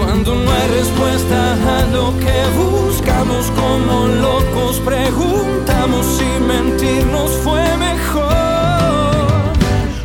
cuando 0.00 0.34
no 0.34 0.50
hay 0.50 0.68
respuesta 0.68 1.52
a 1.78 1.86
lo 1.92 2.16
que 2.18 2.38
buscamos 2.56 3.50
como 3.50 4.06
locos 4.06 4.80
preguntamos 4.80 6.06
si 6.16 6.24
mentirnos 6.42 7.30
fue 7.44 7.62
mejor. 7.76 8.30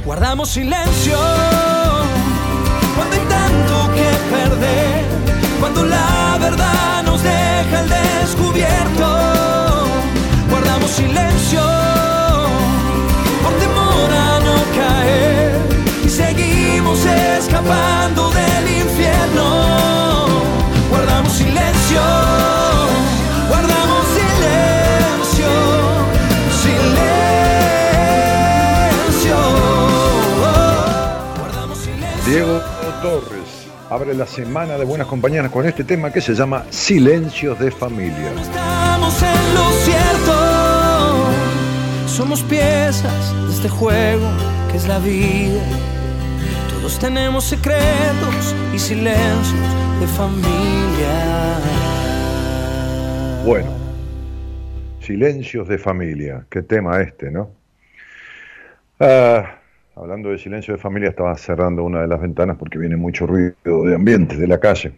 Guardamos 0.04 0.50
silencio 0.50 1.18
cuando 2.96 3.16
hay 3.16 3.26
tanto 3.40 3.94
que 3.96 4.10
perder, 4.36 5.06
cuando 5.62 5.86
la 5.86 6.38
verdad 6.42 7.04
nos 7.04 7.24
deja 7.24 7.80
al 7.80 7.90
descubierto. 7.90 9.08
Guardamos 10.50 10.92
silencio 10.92 11.95
seguimos 16.94 17.06
escapando 17.06 18.30
del 18.32 18.78
infierno 18.78 20.06
silencio, 21.30 22.02
guardamos 23.50 24.06
silencio, 24.16 25.48
silencio. 26.62 27.06
Diego 32.26 32.62
Torres 33.02 33.68
abre 33.90 34.14
la 34.14 34.26
semana 34.26 34.78
de 34.78 34.86
Buenas 34.86 35.08
Compañeras 35.08 35.52
con 35.52 35.66
este 35.66 35.84
tema 35.84 36.12
que 36.12 36.22
se 36.22 36.34
llama 36.34 36.64
Silencios 36.70 37.60
de 37.60 37.72
Familia. 37.72 38.32
Estamos 38.42 39.22
en 39.22 39.56
lo 39.56 39.72
cierto, 39.84 40.34
somos 42.08 42.44
piezas 42.44 43.34
de 43.48 43.54
este 43.54 43.70
juego 43.70 44.30
que 44.72 44.78
es 44.78 44.88
la 44.88 45.00
vida. 45.00 45.62
Tenemos 46.94 47.46
secretos 47.46 48.56
y 48.74 48.78
silencios 48.78 50.00
de 50.00 50.06
familia. 50.06 51.60
Bueno, 53.44 53.72
silencios 55.00 55.68
de 55.68 55.80
familia, 55.80 56.46
qué 56.48 56.62
tema 56.62 57.02
este, 57.02 57.32
¿no? 57.32 57.50
Ah, 59.00 59.60
hablando 59.96 60.30
de 60.30 60.38
silencio 60.38 60.76
de 60.76 60.80
familia, 60.80 61.10
estaba 61.10 61.36
cerrando 61.38 61.84
una 61.84 62.02
de 62.02 62.08
las 62.08 62.22
ventanas 62.22 62.56
porque 62.58 62.78
viene 62.78 62.96
mucho 62.96 63.26
ruido 63.26 63.56
de 63.84 63.96
ambiente 63.96 64.38
de 64.38 64.48
la 64.48 64.60
calle. 64.60 64.94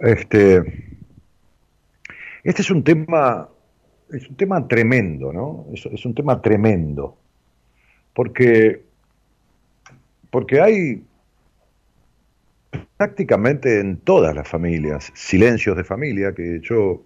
Este, 0.00 0.62
este 2.44 2.62
es 2.62 2.70
un 2.70 2.84
tema, 2.84 3.48
es 4.12 4.28
un 4.28 4.36
tema 4.36 4.66
tremendo, 4.68 5.32
¿no? 5.32 5.66
Es 5.72 6.06
un 6.06 6.14
tema 6.14 6.40
tremendo, 6.40 7.18
porque, 8.14 8.85
porque 10.36 10.60
hay 10.60 11.02
prácticamente 12.98 13.80
en 13.80 13.96
todas 13.96 14.34
las 14.34 14.46
familias, 14.46 15.10
silencios 15.14 15.74
de 15.78 15.82
familia, 15.82 16.34
que 16.34 16.60
yo 16.60 17.02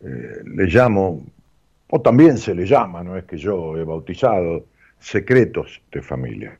eh, 0.00 0.42
le 0.44 0.66
llamo, 0.66 1.24
o 1.88 2.02
también 2.02 2.36
se 2.36 2.54
le 2.54 2.66
llama, 2.66 3.02
no 3.02 3.16
es 3.16 3.24
que 3.24 3.38
yo 3.38 3.74
he 3.78 3.84
bautizado, 3.84 4.66
secretos 4.98 5.80
de 5.90 6.02
familia. 6.02 6.58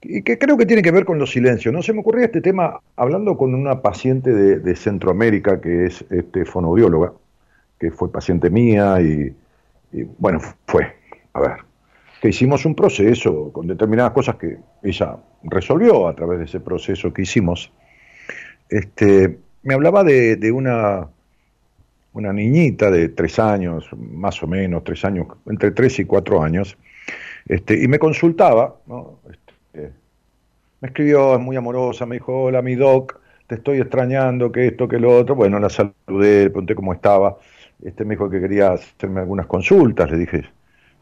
Y 0.00 0.22
que 0.22 0.38
creo 0.38 0.56
que 0.56 0.64
tiene 0.64 0.80
que 0.80 0.90
ver 0.90 1.04
con 1.04 1.18
los 1.18 1.32
silencios. 1.32 1.74
No 1.74 1.82
se 1.82 1.92
me 1.92 2.00
ocurría 2.00 2.24
este 2.24 2.40
tema 2.40 2.80
hablando 2.96 3.36
con 3.36 3.54
una 3.54 3.82
paciente 3.82 4.32
de, 4.32 4.74
Centroamérica 4.74 5.60
que 5.60 5.84
es 5.84 6.02
este, 6.08 6.46
fonoaudióloga, 6.46 7.12
que 7.78 7.90
fue 7.90 8.10
paciente 8.10 8.48
mía 8.48 9.02
y, 9.02 9.36
y 9.92 10.04
bueno, 10.16 10.40
fue, 10.64 10.96
a 11.34 11.40
ver, 11.40 11.65
que 12.20 12.28
hicimos 12.28 12.64
un 12.64 12.74
proceso 12.74 13.52
con 13.52 13.66
determinadas 13.66 14.12
cosas 14.12 14.36
que 14.36 14.58
ella 14.82 15.16
resolvió 15.44 16.08
a 16.08 16.14
través 16.14 16.38
de 16.38 16.44
ese 16.46 16.60
proceso 16.60 17.12
que 17.12 17.22
hicimos. 17.22 17.72
Este, 18.68 19.38
me 19.62 19.74
hablaba 19.74 20.02
de, 20.02 20.36
de 20.36 20.50
una, 20.50 21.08
una 22.12 22.32
niñita 22.32 22.90
de 22.90 23.10
tres 23.10 23.38
años, 23.38 23.88
más 23.96 24.42
o 24.42 24.46
menos, 24.46 24.84
tres 24.84 25.04
años, 25.04 25.26
entre 25.46 25.70
tres 25.70 25.98
y 25.98 26.04
cuatro 26.04 26.42
años, 26.42 26.76
este, 27.46 27.82
y 27.82 27.86
me 27.88 27.98
consultaba, 27.98 28.76
¿no? 28.86 29.20
Este, 29.30 29.92
me 30.80 30.88
escribió, 30.88 31.34
es 31.34 31.40
muy 31.40 31.56
amorosa, 31.56 32.06
me 32.06 32.16
dijo, 32.16 32.44
hola 32.44 32.62
mi 32.62 32.74
doc, 32.74 33.20
te 33.46 33.56
estoy 33.56 33.80
extrañando, 33.80 34.50
que 34.50 34.66
esto, 34.68 34.88
que 34.88 34.98
lo 34.98 35.16
otro. 35.16 35.34
Bueno, 35.34 35.60
la 35.60 35.70
saludé, 35.70 36.44
le 36.44 36.50
pregunté 36.50 36.74
cómo 36.74 36.92
estaba. 36.92 37.38
Este 37.84 38.04
me 38.04 38.14
dijo 38.14 38.28
que 38.28 38.40
quería 38.40 38.72
hacerme 38.72 39.20
algunas 39.20 39.46
consultas, 39.46 40.10
le 40.10 40.18
dije 40.18 40.44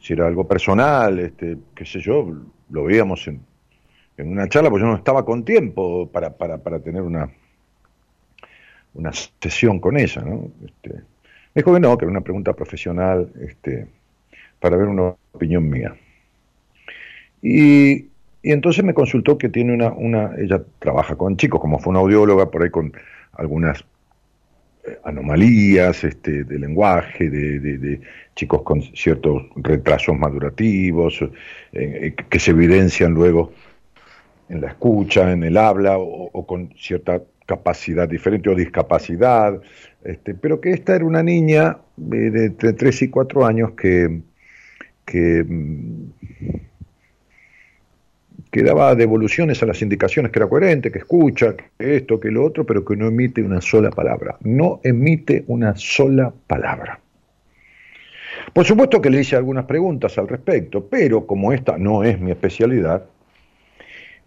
si 0.04 0.12
era 0.12 0.26
algo 0.26 0.46
personal, 0.46 1.18
este, 1.18 1.56
qué 1.74 1.86
sé 1.86 1.98
yo, 1.98 2.30
lo 2.68 2.84
veíamos 2.84 3.26
en, 3.26 3.40
en 4.18 4.28
una 4.28 4.46
charla, 4.50 4.68
pues 4.68 4.82
yo 4.82 4.86
no 4.86 4.96
estaba 4.96 5.24
con 5.24 5.46
tiempo 5.46 6.10
para, 6.12 6.36
para, 6.36 6.58
para 6.58 6.78
tener 6.80 7.00
una, 7.00 7.30
una 8.92 9.12
sesión 9.40 9.80
con 9.80 9.96
ella, 9.96 10.20
¿no? 10.20 10.50
Este, 10.62 10.90
me 10.90 11.62
dijo 11.62 11.72
que 11.72 11.80
no, 11.80 11.96
que 11.96 12.04
era 12.04 12.10
una 12.10 12.20
pregunta 12.20 12.52
profesional, 12.52 13.32
este, 13.48 13.86
para 14.60 14.76
ver 14.76 14.88
una 14.88 15.14
opinión 15.32 15.70
mía. 15.70 15.96
Y, 17.40 17.94
y 18.42 18.52
entonces 18.52 18.84
me 18.84 18.92
consultó 18.92 19.38
que 19.38 19.48
tiene 19.48 19.72
una, 19.72 19.90
una, 19.90 20.32
ella 20.36 20.62
trabaja 20.80 21.16
con 21.16 21.38
chicos, 21.38 21.62
como 21.62 21.78
fue 21.78 21.92
una 21.92 22.00
audióloga, 22.00 22.50
por 22.50 22.62
ahí 22.62 22.68
con 22.68 22.92
algunas 23.32 23.82
anomalías 25.04 26.04
este, 26.04 26.44
de 26.44 26.58
lenguaje, 26.58 27.30
de, 27.30 28.00
chicos 28.34 28.62
con 28.62 28.82
ciertos 28.82 29.44
retrasos 29.56 30.16
madurativos, 30.18 31.22
eh, 31.22 31.30
eh, 31.72 32.14
que 32.28 32.38
se 32.38 32.50
evidencian 32.50 33.12
luego 33.12 33.52
en 34.48 34.60
la 34.60 34.68
escucha, 34.68 35.32
en 35.32 35.44
el 35.44 35.56
habla, 35.56 35.98
o, 35.98 36.46
con 36.46 36.70
cierta 36.76 37.22
capacidad 37.46 38.08
diferente 38.08 38.48
o 38.50 38.54
discapacidad, 38.54 39.60
este, 40.02 40.34
pero 40.34 40.60
que 40.60 40.70
esta 40.70 40.96
era 40.96 41.04
una 41.04 41.22
niña 41.22 41.78
de, 41.96 42.30
de, 42.30 42.50
3 42.50 43.02
y 43.02 43.08
4 43.08 43.46
años 43.46 43.72
que, 43.72 44.20
que 45.04 45.44
mm, 45.44 46.10
que 48.54 48.62
daba 48.62 48.94
devoluciones 48.94 49.60
a 49.64 49.66
las 49.66 49.82
indicaciones, 49.82 50.30
que 50.30 50.38
era 50.38 50.48
coherente, 50.48 50.92
que 50.92 50.98
escucha, 50.98 51.56
que 51.56 51.96
esto, 51.96 52.20
que 52.20 52.30
lo 52.30 52.44
otro, 52.44 52.64
pero 52.64 52.84
que 52.84 52.94
no 52.94 53.08
emite 53.08 53.42
una 53.42 53.60
sola 53.60 53.90
palabra. 53.90 54.36
No 54.42 54.78
emite 54.84 55.42
una 55.48 55.74
sola 55.74 56.32
palabra. 56.46 57.00
Por 58.52 58.64
supuesto 58.64 59.02
que 59.02 59.10
le 59.10 59.22
hice 59.22 59.34
algunas 59.34 59.64
preguntas 59.64 60.16
al 60.18 60.28
respecto, 60.28 60.86
pero 60.88 61.26
como 61.26 61.52
esta 61.52 61.76
no 61.78 62.04
es 62.04 62.20
mi 62.20 62.30
especialidad, 62.30 63.06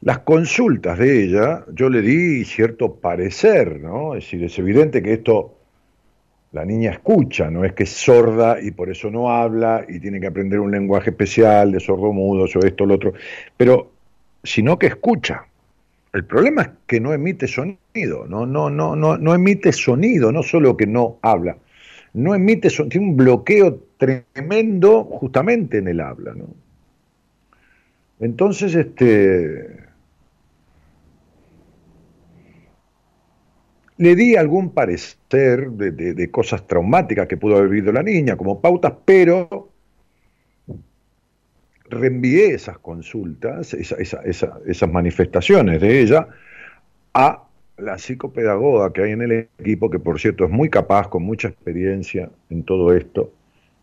las 0.01 0.19
consultas 0.19 0.99
de 0.99 1.23
ella, 1.23 1.63
yo 1.73 1.89
le 1.89 2.01
di 2.01 2.43
cierto 2.43 2.95
parecer, 2.95 3.79
¿no? 3.79 4.13
Es 4.13 4.25
decir, 4.25 4.43
es 4.43 4.59
evidente 4.59 5.01
que 5.01 5.13
esto 5.13 5.53
la 6.51 6.65
niña 6.65 6.91
escucha, 6.91 7.49
no 7.49 7.63
es 7.63 7.71
que 7.71 7.83
es 7.83 7.91
sorda 7.91 8.57
y 8.61 8.71
por 8.71 8.89
eso 8.89 9.09
no 9.09 9.31
habla 9.31 9.85
y 9.87 10.01
tiene 10.01 10.19
que 10.19 10.27
aprender 10.27 10.59
un 10.59 10.71
lenguaje 10.71 11.11
especial 11.11 11.71
de 11.71 11.79
sordomudos 11.79 12.53
o 12.57 12.59
esto 12.59 12.85
lo 12.85 12.95
otro, 12.95 13.13
pero 13.55 13.96
sino 14.47 14.79
que 14.79 14.87
escucha. 14.87 15.45
El 16.13 16.25
problema 16.25 16.61
es 16.61 16.69
que 16.87 16.99
no 16.99 17.13
emite 17.13 17.47
sonido, 17.47 18.25
no, 18.27 18.45
no, 18.45 18.69
no, 18.69 18.95
no, 18.95 19.17
no 19.17 19.35
emite 19.35 19.73
sonido, 19.73 20.31
no 20.31 20.41
solo 20.41 20.77
que 20.77 20.87
no 20.87 21.19
habla, 21.21 21.57
no 22.13 22.33
emite 22.33 22.69
sonido, 22.69 22.91
tiene 22.91 23.07
un 23.07 23.17
bloqueo 23.17 23.79
tremendo 23.97 25.03
justamente 25.03 25.79
en 25.79 25.89
el 25.89 25.99
habla, 25.99 26.33
¿no? 26.33 26.47
Entonces, 28.19 28.73
este, 28.73 29.77
le 33.97 34.15
di 34.15 34.35
algún 34.35 34.71
parecer 34.71 35.69
de, 35.71 35.91
de, 35.91 36.31
cosas 36.31 36.65
traumáticas 36.65 37.27
que 37.27 37.37
pudo 37.37 37.57
haber 37.57 37.69
vivido 37.69 37.91
la 37.91 38.01
niña, 38.01 38.37
como 38.37 38.59
pautas, 38.59 38.93
pero 39.05 39.66
reenvié 41.89 42.53
esas 42.53 42.77
consultas, 42.79 43.73
esas 43.73 44.89
manifestaciones 44.89 45.81
de 45.81 46.01
ella, 46.01 46.27
a 47.13 47.43
la 47.77 47.97
psicopedagoga 47.97 48.91
que 48.91 49.03
hay 49.03 49.11
en 49.11 49.21
el 49.21 49.31
equipo, 49.59 49.89
que 49.89 49.99
por 49.99 50.19
cierto 50.19 50.45
es 50.45 50.51
muy 50.51 50.69
capaz, 50.69 51.07
con 51.07 51.23
mucha 51.23 51.47
experiencia 51.47 52.29
en 52.49 52.63
todo 52.63 52.93
esto, 52.93 53.31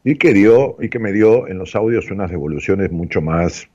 y 0.02 0.16
que 0.16 0.34
dio, 0.34 0.76
y 0.80 0.88
que 0.88 0.98
me 0.98 1.12
dio 1.12 1.48
en 1.48 1.58
los 1.58 1.74
audios 1.74 2.10
unas 2.10 2.30
devoluciones 2.30 2.90
mucho 2.90 3.22
más 3.22 3.68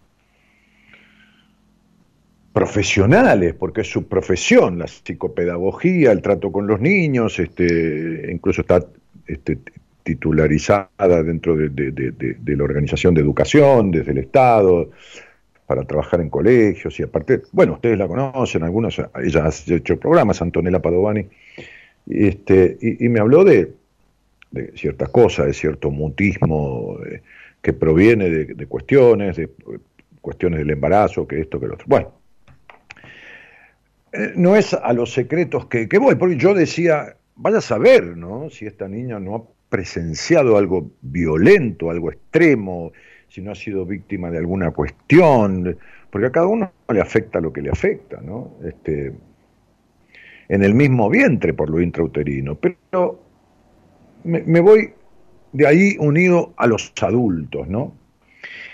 profesionales, 2.53 3.53
porque 3.53 3.81
es 3.81 3.89
su 3.89 4.07
profesión, 4.07 4.79
la 4.79 4.87
psicopedagogía, 4.87 6.11
el 6.11 6.21
trato 6.21 6.51
con 6.51 6.67
los 6.67 6.81
niños, 6.81 7.39
este, 7.39 8.29
incluso 8.31 8.61
está 8.61 8.85
este, 9.27 9.59
titularizada 10.03 11.23
dentro 11.23 11.55
de, 11.55 12.55
la 12.55 12.63
Organización 12.63 13.13
de 13.13 13.21
Educación, 13.21 13.91
desde 13.91 14.11
el 14.11 14.19
Estado, 14.19 14.89
para 15.67 15.83
trabajar 15.83 16.21
en 16.21 16.29
colegios 16.29 16.99
y 16.99 17.03
aparte, 17.03 17.43
bueno, 17.51 17.73
ustedes 17.73 17.97
la 17.97 18.07
conocen, 18.07 18.63
algunos, 18.63 18.99
ella 19.21 19.45
ha 19.45 19.73
hecho 19.73 19.99
programas, 19.99 20.41
Antonella 20.41 20.81
Padovani, 20.81 21.27
este, 22.07 22.77
y, 22.81 23.07
me 23.07 23.19
habló 23.19 23.43
de, 23.43 23.73
ciertas 24.73 25.09
cosas, 25.09 25.45
de 25.45 25.53
cierto 25.53 25.91
mutismo 25.91 26.97
eh, 27.05 27.21
que 27.61 27.73
proviene 27.73 28.29
de, 28.29 28.65
cuestiones, 28.65 29.35
de 29.35 29.49
cuestiones 30.21 30.59
del 30.59 30.71
embarazo, 30.71 31.27
que 31.27 31.39
esto, 31.39 31.59
que 31.59 31.67
lo 31.67 31.75
otro. 31.75 31.85
Bueno, 31.87 32.11
eh, 34.11 34.33
no 34.35 34.55
es 34.55 34.73
a 34.73 34.91
los 34.93 35.13
secretos 35.13 35.67
que, 35.67 35.87
que 35.87 35.99
voy, 35.99 36.15
porque 36.15 36.37
yo 36.37 36.55
decía, 36.55 37.15
vaya 37.35 37.59
a 37.59 37.61
saber, 37.61 38.17
¿no? 38.17 38.49
Si 38.49 38.65
esta 38.65 38.87
niña 38.87 39.19
no 39.19 39.49
presenciado 39.69 40.57
algo 40.57 40.91
violento, 41.01 41.91
algo 41.91 42.11
extremo, 42.11 42.91
si 43.27 43.41
no 43.41 43.51
ha 43.51 43.55
sido 43.55 43.85
víctima 43.85 44.31
de 44.31 44.39
alguna 44.39 44.71
cuestión, 44.71 45.77
porque 46.09 46.27
a 46.27 46.31
cada 46.31 46.47
uno 46.47 46.71
le 46.89 47.01
afecta 47.01 47.39
lo 47.39 47.53
que 47.53 47.61
le 47.61 47.69
afecta, 47.69 48.19
¿no? 48.21 48.57
Este, 48.63 49.13
en 50.49 50.63
el 50.63 50.73
mismo 50.73 51.09
vientre 51.09 51.53
por 51.53 51.69
lo 51.69 51.79
intrauterino, 51.79 52.55
pero 52.55 53.23
me, 54.23 54.59
voy 54.59 54.93
de 55.53 55.67
ahí 55.67 55.95
unido 55.99 56.53
a 56.57 56.65
los 56.65 56.91
adultos, 57.01 57.67
¿no? 57.67 57.95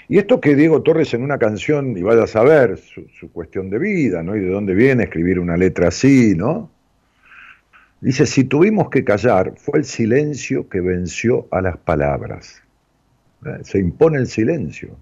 Y 0.07 0.19
esto 0.19 0.39
que 0.39 0.56
Diego 0.56 0.83
Torres 0.83 1.13
en 1.13 1.24
una 1.24 1.38
canción, 1.38 1.97
y 1.97 2.01
vaya 2.01 2.24
a 2.24 2.27
saber 2.27 2.77
su, 2.77 3.07
su 3.09 3.31
cuestión 3.31 3.69
de 3.69 3.80
vida, 3.80 4.24
¿no? 4.24 4.36
Y 4.36 4.39
de 4.39 4.50
dónde 4.50 4.74
viene 4.74 5.03
escribir 5.03 5.39
una 5.39 5.57
letra 5.57 5.89
así, 5.89 6.33
¿no? 6.36 6.71
Dice, 8.06 8.28
si 8.28 8.44
tuvimos 8.44 8.92
que 8.92 9.04
callar, 9.04 9.54
fue 9.57 9.80
el 9.80 9.84
silencio 9.84 10.69
que 10.69 10.80
venció 10.80 11.47
a 11.50 11.59
las 11.59 11.76
palabras. 11.76 12.62
¿Eh? 13.44 13.57
Se 13.64 13.80
impone 13.80 14.19
el 14.19 14.28
silencio. 14.28 14.95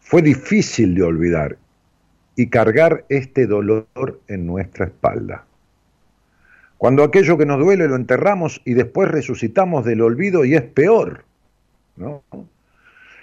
Fue 0.00 0.22
difícil 0.22 0.94
de 0.94 1.02
olvidar 1.02 1.58
y 2.34 2.46
cargar 2.46 3.04
este 3.10 3.46
dolor 3.46 4.22
en 4.26 4.46
nuestra 4.46 4.86
espalda. 4.86 5.44
Cuando 6.78 7.04
aquello 7.04 7.36
que 7.36 7.44
nos 7.44 7.58
duele 7.58 7.88
lo 7.88 7.94
enterramos 7.94 8.62
y 8.64 8.72
después 8.72 9.10
resucitamos 9.10 9.84
del 9.84 10.00
olvido 10.00 10.46
y 10.46 10.54
es 10.54 10.62
peor. 10.62 11.26
¿no? 11.96 12.22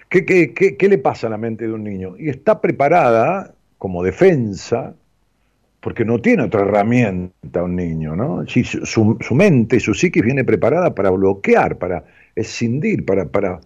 ¿Qué, 0.10 0.26
qué, 0.26 0.54
qué, 0.54 0.78
qué 0.78 0.90
le 0.90 1.00
pasa 1.00 1.26
a 1.26 1.32
la 1.32 1.40
mente 1.40 1.66
de 1.66 1.74
un 1.74 1.84
niño? 1.84 2.18
Y 2.20 2.30
está 2.30 2.62
preparada 2.62 3.56
como 3.80 4.04
defensa 4.04 4.94
porque 5.82 6.06
no 6.06 6.20
tiene 6.20 6.44
otra 6.44 6.62
herramienta 6.62 7.64
un 7.64 7.76
niño, 7.76 8.16
¿no? 8.16 8.46
Si 8.48 8.64
su, 8.64 9.18
mente, 9.32 9.80
su 9.80 9.94
psiquis 9.94 10.24
viene 10.24 10.46
preparada 10.46 10.94
para 10.94 11.10
bloquear, 11.10 11.78
para 11.78 12.06
escindir, 12.36 13.04
para, 13.04 13.26
para, 13.26 13.60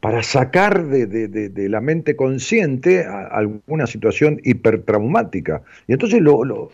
para 0.00 0.22
sacar 0.22 0.86
de, 0.86 1.68
la 1.68 1.80
mente 1.82 2.16
consciente 2.16 3.04
alguna 3.04 3.86
situación 3.86 4.40
hipertraumática. 4.42 5.60
Y 5.86 5.92
entonces 5.92 6.22
lo, 6.22 6.70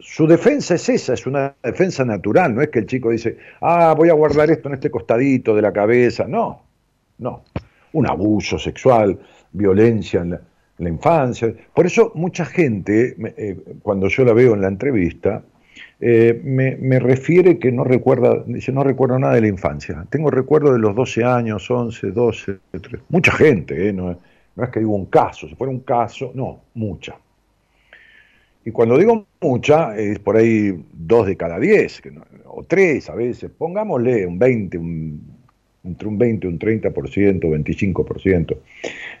su, 0.00 0.26
defensa 0.26 0.74
es 0.74 0.88
esa, 0.88 1.14
es 1.14 1.24
una 1.24 1.54
defensa 1.62 2.04
natural, 2.04 2.52
no 2.52 2.62
es 2.62 2.70
que 2.70 2.80
el 2.80 2.86
chico 2.86 3.10
dice, 3.10 3.38
ah, 3.60 3.94
voy 3.96 4.08
a 4.08 4.14
guardar 4.14 4.50
esto 4.50 4.68
en 4.68 4.74
este 4.74 4.90
costadito 4.90 5.54
de 5.54 5.62
la 5.62 5.72
cabeza, 5.72 6.26
no, 6.26 6.62
no. 7.18 7.44
Un 7.92 8.08
abuso 8.08 8.58
sexual, 8.58 9.20
violencia 9.52 10.22
en 10.22 10.30
la, 10.30 10.40
la 10.78 10.88
infancia. 10.88 11.54
Por 11.72 11.86
eso 11.86 12.12
mucha 12.14 12.44
gente, 12.44 13.16
eh, 13.36 13.56
cuando 13.82 14.08
yo 14.08 14.24
la 14.24 14.32
veo 14.32 14.54
en 14.54 14.60
la 14.60 14.68
entrevista, 14.68 15.42
eh, 16.00 16.40
me, 16.42 16.98
refiere 16.98 17.58
que 17.58 17.72
no 17.72 17.84
recuerda, 17.84 18.42
dice, 18.46 18.72
no 18.72 18.84
recuerdo 18.84 19.18
nada 19.18 19.34
de 19.34 19.42
la 19.42 19.48
infancia. 19.48 20.04
Tengo 20.10 20.30
recuerdo 20.30 20.72
de 20.72 20.78
los 20.78 20.94
12 20.94 21.24
años, 21.24 21.70
11, 21.70 22.10
12, 22.10 22.58
13. 22.70 23.04
Mucha 23.08 23.32
gente, 23.32 23.88
eh, 23.88 23.92
no, 23.92 24.18
no, 24.56 24.64
es 24.64 24.70
que 24.70 24.80
digo 24.80 24.94
un 24.94 25.06
caso, 25.06 25.48
si 25.48 25.54
fuera 25.54 25.70
un 25.70 25.80
caso, 25.80 26.32
no, 26.34 26.62
mucha. 26.74 27.16
Y 28.64 28.70
cuando 28.70 28.96
digo 28.96 29.26
mucha, 29.40 29.96
es 29.96 30.18
por 30.18 30.36
ahí 30.36 30.84
dos 30.92 31.26
de 31.26 31.36
cada 31.36 31.58
diez, 31.58 32.02
o 32.46 32.64
tres 32.64 33.10
a 33.10 33.14
veces, 33.14 33.50
pongámosle 33.50 34.26
un 34.26 34.38
20, 34.38 34.80
entre 35.84 36.08
un 36.08 36.18
20, 36.18 36.48
un 36.48 36.58
30%, 36.58 37.40
25%. 37.40 38.56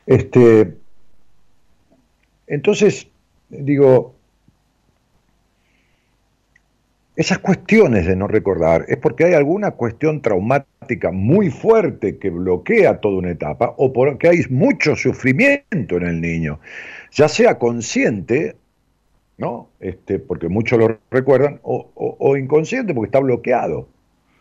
Este, 0.06 0.83
entonces, 2.46 3.08
digo, 3.48 4.14
esas 7.16 7.38
cuestiones 7.38 8.06
de 8.06 8.16
no 8.16 8.26
recordar 8.26 8.84
es 8.88 8.96
porque 8.96 9.24
hay 9.24 9.34
alguna 9.34 9.72
cuestión 9.72 10.20
traumática 10.20 11.12
muy 11.12 11.50
fuerte 11.50 12.18
que 12.18 12.30
bloquea 12.30 13.00
toda 13.00 13.18
una 13.18 13.30
etapa 13.30 13.72
o 13.76 13.92
porque 13.92 14.28
hay 14.28 14.40
mucho 14.50 14.96
sufrimiento 14.96 15.96
en 15.96 16.02
el 16.02 16.20
niño, 16.20 16.58
ya 17.12 17.28
sea 17.28 17.58
consciente, 17.58 18.56
¿no? 19.38 19.68
Este, 19.80 20.18
porque 20.18 20.48
muchos 20.48 20.78
lo 20.78 20.98
recuerdan, 21.10 21.60
o, 21.62 21.90
o 21.94 22.36
inconsciente 22.36 22.92
porque 22.94 23.08
está 23.08 23.20
bloqueado. 23.20 23.88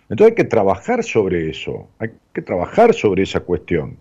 Entonces 0.10 0.31
hay 0.31 0.36
que 0.36 0.50
trabajar 0.50 1.03
sobre 1.03 1.50
eso, 1.50 1.88
hay 2.00 2.10
que 2.33 2.41
trabajar 2.41 2.93
sobre 2.93 3.24
esa 3.24 3.39
cuestión. 3.39 3.98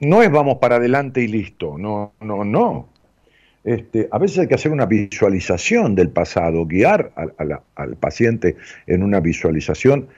No 0.00 0.22
es 0.22 0.30
vamos 0.30 0.58
para 0.58 0.76
adelante 0.76 1.22
y 1.22 1.28
listo, 1.28 1.76
no, 1.78 2.14
no, 2.20 2.44
no. 2.44 2.88
Este, 3.62 4.08
a 4.10 4.18
veces 4.18 4.38
hay 4.38 4.48
que 4.48 4.54
hacer 4.54 4.72
una 4.72 4.86
visualización 4.86 5.94
del 5.94 6.08
pasado, 6.08 6.64
guiar 6.64 7.12
al 7.74 7.96
paciente 7.96 8.56
en 8.86 9.02
una 9.02 9.20
visualización 9.20 10.08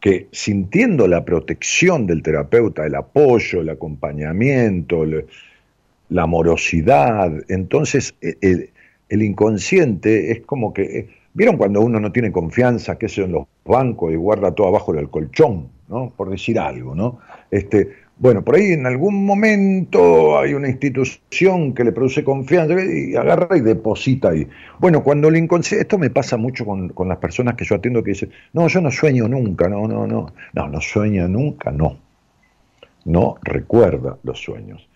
que 0.00 0.28
sintiendo 0.30 1.08
la 1.08 1.24
protección 1.24 2.06
del 2.06 2.22
terapeuta, 2.22 2.86
el 2.86 2.94
apoyo, 2.94 3.60
el 3.60 3.70
acompañamiento, 3.70 5.04
la 6.08 6.22
amorosidad, 6.22 7.32
entonces 7.48 8.14
e, 8.20 8.70
el, 9.08 9.22
inconsciente 9.22 10.30
es 10.30 10.42
como 10.42 10.72
que, 10.72 10.82
eh, 10.82 11.08
¿vieron 11.34 11.56
cuando 11.56 11.80
uno 11.80 11.98
no 11.98 12.12
tiene 12.12 12.30
confianza, 12.30 12.98
qué 12.98 13.08
sé 13.08 13.24
en 13.24 13.32
los 13.32 13.46
bancos 13.64 14.12
y 14.12 14.16
guarda 14.16 14.54
todo 14.54 14.68
abajo 14.68 14.92
del 14.92 15.10
colchón, 15.10 15.70
¿no? 15.88 16.12
Por 16.16 16.30
decir 16.30 16.60
algo, 16.60 16.94
¿no? 16.94 17.18
Este, 17.50 18.05
bueno, 18.18 18.42
por 18.42 18.54
ahí 18.54 18.72
en 18.72 18.86
algún 18.86 19.26
momento 19.26 20.38
hay 20.38 20.54
una 20.54 20.68
institución 20.68 21.74
que 21.74 21.84
le 21.84 21.92
produce 21.92 22.24
confianza 22.24 22.74
y 22.82 23.14
agarra 23.14 23.56
y 23.58 23.60
deposita 23.60 24.30
ahí. 24.30 24.46
Bueno, 24.78 25.02
cuando 25.02 25.28
el 25.28 25.36
inconsciente, 25.36 25.82
esto 25.82 25.98
me 25.98 26.08
pasa 26.08 26.38
mucho 26.38 26.64
con, 26.64 26.88
con, 26.90 27.08
las 27.08 27.18
personas 27.18 27.56
que 27.56 27.66
yo 27.66 27.74
atiendo 27.74 28.02
que 28.02 28.12
dicen, 28.12 28.30
no, 28.54 28.68
yo 28.68 28.80
no 28.80 28.90
sueño 28.90 29.28
nunca, 29.28 29.68
no, 29.68 29.86
no, 29.86 30.06
no, 30.06 30.32
no, 30.54 30.68
no 30.68 30.80
sueña 30.80 31.28
nunca, 31.28 31.70
no. 31.70 31.98
No 33.04 33.36
recuerda 33.42 34.18
los 34.22 34.40
sueños. 34.40 34.88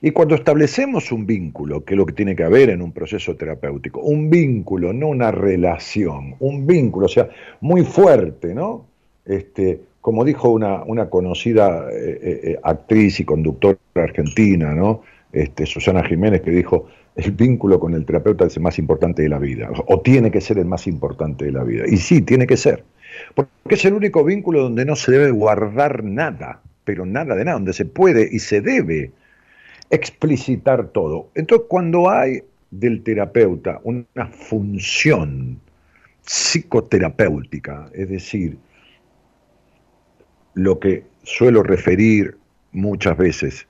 Y 0.00 0.12
cuando 0.12 0.34
establecemos 0.34 1.10
un 1.12 1.26
vínculo, 1.26 1.84
que 1.84 1.94
es 1.94 1.98
lo 1.98 2.06
que 2.06 2.12
tiene 2.12 2.36
que 2.36 2.44
haber 2.44 2.70
en 2.70 2.82
un 2.82 2.92
proceso 2.92 3.34
terapéutico, 3.36 4.00
un 4.00 4.30
vínculo, 4.30 4.92
no 4.92 5.08
una 5.08 5.30
relación, 5.30 6.36
un 6.38 6.66
vínculo, 6.66 7.06
o 7.06 7.08
sea, 7.08 7.28
muy 7.60 7.84
fuerte, 7.84 8.54
¿no? 8.54 8.86
Este, 9.24 9.80
como 10.00 10.24
dijo 10.24 10.48
una, 10.48 10.82
una 10.84 11.10
conocida 11.10 11.88
eh, 11.90 12.18
eh, 12.22 12.40
eh, 12.44 12.60
actriz 12.62 13.20
y 13.20 13.24
conductora 13.24 13.78
argentina, 13.94 14.74
¿no? 14.74 15.02
Este, 15.32 15.66
Susana 15.66 16.02
Jiménez, 16.02 16.40
que 16.40 16.50
dijo, 16.50 16.88
el 17.16 17.32
vínculo 17.32 17.78
con 17.78 17.94
el 17.94 18.04
terapeuta 18.04 18.46
es 18.46 18.56
el 18.56 18.62
más 18.62 18.78
importante 18.78 19.22
de 19.22 19.28
la 19.28 19.38
vida, 19.38 19.70
o 19.86 20.00
tiene 20.00 20.30
que 20.30 20.40
ser 20.40 20.58
el 20.58 20.64
más 20.64 20.86
importante 20.86 21.44
de 21.44 21.52
la 21.52 21.62
vida. 21.64 21.84
Y 21.86 21.98
sí, 21.98 22.22
tiene 22.22 22.46
que 22.46 22.56
ser, 22.56 22.84
porque 23.34 23.50
es 23.74 23.84
el 23.84 23.94
único 23.94 24.24
vínculo 24.24 24.62
donde 24.62 24.84
no 24.84 24.96
se 24.96 25.12
debe 25.12 25.30
guardar 25.30 26.02
nada, 26.02 26.60
pero 26.84 27.04
nada 27.04 27.34
de 27.34 27.44
nada, 27.44 27.56
donde 27.56 27.72
se 27.72 27.84
puede 27.84 28.28
y 28.30 28.38
se 28.38 28.60
debe 28.60 29.12
explicitar 29.90 30.88
todo. 30.88 31.28
Entonces, 31.34 31.66
cuando 31.68 32.08
hay 32.10 32.42
del 32.70 33.02
terapeuta 33.02 33.80
una 33.84 34.26
función 34.26 35.60
psicoterapéutica, 36.22 37.90
es 37.92 38.08
decir, 38.08 38.56
lo 40.54 40.78
que 40.78 41.04
suelo 41.22 41.62
referir 41.62 42.36
muchas 42.72 43.16
veces. 43.16 43.66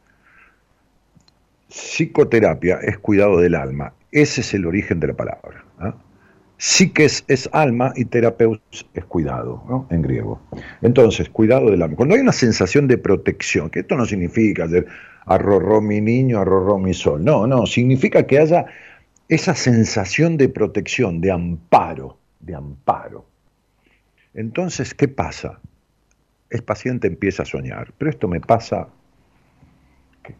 Psicoterapia 1.69 2.79
es 2.83 2.99
cuidado 2.99 3.39
del 3.39 3.55
alma. 3.55 3.93
Ese 4.13 4.41
es 4.41 4.55
el 4.55 4.67
origen 4.67 4.99
de 5.01 5.09
la 5.09 5.15
palabra. 5.15 5.65
¿ah? 5.79 5.95
Psiques 6.59 7.25
es 7.29 7.49
alma 7.53 7.93
y 7.97 8.05
terapeus 8.05 8.61
es 8.93 9.05
cuidado, 9.07 9.87
en 9.91 10.03
griego. 10.03 10.41
Entonces, 10.83 11.31
cuidado 11.31 11.71
del 11.71 11.81
alma. 11.81 11.97
Cuando 11.97 12.15
hay 12.15 12.21
una 12.21 12.33
sensación 12.33 12.87
de 12.87 12.99
protección, 12.99 13.71
que 13.71 13.81
esto 13.81 13.97
no 13.97 14.05
significa 14.05 14.65
hacer 14.65 14.87
arrorró 15.27 15.81
mi 15.81 16.01
niño, 16.01 16.41
arrorró 16.41 16.79
mi 16.79 16.93
sol. 16.93 17.25
No, 17.25 17.47
no, 17.47 17.67
significa 17.67 18.27
que 18.27 18.39
haya 18.39 18.67
esa 19.29 19.55
sensación 19.55 20.37
de 20.37 20.49
protección, 20.49 21.21
de 21.21 21.31
amparo, 21.31 22.19
de 22.41 22.55
amparo. 22.55 23.27
Entonces, 24.35 24.93
¿qué 24.93 25.09
pasa? 25.09 25.61
El 26.51 26.63
paciente 26.63 27.07
empieza 27.07 27.45
a 27.45 27.47
soñar. 27.47 27.93
Pero 27.97 28.11
esto 28.11 28.29
me 28.29 28.41
pasa, 28.41 28.89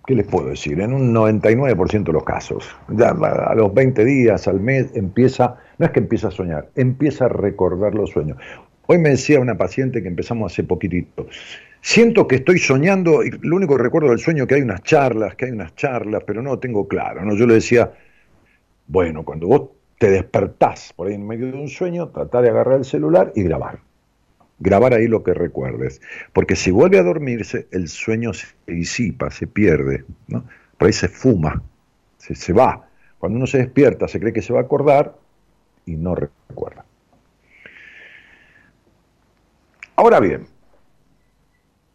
¿qué, 0.07 0.15
les 0.15 0.27
puedo 0.27 0.49
decir? 0.49 0.81
En 0.81 0.93
un 0.93 1.15
99% 1.15 2.05
de 2.05 2.13
los 2.13 2.25
casos. 2.25 2.69
Ya 2.89 3.11
a 3.11 3.55
los 3.55 3.73
20 3.73 4.05
días, 4.05 4.47
al 4.49 4.61
mes, 4.61 4.91
empieza, 4.95 5.57
no 5.79 5.87
es 5.87 5.93
que 5.93 6.01
empieza 6.01 6.29
a 6.29 6.33
soñar, 6.33 6.69
empieza 6.75 7.27
a 7.27 7.29
recordar 7.29 7.95
los 7.95 8.11
sueños. 8.11 8.39
Hoy 8.87 8.99
me 8.99 9.11
decía 9.11 9.39
una 9.39 9.57
paciente 9.57 10.03
que 10.03 10.09
empezamos 10.09 10.53
hace 10.53 10.65
poquitito, 10.65 11.29
siento 11.81 12.27
que 12.27 12.37
estoy 12.37 12.59
soñando 12.59 13.23
y 13.23 13.31
lo 13.31 13.57
único 13.57 13.77
que 13.77 13.85
recuerdo 13.85 14.11
del 14.11 14.19
sueño 14.19 14.43
es 14.43 14.49
que 14.49 14.57
hay 14.57 14.63
unas 14.63 14.83
charlas, 14.83 15.37
que 15.37 15.45
hay 15.45 15.53
unas 15.53 15.77
charlas, 15.77 16.25
pero 16.27 16.43
no 16.43 16.51
lo 16.51 16.59
tengo 16.59 16.89
claro. 16.89 17.25
¿no? 17.25 17.37
Yo 17.37 17.47
le 17.47 17.55
decía, 17.55 17.93
bueno, 18.89 19.25
cuando 19.25 19.47
vos 19.47 19.71
te 19.97 20.11
despertás 20.11 20.93
por 20.93 21.07
ahí 21.07 21.15
en 21.15 21.25
medio 21.25 21.47
de 21.53 21.59
un 21.59 21.69
sueño, 21.69 22.09
tratá 22.09 22.43
de 22.43 22.49
agarrar 22.49 22.79
el 22.79 22.85
celular 22.85 23.33
y 23.37 23.45
grabar 23.45 23.79
grabar 24.61 24.95
ahí 24.95 25.09
lo 25.09 25.25
que 25.25 25.35
recuerdes. 25.35 26.01
Porque 26.33 26.55
si 26.55 26.71
vuelve 26.71 26.99
a 26.99 27.03
dormirse, 27.03 27.67
el 27.73 27.89
sueño 27.89 28.33
se 28.33 28.47
disipa, 28.67 29.31
se 29.31 29.47
pierde, 29.47 30.05
¿no? 30.29 30.45
Por 30.79 30.87
ahí 30.87 30.93
se 30.93 31.09
fuma, 31.09 31.63
se, 32.19 32.35
se 32.35 32.53
va. 32.53 32.89
Cuando 33.19 33.37
uno 33.37 33.47
se 33.47 33.59
despierta, 33.59 34.07
se 34.07 34.21
cree 34.21 34.33
que 34.33 34.43
se 34.43 34.53
va 34.53 34.61
a 34.61 34.63
acordar 34.63 35.17
y 35.85 35.97
no 35.97 36.15
recuerda. 36.15 36.85
Ahora 39.97 40.21
bien, 40.21 40.47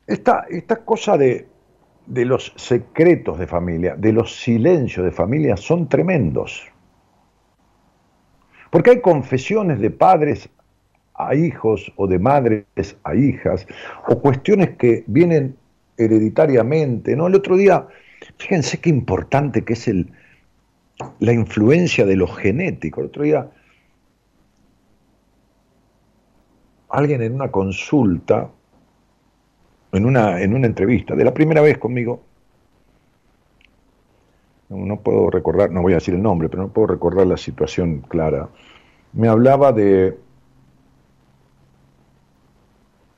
esta, 0.06 0.46
cosa 0.86 1.18
de, 1.18 1.48
de 2.06 2.26
los 2.26 2.54
secretos 2.56 3.40
de 3.40 3.48
familia, 3.48 3.96
de 3.96 4.14
los 4.14 4.40
silencios 4.40 5.04
de 5.06 5.12
familia, 5.12 5.58
son 5.58 5.90
tremendos. 5.90 6.68
Porque 8.70 8.92
hay 8.92 9.02
confesiones 9.02 9.80
de 9.80 9.90
padres 9.90 10.50
a 11.18 11.36
hijos 11.36 11.92
o 11.96 12.08
de 12.08 12.20
madres 12.20 12.98
a 13.04 13.16
hijas, 13.16 13.68
o 14.08 14.20
cuestiones 14.20 14.78
que 14.78 15.04
vienen 15.08 15.56
hereditariamente, 15.98 17.16
¿no? 17.16 17.28
El 17.28 17.36
otro 17.36 17.56
día, 17.56 17.88
fíjense 18.38 18.80
qué 18.80 18.90
importante 18.90 19.64
que 19.64 19.74
es 19.74 19.88
el, 19.88 20.12
la 21.20 21.34
influencia 21.34 22.06
de 22.06 22.16
lo 22.16 22.28
genético. 22.28 23.02
El 23.02 23.08
otro 23.08 23.24
día, 23.24 23.50
alguien 26.90 27.22
en 27.22 27.36
una 27.36 27.50
consulta, 27.50 28.50
en 29.92 30.06
una, 30.06 30.42
en 30.42 30.54
una 30.54 30.68
entrevista, 30.68 31.16
de 31.16 31.24
la 31.24 31.34
primera 31.34 31.62
vez 31.62 31.78
conmigo, 31.78 32.24
no 34.70 35.00
puedo 35.00 35.30
recordar, 35.30 35.72
no 35.72 35.82
voy 35.82 35.94
a 35.94 35.98
decir 35.98 36.16
el 36.16 36.24
nombre, 36.24 36.50
pero 36.50 36.64
no 36.64 36.70
puedo 36.70 36.88
recordar 36.88 37.28
la 37.28 37.38
situación 37.38 38.00
clara, 38.02 38.50
me 39.14 39.28
hablaba 39.28 39.72
de 39.72 40.18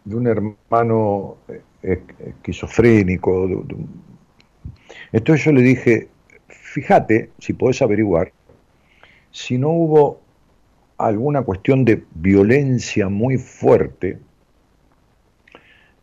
de 0.08 0.16
un 0.16 0.28
hermano 0.28 1.38
eh, 1.50 1.62
eh, 1.84 2.02
esquizofrénico. 2.28 3.50
Entonces 5.12 5.46
yo 5.46 5.52
le 5.52 5.62
dije, 5.62 6.08
fíjate, 6.48 7.32
si 7.40 7.54
podés 7.54 7.82
averiguar, 7.82 8.32
si 9.32 9.58
no 9.58 9.70
hubo 9.70 10.22
alguna 10.98 11.42
cuestión 11.42 11.84
de 11.84 12.04
violencia 12.16 13.10
muy 13.10 13.38
fuerte 13.38 14.18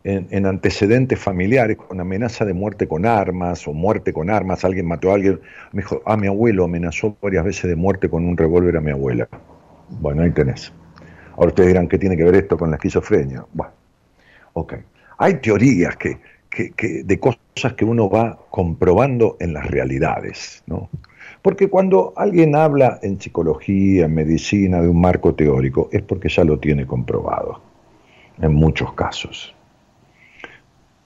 en, 0.03 0.45
antecedentes 0.45 1.19
familiares, 1.19 1.77
con 1.77 1.99
amenaza 1.99 2.45
de 2.45 2.53
muerte 2.53 2.87
con 2.87 3.07
armas 3.07 3.67
o 3.67 3.73
muerte 3.73 4.13
con 4.13 4.29
armas, 4.29 4.63
alguien 4.63 4.85
mató 4.85 5.09
a 5.09 5.15
alguien, 5.15 5.41
me 5.71 5.81
dijo, 5.81 6.03
a 6.05 6.15
mi 6.15 6.27
abuelo 6.27 6.65
amenazó 6.65 7.17
varias 7.19 7.43
veces 7.43 7.71
de 7.71 7.75
muerte 7.75 8.07
con 8.07 8.23
un 8.23 8.37
revólver 8.37 8.77
a 8.77 8.81
mi 8.81 8.91
abuela. 8.91 9.27
Bueno, 9.89 10.21
ahí 10.21 10.29
tenés. 10.29 10.71
Ahora 11.35 11.47
ustedes 11.47 11.69
dirán, 11.69 11.87
¿qué 11.87 11.97
tiene 11.97 12.15
que 12.15 12.23
ver 12.23 12.35
esto 12.35 12.55
con 12.55 12.69
la 12.69 12.75
esquizofrenia? 12.75 13.45
Bueno, 13.51 13.73
Ok. 14.55 14.73
Hay 15.17 15.35
teorías 15.35 15.97
que, 15.97 16.19
de 17.03 17.19
cosas 17.19 17.73
que 17.75 17.83
uno 17.83 18.09
va 18.09 18.39
comprobando 18.49 19.35
en 19.39 19.53
las 19.53 19.67
realidades, 19.67 20.63
¿no? 20.65 20.89
Porque 21.41 21.69
cuando 21.69 22.13
alguien 22.15 22.55
habla 22.55 22.99
en 23.03 23.19
psicología, 23.19 24.05
en 24.05 24.15
medicina, 24.15 24.81
de 24.81 24.87
un 24.87 24.99
marco 24.99 25.35
teórico, 25.35 25.89
es 25.91 26.01
porque 26.01 26.29
ya 26.29 26.43
lo 26.45 26.57
tiene 26.59 26.87
comprobado, 26.87 27.61
en 28.41 28.53
muchos 28.53 28.93
casos. 28.93 29.53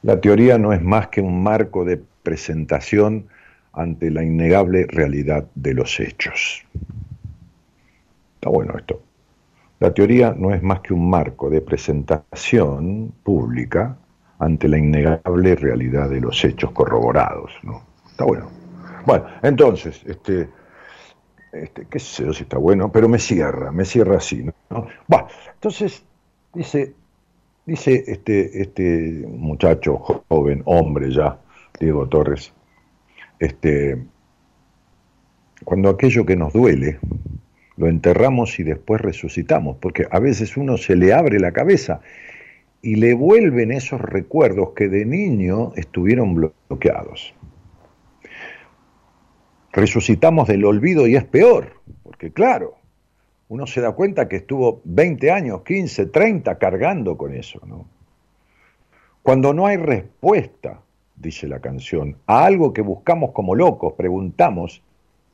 La 0.03 0.22
teoría 0.22 0.58
no 0.60 0.72
es 0.72 0.82
más 0.82 1.08
que 1.08 1.22
un 1.22 1.41
marco 1.41 1.84
de 1.84 2.00
presentación 2.22 3.27
ante 3.74 4.12
la 4.12 4.24
innegable 4.24 4.86
realidad 4.88 5.48
de 5.56 5.74
los 5.74 6.00
hechos. 6.00 6.63
Está 8.36 8.50
bueno 8.50 8.75
esto. 8.77 9.09
La 9.79 9.93
teoría 9.93 10.36
no 10.38 10.53
es 10.53 10.62
más 10.62 10.81
que 10.81 10.93
un 10.93 11.09
marco 11.09 11.50
de 11.50 11.62
presentación 11.62 13.13
pública 13.24 13.98
ante 14.38 14.67
la 14.67 14.77
innegable 14.77 15.55
realidad 15.55 16.09
de 16.09 16.19
los 16.19 16.43
hechos 16.43 16.71
corroborados. 16.71 17.51
¿no? 17.63 17.81
Está 18.09 18.25
bueno. 18.25 18.50
Bueno, 19.05 19.25
entonces, 19.41 20.01
este, 20.05 20.50
este, 21.53 21.88
qué 21.89 22.00
sé 22.00 22.25
yo 22.25 22.33
si 22.33 22.43
está 22.43 22.57
bueno, 22.57 22.91
pero 22.91 23.07
me 23.07 23.19
cierra, 23.19 23.71
me 23.71 23.86
cierra 23.86 24.17
así. 24.17 24.43
¿no? 24.69 24.88
entonces 25.53 26.03
dice, 26.53 26.93
dice 27.65 28.03
este, 28.07 28.62
este 28.62 29.25
muchacho 29.27 29.98
joven, 30.27 30.62
hombre 30.65 31.12
ya, 31.13 31.39
Diego 31.79 32.07
Torres, 32.09 32.53
este, 33.39 34.03
cuando 35.63 35.89
aquello 35.89 36.25
que 36.25 36.36
nos 36.36 36.51
duele, 36.51 37.00
lo 37.79 37.88
enterramos 37.88 38.59
y 38.59 38.63
después 38.63 39.00
resucitamos, 39.00 39.77
porque 39.77 40.05
a 40.12 40.19
veces 40.19 40.57
uno 40.57 40.77
se 40.77 40.98
le 40.98 41.13
abre 41.13 41.39
la 41.39 41.53
cabeza 41.53 42.01
y 42.81 42.95
le 42.95 43.13
vuelven 43.13 43.71
esos 43.71 44.01
recuerdos 44.01 44.71
que 44.75 44.89
de 44.89 45.05
niño 45.05 45.71
estuvieron 45.77 46.36
bloqueados. 46.36 47.33
Resucitamos 49.71 50.50
del 50.50 50.65
olvido 50.65 51.07
y 51.07 51.15
es 51.15 51.24
peor, 51.24 51.81
porque 52.03 52.33
claro, 52.33 52.75
uno 53.48 53.65
se 53.65 53.79
da 53.79 53.93
cuenta 53.93 54.27
que 54.27 54.36
estuvo 54.36 54.81
20 54.83 55.31
años, 55.31 55.62
15, 55.63 56.07
30 56.07 56.57
cargando 56.57 57.15
con 57.17 57.33
eso. 57.33 57.62
Cuando 59.24 59.53
no 59.53 59.67
hay 59.67 59.77
respuesta, 59.77 60.81
dice 61.15 61.48
la 61.48 61.62
canción, 61.62 62.17
a 62.25 62.43
algo 62.43 62.74
que 62.74 62.81
buscamos 62.81 63.31
como 63.31 63.55
locos, 63.55 63.93
preguntamos 63.93 64.83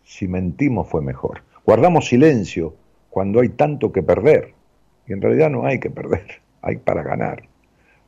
si 0.03 0.27
mentimos 0.27 0.87
fue 0.87 1.01
mejor. 1.01 1.41
Guardamos 1.65 2.07
silencio 2.07 2.75
cuando 3.09 3.39
hay 3.39 3.49
tanto 3.49 3.91
que 3.91 4.03
perder. 4.03 4.53
Y 5.07 5.13
en 5.13 5.21
realidad 5.21 5.49
no 5.49 5.65
hay 5.65 5.79
que 5.79 5.89
perder, 5.89 6.41
hay 6.61 6.77
para 6.77 7.03
ganar. 7.03 7.43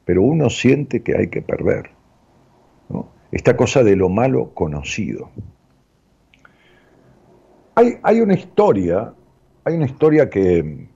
Pero 0.05 0.21
uno 0.21 0.49
siente 0.49 1.01
que 1.01 1.17
hay 1.17 1.27
que 1.27 1.41
perder. 1.41 1.91
Esta 3.31 3.57
cosa 3.57 3.83
de 3.83 3.95
lo 3.97 4.07
malo 4.07 4.53
conocido. 4.53 5.29
Hay, 7.75 7.97
hay 8.01 8.21
una 8.21 8.33
historia, 8.33 9.13
hay 9.65 9.75
una 9.75 9.85
historia 9.85 10.29
que, 10.29 10.87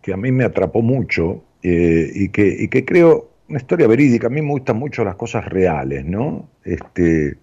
que, 0.00 0.12
a 0.12 0.16
mí 0.16 0.30
me 0.30 0.44
atrapó 0.44 0.80
mucho 0.80 1.42
eh, 1.62 2.08
y, 2.14 2.28
que, 2.28 2.46
y 2.46 2.68
que 2.68 2.84
creo, 2.84 3.30
una 3.48 3.58
historia 3.58 3.88
verídica, 3.88 4.28
a 4.28 4.30
mí 4.30 4.40
me 4.42 4.52
gustan 4.52 4.78
mucho 4.78 5.04
las 5.04 5.16
cosas 5.16 5.44
reales, 5.46 6.04
¿no? 6.04 6.48
Este, 6.64 7.36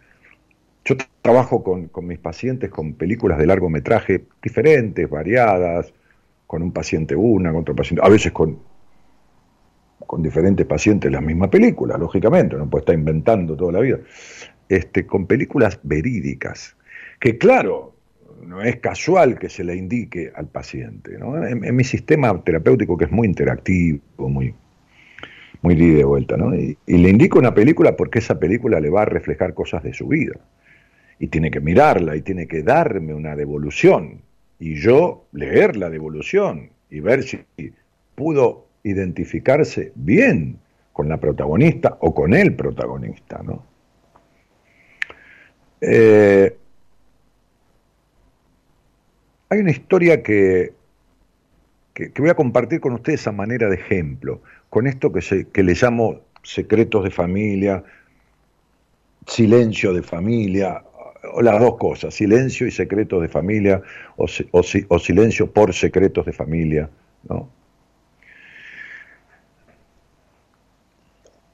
yo 0.86 0.96
trabajo 1.22 1.64
con, 1.64 1.90
mis 2.06 2.20
pacientes 2.20 2.70
con 2.70 2.94
películas 2.94 3.38
de 3.38 3.46
largometraje 3.46 4.26
diferentes, 4.42 5.10
variadas, 5.10 5.94
con 6.46 6.62
un 6.62 6.72
paciente 6.72 7.16
una, 7.16 7.52
con 7.52 7.62
otro 7.62 7.76
paciente, 7.76 8.06
a 8.06 8.10
veces 8.10 8.32
con, 8.32 8.60
con 10.06 10.22
diferentes 10.22 10.66
pacientes 10.66 11.12
la 11.12 11.22
misma 11.22 11.50
película, 11.50 11.98
lógicamente, 11.98 12.58
no 12.58 12.70
puede 12.70 12.82
estar 12.82 12.96
inventando 12.96 13.56
toda 13.56 13.72
la 13.72 13.80
vida, 13.80 14.00
este, 14.68 15.06
con 15.06 15.26
películas 15.26 15.80
verídicas, 15.84 16.76
que 17.20 17.38
claro, 17.38 17.96
no 18.46 18.62
es 18.62 18.76
casual 18.78 19.40
que 19.40 19.48
se 19.48 19.64
le 19.64 19.76
indique 19.78 20.34
al 20.36 20.48
paciente. 20.48 21.16
En, 21.16 21.76
mi 21.76 21.84
sistema 21.86 22.44
terapéutico, 22.44 22.98
que 22.98 23.06
es 23.06 23.12
muy 23.12 23.26
interactivo, 23.26 24.02
muy, 24.18 24.54
muy 25.62 25.76
de 25.76 26.04
vuelta, 26.04 26.36
¿no? 26.36 26.54
y 26.54 26.78
le 26.86 27.10
indico 27.10 27.40
una 27.40 27.54
película 27.54 27.96
porque 27.96 28.20
esa 28.20 28.38
película 28.38 28.82
le 28.82 28.90
va 28.90 29.04
a 29.04 29.06
reflejar 29.06 29.54
cosas 29.54 29.82
de 29.84 29.94
su 29.94 30.08
vida 30.08 30.34
y 31.24 31.28
tiene 31.28 31.52
que 31.52 31.62
mirarla 31.62 32.18
y 32.18 32.22
tiene 32.22 32.48
que 32.48 32.64
darme 32.64 33.14
una 33.14 33.34
devolución 33.34 34.20
y 34.60 34.76
yo 34.76 35.26
leer 35.32 35.78
la 35.78 35.90
devolución 35.90 36.72
y 36.90 37.00
ver 37.00 37.24
si 37.24 37.40
pudo 38.14 38.68
identificarse 38.84 39.94
bien 39.96 40.60
con 40.92 41.08
la 41.08 41.16
protagonista 41.22 41.98
o 42.02 42.14
con 42.14 42.34
el 42.34 42.58
protagonista, 42.58 43.42
¿no? 43.42 43.64
Eh, 45.80 46.58
hay 49.48 49.60
una 49.60 49.72
historia 49.72 50.22
que, 50.22 50.74
que, 51.94 52.12
voy 52.18 52.32
a 52.32 52.36
compartir 52.36 52.82
con 52.82 52.92
ustedes 52.92 53.26
a 53.28 53.32
manera 53.32 53.70
de 53.70 53.78
ejemplo, 53.78 54.42
con 54.70 54.88
esto 54.88 55.14
que, 55.14 55.22
se, 55.22 55.48
que 55.48 55.64
le 55.64 55.74
llamo 55.74 56.20
secretos 56.44 57.06
de 57.06 57.12
familia, 57.12 57.82
silencio 59.26 59.94
de 59.94 60.04
familia, 60.04 60.84
las 61.42 61.60
dos 61.60 61.78
cosas, 61.78 62.14
silencio 62.14 62.68
y 62.68 62.72
secretos 62.72 63.22
de 63.22 63.30
familia, 63.30 63.82
o, 64.18 64.26
o, 64.52 65.00
silencio 65.00 65.52
por 65.52 65.74
secretos 65.74 66.26
de 66.26 66.34
familia. 66.34 66.90
¿no? 67.30 67.50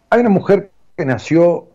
Hay 0.09 0.21
una 0.21 0.29
mujer 0.29 0.71
que 0.97 1.05
nació 1.05 1.67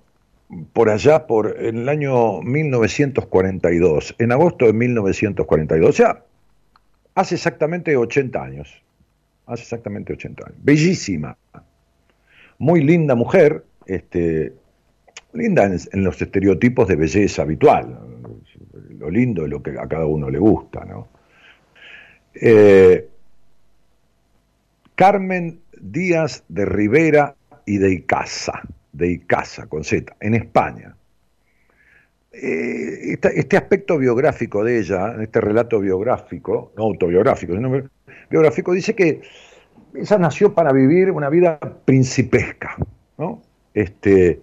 por 0.72 0.88
allá, 0.88 1.26
por 1.26 1.56
en 1.58 1.78
el 1.78 1.88
año 1.88 2.42
1942, 2.42 4.16
en 4.18 4.32
agosto 4.32 4.66
de 4.66 4.72
1942, 4.72 5.88
o 5.88 5.92
sea, 5.92 6.24
hace 7.14 7.36
exactamente 7.36 7.96
80 7.96 8.42
años, 8.42 8.82
hace 9.46 9.62
exactamente 9.62 10.12
80 10.12 10.46
años, 10.46 10.58
bellísima, 10.62 11.36
muy 12.58 12.82
linda 12.82 13.14
mujer, 13.14 13.64
este, 13.86 14.52
linda 15.34 15.64
en, 15.64 16.04
los 16.04 16.20
estereotipos 16.20 16.88
de 16.88 16.96
belleza 16.96 17.42
habitual, 17.42 17.98
lo 18.98 19.10
lindo 19.10 19.44
es 19.44 19.50
lo 19.50 19.62
que 19.62 19.70
a 19.78 19.86
cada 19.86 20.06
uno 20.06 20.30
le 20.30 20.38
gusta, 20.38 20.84
¿no? 20.84 21.08
Eh, 22.34 23.08
Carmen 24.94 25.60
Díaz 25.80 26.44
de 26.48 26.64
Rivera 26.64 27.34
y 27.66 27.78
de 27.78 27.92
Icaza, 27.92 28.62
de 28.92 29.08
Icaza 29.12 29.66
con 29.66 29.84
Z, 29.84 30.14
en 30.20 30.34
España. 30.34 30.96
Eh, 32.32 33.16
este, 33.36 33.56
aspecto 33.56 33.98
biográfico 33.98 34.64
de 34.64 34.78
ella, 34.78 35.16
este 35.20 35.40
relato 35.40 35.78
biográfico, 35.78 36.72
no 36.76 36.84
autobiográfico, 36.84 37.54
sino 37.54 37.88
biográfico, 38.30 38.72
dice 38.72 38.94
que 38.94 39.20
ella 39.94 40.18
nació 40.18 40.52
para 40.54 40.72
vivir 40.72 41.10
una 41.12 41.28
vida 41.28 41.58
principesca, 41.84 42.76
¿no? 43.18 43.42
Este, 43.72 44.40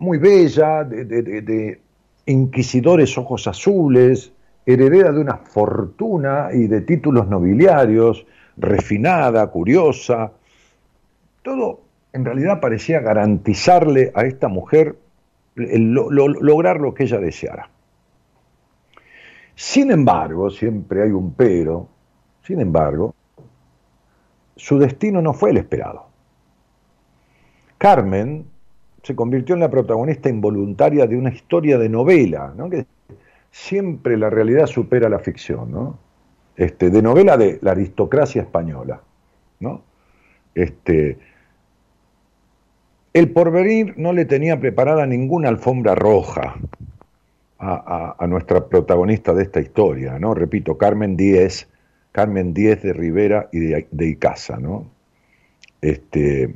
muy 0.00 0.18
bella, 0.18 0.82
de, 0.82 1.80
inquisidores 2.26 3.16
ojos 3.18 3.46
azules, 3.46 4.32
heredera 4.64 5.12
de 5.12 5.20
una 5.20 5.36
fortuna 5.36 6.48
y 6.52 6.66
de 6.66 6.80
títulos 6.80 7.28
nobiliarios, 7.28 8.26
refinada, 8.56 9.46
curiosa. 9.48 10.32
Todo 11.42 11.80
en 12.12 12.24
realidad 12.24 12.60
parecía 12.60 13.00
garantizarle 13.00 14.10
a 14.14 14.24
esta 14.24 14.48
mujer 14.48 14.96
lograr 15.54 16.80
lo 16.80 16.94
que 16.94 17.04
ella 17.04 17.18
deseara. 17.18 17.68
Sin 19.54 19.90
embargo, 19.90 20.50
siempre 20.50 21.02
hay 21.02 21.10
un 21.10 21.34
pero, 21.34 21.88
sin 22.42 22.60
embargo, 22.60 23.14
su 24.56 24.78
destino 24.78 25.20
no 25.20 25.34
fue 25.34 25.50
el 25.50 25.58
esperado. 25.58 26.06
Carmen 27.76 28.49
se 29.02 29.14
convirtió 29.14 29.54
en 29.54 29.60
la 29.60 29.70
protagonista 29.70 30.28
involuntaria 30.28 31.06
de 31.06 31.16
una 31.16 31.30
historia 31.30 31.78
de 31.78 31.88
novela, 31.88 32.52
¿no? 32.56 32.68
que 32.68 32.86
siempre 33.50 34.16
la 34.16 34.30
realidad 34.30 34.66
supera 34.66 35.08
la 35.08 35.18
ficción, 35.18 35.70
¿no? 35.70 35.98
Este, 36.56 36.90
de 36.90 37.00
novela 37.00 37.36
de 37.36 37.58
la 37.62 37.70
aristocracia 37.70 38.42
española. 38.42 39.00
¿no? 39.60 39.82
Este, 40.54 41.18
el 43.12 43.30
porvenir 43.30 43.94
no 43.96 44.12
le 44.12 44.24
tenía 44.24 44.60
preparada 44.60 45.06
ninguna 45.06 45.48
alfombra 45.48 45.94
roja 45.94 46.56
a, 47.58 48.26
nuestra 48.26 48.66
protagonista 48.68 49.34
de 49.34 49.42
esta 49.42 49.60
historia, 49.60 50.18
¿no? 50.18 50.32
Repito, 50.32 50.78
Carmen 50.78 51.14
Díez, 51.16 51.68
Carmen 52.10 52.54
Díez 52.54 52.82
de 52.82 52.94
Rivera 52.94 53.50
y 53.52 53.58
de, 53.58 53.86
de 53.90 54.06
Icaza, 54.06 54.56
¿no? 54.58 54.86
Este, 55.82 56.54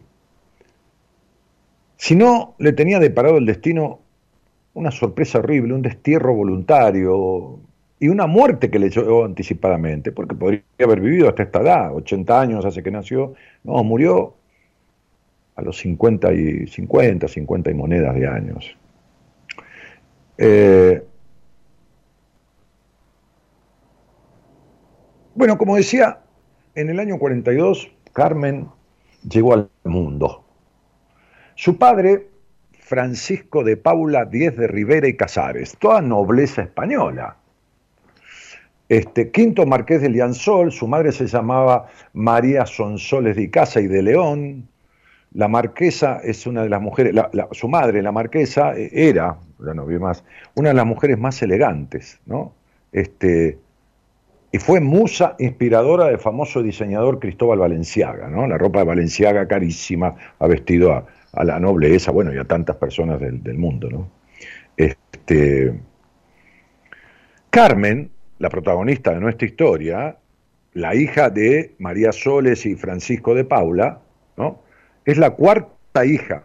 si 2.05 2.15
no, 2.15 2.55
le 2.59 2.75
tenía 2.75 2.99
deparado 2.99 3.39
el 3.39 3.47
destino 3.47 4.01
una 4.75 4.91
sorpresa 4.91 5.39
horrible, 5.39 5.73
un 5.73 5.81
destierro 5.81 6.35
voluntario 6.35 7.61
y 7.99 8.09
una 8.09 8.27
muerte 8.27 8.71
que 8.71 8.79
le 8.79 8.89
echó 8.89 9.25
anticipadamente, 9.25 10.13
porque 10.13 10.35
podría 10.35 10.63
haber 10.81 11.01
vivido 11.01 11.31
hasta 11.31 11.45
esta 11.45 11.63
edad, 11.63 11.95
80 11.95 12.39
años 12.39 12.65
hace 12.67 12.83
que 12.83 12.91
nació, 12.91 13.33
no, 13.63 13.83
murió 13.83 14.35
a 15.57 15.63
los 15.63 15.79
50 15.79 16.31
y 16.35 16.67
50, 16.67 17.27
50 17.27 17.71
y 17.71 17.75
monedas 17.75 18.15
de 18.15 18.29
años. 18.29 18.77
Eh, 20.37 21.03
bueno, 25.35 25.57
como 25.57 25.77
decía, 25.77 26.19
en 26.75 26.91
el 26.91 27.01
año 27.01 27.19
42 27.19 27.91
Carmen 28.13 28.69
llegó 29.27 29.55
al 29.55 29.71
mundo. 29.85 30.44
Su 31.57 31.79
padre, 31.79 32.27
Francisco 32.81 33.63
de 33.63 33.77
Paula 33.77 34.25
Díez 34.25 34.57
de 34.57 34.67
Rivera 34.67 35.07
y 35.07 35.17
Casares, 35.17 35.77
toda 35.79 36.01
nobleza 36.01 36.63
española. 36.63 37.37
Este, 38.89 39.31
quinto 39.31 39.65
marqués 39.65 40.03
de 40.03 40.11
Liansol, 40.11 40.73
su 40.73 40.87
madre 40.89 41.13
se 41.13 41.27
llamaba 41.27 41.87
María 42.13 42.67
Sonsoles 42.67 43.37
de 43.37 43.51
Casa 43.51 43.81
y 43.81 43.87
de 43.87 44.03
León. 44.03 44.69
La 45.33 45.49
marquesa 45.49 46.21
es 46.23 46.47
una 46.47 46.63
de 46.63 46.69
las 46.69 46.83
mujeres, 46.83 47.15
su 47.53 47.69
madre, 47.69 48.03
la 48.03 48.13
marquesa, 48.13 48.75
era, 48.77 49.39
ya 49.65 49.75
no 49.75 49.87
vi 49.87 49.99
más, 49.99 50.25
una 50.55 50.69
de 50.69 50.75
las 50.75 50.87
mujeres 50.87 51.19
más 51.19 51.41
elegantes, 51.43 52.21
¿no? 52.27 52.53
Este, 52.93 53.59
y 54.53 54.59
fue 54.59 54.81
musa 54.81 55.35
inspiradora 55.39 56.07
del 56.07 56.19
famoso 56.19 56.63
diseñador 56.63 57.19
Cristóbal 57.19 57.61
Valenciaga, 57.61 58.29
¿no? 58.29 58.47
La 58.47 58.59
ropa 58.59 58.81
de 58.81 58.85
Valenciaga 58.85 59.49
carísima 59.49 60.15
ha 60.39 60.47
vestido 60.47 60.93
a, 60.93 61.07
la 61.43 61.59
nobleza, 61.59 62.13
bueno, 62.13 62.33
y 62.33 62.39
a 62.39 62.45
tantas 62.45 62.77
personas 62.77 63.19
del, 63.19 63.59
mundo, 63.59 63.91
¿no? 63.91 64.09
Este, 64.77 65.75
Carmen, 67.51 68.11
la 68.39 68.51
protagonista 68.51 69.13
de 69.13 69.21
nuestra 69.21 69.49
historia, 69.49 70.17
la 70.75 70.95
hija 70.95 71.31
de 71.31 71.75
María 71.79 72.13
Soles 72.13 72.67
y 72.67 72.77
Francisco 72.77 73.35
de 73.35 73.45
Paula, 73.45 74.01
¿no? 74.37 74.63
Es 75.05 75.19
la 75.19 75.31
cuarta 75.31 76.05
hija, 76.05 76.45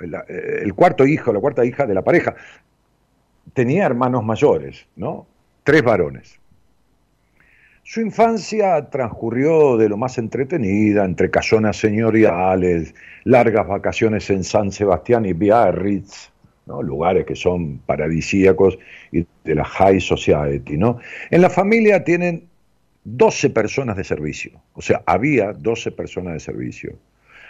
el 0.00 0.74
cuarto 0.74 1.06
hijo, 1.06 1.32
la 1.32 1.40
cuarta 1.40 1.64
hija 1.64 1.86
de 1.86 1.94
la 1.94 2.02
pareja. 2.02 2.34
Tenía 3.54 3.86
hermanos 3.86 4.24
mayores, 4.24 4.86
¿no? 4.96 5.26
Tres 5.64 5.82
varones. 5.82 6.38
Su 7.88 8.00
infancia 8.00 8.90
transcurrió 8.90 9.76
de 9.76 9.88
lo 9.88 9.96
más 9.96 10.18
entretenida, 10.18 11.04
entre 11.04 11.30
casonas 11.30 11.76
señoriales, 11.76 12.92
largas 13.22 13.64
vacaciones 13.68 14.28
en 14.28 14.42
San 14.42 14.72
Sebastián 14.72 15.24
y 15.24 15.34
Biarritz, 15.34 16.32
¿no? 16.66 16.82
lugares 16.82 17.24
que 17.24 17.36
son 17.36 17.78
paradisíacos 17.78 18.76
y 19.12 19.24
de 19.44 19.54
la 19.54 19.64
high 19.64 20.00
society. 20.00 20.76
¿no? 20.76 20.98
En 21.30 21.40
la 21.40 21.48
familia 21.48 22.02
tienen 22.02 22.48
12 23.04 23.50
personas 23.50 23.96
de 23.96 24.02
servicio, 24.02 24.60
o 24.74 24.82
sea, 24.82 25.02
había 25.06 25.52
12 25.52 25.92
personas 25.92 26.32
de 26.32 26.40
servicio. 26.40 26.92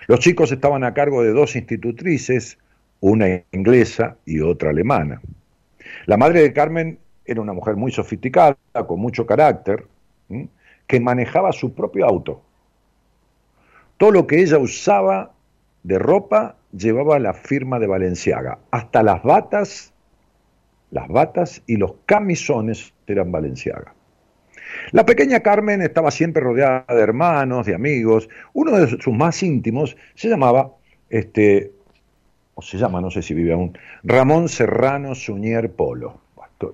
Los 0.07 0.21
chicos 0.21 0.53
estaban 0.53 0.85
a 0.85 0.93
cargo 0.93 1.23
de 1.23 1.33
dos 1.33 1.57
institutrices, 1.57 2.59
una 3.01 3.43
inglesa 3.53 4.19
y 4.27 4.41
otra 4.41 4.69
alemana. 4.69 5.19
La 6.05 6.19
madre 6.19 6.43
de 6.43 6.53
Carmen 6.53 6.99
era 7.25 7.41
una 7.41 7.55
mujer 7.55 7.77
muy 7.77 7.91
sofisticada, 7.91 8.59
con 8.87 9.01
mucho 9.01 9.25
carácter, 9.25 9.87
que 10.87 11.01
manejaba 11.01 11.53
su 11.53 11.75
propio 11.75 12.07
auto. 12.07 12.43
Todo 13.97 14.11
lo 14.11 14.27
que 14.27 14.41
ella 14.41 14.59
usaba 14.59 15.33
de 15.83 15.99
ropa 15.99 16.57
llevaba 16.73 17.19
la 17.19 17.33
firma 17.33 17.79
de 17.79 17.87
Valenciaga. 17.87 18.59
Hasta 18.71 19.03
las 19.03 19.23
batas, 19.23 19.93
las 20.91 21.09
batas 21.09 21.63
y 21.67 21.77
los 21.77 21.95
camisones 22.05 22.93
eran 23.07 23.33
Valenciaga. 23.33 23.95
La 24.93 25.07
pequeña 25.07 25.41
Carmen 25.41 25.81
estaba 25.81 26.11
siempre 26.11 26.43
rodeada 26.43 26.85
de 26.89 27.01
hermanos, 27.01 27.67
de 27.67 27.75
amigos. 27.75 28.29
Uno 28.53 28.73
de 28.73 28.89
sus 28.89 29.15
más 29.15 29.43
íntimos 29.43 29.97
se 30.15 30.29
llamaba, 30.29 30.73
este, 31.09 31.73
o 32.55 32.63
se 32.63 32.77
llama, 32.77 33.01
no 33.01 33.11
sé 33.11 33.23
si 33.23 33.33
vive 33.33 33.53
aún, 33.53 33.79
Ramón 34.03 34.49
Serrano 34.49 35.15
Suñer 35.15 35.71
Polo. 35.73 36.21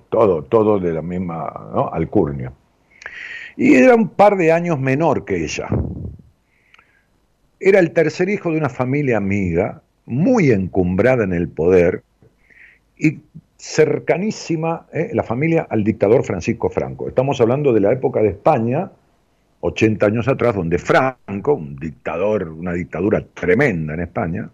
Todo, 0.09 0.43
todo 0.43 0.79
de 0.79 0.93
la 0.93 1.01
misma 1.01 1.45
alcurnia 1.91 2.53
y 3.55 3.75
era 3.75 3.95
un 3.95 4.09
par 4.09 4.37
de 4.37 4.51
años 4.51 4.79
menor 4.79 5.25
que 5.25 5.43
ella. 5.43 5.67
Era 7.59 7.79
el 7.79 7.91
tercer 7.91 8.29
hijo 8.29 8.51
de 8.51 8.57
una 8.57 8.69
familia 8.69 9.17
amiga, 9.17 9.81
muy 10.05 10.51
encumbrada 10.51 11.23
en 11.23 11.33
el 11.33 11.47
poder 11.47 12.03
y 12.97 13.19
cercanísima 13.57 14.87
eh, 14.91 15.11
la 15.13 15.23
familia 15.23 15.67
al 15.69 15.83
dictador 15.83 16.23
Francisco 16.23 16.69
Franco. 16.69 17.07
Estamos 17.07 17.39
hablando 17.39 17.71
de 17.71 17.79
la 17.79 17.93
época 17.93 18.21
de 18.21 18.29
España, 18.29 18.91
80 19.61 20.05
años 20.05 20.27
atrás, 20.27 20.55
donde 20.55 20.77
Franco, 20.77 21.53
un 21.53 21.77
dictador, 21.77 22.49
una 22.49 22.73
dictadura 22.73 23.25
tremenda 23.33 23.93
en 23.93 24.01
España, 24.01 24.49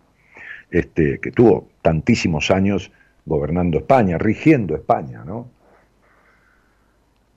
este, 0.69 1.17
que 1.19 1.31
tuvo 1.31 1.69
tantísimos 1.81 2.51
años 2.51 2.91
gobernando 3.25 3.79
España, 3.79 4.19
rigiendo 4.19 4.75
España, 4.75 5.23
¿no? 5.25 5.49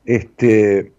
Este, 0.05 0.93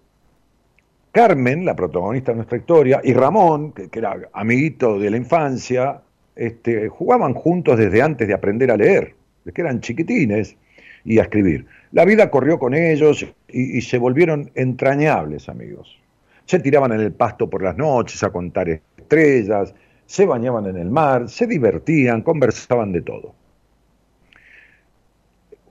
Carmen, 1.13 1.63
la 1.63 1.75
protagonista 1.75 2.31
de 2.31 2.37
nuestra 2.37 2.57
historia, 2.57 2.99
y 3.03 3.13
Ramón, 3.13 3.71
que, 3.71 3.87
era 3.93 4.17
amiguito 4.33 4.97
de 4.97 5.11
la 5.11 5.17
infancia, 5.17 6.01
este, 6.35 6.89
jugaban 6.89 7.35
juntos 7.35 7.77
desde 7.77 8.01
antes 8.01 8.27
de 8.27 8.33
aprender 8.33 8.71
a 8.71 8.77
leer, 8.77 9.13
desde 9.45 9.53
que 9.53 9.61
eran 9.61 9.79
chiquitines, 9.79 10.57
y 11.05 11.19
a 11.19 11.23
escribir. 11.23 11.67
La 11.91 12.03
vida 12.03 12.31
corrió 12.31 12.57
con 12.57 12.73
ellos 12.73 13.27
y, 13.47 13.81
se 13.81 13.99
volvieron 13.99 14.49
entrañables 14.55 15.49
amigos. 15.49 15.99
Se 16.45 16.57
tiraban 16.57 16.93
en 16.93 17.01
el 17.01 17.11
pasto 17.11 17.47
por 17.47 17.61
las 17.61 17.77
noches 17.77 18.23
a 18.23 18.31
contar 18.31 18.69
estrellas, 18.69 19.75
se 20.07 20.25
bañaban 20.25 20.65
en 20.65 20.77
el 20.77 20.89
mar, 20.89 21.29
se 21.29 21.45
divertían, 21.45 22.23
conversaban 22.23 22.91
de 22.91 23.01
todo. 23.01 23.35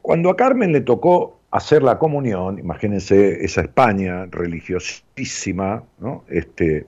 Cuando 0.00 0.30
a 0.30 0.36
Carmen 0.36 0.70
le 0.70 0.82
tocó 0.82 1.41
hacer 1.52 1.82
la 1.82 1.98
comunión, 1.98 2.58
imagínense 2.58 3.44
esa 3.44 3.60
España 3.60 4.26
religiosísima, 4.30 5.84
¿no? 5.98 6.24
este, 6.28 6.86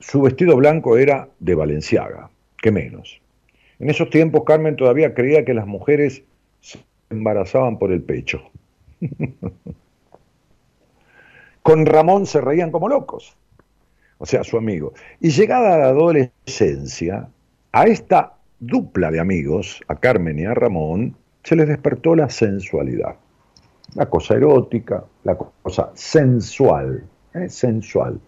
su 0.00 0.22
vestido 0.22 0.56
blanco 0.56 0.96
era 0.96 1.28
de 1.38 1.54
Valenciaga, 1.54 2.30
que 2.56 2.72
menos. 2.72 3.20
En 3.78 3.90
esos 3.90 4.08
tiempos 4.08 4.44
Carmen 4.46 4.76
todavía 4.76 5.14
creía 5.14 5.44
que 5.44 5.52
las 5.52 5.66
mujeres 5.66 6.22
se 6.60 6.80
embarazaban 7.10 7.78
por 7.78 7.92
el 7.92 8.02
pecho. 8.02 8.42
Con 11.62 11.84
Ramón 11.84 12.24
se 12.24 12.40
reían 12.40 12.70
como 12.72 12.88
locos, 12.88 13.36
o 14.16 14.24
sea, 14.24 14.42
su 14.42 14.56
amigo. 14.56 14.94
Y 15.20 15.28
llegada 15.30 15.76
la 15.76 15.88
adolescencia, 15.88 17.28
a 17.72 17.84
esta 17.84 18.36
dupla 18.58 19.10
de 19.10 19.20
amigos, 19.20 19.82
a 19.86 19.96
Carmen 19.96 20.38
y 20.38 20.46
a 20.46 20.54
Ramón, 20.54 21.14
se 21.42 21.56
les 21.56 21.68
despertó 21.68 22.14
la 22.14 22.28
sensualidad. 22.28 23.16
La 23.94 24.06
cosa 24.06 24.34
erótica, 24.34 25.04
la 25.24 25.36
cosa 25.36 25.90
sensual, 25.94 27.02
¿eh? 27.34 27.48
sensual. 27.48 28.20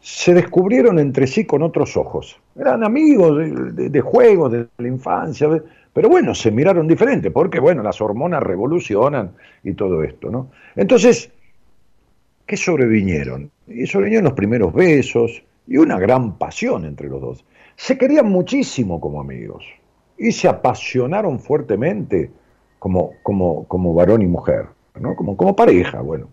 Se 0.00 0.34
descubrieron 0.34 0.98
entre 0.98 1.26
sí 1.26 1.46
con 1.46 1.62
otros 1.62 1.96
ojos. 1.96 2.38
Eran 2.56 2.84
amigos 2.84 3.38
de, 3.74 4.00
juegos, 4.00 4.52
de 4.52 4.66
la 4.78 4.88
infancia, 4.88 5.48
pero 5.92 6.08
bueno, 6.08 6.34
se 6.34 6.50
miraron 6.50 6.86
diferente, 6.86 7.30
porque 7.30 7.60
bueno, 7.60 7.82
las 7.82 8.00
hormonas 8.00 8.42
revolucionan 8.42 9.32
y 9.62 9.74
todo 9.74 10.02
esto, 10.02 10.30
¿no? 10.30 10.50
Entonces, 10.76 11.30
¿qué 12.46 12.56
sobrevinieron? 12.56 13.50
Y 13.66 13.86
sobrevinieron 13.86 14.24
los 14.24 14.34
primeros 14.34 14.72
besos 14.72 15.42
y 15.66 15.76
una 15.76 15.98
gran 15.98 16.36
pasión 16.36 16.84
entre 16.84 17.08
los 17.08 17.20
dos. 17.20 17.44
Se 17.76 17.96
querían 17.96 18.28
muchísimo 18.28 19.00
como 19.00 19.20
amigos 19.20 19.64
y 20.20 20.32
se 20.32 20.48
apasionaron 20.48 21.40
fuertemente 21.40 22.30
como, 22.78 23.14
como, 23.22 23.66
como 23.66 23.94
varón 23.94 24.20
y 24.20 24.26
mujer, 24.26 24.66
¿no? 25.00 25.16
como, 25.16 25.34
como 25.34 25.56
pareja, 25.56 26.02
bueno. 26.02 26.28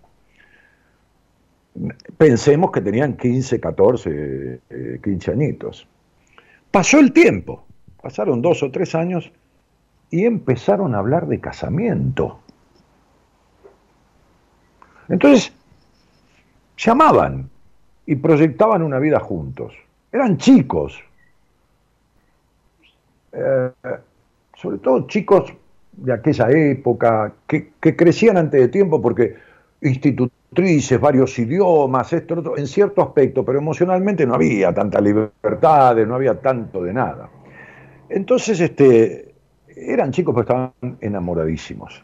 Pensemos 2.17 2.71
que 2.71 2.82
tenían 2.82 3.15
15, 3.15 3.62
14, 3.62 4.60
15 5.02 5.32
añitos. 5.32 5.88
Pasó 6.69 7.00
el 7.00 7.13
tiempo, 7.13 7.63
pasaron 8.02 8.41
dos 8.41 8.62
o 8.62 8.71
tres 8.71 8.93
años 8.93 9.32
y 10.10 10.26
empezaron 10.26 10.93
a 10.93 10.97
hablar 10.97 11.28
de 11.28 11.39
casamiento. 11.39 12.39
Entonces, 15.08 15.54
se 16.76 16.91
amaban 16.91 17.50
y 18.06 18.15
proyectaban 18.15 18.82
una 18.82 19.00
vida 19.00 19.21
juntos. 19.21 19.73
Eran 20.12 20.36
chicos, 20.38 21.02
eh, 23.38 23.71
sobre 24.56 24.80
todo 24.80 25.08
chicos 25.08 25.54
de 25.91 26.13
aquella 26.13 26.50
época, 26.50 27.34
que, 27.47 27.71
crecían 27.80 28.38
antes 28.38 28.60
de 28.60 28.67
tiempo 28.67 29.02
porque 29.02 29.36
institutrices, 29.82 31.00
varios 31.00 31.38
idiomas, 31.38 32.12
esto, 32.13 32.39
otro, 32.39 32.58
en 32.58 32.67
cierto 32.67 33.02
aspecto, 33.02 33.45
pero 33.45 33.60
emocionalmente 33.60 34.26
no 34.26 34.36
había 34.36 34.73
tanta 34.73 35.00
libertad, 35.00 35.95
no 35.97 36.15
había 36.15 36.39
tanto 36.39 36.84
de 36.84 36.93
nada. 36.93 37.30
Entonces, 38.10 38.60
este, 38.60 39.36
eran 39.76 40.12
chicos 40.12 40.34
que 40.34 40.41
estaban 40.41 40.71
enamoradísimos. 41.02 42.04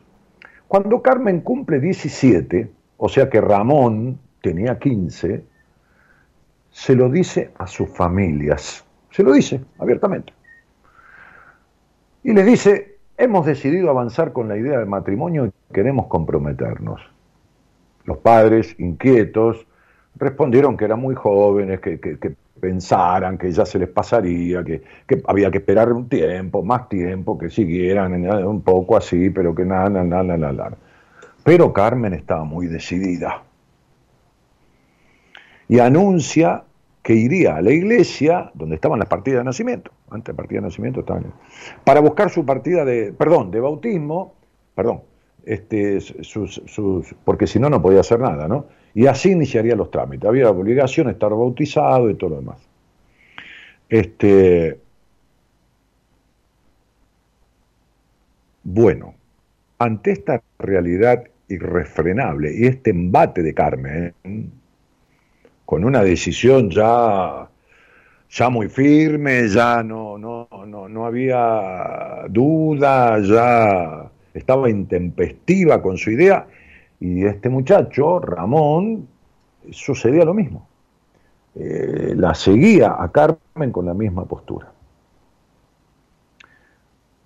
Cuando 0.68 1.02
Carmen 1.02 1.42
cumple 1.42 1.80
17, 1.80 2.70
o 2.98 3.10
sea 3.10 3.30
que 3.30 3.42
Ramón 3.42 4.20
tenía 4.42 4.78
15, 4.78 5.44
se 6.70 6.96
lo 6.96 7.10
dice 7.10 7.52
a 7.58 7.68
sus 7.68 7.90
familias, 7.90 8.84
se 9.12 9.24
lo 9.24 9.34
dice 9.34 9.62
abiertamente. 9.80 10.34
Y 12.24 12.34
les 12.34 12.46
dice, 12.46 12.98
hemos 13.18 13.46
decidido 13.46 13.90
avanzar 13.90 14.32
con 14.32 14.48
la 14.48 14.58
idea 14.58 14.80
del 14.80 14.88
matrimonio 14.88 15.46
y 15.46 15.52
queremos 15.74 16.08
comprometernos. 16.08 17.02
Los 18.06 18.18
padres, 18.18 18.76
inquietos, 18.80 19.66
respondieron 20.16 20.78
que 20.78 20.86
eran 20.86 21.00
muy 21.00 21.16
jóvenes, 21.16 21.80
que, 21.80 22.36
pensaran 22.60 23.38
que 23.38 23.52
ya 23.52 23.66
se 23.66 23.78
les 23.78 23.90
pasaría, 23.90 24.64
que, 24.64 24.82
había 25.28 25.52
que 25.52 25.58
esperar 25.58 25.92
un 25.92 26.08
tiempo, 26.08 26.64
más 26.64 26.88
tiempo, 26.88 27.38
que 27.38 27.50
siguieran 27.50 28.14
un 28.46 28.62
poco 28.62 28.96
así, 28.96 29.30
pero 29.30 29.54
que 29.54 29.66
nada, 29.66 29.90
nada, 29.90 30.24
nada, 30.24 30.52
nada. 30.54 30.78
Pero 31.44 31.74
Carmen 31.74 32.14
estaba 32.14 32.46
muy 32.46 32.68
decidida. 32.68 33.44
Y 35.68 35.80
anuncia 35.80 36.64
que 37.02 37.14
iría 37.14 37.58
a 37.58 37.62
la 37.62 37.72
iglesia 37.72 38.50
donde 38.54 38.76
estaban 38.76 38.98
las 38.98 39.10
partidas 39.10 39.40
de 39.40 39.44
nacimiento, 39.44 39.92
antes 40.14 40.34
de 40.34 40.38
partida 40.38 40.62
de 40.62 40.68
nacimiento 40.68 41.02
estaban, 41.02 41.34
para 41.84 42.00
buscar 42.00 42.30
su 42.30 42.46
partida 42.46 42.86
de, 42.86 43.14
perdón, 43.14 43.52
de 43.52 43.60
bautismo, 43.60 44.34
perdón, 44.76 45.02
este, 45.46 46.00
sus, 46.00 46.62
porque 47.26 47.48
si 47.48 47.60
no, 47.60 47.70
no 47.70 47.82
podía 47.82 48.00
hacer 48.00 48.20
nada, 48.20 48.48
¿no? 48.48 48.68
Y 48.94 49.08
así 49.08 49.32
iniciaría 49.32 49.76
los 49.76 49.92
trámites. 49.92 50.28
Había 50.28 50.46
la 50.46 50.52
obligación 50.52 51.08
de 51.08 51.14
estar 51.14 51.32
bautizado 51.32 52.10
y 52.10 52.16
todo 52.16 52.32
lo 52.32 52.36
demás. 52.38 52.58
Este, 53.90 54.80
bueno, 58.64 59.16
ante 59.80 60.12
esta 60.12 60.42
realidad 60.60 61.26
irrefrenable 61.50 62.54
y 62.56 62.66
este 62.66 62.92
embate 62.92 63.44
de 63.44 63.54
Carmen, 63.54 64.14
con 65.66 65.84
una 65.84 66.04
decisión 66.04 66.70
ya, 66.70 67.50
ya 68.34 68.50
muy 68.50 68.68
firme, 68.68 69.48
ya 69.48 69.84
no, 69.84 70.18
no, 70.18 70.48
no, 70.66 70.90
no 70.90 71.06
había 71.06 72.26
duda, 72.30 73.20
ya 73.20 74.10
estaba 74.34 74.70
intempestiva 74.72 75.82
con 75.84 75.98
su 75.98 76.10
idea, 76.10 76.48
y 77.00 77.26
este 77.26 77.50
muchacho, 77.50 78.20
Ramón, 78.20 79.08
sucedía 79.70 80.26
lo 80.26 80.34
mismo. 80.34 80.68
Eh, 81.56 82.14
la 82.16 82.34
seguía 82.34 82.96
a 82.98 83.12
Carmen 83.12 83.72
con 83.72 83.86
la 83.86 83.94
misma 83.94 84.26
postura. 84.26 84.72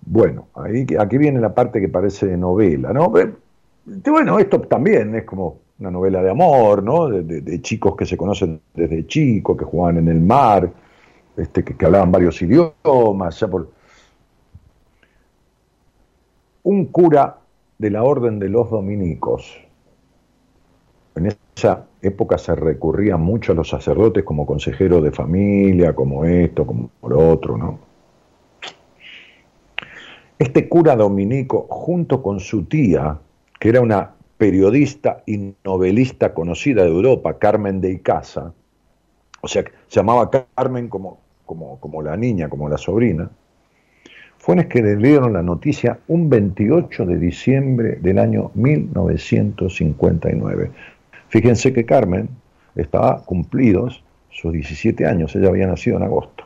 Bueno, 0.04 0.48
ahí, 0.54 0.86
aquí 0.98 1.16
viene 1.16 1.40
la 1.40 1.54
parte 1.54 1.80
que 1.80 1.88
parece 1.88 2.26
de 2.26 2.36
novela, 2.36 2.92
¿no? 2.92 3.08
Bueno, 3.08 4.38
esto 4.38 4.60
también 4.60 5.14
es 5.14 5.24
como 5.24 5.60
una 5.78 5.90
novela 5.90 6.22
de 6.22 6.30
amor, 6.30 6.82
¿no? 6.82 7.08
De, 7.08 7.62
chicos 7.62 7.96
que 7.96 8.04
se 8.04 8.18
conocen 8.18 8.60
desde 8.74 9.06
chicos, 9.06 9.56
que 9.56 9.64
jugaban 9.64 9.96
en 9.98 10.08
el 10.08 10.20
mar, 10.20 10.70
este, 11.38 11.64
que, 11.64 11.86
hablaban 11.86 12.12
varios 12.12 12.40
idiomas, 12.42 13.40
ya 13.40 13.48
por... 13.48 13.70
Un 16.64 16.86
cura 16.86 17.38
de 17.78 17.90
la 17.90 18.02
orden 18.02 18.38
de 18.38 18.48
los 18.48 18.70
dominicos, 18.70 19.56
en 21.14 21.26
esa 21.54 21.86
época 22.02 22.36
se 22.38 22.54
recurría 22.54 23.16
mucho 23.16 23.52
a 23.52 23.54
los 23.54 23.68
sacerdotes 23.68 24.24
como 24.24 24.44
consejeros 24.44 25.02
de 25.02 25.12
familia, 25.12 25.94
como 25.94 26.24
esto, 26.24 26.66
como 26.66 26.90
lo 27.02 27.30
otro, 27.30 27.56
¿no? 27.56 27.78
Este 30.38 30.68
cura 30.68 30.94
dominico, 30.94 31.66
junto 31.68 32.22
con 32.22 32.38
su 32.38 32.64
tía, 32.64 33.18
que 33.58 33.70
era 33.70 33.80
una 33.80 34.12
periodista 34.36 35.22
y 35.26 35.54
novelista 35.64 36.34
conocida 36.34 36.82
de 36.82 36.90
Europa, 36.90 37.38
Carmen 37.38 37.80
de 37.80 37.92
Icaza, 37.92 38.52
o 39.40 39.48
sea, 39.48 39.64
se 39.88 39.96
llamaba 39.96 40.30
Carmen 40.30 40.88
como, 40.88 41.18
como, 41.48 41.80
como 41.80 42.00
la 42.02 42.16
niña, 42.16 42.48
como 42.48 42.68
la 42.68 42.78
sobrina, 42.78 43.28
fueron 44.38 44.68
que 44.68 44.80
le 44.82 44.94
dieron 44.96 45.32
la 45.32 45.42
noticia 45.42 45.98
un 46.06 46.30
28 46.30 47.06
de 47.06 47.18
diciembre 47.18 47.98
del 48.00 48.20
año 48.20 48.52
1959. 48.54 50.70
Fíjense 51.28 51.72
que 51.72 51.84
Carmen 51.84 52.28
estaba 52.76 53.24
cumplidos 53.24 54.04
sus 54.30 54.52
17 54.52 55.04
años, 55.06 55.34
ella 55.34 55.48
había 55.48 55.66
nacido 55.66 55.96
en 55.96 56.04
agosto. 56.04 56.44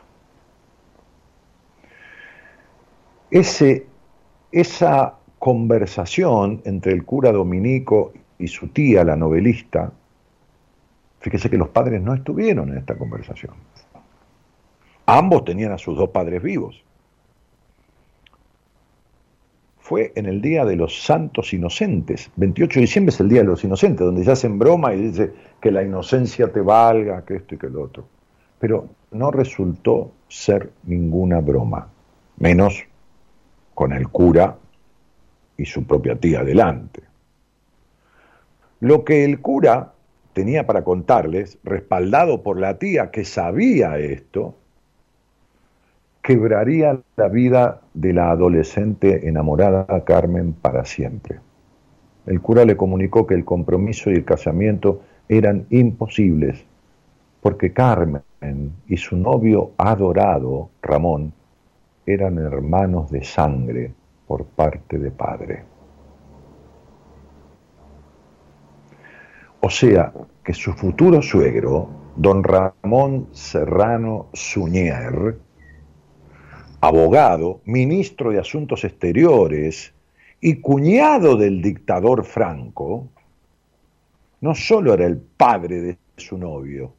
Ese, 3.29 3.85
esa 4.51 5.13
conversación 5.37 6.61
entre 6.65 6.93
el 6.93 7.03
cura 7.03 7.31
dominico 7.31 8.13
y 8.39 8.47
su 8.47 8.69
tía, 8.69 9.03
la 9.03 9.15
novelista, 9.15 9.91
fíjese 11.19 11.47
que 11.49 11.57
los 11.57 11.69
padres 11.69 12.01
no 12.01 12.13
estuvieron 12.13 12.69
en 12.69 12.77
esta 12.77 12.95
conversación. 12.95 13.53
Ambos 15.05 15.43
tenían 15.45 15.71
a 15.71 15.77
sus 15.77 15.97
dos 15.97 16.09
padres 16.09 16.41
vivos. 16.41 16.83
Fue 19.79 20.13
en 20.15 20.27
el 20.27 20.41
Día 20.41 20.63
de 20.63 20.77
los 20.77 21.03
Santos 21.03 21.53
Inocentes. 21.53 22.31
28 22.37 22.75
de 22.75 22.81
diciembre 22.81 23.13
es 23.13 23.19
el 23.19 23.27
Día 23.27 23.41
de 23.41 23.47
los 23.47 23.63
Inocentes, 23.63 24.05
donde 24.05 24.23
ya 24.23 24.31
hacen 24.31 24.57
broma 24.57 24.93
y 24.93 25.01
dice 25.01 25.33
que 25.59 25.71
la 25.71 25.83
inocencia 25.83 26.51
te 26.51 26.61
valga, 26.61 27.25
que 27.25 27.35
esto 27.35 27.55
y 27.55 27.57
que 27.57 27.69
lo 27.69 27.83
otro. 27.83 28.05
Pero 28.59 28.87
no 29.11 29.29
resultó 29.29 30.11
ser 30.29 30.71
ninguna 30.83 31.41
broma, 31.41 31.89
menos 32.37 32.81
con 33.73 33.91
el 33.91 34.07
cura 34.07 34.57
y 35.57 35.65
su 35.65 35.85
propia 35.85 36.15
tía 36.15 36.43
delante. 36.43 37.03
Lo 38.79 39.03
que 39.03 39.25
el 39.25 39.41
cura 39.41 39.93
tenía 40.31 40.65
para 40.65 40.83
contarles, 40.83 41.57
respaldado 41.63 42.41
por 42.41 42.59
la 42.59 42.79
tía 42.79 43.11
que 43.11 43.25
sabía 43.25 43.97
esto, 43.97 44.55
quebraría 46.23 47.01
la 47.17 47.27
vida 47.27 47.81
de 47.93 48.13
la 48.13 48.31
adolescente 48.31 49.27
enamorada 49.27 50.05
Carmen 50.05 50.53
para 50.53 50.85
siempre. 50.85 51.39
El 52.25 52.39
cura 52.39 52.63
le 52.63 52.77
comunicó 52.77 53.27
que 53.27 53.35
el 53.35 53.43
compromiso 53.43 54.09
y 54.09 54.13
el 54.13 54.23
casamiento 54.23 55.01
eran 55.27 55.67
imposibles, 55.69 56.65
porque 57.41 57.73
Carmen 57.73 58.23
y 58.87 58.95
su 58.95 59.17
novio 59.17 59.71
adorado, 59.77 60.69
Ramón, 60.81 61.33
eran 62.05 62.37
hermanos 62.37 63.11
de 63.11 63.23
sangre 63.25 63.93
por 64.25 64.45
parte 64.45 64.97
de 64.97 65.11
padre. 65.11 65.63
O 69.59 69.69
sea, 69.69 70.13
que 70.43 70.53
su 70.53 70.71
futuro 70.71 71.21
suegro, 71.21 71.89
don 72.15 72.43
Ramón 72.43 73.27
Serrano 73.31 74.27
Suñer, 74.33 75.37
abogado, 76.83 77.61
ministro 77.63 78.31
de 78.31 78.39
Asuntos 78.39 78.83
Exteriores 78.83 79.93
y 80.41 80.59
cuñado 80.59 81.37
del 81.37 81.61
dictador 81.61 82.25
Franco, 82.25 83.07
no 84.41 84.53
solo 84.53 84.93
era 84.93 85.05
el 85.05 85.17
padre 85.17 85.79
de 85.79 85.97
su 86.17 86.37
novio, 86.37 86.93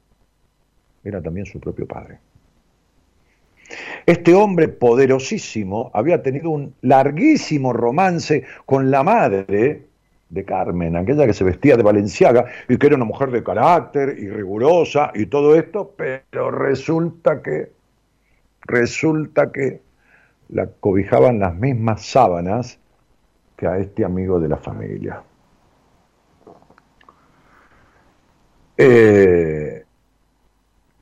era 1.04 1.20
también 1.20 1.44
su 1.44 1.60
propio 1.60 1.86
padre. 1.86 2.18
Este 4.06 4.32
hombre 4.32 4.68
poderosísimo 4.68 5.90
había 5.92 6.22
tenido 6.22 6.48
un 6.48 6.74
larguísimo 6.80 7.74
romance 7.74 8.44
con 8.64 8.90
la 8.90 9.02
madre 9.02 9.82
de 10.30 10.44
Carmen, 10.46 10.96
aquella 10.96 11.26
que 11.26 11.34
se 11.34 11.44
vestía 11.44 11.76
de 11.76 11.82
Valenciaga 11.82 12.46
y 12.70 12.78
que 12.78 12.86
era 12.86 12.96
una 12.96 13.04
mujer 13.04 13.30
de 13.30 13.44
carácter 13.44 14.16
y 14.18 14.30
rigurosa 14.30 15.12
y 15.14 15.26
todo 15.26 15.54
esto, 15.54 15.94
pero 15.94 16.50
resulta 16.50 17.42
que, 17.42 17.83
resulta 18.66 19.52
que 19.52 19.82
la 20.48 20.66
cobijaban 20.66 21.38
las 21.38 21.54
mismas 21.54 22.04
sábanas 22.04 22.78
que 23.56 23.66
a 23.66 23.78
este 23.78 24.04
amigo 24.04 24.40
de 24.40 24.48
la 24.48 24.56
familia. 24.56 25.22
Eh, 28.76 29.84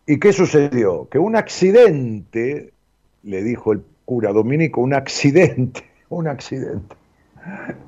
¿Y 0.07 0.18
qué 0.18 0.33
sucedió? 0.33 1.09
Que 1.09 1.18
un 1.18 1.37
accidente, 1.37 2.72
le 3.22 3.42
dijo 3.42 3.72
el 3.72 3.83
cura 4.05 4.33
dominico, 4.33 4.81
un 4.81 4.94
accidente, 4.94 5.83
un 6.09 6.29
accidente. 6.29 6.96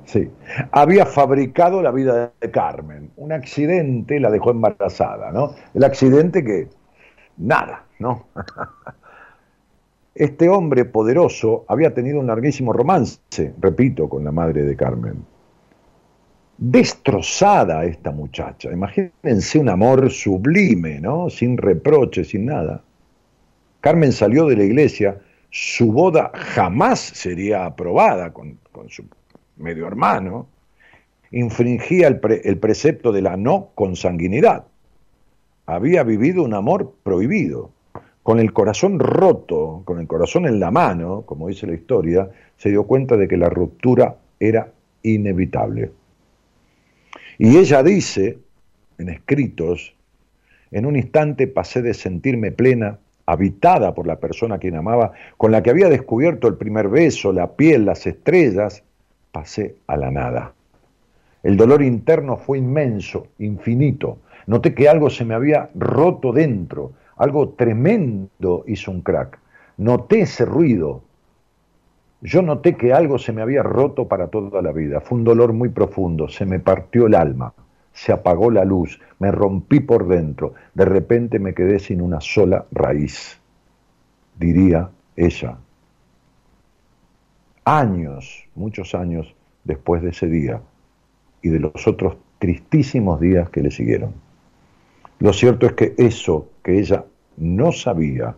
Sí, 0.05 0.29
había 0.71 1.05
fabricado 1.05 1.81
la 1.81 1.91
vida 1.91 2.33
de 2.41 2.51
Carmen. 2.51 3.11
Un 3.15 3.31
accidente 3.31 4.19
la 4.19 4.29
dejó 4.29 4.51
embarazada, 4.51 5.31
¿no? 5.31 5.55
El 5.73 5.83
accidente 5.85 6.43
que 6.43 6.67
nada, 7.37 7.85
¿no? 7.99 8.27
Este 10.15 10.49
hombre 10.49 10.85
poderoso 10.85 11.65
había 11.67 11.93
tenido 11.93 12.19
un 12.19 12.27
larguísimo 12.27 12.71
romance, 12.73 13.19
repito, 13.59 14.09
con 14.09 14.23
la 14.23 14.31
madre 14.31 14.63
de 14.63 14.75
Carmen 14.75 15.25
destrozada 16.57 17.85
esta 17.85 18.11
muchacha. 18.11 18.71
Imagínense 18.71 19.59
un 19.59 19.69
amor 19.69 20.09
sublime, 20.09 20.99
¿no? 20.99 21.29
Sin 21.29 21.57
reproches, 21.57 22.29
sin 22.29 22.45
nada. 22.45 22.83
Carmen 23.81 24.11
salió 24.11 24.47
de 24.47 24.55
la 24.55 24.63
iglesia, 24.63 25.19
su 25.49 25.91
boda 25.91 26.31
jamás 26.33 26.99
sería 26.99 27.65
aprobada 27.65 28.33
con, 28.33 28.57
su 28.87 29.05
medio 29.57 29.87
hermano, 29.87 30.47
infringía 31.31 32.07
el, 32.07 32.19
el 32.43 32.57
precepto 32.57 33.11
de 33.11 33.21
la 33.21 33.37
no 33.37 33.69
consanguinidad. 33.75 34.65
Había 35.65 36.03
vivido 36.03 36.43
un 36.43 36.53
amor 36.53 36.95
prohibido. 37.03 37.71
Con 38.25 38.39
el 38.39 38.53
corazón 38.53 38.97
roto, 38.97 39.83
con 39.85 39.99
el 39.99 40.07
corazón 40.07 40.47
en 40.47 40.59
la 40.59 40.71
mano, 40.71 41.21
como 41.27 41.47
dice 41.47 41.67
la 41.67 41.75
historia, 41.75 42.27
se 42.57 42.69
dio 42.69 42.85
cuenta 42.85 43.17
de 43.17 43.27
que 43.27 43.37
la 43.37 43.49
ruptura 43.49 44.15
era 44.39 44.71
inevitable. 45.03 45.91
Y 47.37 47.55
ella 47.55 47.83
dice, 47.83 48.39
en 48.97 49.09
escritos, 49.09 49.93
en 50.71 50.87
un 50.87 50.95
instante 50.95 51.45
pasé 51.45 51.83
de 51.83 51.93
sentirme 51.93 52.51
plena, 52.51 52.97
habitada 53.27 53.93
por 53.93 54.07
la 54.07 54.15
persona 54.15 54.55
a 54.55 54.57
quien 54.57 54.75
amaba, 54.75 55.11
con 55.37 55.51
la 55.51 55.61
que 55.61 55.69
había 55.69 55.87
descubierto 55.87 56.47
el 56.47 56.55
primer 56.55 56.89
beso, 56.89 57.31
la 57.31 57.51
piel, 57.51 57.85
las 57.85 58.07
estrellas, 58.07 58.81
pasé 59.31 59.75
a 59.85 59.97
la 59.97 60.09
nada. 60.09 60.51
El 61.43 61.57
dolor 61.57 61.83
interno 61.83 62.37
fue 62.37 62.57
inmenso, 62.57 63.27
infinito. 63.37 64.17
Noté 64.47 64.73
que 64.73 64.89
algo 64.89 65.11
se 65.11 65.25
me 65.25 65.35
había 65.35 65.69
roto 65.75 66.33
dentro, 66.33 66.93
algo 67.17 67.49
tremendo 67.49 68.63
hizo 68.67 68.91
un 68.91 69.01
crack. 69.01 69.39
Noté 69.77 70.21
ese 70.21 70.45
ruido. 70.45 71.03
yo 72.21 72.41
noté 72.41 72.75
que 72.75 72.91
algo 72.91 73.19
se 73.19 73.31
me 73.31 73.41
había 73.41 73.61
roto 73.61 74.07
para 74.07 74.27
toda 74.27 74.61
la 74.61 74.71
vida. 74.71 74.99
Fue 75.01 75.17
un 75.17 75.23
dolor 75.23 75.53
muy 75.53 75.69
profundo, 75.69 76.27
se 76.27 76.45
me 76.45 76.59
partió 76.59 77.05
el 77.07 77.13
alma, 77.13 77.53
se 77.93 78.11
apagó 78.11 78.49
la 78.49 78.65
luz, 78.65 78.99
me 79.19 79.31
rompí 79.31 79.79
por 79.79 80.07
dentro, 80.07 80.53
de 80.73 80.85
repente 80.85 81.39
me 81.39 81.53
quedé 81.53 81.77
sin 81.77 82.01
una 82.01 82.19
sola 82.21 82.65
raíz, 82.71 83.39
diría 84.39 84.89
ella. 85.15 85.57
Años, 87.63 88.47
muchos 88.55 88.95
años 88.95 89.35
después 89.63 90.01
de 90.01 90.09
ese 90.09 90.27
día 90.27 90.61
y 91.41 91.49
de 91.49 91.59
los 91.59 91.87
otros 91.87 92.17
tristísimos 92.39 93.19
días 93.19 93.49
que 93.49 93.61
le 93.61 93.71
siguieron. 93.71 94.13
Lo 95.19 95.31
cierto 95.31 95.67
es 95.67 95.73
que 95.73 95.93
eso 95.97 96.49
que 96.65 96.79
ella 96.79 97.05
no 97.37 97.71
sabía 97.71 98.35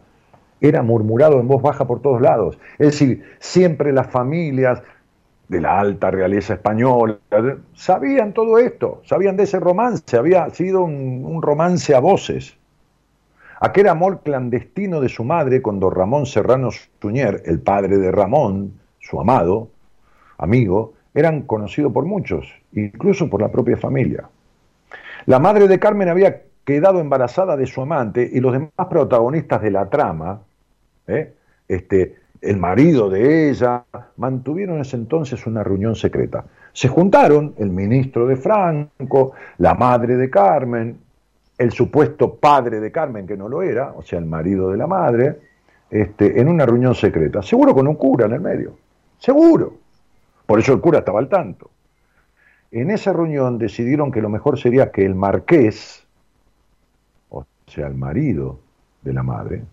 era 0.60 0.84
murmurado 0.84 1.40
en 1.40 1.48
voz 1.48 1.62
baja 1.62 1.88
por 1.88 2.02
todos 2.02 2.22
lados. 2.22 2.60
Es 2.78 2.88
decir, 2.88 3.24
siempre 3.40 3.94
las 3.94 4.08
familias 4.08 4.84
de 5.48 5.62
la 5.62 5.80
alta 5.80 6.12
realeza 6.12 6.56
española 6.56 7.20
sabían 7.74 8.34
todo 8.34 8.60
esto, 8.60 9.02
sabían 9.06 9.38
de 9.38 9.44
ese 9.44 9.62
romance, 9.62 10.18
había 10.18 10.50
sido 10.50 10.84
un, 10.84 11.42
romance 11.42 11.96
a 11.96 12.00
voces. 12.00 12.58
Aquel 13.62 13.88
amor 13.88 14.22
clandestino 14.24 15.00
de 15.00 15.08
su 15.08 15.24
madre 15.24 15.62
con 15.62 15.80
don 15.80 15.96
Ramón 15.96 16.26
Serrano 16.26 16.70
Suñer, 17.02 17.44
el 17.46 17.62
padre 17.62 17.98
de 17.98 18.12
Ramón, 18.12 18.74
su 19.00 19.22
amado, 19.22 19.70
amigo, 20.38 20.94
eran 21.14 21.44
conocidos 21.44 21.94
por 21.94 22.06
muchos, 22.06 22.46
incluso 22.74 23.30
por 23.30 23.42
la 23.42 23.52
propia 23.52 23.78
familia. 23.78 24.28
La 25.26 25.40
madre 25.40 25.68
de 25.68 25.80
Carmen 25.80 26.10
había 26.10 26.42
quedado 26.68 27.00
embarazada 27.00 27.56
de 27.56 27.66
su 27.66 27.82
amante 27.82 28.30
y 28.30 28.42
los 28.42 28.52
demás 28.52 28.72
protagonistas 28.90 29.62
de 29.62 29.72
la 29.72 29.90
trama, 29.90 30.42
¿eh? 31.08 31.34
este, 31.66 32.18
el 32.42 32.58
marido 32.58 33.10
de 33.10 33.50
ella, 33.50 33.86
mantuvieron 34.18 34.76
en 34.76 34.82
ese 34.82 34.98
entonces 34.98 35.48
una 35.48 35.64
reunión 35.64 35.96
secreta. 35.96 36.44
Se 36.74 36.90
juntaron 36.90 37.54
el 37.58 37.70
ministro 37.70 38.28
de 38.28 38.36
Franco, 38.36 39.32
la 39.60 39.76
madre 39.76 40.18
de 40.18 40.30
Carmen, 40.30 41.00
el 41.58 41.72
supuesto 41.72 42.36
padre 42.36 42.82
de 42.82 42.92
Carmen, 42.92 43.26
que 43.26 43.38
no 43.38 43.48
lo 43.48 43.62
era, 43.62 43.94
o 43.96 44.02
sea, 44.02 44.20
el 44.20 44.26
marido 44.26 44.70
de 44.70 44.76
la 44.76 44.88
madre, 44.88 45.40
este, 45.90 46.42
en 46.42 46.50
una 46.50 46.66
reunión 46.66 46.94
secreta, 46.96 47.42
seguro 47.42 47.74
con 47.74 47.88
un 47.88 47.96
cura 47.96 48.26
en 48.26 48.34
el 48.34 48.42
medio, 48.42 48.74
seguro. 49.18 49.74
Por 50.46 50.60
eso 50.60 50.74
el 50.74 50.82
cura 50.82 51.00
estaba 51.00 51.20
al 51.20 51.30
tanto. 51.30 51.72
En 52.72 52.92
esa 52.92 53.14
reunión 53.14 53.58
decidieron 53.58 54.12
que 54.12 54.22
lo 54.22 54.28
mejor 54.28 54.60
sería 54.60 54.92
que 54.92 55.06
el 55.06 55.16
marqués, 55.16 56.07
sea, 57.68 57.88
el 57.88 57.96
marido 57.96 58.60
de 59.02 59.14
la 59.14 59.24
madre, 59.24 59.64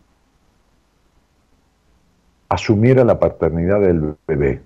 asumiera 2.48 3.04
la 3.04 3.18
paternidad 3.18 3.80
del 3.80 4.16
bebé. 4.26 4.60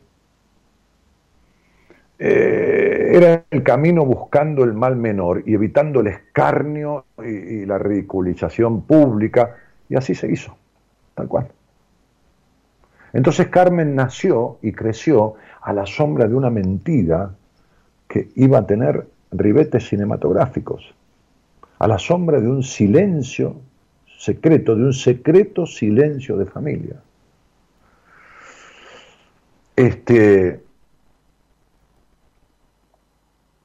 Eh, 2.18 3.10
era 3.12 3.44
el 3.50 3.62
camino 3.62 4.04
buscando 4.04 4.64
el 4.64 4.72
mal 4.72 4.96
menor 4.96 5.44
y 5.46 5.54
evitando 5.54 6.00
el 6.00 6.08
escarnio 6.08 7.04
y, 7.24 7.64
la 7.64 7.78
ridiculización 7.78 8.82
pública, 8.82 9.56
y 9.88 9.96
así 9.96 10.14
se 10.14 10.30
hizo, 10.30 10.56
tal 11.14 11.28
cual. 11.28 11.48
Entonces 13.12 13.48
Carmen 13.48 13.94
nació 13.94 14.58
y 14.62 14.72
creció 14.72 15.34
a 15.62 15.72
la 15.72 15.86
sombra 15.86 16.26
de 16.26 16.34
una 16.34 16.50
mentira 16.50 17.30
que 18.06 18.28
iba 18.34 18.58
a 18.58 18.66
tener 18.66 19.06
ribetes 19.30 19.88
cinematográficos 19.88 20.94
a 21.78 21.86
la 21.86 21.98
sombra 21.98 22.40
de 22.40 22.48
un 22.48 22.62
silencio 22.62 23.56
secreto, 24.18 24.74
de 24.74 24.84
un 24.84 24.92
secreto 24.92 25.64
silencio 25.66 26.36
de 26.36 26.46
familia. 26.46 26.96
Este, 29.76 30.60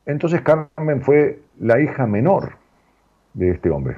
entonces 0.05 0.41
Carmen 0.41 1.01
fue 1.01 1.41
la 1.59 1.79
hija 1.79 2.05
menor 2.05 2.53
de 3.33 3.51
este 3.51 3.71
hombre. 3.71 3.97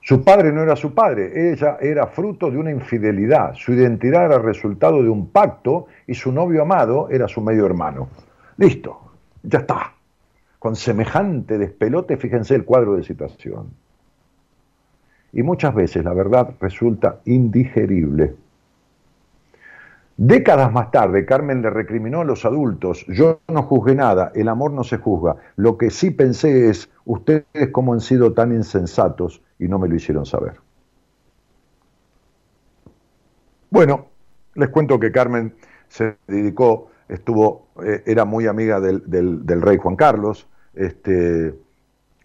Su 0.00 0.22
padre 0.24 0.52
no 0.52 0.62
era 0.62 0.74
su 0.74 0.94
padre, 0.94 1.52
ella 1.52 1.78
era 1.80 2.06
fruto 2.06 2.50
de 2.50 2.58
una 2.58 2.70
infidelidad, 2.70 3.54
su 3.54 3.72
identidad 3.72 4.26
era 4.26 4.38
resultado 4.38 5.02
de 5.02 5.08
un 5.08 5.28
pacto 5.28 5.86
y 6.06 6.14
su 6.14 6.32
novio 6.32 6.62
amado 6.62 7.08
era 7.10 7.26
su 7.28 7.40
medio 7.40 7.66
hermano. 7.66 8.08
Listo, 8.56 9.12
ya 9.42 9.60
está 9.60 9.92
con 10.62 10.76
semejante 10.76 11.58
despelote, 11.58 12.16
fíjense 12.16 12.54
el 12.54 12.64
cuadro 12.64 12.94
de 12.94 13.02
situación. 13.02 13.70
Y 15.32 15.42
muchas 15.42 15.74
veces 15.74 16.04
la 16.04 16.14
verdad 16.14 16.54
resulta 16.60 17.18
indigerible. 17.24 18.36
Décadas 20.16 20.70
más 20.70 20.92
tarde, 20.92 21.26
Carmen 21.26 21.62
le 21.62 21.70
recriminó 21.70 22.20
a 22.20 22.24
los 22.24 22.44
adultos, 22.44 23.04
yo 23.08 23.40
no 23.48 23.64
juzgué 23.64 23.96
nada, 23.96 24.30
el 24.36 24.46
amor 24.48 24.70
no 24.70 24.84
se 24.84 24.98
juzga, 24.98 25.34
lo 25.56 25.76
que 25.76 25.90
sí 25.90 26.12
pensé 26.12 26.68
es, 26.68 26.88
ustedes 27.06 27.44
cómo 27.72 27.92
han 27.92 28.00
sido 28.00 28.32
tan 28.32 28.52
insensatos 28.52 29.42
y 29.58 29.66
no 29.66 29.80
me 29.80 29.88
lo 29.88 29.96
hicieron 29.96 30.26
saber. 30.26 30.60
Bueno, 33.68 34.06
les 34.54 34.68
cuento 34.68 35.00
que 35.00 35.10
Carmen 35.10 35.56
se 35.88 36.18
dedicó, 36.28 36.92
estuvo, 37.08 37.66
eh, 37.84 38.04
era 38.06 38.24
muy 38.24 38.46
amiga 38.46 38.78
del, 38.78 39.02
del 39.08 39.60
rey 39.60 39.78
Juan 39.78 39.96
Carlos, 39.96 40.46
este, 40.74 41.54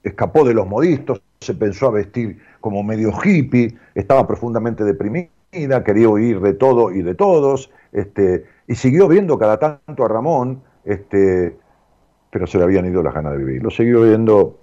escapó 0.04 0.44
de 0.44 0.54
los 0.54 0.68
modistos, 0.68 1.22
se 1.40 1.54
pensó 1.54 1.88
a 1.88 1.92
vestir 1.92 2.40
como 2.62 2.84
medio 2.84 3.12
hippie, 3.24 3.78
estaba 3.96 4.28
profundamente 4.28 4.84
deprimida, 4.84 5.84
quería 5.84 6.10
huir 6.10 6.40
de 6.42 6.54
todo 6.54 6.92
y 6.92 7.02
de 7.02 7.16
todos, 7.16 7.72
este, 7.92 8.46
y 8.68 8.76
siguió 8.76 9.08
viendo 9.08 9.38
cada 9.38 9.60
tanto 9.60 10.06
a 10.06 10.08
Ramón, 10.08 10.62
este, 10.84 11.56
pero 12.32 12.48
se 12.48 12.58
le 12.58 12.64
habían 12.64 12.86
ido 12.86 13.04
las 13.04 13.14
ganas 13.14 13.34
de 13.34 13.40
vivir. 13.40 13.64
Lo 13.64 13.70
siguió 13.70 14.04
viendo 14.04 14.60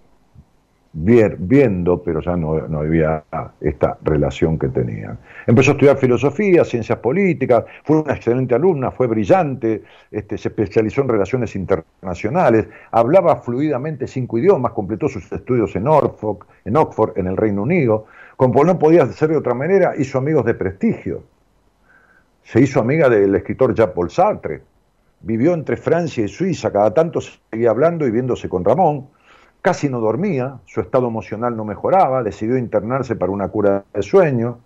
viendo, 0.94 2.00
pero 2.02 2.20
ya 2.20 2.36
no, 2.36 2.54
había 2.78 3.24
esta 3.60 3.98
relación 4.02 4.58
que 4.58 4.68
tenían. 4.68 5.18
Empezó 5.46 5.72
a 5.72 5.74
estudiar 5.74 5.98
filosofía, 5.98 6.64
ciencias 6.64 6.98
políticas, 7.00 7.64
fue 7.82 8.00
una 8.00 8.14
excelente 8.14 8.54
alumna, 8.54 8.92
fue 8.92 9.08
brillante, 9.08 9.82
este, 10.12 10.38
se 10.38 10.48
especializó 10.48 11.02
en 11.02 11.08
relaciones 11.08 11.56
internacionales, 11.56 12.68
hablaba 12.92 13.36
fluidamente 13.36 14.06
cinco 14.06 14.38
idiomas, 14.38 14.72
completó 14.72 15.08
sus 15.08 15.30
estudios 15.32 15.74
en 15.74 15.84
Norfolk, 15.84 16.46
en 16.64 16.76
Oxford, 16.76 17.18
en 17.18 17.26
el 17.26 17.36
Reino 17.36 17.62
Unido. 17.62 18.06
Como 18.36 18.62
no 18.64 18.78
podía 18.78 19.04
ser 19.06 19.30
de 19.30 19.36
otra 19.36 19.54
manera, 19.54 19.94
hizo 19.98 20.18
amigos 20.18 20.44
de 20.44 20.54
prestigio. 20.54 21.24
Se 22.44 22.60
hizo 22.60 22.78
amiga 22.78 23.08
del 23.08 23.34
escritor 23.34 23.74
Jean-Paul 23.74 24.10
Sartre. 24.10 24.62
Vivió 25.22 25.54
entre 25.54 25.76
Francia 25.76 26.24
y 26.24 26.28
Suiza, 26.28 26.70
cada 26.70 26.92
tanto 26.92 27.20
seguía 27.20 27.70
hablando 27.70 28.06
y 28.06 28.10
viéndose 28.10 28.48
con 28.48 28.64
Ramón 28.64 29.08
Casi 29.64 29.88
no 29.88 29.98
dormía, 29.98 30.58
su 30.66 30.82
estado 30.82 31.08
emocional 31.08 31.56
no 31.56 31.64
mejoraba, 31.64 32.22
decidió 32.22 32.58
internarse 32.58 33.16
para 33.16 33.32
una 33.32 33.48
cura 33.48 33.82
de 33.94 34.02
sueño. 34.02 34.58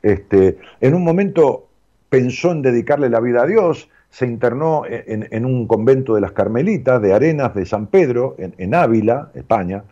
Este, 0.00 0.58
en 0.80 0.94
un 0.94 1.02
momento 1.02 1.66
pensó 2.08 2.52
en 2.52 2.62
dedicarle 2.62 3.10
la 3.10 3.18
vida 3.18 3.42
a 3.42 3.46
Dios, 3.46 3.90
se 4.10 4.26
internó 4.26 4.84
en, 4.86 5.44
un 5.44 5.66
convento 5.66 6.14
de 6.14 6.20
las 6.20 6.30
Carmelitas, 6.30 7.02
de 7.02 7.12
Arenas 7.12 7.52
de 7.52 7.66
San 7.66 7.88
Pedro, 7.88 8.36
en, 8.38 8.74
Ávila, 8.76 9.32
España. 9.34 9.82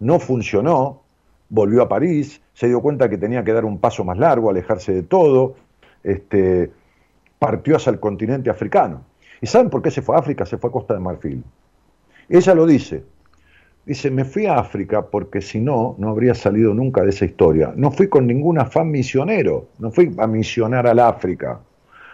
No 0.00 0.18
funcionó, 0.18 1.02
volvió 1.48 1.82
a 1.82 1.88
París, 1.88 2.42
se 2.52 2.66
dio 2.66 2.80
cuenta 2.80 3.08
que 3.08 3.16
tenía 3.16 3.44
que 3.44 3.52
dar 3.52 3.64
un 3.64 3.78
paso 3.78 4.02
más 4.02 4.18
largo, 4.18 4.50
alejarse 4.50 4.92
de 4.92 5.04
todo, 5.04 5.54
este, 6.02 6.72
partió 7.38 7.76
hacia 7.76 7.90
el 7.90 8.00
continente 8.00 8.50
africano. 8.50 9.04
¿Y 9.40 9.46
saben 9.46 9.70
por 9.70 9.82
qué 9.82 9.92
se 9.92 10.02
fue 10.02 10.16
a 10.16 10.18
África? 10.18 10.44
Se 10.44 10.58
fue 10.58 10.68
a 10.68 10.72
Costa 10.72 10.94
de 10.94 11.00
Marfil. 11.00 11.44
Ella 12.28 12.54
lo 12.56 12.66
dice, 12.66 13.04
Dice, 13.84 14.10
me 14.10 14.24
fui 14.24 14.46
a 14.46 14.58
África 14.58 15.02
porque 15.02 15.40
si 15.40 15.60
no, 15.60 15.94
no 15.98 16.10
habría 16.10 16.34
salido 16.34 16.74
nunca 16.74 17.02
de 17.02 17.10
esa 17.10 17.24
historia. 17.24 17.72
No 17.74 17.90
fui 17.90 18.08
con 18.08 18.26
ningún 18.26 18.58
afán 18.58 18.90
misionero, 18.90 19.68
no 19.78 19.90
fui 19.90 20.14
a 20.18 20.26
misionar 20.26 20.86
al 20.86 20.98
África, 20.98 21.60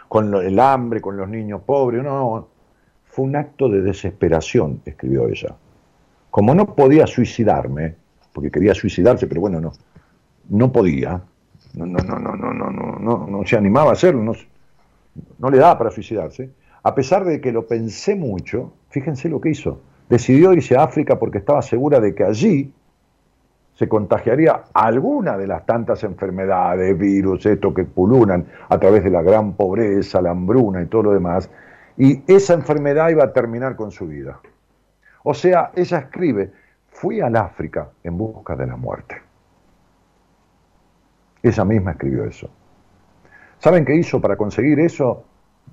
con 0.09 0.33
el 0.35 0.61
hambre, 0.61 1.01
con 1.01 1.17
los 1.17 1.29
niños 1.29 1.63
pobres, 1.63 2.05
no, 2.05 2.49
fue 3.05 3.25
un 3.25 3.35
acto 3.35 3.69
de 3.69 3.83
desesperación, 3.83 4.81
escribió 4.85 5.29
ella. 5.29 5.57
Como 6.31 6.55
no 6.55 6.75
podía 6.75 7.07
suicidarme, 7.07 7.97
porque 8.33 8.51
quería 8.51 8.75
suicidarse, 8.75 9.27
pero 9.27 9.41
bueno, 9.41 9.61
no, 9.61 9.73
no 10.51 10.71
podía, 10.71 11.21
no, 11.75 11.87
no, 11.87 11.99
no, 11.99 12.19
no, 12.19 12.37
no, 12.37 12.53
no, 12.53 12.71
no, 12.71 12.99
no, 12.99 13.27
no 13.27 13.47
se 13.47 13.57
animaba 13.57 13.91
a 13.91 13.95
hacerlo, 13.95 14.23
no, 14.23 14.33
no 15.39 15.51
le 15.51 15.59
daba 15.59 15.79
para 15.79 15.91
suicidarse, 15.91 16.51
a 16.85 16.95
pesar 16.95 17.25
de 17.25 17.41
que 17.41 17.51
lo 17.51 17.67
pensé 17.67 18.15
mucho, 18.15 18.73
fíjense 18.91 19.29
lo 19.29 19.41
que 19.41 19.51
hizo 19.51 19.81
decidió 20.09 20.53
irse 20.53 20.77
a 20.77 20.85
África 20.85 21.19
porque 21.19 21.39
estaba 21.39 21.63
segura 21.63 22.01
de 22.01 22.15
que 22.15 22.25
allí 22.25 22.73
se 23.75 23.89
contagiaría 23.89 24.65
alguna 24.73 25.37
de 25.37 25.47
las 25.47 25.67
tantas 25.67 26.03
enfermedades, 26.03 26.97
virus, 26.97 27.45
esto 27.45 27.75
que 27.75 27.85
pululan 27.85 28.47
a 28.69 28.79
través 28.79 29.05
de 29.05 29.11
la 29.11 29.21
gran 29.21 29.53
pobreza, 29.53 30.23
la 30.23 30.31
hambruna 30.31 30.81
y 30.83 30.87
todo 30.87 31.05
lo 31.05 31.13
demás, 31.13 31.51
y 31.99 32.23
esa 32.27 32.55
enfermedad 32.55 33.11
iba 33.11 33.25
a 33.25 33.33
terminar 33.33 33.77
con 33.77 33.91
su 33.91 34.07
vida. 34.07 34.41
O 35.25 35.35
sea, 35.35 35.73
ella 35.75 35.99
escribe, 35.99 36.53
fui 36.89 37.21
al 37.21 37.37
África 37.37 37.91
en 38.03 38.17
busca 38.17 38.57
de 38.57 38.67
la 38.67 38.77
muerte. 38.77 39.17
Ella 41.43 41.65
misma 41.65 41.91
escribió 41.93 42.25
eso. 42.25 42.49
¿Saben 43.59 43.85
qué 43.85 43.95
hizo 43.95 44.21
para 44.21 44.37
conseguir 44.37 44.81
eso? 44.81 45.25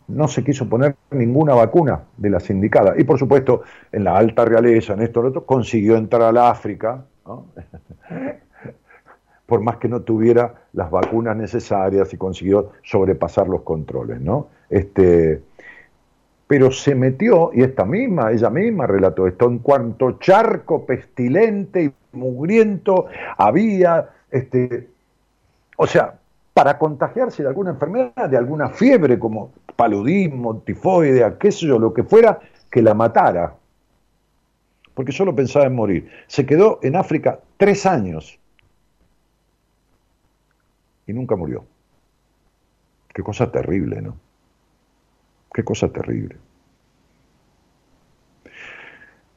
No 0.08 0.28
se 0.28 0.44
quiso 0.44 0.68
poner 0.68 0.96
ninguna 1.12 1.56
vacuna 1.56 2.04
de 2.18 2.30
la 2.30 2.40
sindicada. 2.40 2.94
Y 2.98 3.04
por 3.04 3.18
supuesto, 3.18 3.64
en 3.92 4.04
la 4.04 4.18
alta 4.18 4.46
realeza, 4.46 4.94
en 4.94 5.02
esto 5.02 5.22
otro, 5.22 5.46
consiguió 5.46 5.96
entrar 5.96 6.24
al 6.24 6.38
África, 6.38 7.06
por 9.46 9.62
más 9.62 9.78
que 9.78 9.88
no 9.88 10.02
tuviera 10.02 10.54
las 10.74 10.90
vacunas 10.90 11.36
necesarias 11.36 12.14
y 12.14 12.18
consiguió 12.18 12.72
sobrepasar 12.84 13.48
los 13.48 13.62
controles, 13.62 14.20
¿no? 14.20 14.48
Este, 14.70 15.42
pero 16.48 16.72
se 16.72 16.96
metió, 16.96 17.52
y 17.54 17.62
esta 17.62 17.86
misma, 17.86 18.32
ella 18.32 18.50
misma 18.50 18.88
relató 18.88 19.28
esto, 19.28 19.48
en 19.48 19.60
cuanto 19.60 20.18
charco 20.20 20.86
pestilente 20.86 21.84
y 21.84 21.94
mugriento 22.12 23.08
había, 23.38 24.10
este, 24.30 24.90
o 25.78 25.88
sea, 25.88 26.16
para 26.54 26.78
contagiarse 26.78 27.44
de 27.44 27.50
alguna 27.50 27.72
enfermedad, 27.72 28.30
de 28.30 28.38
alguna 28.38 28.70
fiebre 28.70 29.18
como 29.18 29.52
paludismo, 29.76 30.60
tifoidea, 30.60 31.38
qué 31.38 31.52
sé 31.52 31.68
yo, 31.68 31.80
lo 31.80 31.94
que 31.94 32.04
fuera, 32.04 32.40
que 32.70 32.82
la 32.82 32.94
matara. 32.94 33.56
Porque 34.94 35.12
solo 35.12 35.36
pensaba 35.36 35.66
en 35.66 35.76
morir. 35.76 36.10
Se 36.28 36.46
quedó 36.46 36.80
en 36.84 36.96
África 36.96 37.40
tres 37.58 37.86
años 37.86 38.40
y 41.08 41.14
nunca 41.14 41.36
murió. 41.36 41.66
Qué 43.14 43.22
cosa 43.22 43.52
terrible, 43.52 44.02
¿no? 44.02 44.18
Qué 45.54 45.64
cosa 45.64 45.90
terrible. 45.90 46.38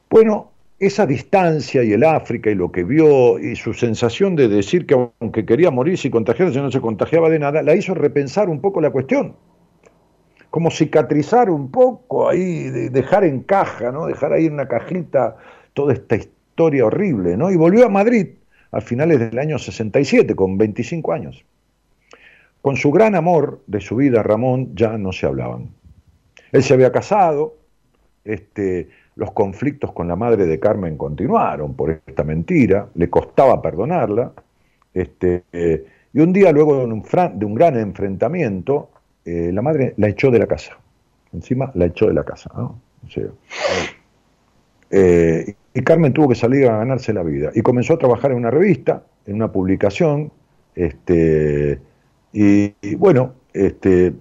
Bueno, 0.09 0.51
esa 0.79 1.05
distancia 1.05 1.83
y 1.83 1.91
el 1.91 2.03
África 2.03 2.49
y 2.49 2.55
lo 2.55 2.71
que 2.71 2.83
vio 2.83 3.39
y 3.39 3.55
su 3.55 3.73
sensación 3.73 4.35
de 4.35 4.47
decir 4.47 4.85
que 4.85 5.09
aunque 5.19 5.45
quería 5.45 5.71
morirse 5.71 6.07
y 6.07 6.11
contagiarse 6.11 6.61
no 6.61 6.71
se 6.71 6.81
contagiaba 6.81 7.29
de 7.29 7.39
nada, 7.39 7.61
la 7.61 7.75
hizo 7.75 7.93
repensar 7.93 8.49
un 8.49 8.61
poco 8.61 8.79
la 8.79 8.91
cuestión. 8.91 9.35
Como 10.49 10.71
cicatrizar 10.71 11.49
un 11.49 11.71
poco 11.71 12.29
ahí, 12.29 12.69
dejar 12.89 13.23
en 13.23 13.41
caja, 13.41 13.91
¿no? 13.91 14.07
Dejar 14.07 14.33
ahí 14.33 14.45
en 14.45 14.53
una 14.53 14.67
cajita 14.67 15.37
toda 15.73 15.93
esta 15.93 16.15
historia 16.15 16.85
horrible, 16.85 17.37
¿no? 17.37 17.51
Y 17.51 17.55
volvió 17.55 17.85
a 17.85 17.89
Madrid 17.89 18.29
a 18.71 18.81
finales 18.81 19.19
del 19.19 19.37
año 19.39 19.59
67, 19.59 20.35
con 20.35 20.57
25 20.57 21.13
años. 21.13 21.45
Con 22.61 22.75
su 22.75 22.91
gran 22.91 23.15
amor 23.15 23.61
de 23.67 23.81
su 23.81 23.95
vida, 23.95 24.23
Ramón, 24.23 24.75
ya 24.75 24.97
no 24.97 25.11
se 25.11 25.25
hablaban. 25.25 25.69
Él 26.51 26.63
se 26.63 26.73
había 26.73 26.91
casado, 26.91 27.55
este, 28.25 28.89
los 29.15 29.31
conflictos 29.31 29.91
con 29.93 30.07
la 30.07 30.15
madre 30.15 30.45
de 30.45 30.59
Carmen 30.59 30.97
continuaron 30.97 31.75
por 31.75 32.01
esta 32.05 32.23
mentira, 32.23 32.87
le 32.95 33.09
costaba 33.09 33.61
perdonarla, 33.61 34.31
este, 34.93 35.43
y 36.13 36.19
un 36.19 36.33
día 36.33 36.51
luego 36.51 36.77
de 36.77 36.85
un, 36.85 37.03
de 37.39 37.45
un 37.45 37.53
gran 37.55 37.77
enfrentamiento, 37.77 38.89
eh, 39.27 39.51
la 39.51 39.61
madre 39.61 39.93
la 39.97 40.07
echó 40.07 40.31
de 40.31 40.39
la 40.39 40.47
casa, 40.47 40.77
encima 41.33 41.69
la 41.73 41.87
echó 41.87 42.07
de 42.07 42.13
la 42.13 42.23
casa. 42.23 42.49
Eh, 44.89 45.53
y 45.73 45.81
Carmen 45.81 46.13
tuvo 46.13 46.29
que 46.29 46.35
salir 46.35 46.65
a 46.69 46.77
ganarse 46.77 47.11
la 47.11 47.23
vida 47.23 47.51
y 47.53 47.61
comenzó 47.61 47.95
a 47.95 47.97
trabajar 47.97 48.31
en 48.31 48.37
una 48.37 48.51
revista, 48.51 49.03
en 49.25 49.35
una 49.35 49.51
publicación, 49.51 50.31
este, 50.75 51.77
y, 52.31 52.73
y 52.81 52.95
bueno, 52.95 53.33
este, 53.51 54.13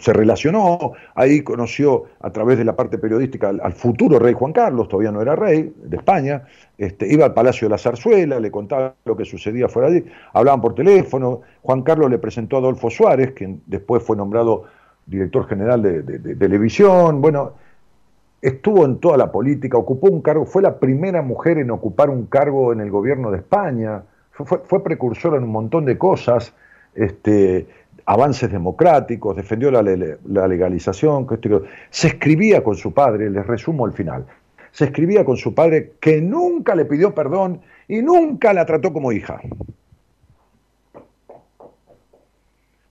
se 0.00 0.12
relacionó, 0.12 0.92
ahí 1.14 1.42
conoció 1.42 2.04
a 2.20 2.30
través 2.30 2.58
de 2.58 2.64
la 2.64 2.74
parte 2.74 2.98
periodística 2.98 3.48
al, 3.48 3.72
futuro 3.72 4.18
rey 4.18 4.34
Juan 4.34 4.52
Carlos, 4.52 4.88
todavía 4.88 5.12
no 5.12 5.20
era 5.20 5.36
rey 5.36 5.72
de 5.76 5.96
España, 5.96 6.44
este, 6.78 7.12
iba 7.12 7.26
al 7.26 7.34
Palacio 7.34 7.66
de 7.66 7.70
la 7.70 7.78
Zarzuela, 7.78 8.40
le 8.40 8.50
contaba 8.50 8.94
lo 9.04 9.16
que 9.16 9.24
sucedía 9.24 9.68
fuera 9.68 9.88
allí, 9.88 10.04
hablaban 10.32 10.60
por 10.60 10.74
teléfono, 10.74 11.42
Juan 11.62 11.82
Carlos 11.82 12.10
le 12.10 12.18
presentó 12.18 12.56
a 12.56 12.58
Adolfo 12.60 12.90
Suárez, 12.90 13.32
quien 13.32 13.62
después 13.66 14.02
fue 14.02 14.16
nombrado 14.16 14.64
director 15.06 15.46
general 15.46 15.82
de, 15.82 16.36
televisión, 16.36 17.20
bueno, 17.20 17.52
estuvo 18.40 18.84
en 18.84 18.98
toda 18.98 19.16
la 19.16 19.30
política, 19.30 19.76
ocupó 19.76 20.08
un 20.08 20.22
cargo, 20.22 20.46
fue 20.46 20.62
la 20.62 20.78
primera 20.78 21.22
mujer 21.22 21.58
en 21.58 21.70
ocupar 21.70 22.08
un 22.08 22.26
cargo 22.26 22.72
en 22.72 22.80
el 22.80 22.90
gobierno 22.90 23.30
de 23.30 23.38
España, 23.38 24.04
fue, 24.30 24.60
fue 24.64 24.82
precursora 24.82 25.36
en 25.36 25.44
un 25.44 25.50
montón 25.50 25.84
de 25.84 25.98
cosas, 25.98 26.54
este, 26.94 27.66
avances 28.06 28.50
democráticos, 28.50 29.36
defendió 29.36 29.70
la, 29.70 29.82
legalización, 29.82 31.26
se 31.90 32.08
escribía 32.08 32.62
con 32.64 32.74
su 32.74 32.92
padre, 32.92 33.30
les 33.30 33.46
resumo 33.46 33.84
al 33.84 33.92
final, 33.92 34.26
se 34.70 34.86
escribía 34.86 35.24
con 35.24 35.36
su 35.36 35.54
padre 35.54 35.92
que 36.00 36.20
nunca 36.20 36.74
le 36.74 36.84
pidió 36.84 37.14
perdón 37.14 37.60
y 37.88 38.02
nunca 38.02 38.52
la 38.52 38.64
trató 38.64 38.92
como 38.92 39.12
hija. 39.12 39.40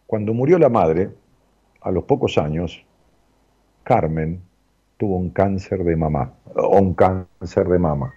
Cuando 0.06 0.34
murió 0.34 0.60
la 0.60 0.70
madre, 0.70 1.10
a 1.82 1.92
los 1.92 2.04
pocos 2.04 2.38
años, 2.38 2.84
Carmen 3.84 4.42
tuvo 4.98 5.18
un 5.18 5.32
cáncer 5.32 5.84
de 5.84 5.96
mamá, 5.96 6.34
o 6.56 6.78
un 6.78 6.94
cáncer 6.94 7.68
de 7.68 7.80
mama. 7.80 8.14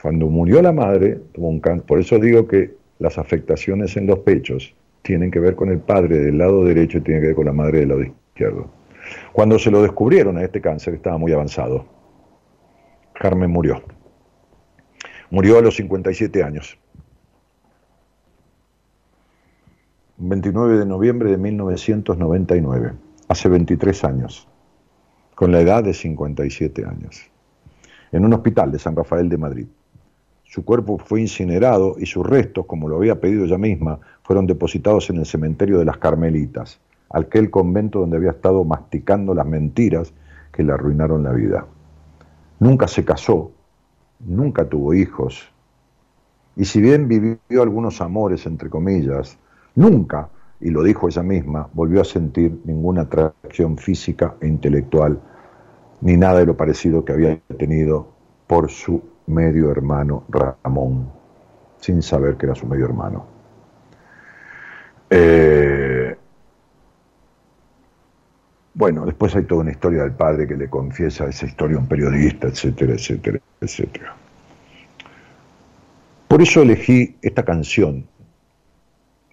Cuando 0.00 0.26
murió 0.26 0.62
la 0.62 0.72
madre, 0.72 1.20
tuvo 1.32 1.48
un 1.48 1.60
cáncer, 1.60 1.86
por 1.86 2.00
eso 2.00 2.18
digo 2.18 2.48
que 2.48 2.79
las 3.00 3.18
afectaciones 3.18 3.96
en 3.96 4.06
los 4.06 4.20
pechos 4.20 4.74
tienen 5.02 5.30
que 5.30 5.40
ver 5.40 5.56
con 5.56 5.70
el 5.70 5.80
padre 5.80 6.18
del 6.18 6.38
lado 6.38 6.64
derecho 6.64 6.98
y 6.98 7.00
tienen 7.00 7.22
que 7.22 7.28
ver 7.28 7.36
con 7.36 7.46
la 7.46 7.52
madre 7.52 7.80
del 7.80 7.88
lado 7.88 8.02
izquierdo. 8.02 8.70
Cuando 9.32 9.58
se 9.58 9.70
lo 9.70 9.82
descubrieron 9.82 10.36
a 10.36 10.44
este 10.44 10.60
cáncer 10.60 10.94
estaba 10.94 11.16
muy 11.16 11.32
avanzado. 11.32 11.86
Carmen 13.14 13.50
murió. 13.50 13.82
Murió 15.30 15.58
a 15.58 15.62
los 15.62 15.76
57 15.76 16.42
años. 16.42 16.78
29 20.18 20.78
de 20.78 20.84
noviembre 20.84 21.30
de 21.30 21.38
1999, 21.38 22.92
hace 23.28 23.48
23 23.48 24.04
años, 24.04 24.46
con 25.34 25.50
la 25.50 25.60
edad 25.62 25.82
de 25.82 25.94
57 25.94 26.84
años, 26.84 27.30
en 28.12 28.26
un 28.26 28.34
hospital 28.34 28.70
de 28.70 28.78
San 28.78 28.94
Rafael 28.94 29.30
de 29.30 29.38
Madrid. 29.38 29.66
Su 30.50 30.64
cuerpo 30.64 30.98
fue 30.98 31.20
incinerado 31.20 31.94
y 31.96 32.06
sus 32.06 32.26
restos, 32.26 32.66
como 32.66 32.88
lo 32.88 32.96
había 32.96 33.20
pedido 33.20 33.44
ella 33.44 33.56
misma, 33.56 34.00
fueron 34.24 34.48
depositados 34.48 35.08
en 35.08 35.18
el 35.18 35.26
cementerio 35.26 35.78
de 35.78 35.84
las 35.84 35.98
Carmelitas, 35.98 36.80
aquel 37.08 37.50
convento 37.50 38.00
donde 38.00 38.16
había 38.16 38.32
estado 38.32 38.64
masticando 38.64 39.32
las 39.32 39.46
mentiras 39.46 40.12
que 40.50 40.64
le 40.64 40.72
arruinaron 40.72 41.22
la 41.22 41.30
vida. 41.30 41.66
Nunca 42.58 42.88
se 42.88 43.04
casó, 43.04 43.52
nunca 44.18 44.68
tuvo 44.68 44.92
hijos, 44.92 45.52
y 46.56 46.64
si 46.64 46.80
bien 46.80 47.06
vivió 47.06 47.62
algunos 47.62 48.00
amores, 48.00 48.44
entre 48.44 48.68
comillas, 48.68 49.38
nunca, 49.76 50.30
y 50.60 50.70
lo 50.70 50.82
dijo 50.82 51.06
ella 51.06 51.22
misma, 51.22 51.68
volvió 51.74 52.00
a 52.00 52.04
sentir 52.04 52.60
ninguna 52.64 53.02
atracción 53.02 53.78
física 53.78 54.34
e 54.40 54.48
intelectual, 54.48 55.20
ni 56.00 56.16
nada 56.16 56.40
de 56.40 56.46
lo 56.46 56.56
parecido 56.56 57.04
que 57.04 57.12
había 57.12 57.40
tenido 57.56 58.08
por 58.48 58.68
su 58.68 59.09
medio 59.26 59.70
hermano 59.70 60.24
Ramón, 60.28 61.10
sin 61.80 62.02
saber 62.02 62.36
que 62.36 62.46
era 62.46 62.54
su 62.54 62.66
medio 62.66 62.84
hermano. 62.86 63.26
Eh, 65.10 66.16
bueno, 68.74 69.04
después 69.04 69.34
hay 69.34 69.44
toda 69.44 69.62
una 69.62 69.72
historia 69.72 70.02
del 70.02 70.12
padre 70.12 70.46
que 70.46 70.56
le 70.56 70.70
confiesa 70.70 71.26
esa 71.26 71.46
historia 71.46 71.76
a 71.76 71.80
un 71.80 71.88
periodista, 71.88 72.48
etcétera, 72.48 72.94
etcétera, 72.94 73.40
etcétera. 73.60 74.16
Por 76.28 76.40
eso 76.42 76.62
elegí 76.62 77.16
esta 77.22 77.44
canción, 77.44 78.06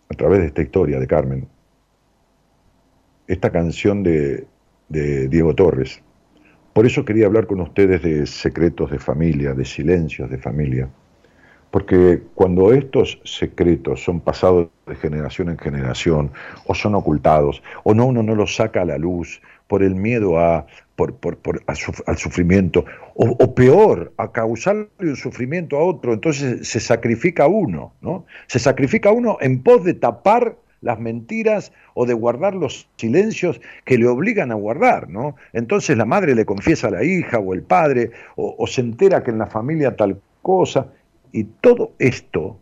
a 0.09 0.15
través 0.15 0.39
de 0.39 0.47
esta 0.47 0.61
historia 0.63 0.99
de 0.99 1.07
Carmen, 1.07 1.47
esta 3.27 3.51
canción 3.51 4.01
de, 4.01 4.47
de 4.89 5.27
Diego 5.27 5.53
Torres, 5.53 6.01
por 6.77 6.85
eso 6.85 7.03
quería 7.03 7.25
hablar 7.25 7.47
con 7.47 7.59
ustedes 7.59 8.03
de 8.03 8.27
secretos 8.27 8.91
de 8.91 8.99
familia, 8.99 9.55
de 9.55 9.65
silencios 9.65 10.29
de 10.29 10.37
familia, 10.37 10.87
porque 11.71 12.21
cuando 12.35 12.71
estos 12.71 13.19
secretos 13.23 14.03
son 14.03 14.19
pasados 14.19 14.67
de 14.85 14.93
generación 14.93 15.49
en 15.49 15.57
generación, 15.57 16.31
o 16.67 16.75
son 16.75 16.93
ocultados, 16.93 17.63
o 17.83 17.95
no 17.95 18.05
uno 18.05 18.21
no 18.21 18.35
los 18.35 18.55
saca 18.55 18.83
a 18.83 18.85
la 18.85 18.99
luz 18.99 19.41
por 19.65 19.81
el 19.81 19.95
miedo 19.95 20.37
a, 20.37 20.67
por, 20.95 21.17
al 22.05 22.17
sufrimiento, 22.19 22.85
o, 23.15 23.55
peor, 23.55 24.13
a 24.17 24.31
causarle 24.31 24.87
un 24.99 25.15
sufrimiento 25.15 25.77
a 25.77 25.83
otro, 25.83 26.13
entonces 26.13 26.67
se 26.67 26.79
sacrifica 26.79 27.47
uno, 27.47 27.93
¿no? 28.01 28.27
Se 28.45 28.59
sacrifica 28.59 29.09
uno 29.09 29.39
en 29.41 29.63
pos 29.63 29.83
de 29.83 29.95
tapar 29.95 30.55
las 30.81 30.99
mentiras 30.99 31.71
o 31.93 32.05
de 32.05 32.13
guardar 32.13 32.55
los 32.55 32.87
silencios 32.97 33.59
que 33.85 33.97
le 33.97 34.07
obligan 34.07 34.51
a 34.51 34.55
guardar, 34.55 35.09
¿no? 35.09 35.35
Entonces 35.53 35.97
la 35.97 36.05
madre 36.05 36.35
le 36.35 36.45
confiesa 36.45 36.87
a 36.87 36.91
la 36.91 37.03
hija 37.03 37.39
o 37.39 37.53
el 37.53 37.63
padre 37.63 38.11
o, 38.35 38.65
se 38.67 38.81
entera 38.81 39.23
que 39.23 39.31
en 39.31 39.39
la 39.39 39.47
familia 39.47 39.95
tal 39.95 40.21
cosa 40.41 40.87
y 41.31 41.43
todo 41.43 41.91
esto 41.99 42.57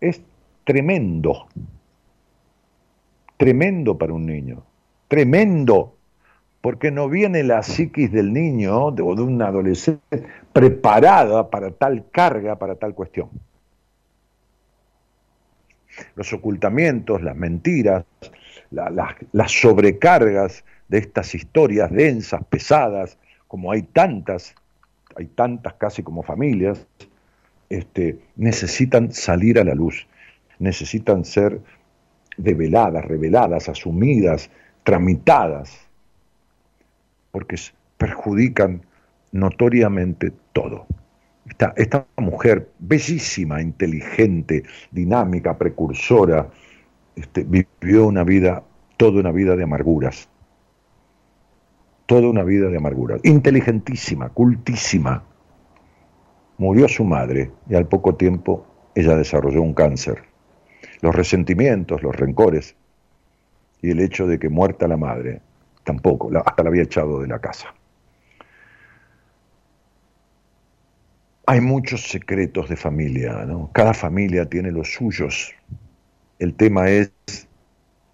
es 0.00 0.20
tremendo, 0.64 1.46
tremendo 3.36 3.96
para 3.96 4.12
un 4.12 4.26
niño, 4.26 4.62
tremendo, 5.08 5.94
porque 6.60 6.90
no 6.90 7.08
viene 7.08 7.42
la 7.42 7.62
psiquis 7.62 8.10
del 8.10 8.32
niño 8.32 8.86
o 8.86 8.92
de 8.92 9.02
un 9.02 9.40
adolescente 9.42 10.26
preparada 10.52 11.50
para 11.50 11.70
tal 11.70 12.06
carga, 12.10 12.56
para 12.56 12.76
tal 12.76 12.94
cuestión. 12.94 13.28
Los 16.14 16.32
ocultamientos, 16.32 17.22
las 17.22 17.36
mentiras, 17.36 18.04
las 18.70 19.52
sobrecargas 19.52 20.64
de 20.88 20.98
estas 20.98 21.34
historias 21.34 21.90
densas, 21.90 22.44
pesadas, 22.44 23.18
como 23.48 23.72
hay 23.72 23.82
tantas, 23.82 24.54
hay 25.16 25.26
tantas 25.26 25.74
casi 25.74 26.02
como 26.02 26.22
familias, 26.22 26.86
este, 27.68 28.18
necesitan 28.36 29.12
salir 29.12 29.58
a 29.58 29.64
la 29.64 29.74
luz, 29.74 30.06
necesitan 30.58 31.24
ser 31.24 31.60
develadas, 32.36 33.04
reveladas, 33.04 33.68
asumidas, 33.68 34.50
tramitadas, 34.82 35.78
porque 37.30 37.56
perjudican 37.96 38.82
notoriamente 39.32 40.32
todo. 40.52 40.86
Esta, 41.76 42.06
mujer 42.16 42.70
bellísima, 42.78 43.60
inteligente, 43.60 44.62
dinámica, 44.90 45.58
precursora, 45.58 46.48
este, 47.16 47.44
vivió 47.44 48.06
una 48.06 48.24
vida, 48.24 48.62
toda 48.96 49.20
una 49.20 49.30
vida 49.30 49.54
de 49.54 49.64
amarguras, 49.64 50.28
toda 52.06 52.28
una 52.28 52.42
vida 52.44 52.68
de 52.68 52.78
amarguras, 52.78 53.20
inteligentísima, 53.24 54.30
cultísima. 54.30 55.22
Murió 56.56 56.88
su 56.88 57.04
madre 57.04 57.50
y 57.68 57.74
al 57.74 57.86
poco 57.88 58.14
tiempo 58.14 58.66
ella 58.94 59.16
desarrolló 59.16 59.60
un 59.60 59.74
cáncer. 59.74 60.22
Los 61.02 61.14
resentimientos, 61.14 62.02
los 62.02 62.16
rencores 62.16 62.74
y 63.82 63.90
el 63.90 64.00
hecho 64.00 64.26
de 64.26 64.38
que 64.38 64.48
muerta 64.48 64.88
la 64.88 64.96
madre, 64.96 65.42
tampoco, 65.84 66.30
hasta 66.44 66.62
la 66.62 66.70
había 66.70 66.82
echado 66.82 67.20
de 67.20 67.28
la 67.28 67.38
casa. 67.38 67.74
Hay 71.46 71.60
muchos 71.60 72.08
secretos 72.08 72.70
de 72.70 72.76
familia, 72.76 73.44
¿no? 73.44 73.68
Cada 73.72 73.92
familia 73.92 74.48
tiene 74.48 74.70
los 74.70 74.94
suyos. 74.94 75.52
El 76.38 76.54
tema 76.54 76.88
es 76.88 77.12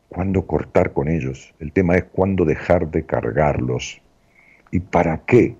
cuándo 0.09 0.47
cortar 0.47 0.93
con 0.93 1.09
ellos. 1.09 1.55
El 1.61 1.73
tema 1.73 1.97
es 1.97 2.05
cuándo 2.05 2.45
dejar 2.45 2.91
de 2.91 3.07
cargarlos. 3.07 4.03
¿Y 4.73 4.81
para 4.81 5.19
qué 5.19 5.57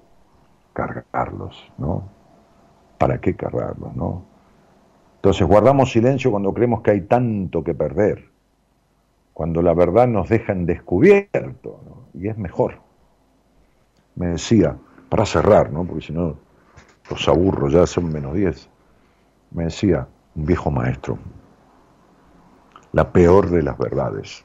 cargarlos, 0.73 1.73
no? 1.79 2.09
¿Para 2.99 3.21
qué 3.21 3.37
cargarlos, 3.37 3.95
no? 3.95 4.25
Entonces 5.17 5.47
guardamos 5.47 5.93
silencio 5.93 6.31
cuando 6.31 6.53
creemos 6.53 6.81
que 6.81 6.91
hay 6.93 7.03
tanto 7.03 7.63
que 7.63 7.75
perder, 7.75 8.31
cuando 9.33 9.63
la 9.63 9.75
verdad 9.75 10.09
nos 10.09 10.29
deja 10.29 10.53
en 10.53 10.65
descubierto, 10.67 11.83
¿no? 11.87 12.21
y 12.21 12.29
es 12.29 12.39
mejor. 12.39 12.81
Me 14.17 14.29
decía, 14.29 14.77
para 15.09 15.27
cerrar, 15.27 15.71
¿no? 15.71 15.85
porque 15.85 16.07
si 16.07 16.13
no 16.15 16.50
los 17.11 17.29
aburro, 17.29 17.69
ya 17.69 17.87
son 17.87 18.11
menos 18.13 18.35
10. 18.35 18.69
Me 19.51 19.65
decía 19.65 20.07
un 20.35 20.47
viejo 20.47 20.71
maestro, 20.71 21.19
la 22.93 23.13
peor 23.13 23.51
de 23.51 23.63
las 23.63 23.77
verdades 23.77 24.45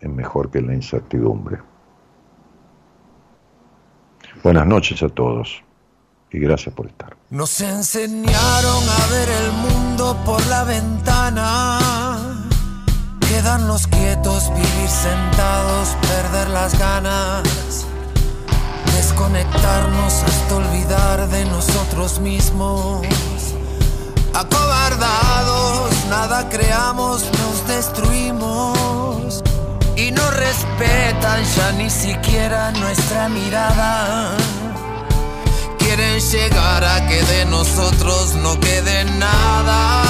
es 0.00 0.10
mejor 0.10 0.50
que 0.50 0.60
la 0.60 0.74
incertidumbre. 0.74 1.58
Buenas 4.42 4.66
noches 4.66 5.02
a 5.02 5.08
todos 5.08 5.62
y 6.32 6.40
gracias 6.40 6.74
por 6.74 6.86
estar. 6.86 7.16
Nos 7.30 7.60
enseñaron 7.60 8.88
a 8.88 9.06
ver 9.12 9.28
el 9.28 9.52
mundo 9.52 10.16
por 10.24 10.44
la 10.46 10.64
ventana, 10.64 11.78
quedarnos 13.20 13.86
quietos, 13.86 14.50
vivir 14.50 14.88
sentados, 14.88 15.96
perder 16.08 16.48
las 16.48 16.78
ganas 16.78 17.61
desconectarnos 19.22 20.22
hasta 20.24 20.56
olvidar 20.56 21.28
de 21.28 21.44
nosotros 21.44 22.18
mismos. 22.18 23.06
Acobardados, 24.34 25.94
nada 26.10 26.48
creamos, 26.48 27.24
nos 27.24 27.68
destruimos. 27.68 29.42
Y 29.96 30.10
no 30.10 30.28
respetan 30.30 31.44
ya 31.56 31.72
ni 31.72 31.88
siquiera 31.90 32.72
nuestra 32.72 33.28
mirada. 33.28 34.34
Quieren 35.78 36.18
llegar 36.18 36.84
a 36.84 37.06
que 37.06 37.22
de 37.22 37.44
nosotros 37.44 38.34
no 38.36 38.58
quede 38.58 39.04
nada. 39.04 40.02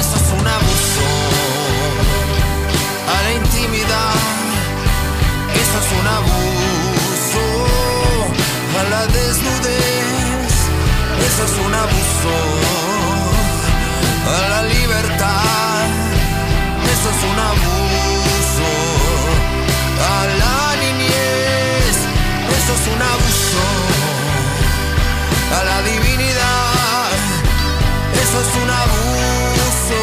Eso 0.00 0.16
es 0.16 0.40
un 0.40 0.46
abuso 0.46 1.06
a 3.14 3.22
la 3.24 3.32
intimidad. 3.32 4.14
Eso 5.54 5.78
es 5.80 6.00
un 6.00 6.06
abuso 6.06 6.57
la 8.84 9.06
desnudez, 9.06 10.54
eso 11.26 11.44
es 11.44 11.54
un 11.66 11.74
abuso. 11.74 12.34
A 14.28 14.48
la 14.48 14.62
libertad, 14.62 15.86
eso 16.94 17.08
es 17.14 17.20
un 17.30 17.38
abuso. 17.50 18.70
A 20.14 20.18
la 20.42 20.76
niñez, 20.82 21.96
eso 22.58 22.72
es 22.78 22.84
un 22.94 23.02
abuso. 23.14 23.64
A 25.58 25.64
la 25.64 25.82
divinidad, 25.82 27.10
eso 28.22 28.36
es 28.44 28.50
un 28.62 28.70
abuso. 28.84 30.00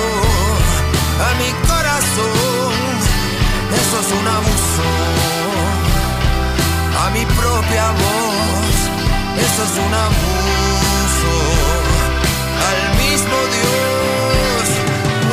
A 1.28 1.30
mi 1.42 1.52
corazón, 1.68 2.74
eso 3.82 3.96
es 4.04 4.10
un 4.20 4.28
abuso. 4.28 5.85
A 7.06 7.10
mi 7.12 7.24
propia 7.26 7.92
voz 7.92 8.56
eso 9.38 9.64
es 9.64 9.78
un 9.86 9.94
abuso 9.94 11.34
al 12.70 12.82
mismo 12.98 13.38
Dios. 13.56 14.66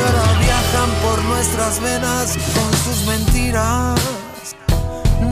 ahora 0.05 0.39
viajan 0.39 0.91
por 1.01 1.23
nuestras 1.23 1.79
venas 1.81 2.37
con 2.53 2.71
sus 2.83 3.07
mentiras. 3.07 3.99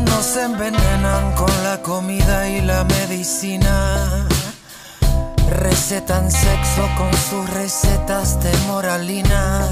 Nos 0.05 0.37
envenenan 0.37 1.33
con 1.35 1.51
la 1.63 1.81
comida 1.81 2.49
y 2.49 2.61
la 2.61 2.85
medicina. 2.85 4.25
Recetan 5.49 6.31
sexo 6.31 6.89
con 6.97 7.11
sus 7.29 7.49
recetas 7.51 8.41
de 8.41 8.57
moralina. 8.67 9.67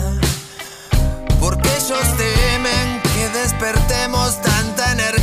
Porque 1.39 1.69
ellos 1.69 2.05
temen 2.17 3.01
que 3.01 3.29
despertemos 3.29 4.41
tanta 4.41 4.91
energía 4.91 5.18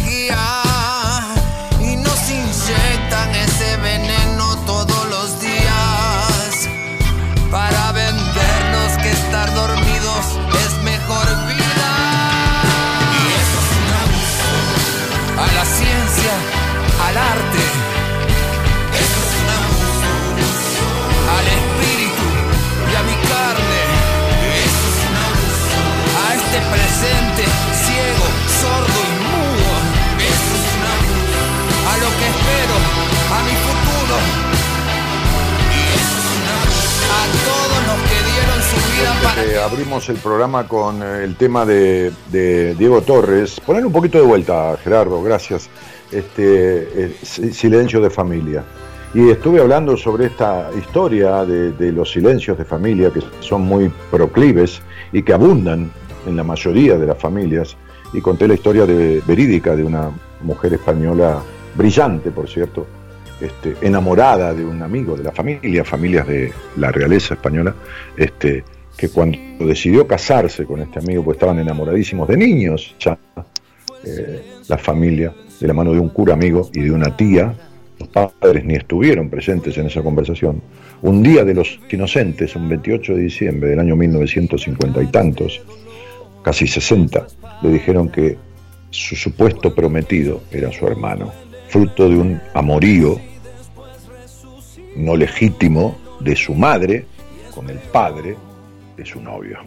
Eh, 38.99 39.59
abrimos 39.63 40.09
el 40.09 40.17
programa 40.17 40.67
con 40.67 41.03
eh, 41.03 41.25
el 41.25 41.37
tema 41.37 41.67
de, 41.67 42.11
Diego 42.31 43.03
Torres. 43.03 43.61
Poner 43.61 43.85
un 43.85 43.93
poquito 43.93 44.19
de 44.19 44.25
vuelta, 44.25 44.75
Gerardo, 44.83 45.23
gracias. 45.23 45.69
Este, 46.11 47.05
eh, 47.05 47.17
silencio 47.53 48.01
de 48.01 48.09
familia. 48.09 48.65
Y 49.13 49.29
estuve 49.29 49.61
hablando 49.61 49.97
sobre 49.97 50.27
esta 50.27 50.71
historia 50.79 51.45
de, 51.45 51.73
de, 51.73 51.93
los 51.93 52.11
silencios 52.11 52.57
de 52.57 52.65
familia 52.65 53.11
que 53.11 53.21
son 53.41 53.63
muy 53.63 53.93
proclives 54.11 54.81
y 55.13 55.23
que 55.23 55.33
abundan 55.35 55.91
en 56.27 56.37
la 56.37 56.45
mayoría 56.45 56.97
de 56.97 57.07
las 57.07 57.19
familias. 57.19 57.77
Y 58.15 58.23
conté 58.23 58.49
la 58.49 58.55
historia 58.55 58.87
de, 58.87 59.23
verídica 59.27 59.77
de 59.77 59.85
una 59.85 60.11
mujer 60.41 60.73
española 60.73 61.43
brillante, 61.75 62.31
por 62.31 62.49
cierto, 62.49 62.87
este, 63.41 63.77
enamorada 63.83 64.55
de 64.55 64.65
un 64.65 64.83
amigo 64.83 65.17
de 65.17 65.25
la 65.25 65.33
familia, 65.33 65.85
familias 65.85 66.27
de 66.27 66.53
la 66.77 66.91
realeza 66.91 67.35
española, 67.35 67.75
este, 68.17 68.65
que 68.97 69.09
cuando 69.09 69.39
decidió 69.61 70.07
casarse 70.07 70.65
con 70.65 70.81
este 70.81 70.99
amigo, 70.99 71.23
pues 71.23 71.37
estaban 71.37 71.59
enamoradísimos 71.59 72.29
de 72.29 72.37
niños 72.37 72.95
ya, 72.99 73.19
eh, 74.05 74.43
la 74.69 74.79
familia, 74.79 75.33
de 75.61 75.67
la 75.67 75.75
mano 75.75 75.93
de 75.93 76.01
un 76.01 76.09
cura 76.11 76.35
amigo 76.35 76.71
y 76.73 76.81
de 76.81 76.91
una 76.91 77.17
tía, 77.17 77.55
los 77.99 78.09
padres 78.09 78.65
ni 78.65 78.75
estuvieron 78.75 79.31
presentes 79.31 79.77
en 79.79 79.87
esa 79.87 80.03
conversación. 80.03 80.63
Un 81.03 81.23
día 81.23 81.45
de 81.45 81.55
los 81.55 81.79
inocentes, 81.91 82.57
un 82.57 82.69
28 82.69 83.15
de 83.15 83.23
diciembre 83.23 83.71
del 83.71 83.81
año 83.81 83.97
1950 83.97 85.03
y 85.03 85.07
tantos, 85.07 85.63
casi 86.43 86.67
60, 86.67 87.27
le 87.63 87.69
dijeron 87.71 88.11
que 88.11 88.37
su 88.91 89.17
supuesto 89.17 89.75
prometido 89.75 90.43
era 90.51 90.71
su 90.73 90.87
hermano 90.87 91.33
fruto 91.69 92.09
de 92.09 92.17
un 92.17 92.41
amorío 92.55 93.21
no 94.97 95.17
legítimo 95.17 95.99
de 96.21 96.37
su 96.37 96.55
madre 96.55 97.05
con 97.55 97.69
el 97.69 97.79
padre 97.79 98.37
de 98.97 99.05
su 99.05 99.21
novio. 99.21 99.59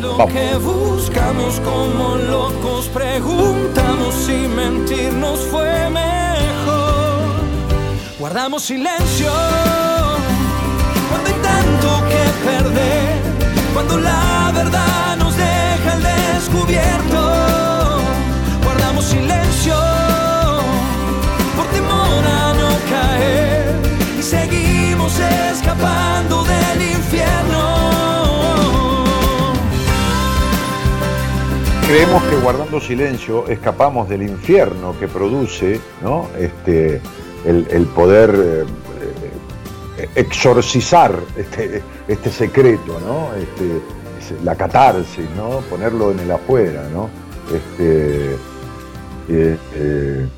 Lo 0.00 0.26
que 0.26 0.54
buscamos 0.56 1.60
como 1.60 2.16
locos, 2.16 2.86
preguntamos 2.88 4.14
si 4.14 4.48
mentirnos 4.48 5.40
fue 5.50 5.90
mejor. 5.90 7.18
Guardamos 8.18 8.64
silencio 8.64 9.30
cuando 11.08 11.28
hay 11.28 11.36
tanto 11.42 11.88
que 12.08 12.46
perder, 12.46 13.20
cuando 13.74 13.98
la 13.98 14.37
y 24.18 24.22
seguimos 24.22 25.18
escapando 25.20 26.42
del 26.42 26.90
infierno. 26.90 27.78
Creemos 31.86 32.22
que 32.24 32.36
guardando 32.36 32.80
silencio 32.80 33.46
escapamos 33.46 34.08
del 34.08 34.22
infierno 34.22 34.98
que 34.98 35.08
produce 35.08 35.80
¿no? 36.02 36.28
este, 36.38 37.00
el, 37.44 37.86
poder 37.94 38.34
eh, 38.34 38.64
eh, 39.98 40.08
exorcizar 40.16 41.14
este, 41.36 41.82
este 42.08 42.30
secreto, 42.30 43.00
¿no? 43.00 43.34
Este, 43.34 43.76
es 44.18 44.42
la 44.42 44.54
catarsis, 44.54 45.30
¿no? 45.36 45.60
ponerlo 45.70 46.10
en 46.10 46.20
el 46.20 46.30
afuera. 46.30 46.88
¿no? 46.92 47.08
Este, 47.54 48.36
eh, 49.28 50.28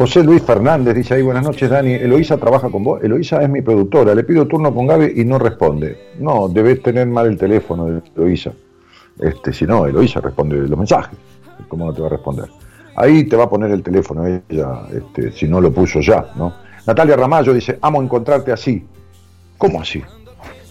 José 0.00 0.24
Luis 0.24 0.42
Fernández 0.42 0.94
dice 0.94 1.12
ahí, 1.12 1.20
buenas 1.20 1.44
noches 1.44 1.68
Dani, 1.68 1.92
Eloísa 1.92 2.38
trabaja 2.38 2.70
con 2.70 2.82
vos, 2.82 3.04
Eloísa 3.04 3.42
es 3.42 3.50
mi 3.50 3.60
productora, 3.60 4.14
le 4.14 4.24
pido 4.24 4.46
turno 4.46 4.74
con 4.74 4.86
Gaby 4.86 5.20
y 5.20 5.26
no 5.26 5.38
responde. 5.38 6.14
No, 6.18 6.48
debes 6.48 6.82
tener 6.82 7.06
mal 7.06 7.26
el 7.26 7.36
teléfono 7.36 7.84
de 7.84 8.00
Eloísa. 8.16 8.50
Este, 9.18 9.52
si 9.52 9.66
no, 9.66 9.84
Eloísa 9.84 10.22
responde 10.22 10.56
los 10.56 10.78
mensajes. 10.78 11.18
¿Cómo 11.68 11.84
no 11.84 11.92
te 11.92 12.00
va 12.00 12.06
a 12.06 12.10
responder? 12.12 12.46
Ahí 12.96 13.24
te 13.24 13.36
va 13.36 13.44
a 13.44 13.50
poner 13.50 13.72
el 13.72 13.82
teléfono 13.82 14.24
ella, 14.26 14.86
este, 14.90 15.32
si 15.32 15.46
no 15.46 15.60
lo 15.60 15.70
puso 15.70 16.00
ya, 16.00 16.32
¿no? 16.34 16.54
Natalia 16.86 17.14
Ramallo 17.16 17.52
dice, 17.52 17.78
amo 17.82 18.00
encontrarte 18.00 18.52
así. 18.52 18.82
¿Cómo 19.58 19.82
así? 19.82 20.02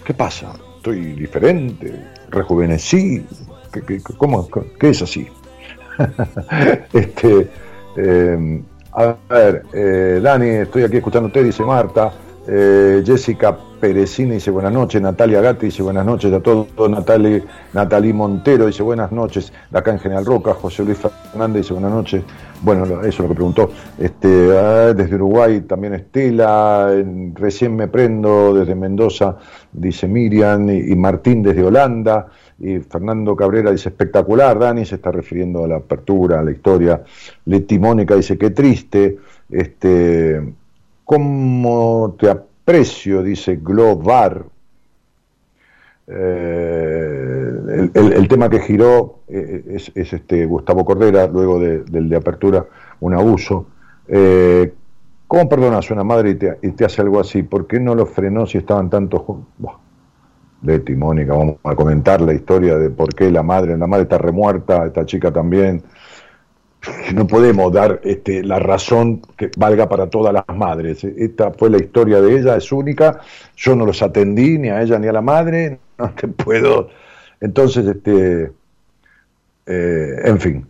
¿Qué 0.04 0.16
pasa? 0.16 0.54
¿Estoy 0.78 1.14
diferente? 1.14 2.04
¿Rejuvenecí? 2.32 3.24
¿Qué, 3.72 4.02
cómo, 4.18 4.50
qué 4.80 4.90
es 4.90 5.04
así? 5.04 5.28
este, 6.94 7.48
eh, 7.96 8.64
a 8.94 9.16
ver, 9.30 9.64
eh, 9.74 10.20
Dani, 10.22 10.48
estoy 10.48 10.84
aquí 10.84 10.98
escuchándote, 10.98 11.44
dice 11.44 11.64
Marta. 11.64 12.12
Eh, 12.52 13.04
Jessica 13.06 13.56
Perecini 13.80 14.32
dice 14.32 14.50
buenas 14.50 14.74
noches, 14.74 15.00
Natalia 15.00 15.40
Gatti 15.40 15.68
dice 15.68 15.84
buenas 15.84 16.04
noches 16.04 16.34
a 16.34 16.40
todos, 16.40 16.68
Natalie, 16.90 17.44
Natalie 17.74 18.12
Montero 18.12 18.66
dice 18.66 18.82
buenas 18.82 19.12
noches, 19.12 19.54
acá 19.72 19.92
en 19.92 20.00
General 20.00 20.26
Roca, 20.26 20.56
José 20.56 20.84
Luis 20.84 20.98
Fernández 20.98 21.62
dice 21.62 21.74
buenas 21.74 21.92
noches, 21.92 22.24
bueno, 22.62 22.86
eso 22.86 23.08
es 23.08 23.20
lo 23.20 23.28
que 23.28 23.36
preguntó, 23.36 23.70
este, 24.00 24.28
desde 24.28 25.16
Uruguay 25.16 25.62
también 25.62 25.94
Estela, 25.94 26.92
recién 27.36 27.76
me 27.76 27.88
prendo 27.88 28.56
desde 28.56 28.74
Mendoza, 28.74 29.38
dice 29.72 30.08
Miriam, 30.08 30.70
y 30.70 30.96
Martín 30.96 31.44
desde 31.44 31.64
Holanda, 31.64 32.30
y 32.60 32.80
Fernando 32.80 33.36
Cabrera 33.36 33.72
dice 33.72 33.90
espectacular, 33.90 34.60
Dani 34.60 34.86
se 34.86 34.96
está 34.96 35.12
refiriendo 35.12 35.64
a 35.64 35.68
la 35.68 35.78
apertura, 35.78 36.40
a 36.40 36.44
la 36.44 36.52
historia, 36.52 37.04
Leti 37.46 37.80
Mónica 37.80 38.16
dice 38.16 38.38
qué 38.38 38.50
triste, 38.50 39.18
este, 39.50 40.42
¿Cómo 41.10 42.16
te 42.20 42.30
aprecio? 42.30 43.24
Dice 43.24 43.56
Globar. 43.56 44.46
Eh, 46.06 47.90
el, 47.96 48.28
tema 48.28 48.48
que 48.48 48.60
giró 48.60 49.22
eh, 49.28 49.64
es, 49.70 49.92
es 49.96 50.14
este 50.14 50.46
Gustavo 50.46 50.86
Cordera, 50.86 51.26
luego 51.26 51.60
de- 51.60 51.84
del 51.86 52.10
de 52.10 52.16
apertura, 52.16 52.64
un 53.00 53.16
abuso. 53.16 53.66
Eh, 54.08 54.72
¿Cómo 55.26 55.50
perdonas 55.50 55.90
a 55.90 55.94
una 55.96 56.04
madre 56.04 56.30
y 56.30 56.36
te, 56.36 56.52
te 56.52 56.86
hace 56.86 57.02
algo 57.02 57.20
así? 57.20 57.42
¿Por 57.42 57.66
qué 57.66 57.80
no 57.80 57.96
lo 57.96 58.06
frenó 58.06 58.46
si 58.46 58.60
estaban 58.60 58.92
tantos 58.92 59.24
juntos? 59.24 59.72
Leti, 60.62 60.96
Mónica, 60.96 61.34
vamos 61.34 61.58
a 61.64 61.76
comentar 61.76 62.22
la 62.22 62.34
historia 62.34 62.78
de 62.78 62.90
por 62.90 63.14
qué 63.16 63.32
la 63.32 63.44
madre, 63.44 63.78
la 63.78 63.88
madre 63.88 64.04
está 64.04 64.18
remuerta, 64.18 64.86
esta 64.86 65.06
chica 65.06 65.32
también. 65.32 65.84
No 67.14 67.28
podemos 67.28 67.74
dar 67.74 68.00
este, 68.04 68.42
la 68.42 68.58
razón 68.58 69.22
que 69.36 69.52
valga 69.58 69.90
para 69.90 70.10
todas 70.10 70.34
las 70.34 70.46
madres. 70.56 71.04
Esta 71.04 71.52
fue 71.52 71.70
la 71.70 71.78
historia 71.78 72.22
de 72.22 72.40
ella, 72.40 72.56
es 72.56 72.72
única. 72.72 73.20
Yo 73.58 73.76
no 73.76 73.86
los 73.86 74.02
atendí 74.02 74.58
ni 74.58 74.70
a 74.70 74.82
ella 74.82 74.98
ni 74.98 75.08
a 75.08 75.12
la 75.12 75.22
madre. 75.22 75.80
No 75.98 76.12
te 76.12 76.30
puedo. 76.30 76.88
Entonces, 77.42 77.86
este, 77.86 78.52
eh, 79.66 80.22
en 80.24 80.40
fin. 80.40 80.66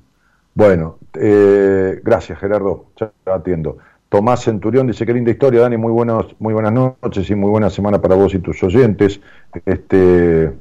Bueno, 0.55 0.97
eh, 1.13 2.01
gracias 2.03 2.39
Gerardo, 2.39 2.87
ya 2.99 3.11
atiendo. 3.25 3.77
Tomás 4.09 4.43
Centurión 4.43 4.87
dice, 4.87 5.05
qué 5.05 5.13
linda 5.13 5.29
historia, 5.29 5.61
Dani, 5.61 5.77
muy, 5.77 5.91
buenos, 5.91 6.35
muy 6.39 6.53
buenas 6.53 6.73
noches 6.73 7.29
y 7.29 7.35
muy 7.35 7.49
buena 7.51 7.69
semana 7.69 8.01
para 8.01 8.15
vos 8.15 8.33
y 8.33 8.39
tus 8.39 8.61
oyentes. 8.63 9.21
Este... 9.65 10.51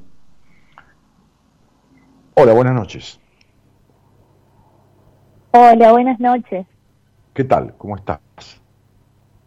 Hola, 2.35 2.53
buenas 2.53 2.75
noches. 2.75 3.19
Hola, 5.53 5.93
buenas 5.93 6.21
noches. 6.21 6.67
¿Qué 7.33 7.45
tal? 7.45 7.75
¿Cómo 7.79 7.97
estás? 7.97 8.21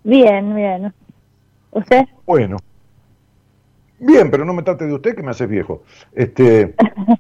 Bien, 0.04 0.56
bien. 0.56 0.92
¿Usted? 1.70 2.06
Bueno. 2.26 2.58
Bien, 4.00 4.32
pero 4.32 4.44
no 4.46 4.54
me 4.54 4.64
trate 4.64 4.88
de 4.88 4.94
usted 4.96 5.16
que 5.16 5.22
me 5.22 5.30
haces 5.30 5.48
viejo. 5.48 5.84
Este, 6.12 6.74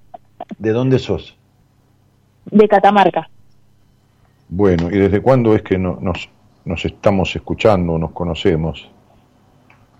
¿De 0.58 0.72
dónde 0.72 0.98
sos? 0.98 1.38
De 2.46 2.68
Catamarca. 2.68 3.30
Bueno, 4.50 4.90
¿y 4.90 4.98
desde 4.98 5.22
cuándo 5.22 5.56
es 5.56 5.62
que 5.62 5.78
no- 5.78 6.00
nos, 6.02 6.28
nos 6.66 6.86
estamos 6.86 7.36
escuchando, 7.36 7.98
nos 7.98 8.12
conocemos? 8.12 8.90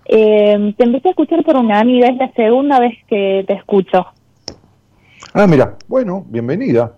Eh, 0.04 0.74
te 0.76 0.84
empecé 0.84 1.08
a 1.08 1.10
escuchar 1.12 1.44
por 1.44 1.56
una 1.56 1.80
amiga, 1.80 2.08
es 2.08 2.16
la 2.16 2.32
segunda 2.32 2.78
vez 2.80 2.98
que 3.08 3.44
te 3.46 3.54
escucho. 3.54 4.06
Ah, 5.34 5.46
mira, 5.46 5.76
bueno, 5.88 6.24
bienvenida. 6.28 6.96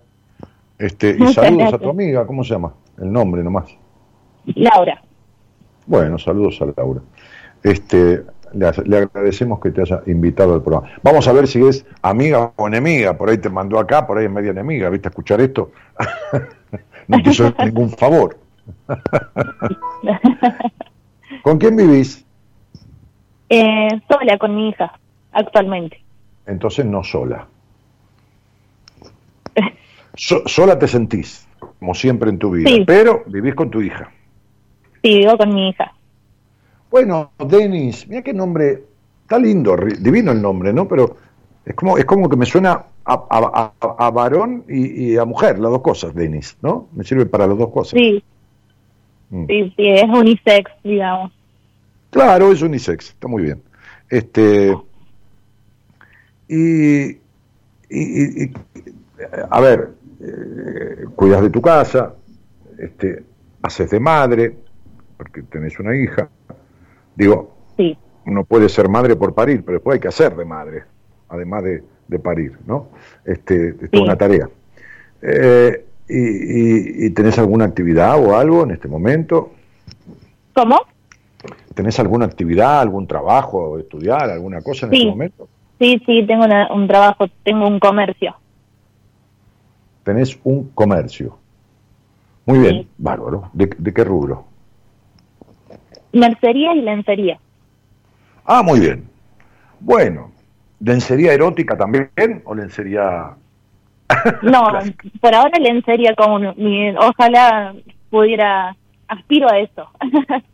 Este, 0.79 1.11
y 1.11 1.19
Muchas 1.19 1.35
saludos 1.35 1.75
a 1.75 1.79
tu 1.79 1.91
amiga, 1.91 2.27
¿cómo 2.27 2.43
se 2.43 2.55
llama? 2.55 2.75
El 2.99 3.13
nombre 3.13 3.43
nomás. 3.43 3.77
Laura. 4.47 5.03
Bueno, 5.87 6.19
saludos 6.19 6.61
a 6.63 6.67
Laura. 6.77 7.01
Este, 7.63 8.25
le, 8.53 8.71
le 8.85 8.97
agradecemos 8.97 9.61
que 9.61 9.71
te 9.71 9.83
haya 9.83 10.03
invitado 10.07 10.55
al 10.55 10.63
programa. 10.63 10.93
Vamos 11.03 11.29
a 11.29 11.33
ver 11.33 11.47
si 11.47 11.65
es 11.65 11.87
amiga 12.03 12.53
o 12.57 12.67
enemiga. 12.67 13.17
Por 13.17 13.31
ahí 13.31 13.39
te 13.39 13.51
mandó 13.51 13.79
acá, 13.79 14.07
por 14.07 14.19
ahí 14.19 14.25
es 14.25 14.31
media 14.31 14.51
enemiga. 14.51 14.89
¿Viste 14.91 15.09
escuchar 15.09 15.41
esto? 15.41 15.71
no 17.09 17.23
te 17.23 17.31
hizo 17.31 17.55
ningún 17.59 17.91
favor. 17.91 18.44
¿Con 21.43 21.59
quién 21.59 21.77
vivís? 21.77 22.25
Eh, 23.49 23.89
sola 24.09 24.39
con 24.39 24.57
mi 24.57 24.71
hija, 24.71 24.99
actualmente. 25.33 26.03
Entonces 26.47 26.85
no 26.87 27.03
sola. 27.05 27.47
So- 30.17 30.47
sola 30.47 30.79
te 30.79 30.87
sentís, 30.87 31.45
como 31.81 31.93
siempre 31.93 32.31
en 32.31 32.39
tu 32.39 32.53
vida, 32.53 32.71
Sí. 32.71 32.85
pero 32.87 33.25
vivís 33.27 33.53
con 33.57 33.69
tu 33.69 33.83
hija. 33.83 34.13
Sí, 35.03 35.19
vivo 35.19 35.37
con 35.37 35.53
mi 35.53 35.71
hija. 35.71 35.93
Bueno, 36.89 37.33
Denis, 37.39 38.07
mira 38.07 38.23
qué 38.23 38.33
nombre, 38.33 38.85
está 39.23 39.41
lindo, 39.41 39.75
divino 39.99 40.31
el 40.31 40.41
nombre, 40.41 40.73
¿no? 40.73 40.87
Pero 40.87 41.17
es 41.65 41.75
como, 41.75 41.99
es 41.99 42.05
como 42.05 42.29
que 42.29 42.37
me 42.37 42.47
suena 42.47 42.75
a, 43.05 43.13
a- 43.29 43.73
a- 43.81 44.07
a 44.07 44.11
varón 44.13 44.65
y, 44.69 45.15
y 45.15 45.17
a 45.17 45.25
mujer, 45.25 45.59
las 45.59 45.73
dos 45.73 45.83
cosas, 45.83 46.15
Denis, 46.15 46.57
¿no? 46.63 46.87
Me 46.93 47.03
sirve 47.03 47.27
para 47.27 47.49
las 47.49 47.59
dos 47.59 47.71
cosas. 47.71 47.99
Sí. 47.99 48.23
Sí, 49.49 49.73
sí, 49.77 49.89
es 49.91 50.05
unisex, 50.05 50.71
digamos. 50.83 51.33
Claro, 52.11 52.53
es 52.53 52.63
unisex, 52.63 53.09
está 53.11 53.27
muy 53.29 53.43
bien. 53.43 53.63
Este 54.09 54.77
y, 56.49 57.05
y- 57.91 58.45
y- 58.45 58.53
a 59.51 59.61
ver, 59.61 59.91
eh, 60.21 61.05
cuidas 61.17 61.43
de 61.43 61.51
tu 61.51 61.61
casa, 61.63 62.15
este, 62.79 63.25
haces 63.63 63.91
de 63.91 64.01
madre, 64.01 64.55
porque 65.17 65.43
tenés 65.43 65.79
una 65.79 65.97
hija. 65.97 66.29
Digo, 67.15 67.53
Sí, 67.77 67.97
uno 68.27 68.45
puede 68.45 68.69
ser 68.69 68.89
madre 68.89 69.17
por 69.17 69.35
parir, 69.35 69.65
pero 69.65 69.79
después 69.79 69.95
hay 69.95 70.01
que 70.01 70.09
hacer 70.09 70.37
de 70.37 70.45
madre, 70.45 70.85
además 71.29 71.65
de, 71.65 71.83
de 72.07 72.19
parir, 72.19 72.57
¿no? 72.67 72.89
Este, 73.25 73.71
esto 73.71 73.85
es 73.87 73.91
Sí. 73.93 73.99
una 74.01 74.17
tarea. 74.17 74.49
Eh, 75.23 75.85
y, 76.09 76.19
y- 76.19 77.07
y 77.07 77.11
tenés 77.11 77.39
alguna 77.39 77.65
actividad 77.65 78.19
o 78.23 78.37
algo 78.37 78.63
en 78.65 78.73
este 78.73 78.89
momento? 78.89 79.53
¿Cómo? 80.55 80.81
¿Tenés 81.75 81.99
alguna 81.99 82.27
actividad, 82.27 82.81
algún 82.81 83.07
trabajo, 83.07 83.79
estudiar, 83.79 84.31
alguna 84.31 84.61
cosa 84.63 84.87
en 84.87 84.93
Sí. 84.93 84.99
este 84.99 85.11
momento? 85.11 85.49
Sí, 85.79 86.01
sí, 86.07 86.25
tengo 86.27 86.45
una- 86.45 86.73
un 86.73 86.87
trabajo, 86.87 87.27
tengo 87.43 87.67
un 87.67 87.81
comercio. 87.81 88.35
Tenés 90.05 90.39
un 90.45 90.71
comercio. 90.71 91.39
Muy 92.47 92.59
bien, 92.59 92.75
Sí. 92.83 92.89
bárbaro. 92.99 93.51
¿De, 93.53 93.71
de 93.79 93.93
qué 93.93 94.05
rubro? 94.05 94.45
Mercería 96.13 96.75
y 96.75 96.83
lencería. 96.83 97.39
Ah, 98.45 98.63
muy 98.63 98.81
bien. 98.81 99.05
Bueno, 99.81 100.31
¿Lencería 100.81 101.33
erótica 101.33 101.77
también 101.79 102.11
o 102.45 102.55
lencería 102.55 103.31
no, 104.43 104.65
por 105.21 105.35
ahora 105.35 105.59
lencería 105.59 106.15
como 106.15 106.39
mi, 106.39 106.91
ojalá 106.97 107.75
pudiera, 108.11 108.77
aspiro 109.09 109.51
a 109.51 109.59
eso. 109.59 109.89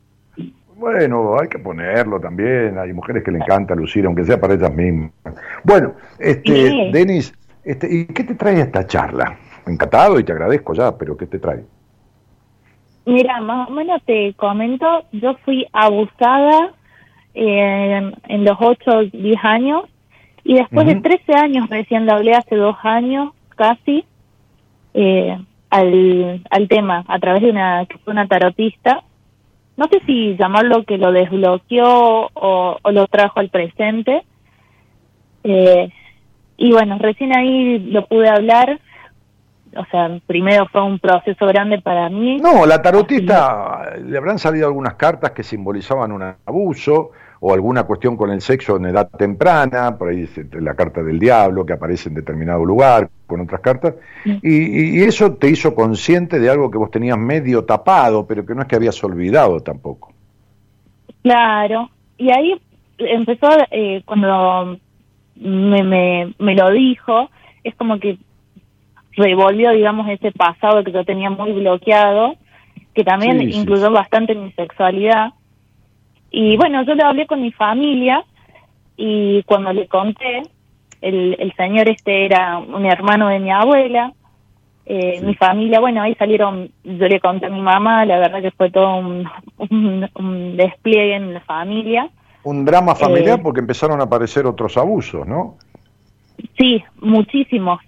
Bueno, 0.81 1.39
hay 1.39 1.47
que 1.47 1.59
ponerlo 1.59 2.19
también. 2.19 2.79
Hay 2.79 2.95
mujeres 2.95 3.23
que 3.23 3.31
le 3.31 3.37
encanta 3.37 3.75
lucir, 3.75 4.07
aunque 4.07 4.25
sea 4.25 4.41
para 4.41 4.55
ellas 4.55 4.75
mismas. 4.75 5.13
Bueno, 5.63 5.93
este, 6.19 6.89
Denis, 6.91 7.35
este, 7.63 7.87
¿y 7.95 8.07
qué 8.07 8.25
te 8.25 8.35
trae 8.35 8.63
esta 8.63 8.87
charla? 8.87 9.37
Encantado 9.67 10.19
y 10.19 10.25
te 10.25 10.33
agradezco 10.33 10.73
ya, 10.73 10.97
pero 10.97 11.19
¿qué 11.19 11.27
te 11.27 11.39
trae? 11.39 11.67
Mira, 13.05 13.43
más 13.43 13.69
o 13.69 13.73
menos 13.73 14.03
te 14.07 14.33
comento, 14.39 15.05
yo 15.13 15.35
fui 15.45 15.67
abusada 15.71 16.73
en, 17.35 18.15
en 18.29 18.45
los 18.47 18.57
8 18.59 19.03
10 19.13 19.45
años 19.45 19.85
y 20.45 20.55
después 20.55 20.87
de 20.87 20.95
13 20.95 21.35
años, 21.35 21.69
recién 21.69 22.07
lo 22.07 22.15
hablé 22.15 22.33
hace 22.33 22.57
dos 22.57 22.77
años 22.85 23.35
casi, 23.61 24.07
eh, 24.95 25.39
al, 25.69 26.43
al 26.51 26.69
tema 26.69 27.05
a 27.07 27.19
través 27.19 27.43
de 27.43 27.51
una, 27.51 27.87
una 28.07 28.27
tarotista. 28.27 29.03
No 29.77 29.87
sé 29.89 30.01
si 30.07 30.35
llamarlo 30.39 30.85
que 30.85 30.97
lo 30.97 31.13
desbloqueó 31.13 32.31
o, 32.33 32.79
lo 32.91 33.07
trajo 33.09 33.39
al 33.39 33.51
presente. 33.51 34.25
Eh, 35.45 35.93
y 36.57 36.73
bueno, 36.73 36.97
recién 36.99 37.37
ahí 37.37 37.79
lo 37.79 38.07
pude 38.07 38.31
hablar 38.31 38.81
o 39.77 39.85
sea, 39.89 40.19
primero 40.27 40.67
fue 40.73 40.83
un 40.83 40.99
proceso 40.99 41.47
grande 41.47 41.81
para 41.81 42.09
mí. 42.09 42.39
No, 42.39 42.67
la 42.67 42.83
tarotista, 42.83 43.93
le 44.05 44.19
habrán 44.19 44.41
salido 44.41 44.67
algunas 44.67 44.95
cartas 44.95 45.31
que 45.31 45.45
simbolizaban 45.45 46.11
un 46.11 46.25
abuso 46.45 47.13
o 47.43 47.55
alguna 47.55 47.85
cuestión 47.85 48.17
con 48.17 48.31
el 48.31 48.43
sexo 48.43 48.77
en 48.77 48.87
edad 48.87 49.09
temprana, 49.11 49.97
por 49.97 50.11
ahí 50.11 50.29
la 50.53 50.75
carta 50.75 51.03
del 51.03 51.19
diablo 51.19 51.65
que 51.65 51.73
aparece 51.73 52.11
en 52.11 52.15
determinado 52.15 52.65
lugar, 52.65 53.09
con 53.27 53.41
otras 53.41 53.63
cartas, 53.63 53.95
y, 54.25 55.03
eso 55.03 55.35
te 55.35 55.49
hizo 55.49 55.75
consciente 55.75 56.39
de 56.39 56.51
algo 56.51 56.71
que 56.71 56.77
vos 56.77 56.91
tenías 56.91 57.17
medio 57.17 57.65
tapado, 57.65 58.27
pero 58.27 58.45
que 58.45 58.55
no 58.55 58.63
es 58.63 58.69
que 58.69 58.77
habías 58.77 59.03
olvidado 59.03 59.61
tampoco. 59.61 60.13
Claro, 61.23 61.91
y 62.19 62.31
ahí 62.31 62.61
empezó, 62.99 63.49
eh, 63.71 64.03
cuando 64.05 64.79
me, 65.37 65.83
me, 65.83 66.35
me 66.39 66.55
lo 66.55 66.71
dijo, 66.71 67.31
es 67.65 67.75
como 67.77 67.99
que 67.99 68.19
revolvió, 69.13 69.71
digamos, 69.71 70.09
ese 70.09 70.31
pasado 70.33 70.85
que 70.85 70.93
yo 70.93 71.05
tenía 71.05 71.31
muy 71.31 71.53
bloqueado, 71.53 72.35
que 72.95 73.05
también 73.05 73.41
incluyó 73.41 73.91
bastante 73.91 74.35
mi 74.35 74.53
sexualidad. 74.53 75.33
Y 76.31 76.57
bueno, 76.57 76.83
yo 76.85 76.95
le 76.95 77.03
hablé 77.03 77.27
con 77.27 77.43
mi 77.43 77.53
familia 77.53 78.25
y 78.97 79.43
cuando 79.45 79.73
le 79.73 79.89
conté, 79.89 80.43
el, 81.01 81.37
el 81.39 81.53
señor 81.55 81.89
este 81.89 82.27
era 82.27 82.59
un 82.59 82.85
hermano 82.87 83.29
de 83.29 83.39
mi 83.39 83.51
abuela, 83.51 84.13
eh, 84.93 85.21
mi 85.23 85.37
familia, 85.37 85.79
bueno, 85.79 86.03
ahí 86.03 86.17
salieron, 86.17 86.71
yo 86.83 87.07
le 87.07 87.21
conté 87.21 87.47
a 87.47 87.51
mi 87.51 87.61
mamá, 87.61 88.05
la 88.05 88.19
verdad 88.19 88.43
que 88.43 88.51
fue 88.51 88.71
todo 88.71 88.97
un, 88.97 89.29
un, 89.59 90.57
despliegue 90.57 91.15
en 91.15 91.35
la 91.35 91.41
familia. 91.43 92.09
Un 92.43 92.65
drama 92.65 92.95
familiar 92.95 93.39
eh, 93.39 93.43
porque 93.43 93.61
empezaron 93.61 94.01
a 94.01 94.05
aparecer 94.05 94.47
otros 94.47 94.77
abusos, 94.77 95.27
¿no? 95.29 95.59
Sí, 96.59 96.83
muchísimos, 97.01 97.81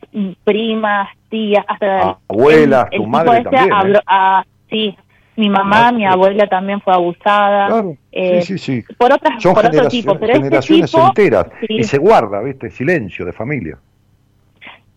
primas, 0.45 1.09
tías, 1.29 1.65
hasta... 1.67 2.19
Abuelas, 2.29 2.89
tu 2.91 3.05
madre 3.07 3.43
también. 3.43 3.97
¿eh? 3.97 4.43
sí, 4.71 4.97
mi 5.37 5.49
mamá, 5.49 5.93
mi 5.93 6.05
abuela 6.05 6.47
también 6.47 6.81
fue 6.81 6.93
abusada. 6.93 7.67
Claro, 7.69 7.97
eh, 8.11 8.43
sí, 8.43 8.59
sí, 8.59 8.83
sí. 8.83 8.95
Por, 8.97 9.13
otras, 9.13 9.43
Son 9.43 9.55
por 9.55 9.67
otro 9.67 9.89
tipo, 9.89 10.19
pero 10.19 10.33
este 10.33 10.45
generaciones 10.45 10.95
enteras 10.95 11.47
y 11.69 11.83
se 11.85 11.99
guarda, 11.99 12.41
¿viste? 12.41 12.71
Silencio 12.71 13.25
de 13.25 13.33
familia. 13.33 13.79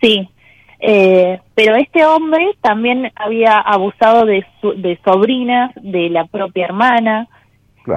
Sí, 0.02 0.30
eh, 0.80 1.40
pero 1.54 1.76
este 1.76 2.06
hombre 2.06 2.52
también 2.62 3.12
había 3.16 3.60
abusado 3.60 4.26
de, 4.26 4.46
de 4.78 5.00
sobrinas, 5.04 5.72
de 5.82 6.10
la 6.10 6.26
propia 6.26 6.66
hermana, 6.66 7.28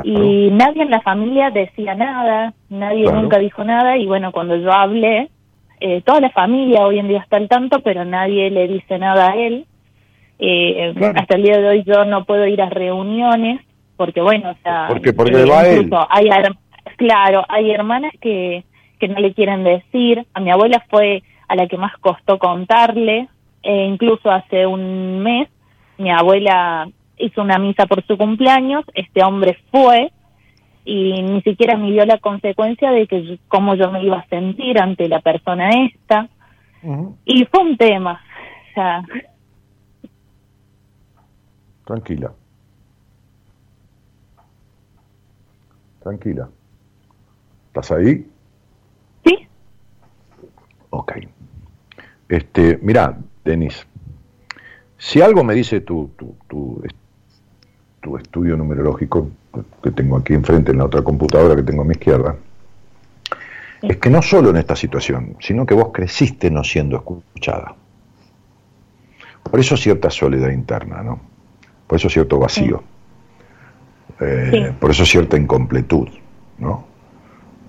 y 0.04 0.50
nadie 0.52 0.82
en 0.82 0.90
la 0.90 1.00
familia 1.00 1.50
decía 1.50 1.94
nada, 1.94 2.52
nadie 2.68 3.10
nunca 3.10 3.38
dijo 3.38 3.64
nada, 3.64 3.96
y 3.96 4.06
bueno, 4.06 4.32
cuando 4.32 4.56
yo 4.56 4.70
hablé, 4.70 5.30
eh, 5.80 6.02
toda 6.02 6.20
la 6.20 6.30
familia 6.30 6.82
hoy 6.82 6.98
en 6.98 7.08
día 7.08 7.20
está 7.20 7.36
al 7.36 7.48
tanto, 7.48 7.80
pero 7.80 8.04
nadie 8.04 8.50
le 8.50 8.68
dice 8.68 8.98
nada 8.98 9.30
a 9.30 9.36
él. 9.36 9.66
Eh, 10.38 10.94
hasta 11.16 11.36
el 11.36 11.42
día 11.42 11.58
de 11.58 11.68
hoy 11.68 11.84
yo 11.84 12.04
no 12.04 12.24
puedo 12.24 12.46
ir 12.46 12.62
a 12.62 12.68
reuniones 12.68 13.60
porque, 13.96 14.20
bueno, 14.20 14.50
o 14.50 14.56
sea, 14.62 14.86
porque, 14.88 15.12
porque 15.12 15.44
va 15.44 15.66
él. 15.66 15.90
Hay, 16.10 16.28
claro, 16.96 17.44
hay 17.48 17.70
hermanas 17.70 18.12
que, 18.20 18.64
que 19.00 19.08
no 19.08 19.18
le 19.18 19.34
quieren 19.34 19.64
decir. 19.64 20.24
A 20.34 20.40
mi 20.40 20.50
abuela 20.50 20.84
fue 20.88 21.22
a 21.48 21.56
la 21.56 21.66
que 21.66 21.76
más 21.76 21.96
costó 21.98 22.38
contarle. 22.38 23.28
E 23.62 23.84
incluso 23.84 24.30
hace 24.30 24.66
un 24.66 25.18
mes 25.18 25.48
mi 25.98 26.10
abuela 26.10 26.88
hizo 27.18 27.42
una 27.42 27.58
misa 27.58 27.86
por 27.86 28.06
su 28.06 28.16
cumpleaños, 28.16 28.84
este 28.94 29.22
hombre 29.22 29.58
fue 29.70 30.12
y 30.84 31.20
ni 31.22 31.42
siquiera 31.42 31.76
me 31.76 31.90
dio 31.90 32.06
la 32.06 32.18
consecuencia 32.18 32.92
de 32.92 33.06
que 33.06 33.38
cómo 33.48 33.74
yo 33.74 33.90
me 33.90 34.02
iba 34.02 34.18
a 34.18 34.28
sentir 34.28 34.80
ante 34.80 35.08
la 35.08 35.20
persona 35.20 35.70
esta. 35.84 36.28
Y 37.26 37.44
fue 37.46 37.62
un 37.62 37.76
tema. 37.76 38.22
O 38.70 38.74
sea... 38.74 39.02
Tranquila. 41.88 42.30
Tranquila. 46.02 46.50
¿Estás 47.68 47.90
ahí? 47.92 48.30
Sí. 49.24 49.48
Ok. 50.90 51.12
Este, 52.28 52.78
mira, 52.82 53.16
Denis, 53.42 53.86
si 54.98 55.22
algo 55.22 55.42
me 55.42 55.54
dice 55.54 55.80
tu, 55.80 56.10
tu, 56.14 56.36
tu, 56.46 56.82
tu 58.02 58.18
estudio 58.18 58.58
numerológico, 58.58 59.30
que 59.82 59.90
tengo 59.90 60.18
aquí 60.18 60.34
enfrente 60.34 60.72
en 60.72 60.78
la 60.78 60.84
otra 60.84 61.00
computadora 61.00 61.56
que 61.56 61.62
tengo 61.62 61.80
a 61.80 61.86
mi 61.86 61.92
izquierda, 61.92 62.36
es 63.80 63.96
que 63.96 64.10
no 64.10 64.20
solo 64.20 64.50
en 64.50 64.58
esta 64.58 64.76
situación, 64.76 65.38
sino 65.40 65.64
que 65.64 65.72
vos 65.72 65.88
creciste 65.94 66.50
no 66.50 66.62
siendo 66.64 66.98
escuchada. 66.98 67.74
Por 69.42 69.58
eso 69.58 69.74
cierta 69.74 70.10
soledad 70.10 70.50
interna, 70.50 71.02
¿no? 71.02 71.37
Por 71.88 71.96
eso 71.96 72.08
cierto 72.08 72.38
vacío. 72.38 72.82
Eh, 74.20 74.74
por 74.78 74.90
eso 74.90 75.04
cierta 75.04 75.36
incompletud, 75.36 76.08
¿no? 76.58 76.86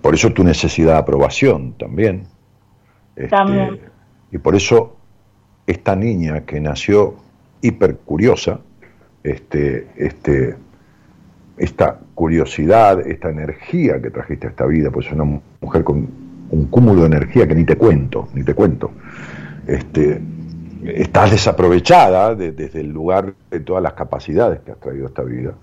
Por 0.02 0.14
eso 0.14 0.32
tu 0.32 0.44
necesidad 0.44 0.94
de 0.94 1.00
aprobación 1.00 1.74
también. 1.74 2.26
Este, 3.16 3.30
también. 3.30 3.80
Y 4.32 4.38
por 4.38 4.56
eso 4.56 4.98
esta 5.66 5.96
niña 5.96 6.42
que 6.42 6.60
nació 6.60 7.16
hipercuriosa, 7.62 8.60
este, 9.24 9.88
este, 9.96 10.56
esta 11.58 12.00
curiosidad, 12.16 13.06
esta 13.08 13.30
energía 13.30 14.02
que 14.02 14.10
trajiste 14.10 14.48
a 14.48 14.50
esta 14.50 14.66
vida, 14.66 14.92
pues 14.92 15.08
es 15.08 15.14
una 15.14 15.42
mujer 15.62 15.84
con 15.84 16.10
un 16.52 16.66
cúmulo 16.66 17.02
de 17.02 17.08
energía 17.08 17.48
que 17.48 17.56
ni 17.56 17.64
te 17.64 17.76
cuento, 17.76 18.28
ni 18.34 18.44
te 18.44 18.54
cuento. 18.54 18.92
Este, 19.68 20.20
estás 20.86 21.32
desaprovechada 21.32 22.36
desde 22.36 22.82
el 22.82 22.90
lugar 22.90 23.34
de 23.50 23.60
todas 23.60 23.84
las 23.84 23.94
capacidades 23.94 24.62
que 24.62 24.72
has 24.72 24.80
traído 24.80 25.08
esta 25.08 25.24
vida. 25.24 25.54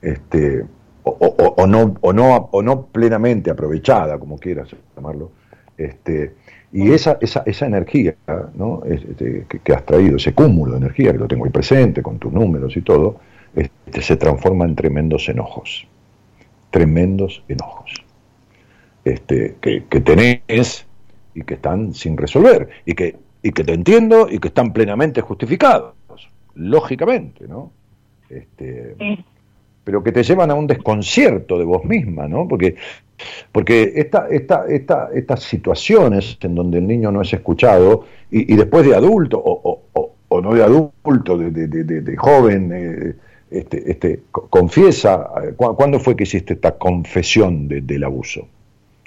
Este, 0.00 0.64
o, 1.02 1.66
no, 1.66 1.94
o, 2.00 2.12
no, 2.12 2.48
o 2.50 2.62
no 2.62 2.86
plenamente 2.86 3.50
aprovechada, 3.50 4.18
como 4.18 4.38
quieras 4.38 4.68
llamarlo. 4.96 5.30
Este, 5.76 6.34
y 6.72 6.90
esa, 6.90 7.18
esa, 7.20 7.42
esa 7.46 7.66
energía. 7.66 8.16
Este, 8.86 9.46
que, 9.48 9.58
que, 9.60 9.72
has 9.72 9.84
traído, 9.84 10.16
ese 10.16 10.34
cúmulo 10.34 10.72
de 10.72 10.78
energía, 10.78 11.12
que 11.12 11.18
lo 11.18 11.28
tengo 11.28 11.44
ahí 11.44 11.50
presente 11.50 12.02
con 12.02 12.18
tus 12.18 12.32
números 12.32 12.76
y 12.76 12.82
todo, 12.82 13.20
este, 13.54 14.02
se 14.02 14.16
transforma 14.16 14.64
en 14.64 14.74
tremendos 14.74 15.28
enojos, 15.28 15.86
tremendos 16.70 17.42
enojos, 17.48 17.92
este, 19.04 19.56
que, 19.60 19.84
que 19.88 20.00
tenés 20.00 20.86
y 21.34 21.42
que 21.42 21.54
están 21.54 21.94
sin 21.94 22.16
resolver, 22.16 22.68
y 22.84 22.94
que, 22.94 23.16
y 23.46 23.52
que 23.52 23.62
te 23.62 23.74
entiendo 23.74 24.28
y 24.28 24.40
que 24.40 24.48
están 24.48 24.72
plenamente 24.72 25.20
justificados, 25.20 25.94
lógicamente, 26.56 27.46
¿no? 27.46 27.70
Este, 28.28 28.96
pero 29.84 30.02
que 30.02 30.10
te 30.10 30.24
llevan 30.24 30.50
a 30.50 30.54
un 30.54 30.66
desconcierto 30.66 31.56
de 31.56 31.64
vos 31.64 31.84
misma, 31.84 32.26
¿no? 32.26 32.48
Porque, 32.48 32.74
porque 33.52 33.92
esta, 33.94 34.26
esta, 34.28 34.66
esta, 34.66 35.10
estas 35.14 35.44
situaciones 35.44 36.36
en 36.40 36.56
donde 36.56 36.78
el 36.78 36.88
niño 36.88 37.12
no 37.12 37.22
es 37.22 37.32
escuchado 37.32 38.04
y, 38.32 38.52
y 38.52 38.56
después 38.56 38.84
de 38.84 38.96
adulto 38.96 39.38
o, 39.38 39.80
o, 39.92 40.12
o, 40.26 40.40
no 40.40 40.52
de 40.52 40.64
adulto, 40.64 41.38
de, 41.38 41.52
de, 41.52 41.68
de, 41.68 42.00
de 42.00 42.16
joven, 42.16 42.72
eh, 42.74 43.14
este, 43.48 43.92
este, 43.92 44.22
confiesa, 44.32 45.30
eh, 45.40 45.52
¿cuándo 45.56 46.00
fue 46.00 46.16
que 46.16 46.24
hiciste 46.24 46.54
esta 46.54 46.76
confesión 46.76 47.68
del 47.68 48.02
abuso? 48.02 48.48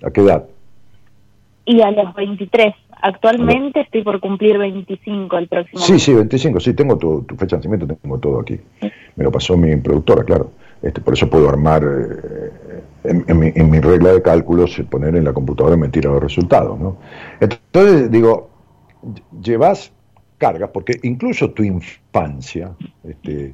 ¿A 0.01 0.11
qué 0.11 0.21
edad? 0.21 0.45
Y 1.65 1.81
a 1.81 1.91
los 1.91 2.15
23. 2.15 2.73
Actualmente 3.01 3.81
estoy 3.81 4.03
por 4.03 4.19
cumplir 4.19 4.57
25 4.57 5.37
el 5.37 5.47
próximo 5.47 5.81
Sí, 5.81 5.99
sí, 5.99 6.13
25, 6.13 6.59
sí, 6.59 6.73
tengo 6.73 6.97
tu, 6.97 7.23
tu 7.23 7.35
fecha 7.35 7.55
de 7.55 7.59
nacimiento, 7.59 7.87
tengo 7.87 8.17
todo 8.17 8.39
aquí. 8.39 8.59
Me 9.15 9.23
lo 9.23 9.31
pasó 9.31 9.55
mi 9.57 9.75
productora, 9.77 10.23
claro. 10.23 10.51
Este, 10.81 11.01
por 11.01 11.13
eso 11.13 11.29
puedo 11.29 11.49
armar 11.49 11.83
en, 13.03 13.69
mi, 13.69 13.79
regla 13.79 14.13
de 14.13 14.21
cálculos, 14.21 14.81
poner 14.89 15.15
en 15.15 15.25
la 15.25 15.33
computadora 15.33 15.75
y 15.75 15.79
me 15.79 15.89
tira 15.89 16.09
los 16.09 16.21
resultados. 16.21 16.79
¿no? 16.79 16.97
Entonces, 17.39 18.09
digo, 18.11 18.49
llevas 19.41 19.91
cargas, 20.37 20.69
porque 20.69 20.99
incluso 21.03 21.51
tu 21.51 21.63
infancia, 21.63 22.71
este, 23.03 23.53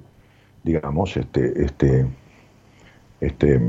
digamos, 0.63 1.17
este, 1.17 1.63
este, 1.63 2.05
este, 3.21 3.61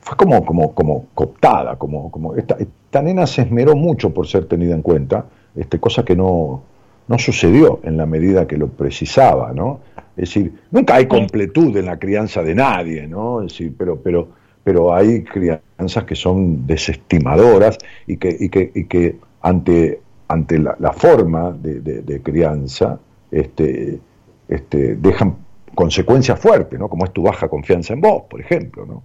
fue 0.00 0.16
como, 0.16 0.44
como, 0.44 0.74
como 0.74 1.06
cooptada, 1.14 1.76
como, 1.76 2.10
como 2.10 2.34
esta, 2.34 2.56
esta 2.90 3.02
nena 3.02 3.24
se 3.24 3.42
esmeró 3.42 3.76
mucho 3.76 4.12
por 4.12 4.26
ser 4.26 4.46
tenida 4.46 4.74
en 4.74 4.82
cuenta, 4.82 5.26
este, 5.54 5.78
cosa 5.78 6.04
que 6.04 6.16
no, 6.16 6.64
no 7.06 7.18
sucedió 7.20 7.78
en 7.84 7.96
la 7.96 8.04
medida 8.04 8.48
que 8.48 8.56
lo 8.56 8.66
precisaba, 8.66 9.52
¿no? 9.52 9.78
Es 10.16 10.34
decir, 10.34 10.52
nunca 10.72 10.96
hay 10.96 11.06
completud 11.06 11.76
en 11.76 11.86
la 11.86 12.00
crianza 12.00 12.42
de 12.42 12.52
nadie, 12.52 13.06
¿no? 13.06 13.42
Es 13.42 13.52
decir, 13.52 13.76
pero, 13.78 14.00
pero, 14.00 14.26
pero 14.64 14.92
hay 14.92 15.22
crianzas 15.22 16.02
que 16.02 16.16
son 16.16 16.66
desestimadoras 16.66 17.78
y 18.08 18.16
que, 18.16 18.36
y 18.40 18.48
que, 18.48 18.72
y 18.74 18.84
que 18.86 19.18
ante, 19.40 20.00
ante 20.26 20.58
la, 20.58 20.92
forma 20.92 21.52
de, 21.52 22.20
crianza 22.24 22.98
este, 23.30 24.00
este, 24.48 24.96
dejan 24.96 25.36
consecuencias 25.76 26.40
fuertes, 26.40 26.76
¿no? 26.76 26.88
Como 26.88 27.04
es 27.04 27.12
tu 27.12 27.22
baja 27.22 27.46
confianza 27.46 27.94
en 27.94 28.00
vos, 28.00 28.24
por 28.28 28.40
ejemplo, 28.40 28.84
¿no? 28.84 29.04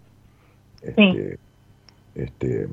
Este, 0.82 1.38
este, 2.16 2.68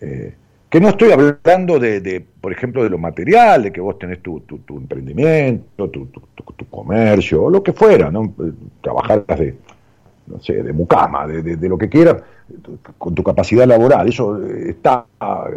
eh, 0.00 0.34
que 0.70 0.80
no 0.80 0.90
estoy 0.90 1.12
hablando 1.12 1.78
de, 1.78 2.24
por 2.40 2.52
ejemplo, 2.52 2.82
de 2.82 2.90
lo 2.90 2.98
material, 2.98 3.62
de 3.62 3.72
que 3.72 3.80
vos 3.80 3.98
tenés 3.98 4.20
tu, 4.20 4.40
tu, 4.40 4.76
emprendimiento, 4.76 5.88
tu, 5.88 6.06
tu, 6.06 6.66
comercio, 6.68 7.44
o 7.44 7.50
lo 7.50 7.62
que 7.62 7.72
fuera, 7.72 8.10
¿no? 8.10 8.34
Trabajar 8.82 9.24
de, 9.26 9.54
no 10.26 10.40
sé, 10.40 10.62
de 10.62 10.72
mucama, 10.72 11.26
de, 11.26 11.56
de, 11.56 11.68
lo 11.68 11.78
que 11.78 11.88
quieras, 11.88 12.16
con 12.98 13.14
tu 13.14 13.22
capacidad 13.22 13.66
laboral, 13.66 14.08
eso 14.08 14.44
está 14.46 15.06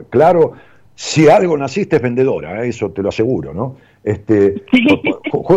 claro. 0.10 0.54
Si 0.96 1.28
algo 1.28 1.58
naciste 1.58 1.98
es 1.98 2.02
vendedora, 2.02 2.64
¿eh? 2.64 2.70
eso 2.70 2.92
te 2.92 3.02
lo 3.02 3.10
aseguro, 3.10 3.54
¿no? 3.54 3.76
Este, 4.04 4.64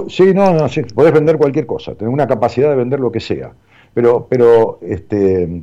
sí, 0.09 0.33
no, 0.35 0.53
no, 0.53 0.69
sí, 0.69 0.83
podés 0.83 1.13
vender 1.13 1.37
cualquier 1.37 1.67
cosa, 1.67 1.95
tener 1.95 2.13
una 2.13 2.27
capacidad 2.27 2.71
de 2.71 2.77
vender 2.77 3.01
lo 3.01 3.13
que 3.13 3.21
sea. 3.21 3.53
Pero, 3.95 4.27
pero, 4.29 4.79
este, 4.83 5.63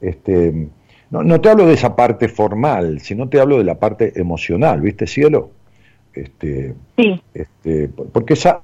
este, 0.00 0.68
no, 1.12 1.22
no 1.22 1.40
te 1.42 1.50
hablo 1.50 1.66
de 1.66 1.74
esa 1.74 1.94
parte 1.94 2.26
formal, 2.26 3.00
sino 3.00 3.28
te 3.28 3.38
hablo 3.38 3.58
de 3.58 3.64
la 3.64 3.78
parte 3.78 4.18
emocional, 4.18 4.80
¿viste, 4.80 5.06
cielo? 5.06 5.50
Este, 6.14 6.74
sí. 6.96 7.22
Este, 7.34 7.88
porque 7.88 8.32
esa, 8.32 8.62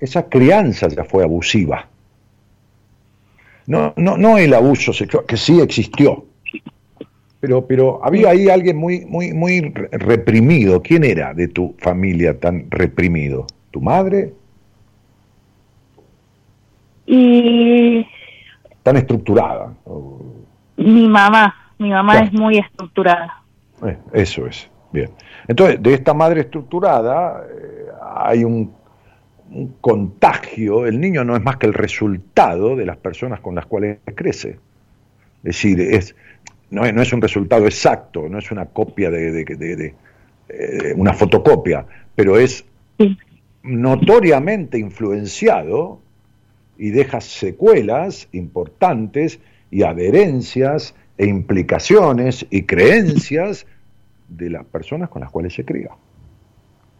esa 0.00 0.26
crianza 0.26 0.88
ya 0.88 1.04
fue 1.04 1.22
abusiva. 1.22 1.86
No, 3.66 3.92
no, 3.96 4.16
no 4.16 4.38
el 4.38 4.54
abuso 4.54 4.94
sexual, 4.94 5.26
que 5.26 5.36
sí 5.36 5.60
existió, 5.60 6.24
pero, 7.40 7.66
pero 7.66 8.00
había 8.02 8.30
ahí 8.30 8.48
alguien 8.48 8.78
muy, 8.78 9.04
muy, 9.04 9.34
muy 9.34 9.60
reprimido. 9.92 10.80
¿Quién 10.80 11.04
era 11.04 11.34
de 11.34 11.48
tu 11.48 11.74
familia 11.78 12.40
tan 12.40 12.66
reprimido? 12.70 13.46
¿Tu 13.70 13.82
madre? 13.82 14.32
Y... 17.06 18.06
Tan 18.82 18.96
estructurada. 18.96 19.74
Mi 20.76 21.06
mamá, 21.06 21.63
mi 21.78 21.90
mamá 21.90 22.20
es 22.20 22.32
muy 22.32 22.58
estructurada. 22.58 23.42
Eh, 23.84 23.96
eso 24.12 24.46
es, 24.46 24.70
bien. 24.92 25.10
Entonces, 25.48 25.82
de 25.82 25.94
esta 25.94 26.14
madre 26.14 26.42
estructurada 26.42 27.44
eh, 27.48 27.86
hay 28.16 28.44
un, 28.44 28.72
un 29.50 29.74
contagio, 29.80 30.86
el 30.86 31.00
niño 31.00 31.24
no 31.24 31.36
es 31.36 31.42
más 31.42 31.56
que 31.56 31.66
el 31.66 31.74
resultado 31.74 32.76
de 32.76 32.86
las 32.86 32.96
personas 32.96 33.40
con 33.40 33.54
las 33.54 33.66
cuales 33.66 33.98
crece. 34.14 34.58
Es 35.38 35.42
decir, 35.42 35.80
es, 35.80 36.16
no, 36.70 36.84
es 36.84 37.12
un 37.12 37.20
resultado 37.20 37.66
exacto, 37.66 38.28
no 38.28 38.38
es 38.38 38.50
una 38.50 38.66
copia 38.66 39.10
de, 39.10 39.94
eh, 40.48 40.94
una 40.96 41.12
fotocopia, 41.12 41.86
pero 42.14 42.38
es 42.38 42.64
notoriamente 43.62 44.78
influenciado 44.78 46.00
y 46.76 46.90
deja 46.90 47.20
secuelas 47.20 48.28
importantes 48.32 49.38
y 49.70 49.82
adherencias 49.82 50.94
e 51.16 51.26
implicaciones 51.26 52.46
y 52.50 52.62
creencias 52.62 53.66
de 54.28 54.50
las 54.50 54.64
personas 54.64 55.08
con 55.08 55.20
las 55.22 55.30
cuales 55.30 55.54
se 55.54 55.64
cría, 55.64 55.90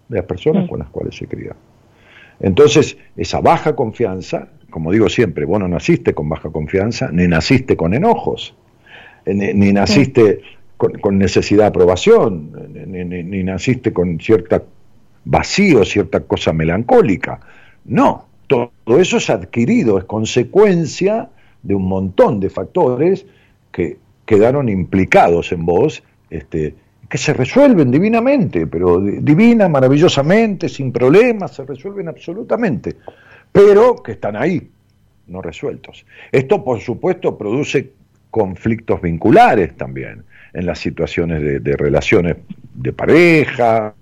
de 0.09 0.17
las 0.17 0.27
personas 0.27 0.69
con 0.69 0.79
las 0.79 0.89
cuales 0.89 1.17
se 1.17 1.27
cría. 1.27 1.55
Entonces, 2.41 2.97
esa 3.17 3.41
baja 3.41 3.75
confianza, 3.75 4.49
como 4.71 4.93
digo 4.93 5.09
siempre, 5.09 5.45
vos 5.45 5.61
no 5.61 5.69
naciste 5.69 6.15
con 6.15 6.29
baja 6.29 6.51
confianza, 6.51 7.11
ni 7.13 7.29
naciste 7.29 7.77
con 7.77 7.95
enojos, 7.95 8.55
ni, 9.27 9.73
naciste 9.73 10.43
con, 10.77 11.19
necesidad 11.19 11.63
de 11.63 11.69
aprobación, 11.69 12.51
ni, 12.87 13.43
naciste 13.43 13.93
con 13.93 14.19
cierta 14.21 14.63
vacío, 15.25 15.85
cierta 15.85 16.21
cosa 16.21 16.53
melancólica. 16.53 17.41
No, 17.85 18.27
todo 18.47 18.71
eso 18.99 19.17
es 19.17 19.31
adquirido, 19.31 19.99
es 19.99 20.05
consecuencia 20.05 21.31
de 21.63 21.75
un 21.75 21.87
montón 21.87 22.41
de 22.41 22.51
factores 22.51 23.27
que 23.73 23.97
quedaron 24.27 24.69
implicados 24.69 25.53
en 25.53 25.65
vos, 25.65 26.03
este, 26.31 26.75
que 27.09 27.19
se 27.19 27.33
resuelven 27.33 27.91
divinamente, 27.91 28.67
pero 28.67 29.01
divina, 29.01 29.69
maravillosamente, 29.69 30.69
sin 30.69 30.93
problemas, 30.93 31.55
se 31.55 31.65
resuelven 31.65 32.09
absolutamente, 32.09 32.97
pero 33.53 33.97
que 33.97 34.13
están 34.13 34.37
ahí, 34.37 34.69
no 35.29 35.43
resueltos. 35.43 36.05
Esto, 36.33 36.65
por 36.65 36.81
supuesto, 36.81 37.37
produce 37.37 37.93
conflictos 38.31 39.01
vinculares 39.01 39.77
también 39.77 40.25
en 40.53 40.67
las 40.67 40.79
situaciones 40.79 41.63
de, 41.63 41.77
relaciones 41.77 42.37
de 42.75 42.93
pareja, 42.93 43.95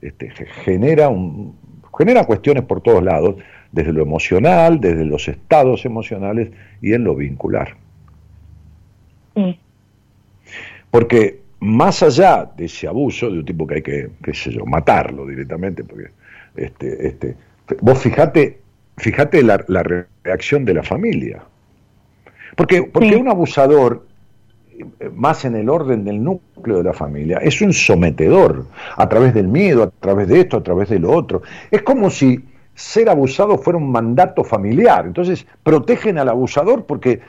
este, 0.00 0.30
genera, 0.64 1.08
un, 1.08 1.56
genera 1.96 2.24
cuestiones 2.24 2.64
por 2.64 2.80
todos 2.80 3.02
lados, 3.02 3.36
desde 3.70 3.92
lo 3.92 4.02
emocional, 4.02 4.80
desde 4.80 5.04
los 5.04 5.28
estados 5.28 5.84
emocionales 5.84 6.50
y 6.80 6.92
en 6.92 7.04
lo 7.04 7.14
vincular. 7.14 7.76
Porque 10.92 11.40
más 11.60 12.02
allá 12.02 12.50
de 12.54 12.66
ese 12.66 12.86
abuso, 12.86 13.30
de 13.30 13.38
un 13.38 13.44
tipo 13.46 13.66
que 13.66 13.76
hay 13.76 13.82
que, 13.82 14.10
qué 14.22 14.34
sé 14.34 14.52
yo, 14.52 14.66
matarlo 14.66 15.26
directamente, 15.26 15.82
porque 15.82 16.10
este, 16.54 17.06
este, 17.06 17.36
vos 17.80 17.98
fijate, 17.98 18.60
fíjate 18.98 19.42
la, 19.42 19.64
la 19.68 19.82
reacción 20.22 20.66
de 20.66 20.74
la 20.74 20.82
familia. 20.82 21.42
Porque, 22.56 22.82
porque 22.82 23.16
un 23.16 23.28
abusador, 23.28 24.06
más 25.14 25.46
en 25.46 25.56
el 25.56 25.70
orden 25.70 26.04
del 26.04 26.22
núcleo 26.22 26.76
de 26.76 26.84
la 26.84 26.92
familia, 26.92 27.38
es 27.38 27.62
un 27.62 27.72
sometedor, 27.72 28.66
a 28.94 29.08
través 29.08 29.32
del 29.32 29.48
miedo, 29.48 29.84
a 29.84 29.90
través 29.90 30.28
de 30.28 30.40
esto, 30.40 30.58
a 30.58 30.62
través 30.62 30.90
de 30.90 30.98
lo 30.98 31.10
otro. 31.10 31.40
Es 31.70 31.80
como 31.80 32.10
si 32.10 32.44
ser 32.74 33.08
abusado 33.08 33.56
fuera 33.56 33.78
un 33.78 33.90
mandato 33.90 34.44
familiar. 34.44 35.06
Entonces, 35.06 35.46
protegen 35.62 36.18
al 36.18 36.28
abusador 36.28 36.84
porque 36.84 37.20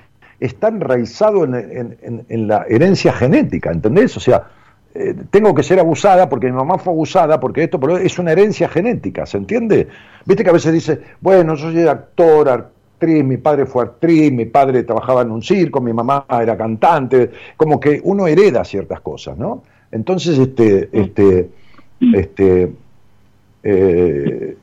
está 0.46 0.68
enraizado 0.68 1.46
en, 1.46 2.48
la 2.48 2.66
herencia 2.68 3.14
genética, 3.14 3.72
¿entendés? 3.72 4.18
O 4.18 4.20
sea, 4.20 4.48
eh, 4.94 5.16
tengo 5.32 5.56
que 5.56 5.64
ser 5.64 5.80
abusada 5.80 6.28
porque 6.28 6.48
mi 6.48 6.54
mamá 6.54 6.78
fue 6.78 6.92
abusada, 6.92 7.40
porque 7.40 7.64
esto 7.64 7.80
pero 7.80 7.98
es 7.98 8.20
una 8.20 8.34
herencia 8.34 8.68
genética, 8.68 9.26
¿se 9.26 9.38
entiende? 9.38 9.88
Viste 10.26 10.44
que 10.44 10.50
a 10.50 10.54
veces 10.54 10.74
dice, 10.74 11.00
bueno, 11.22 11.56
yo 11.56 11.72
soy 11.72 11.88
actor, 11.88 12.72
mi 13.02 13.38
padre 13.38 13.66
fue 13.66 13.84
actriz, 13.84 14.32
mi 14.32 14.46
padre 14.46 14.84
trabajaba 14.84 15.22
en 15.22 15.32
un 15.32 15.42
circo, 15.42 15.80
mi 15.82 15.94
mamá 15.94 16.26
era 16.30 16.58
cantante, 16.58 17.32
como 17.56 17.80
que 17.80 18.02
uno 18.04 18.28
hereda 18.28 18.64
ciertas 18.64 19.00
cosas, 19.02 19.38
¿no? 19.38 19.64
Entonces, 19.92 20.38
este, 20.38 20.90
este, 20.92 21.50
este, 22.14 22.74
eh, 23.64 24.58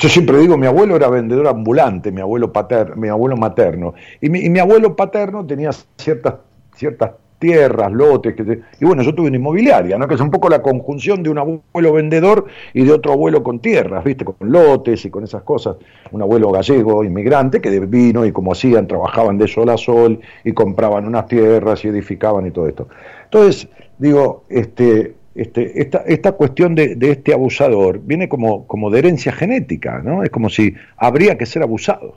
yo 0.00 0.08
siempre 0.08 0.38
digo, 0.38 0.56
mi 0.56 0.66
abuelo 0.66 0.96
era 0.96 1.10
vendedor 1.10 1.46
ambulante, 1.46 2.10
mi 2.10 2.22
abuelo 2.22 2.50
mi 2.96 3.08
abuelo 3.08 3.36
materno, 3.36 3.92
y 4.20 4.30
mi, 4.30 4.40
y 4.40 4.48
mi 4.48 4.58
abuelo 4.58 4.96
paterno 4.96 5.46
tenía 5.46 5.70
ciertas, 5.98 6.36
ciertas 6.74 7.10
tierras, 7.38 7.92
lotes, 7.92 8.34
y 8.80 8.84
bueno, 8.84 9.02
yo 9.02 9.14
tuve 9.14 9.28
una 9.28 9.36
inmobiliaria, 9.36 9.98
¿no? 9.98 10.08
que 10.08 10.14
es 10.14 10.20
un 10.20 10.30
poco 10.30 10.48
la 10.48 10.62
conjunción 10.62 11.22
de 11.22 11.28
un 11.28 11.38
abuelo 11.38 11.92
vendedor 11.92 12.46
y 12.72 12.84
de 12.84 12.92
otro 12.92 13.12
abuelo 13.12 13.42
con 13.42 13.60
tierras, 13.60 14.02
¿viste? 14.02 14.24
Con 14.24 14.36
lotes 14.40 15.04
y 15.04 15.10
con 15.10 15.24
esas 15.24 15.42
cosas, 15.42 15.76
un 16.12 16.22
abuelo 16.22 16.50
gallego, 16.50 17.04
inmigrante, 17.04 17.60
que 17.60 17.80
vino 17.80 18.24
y 18.24 18.32
como 18.32 18.52
hacían, 18.52 18.86
trabajaban 18.86 19.36
de 19.36 19.48
sol 19.48 19.68
a 19.68 19.76
sol 19.76 20.20
y 20.44 20.52
compraban 20.52 21.06
unas 21.06 21.26
tierras 21.26 21.84
y 21.84 21.88
edificaban 21.88 22.46
y 22.46 22.50
todo 22.50 22.68
esto. 22.68 22.88
Entonces, 23.24 23.68
digo, 23.98 24.44
este, 24.48 25.14
este, 25.34 25.80
esta, 25.80 25.98
esta 26.06 26.32
cuestión 26.32 26.74
de, 26.74 26.96
de, 26.96 27.12
este 27.12 27.32
abusador 27.32 28.00
viene 28.02 28.28
como, 28.28 28.66
como 28.66 28.90
de 28.90 28.98
herencia 28.98 29.32
genética, 29.32 30.02
¿no? 30.02 30.24
Es 30.24 30.30
como 30.30 30.50
si 30.50 30.74
habría 30.96 31.38
que 31.38 31.46
ser 31.46 31.62
abusado, 31.62 32.16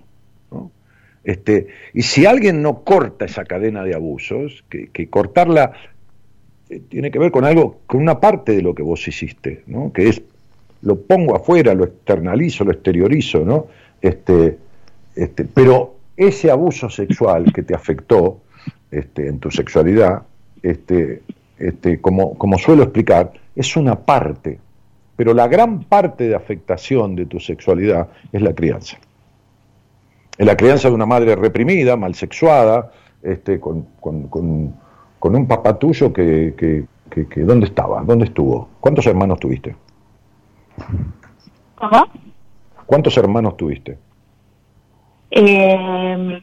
¿no? 0.52 0.72
Este, 1.24 1.68
y 1.94 2.02
si 2.02 2.26
alguien 2.26 2.62
no 2.62 2.84
corta 2.84 3.26
esa 3.26 3.46
cadena 3.46 3.84
de 3.84 3.96
abusos, 3.96 4.66
que, 4.70 5.10
cortarla 5.10 5.74
eh, 6.70 6.82
tiene 6.90 7.12
que 7.12 7.20
ver 7.20 7.32
con 7.32 7.46
algo, 7.46 7.82
con 7.86 8.02
una 8.02 8.20
parte 8.20 8.54
de 8.54 8.62
lo 8.62 8.74
que 8.76 8.84
vos 8.84 9.08
hiciste, 9.08 9.64
que 9.94 10.10
es 10.10 10.22
lo 10.82 11.00
pongo 11.00 11.36
afuera, 11.36 11.74
lo 11.74 11.86
externalizo, 11.86 12.66
lo 12.66 12.72
exteriorizo, 12.72 13.46
¿no? 13.46 13.68
Este, 14.02 14.58
este, 15.16 15.46
pero 15.46 15.96
ese 16.18 16.52
abuso 16.52 16.90
sexual 16.90 17.54
que 17.54 17.64
te 17.64 17.74
afectó 17.74 18.42
este, 18.92 19.28
en 19.28 19.40
tu 19.40 19.50
sexualidad, 19.50 20.24
este, 20.62 21.22
este, 21.68 22.02
como, 22.02 22.38
como 22.38 22.58
suelo 22.58 22.84
explicar, 22.84 23.32
es 23.56 23.76
una 23.76 23.96
parte, 23.96 24.60
pero 25.16 25.34
la 25.34 25.48
gran 25.48 25.84
parte 25.84 26.28
de 26.28 26.36
afectación 26.36 27.16
de 27.16 27.26
tu 27.26 27.40
sexualidad 27.40 28.10
es 28.32 28.42
la 28.42 28.54
crianza. 28.54 28.98
Es 30.38 30.46
la 30.46 30.58
crianza 30.58 30.90
de 30.90 30.96
una 30.96 31.06
madre 31.06 31.36
reprimida, 31.36 31.96
mal 31.96 32.16
sexuada, 32.16 32.92
este, 33.22 33.60
con, 33.60 33.88
un 34.02 35.48
papá 35.48 35.78
tuyo 35.78 36.12
que, 36.12 36.54
que, 36.58 37.28
que, 37.28 37.42
¿dónde 37.42 37.68
estaba? 37.68 38.04
¿Dónde 38.04 38.26
estuvo? 38.26 38.68
¿Cuántos 38.80 39.06
hermanos 39.06 39.40
tuviste? 39.40 39.76
¿Cómo? 41.76 42.08
¿Cuántos 42.86 43.16
hermanos 43.18 43.56
tuviste? 43.56 43.98
Eh, 45.32 46.42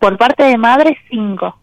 por 0.00 0.18
parte 0.18 0.44
de 0.44 0.58
madre, 0.58 0.96
cinco. 1.08 1.54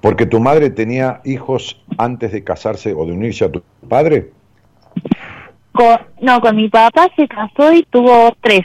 Porque 0.00 0.26
tu 0.26 0.40
madre 0.40 0.70
tenía 0.70 1.20
hijos 1.24 1.80
antes 1.96 2.32
de 2.32 2.42
casarse 2.42 2.92
o 2.92 3.06
de 3.06 3.12
unirse 3.12 3.44
a 3.44 3.52
tu 3.52 3.62
padre. 3.88 4.32
no, 6.20 6.40
con 6.40 6.56
mi 6.56 6.68
papá 6.68 7.08
se 7.16 7.28
casó 7.28 7.72
y 7.72 7.84
tuvo 7.84 8.34
tres. 8.40 8.62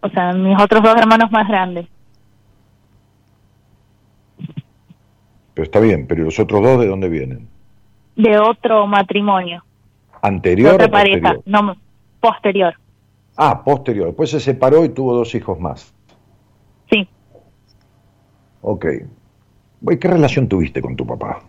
O 0.00 0.08
sea, 0.08 0.32
mis 0.32 0.60
otros 0.60 0.82
dos 0.82 0.94
hermanos 0.96 1.30
más 1.32 1.48
grandes. 1.48 1.86
Pero 5.54 5.64
está 5.64 5.80
bien, 5.80 6.06
pero 6.06 6.24
los 6.24 6.38
otros 6.38 6.62
dos 6.62 6.80
de 6.80 6.86
dónde 6.86 7.08
vienen? 7.08 7.48
De 8.14 8.38
otro 8.38 8.86
matrimonio. 8.86 9.64
¿Anterior 10.22 10.74
otra 10.74 10.88
pareja, 10.88 11.36
no, 11.46 11.76
posterior. 12.20 12.74
Ah, 13.36 13.62
posterior. 13.64 14.06
Después 14.08 14.30
se 14.30 14.40
separó 14.40 14.84
y 14.84 14.90
tuvo 14.90 15.14
dos 15.14 15.34
hijos 15.34 15.58
más. 15.58 15.94
Sí. 16.90 17.08
Ok. 18.62 18.86
¿Qué 20.00 20.08
relación 20.08 20.48
tuviste 20.48 20.80
con 20.80 20.96
tu 20.96 21.06
papá? 21.06 21.40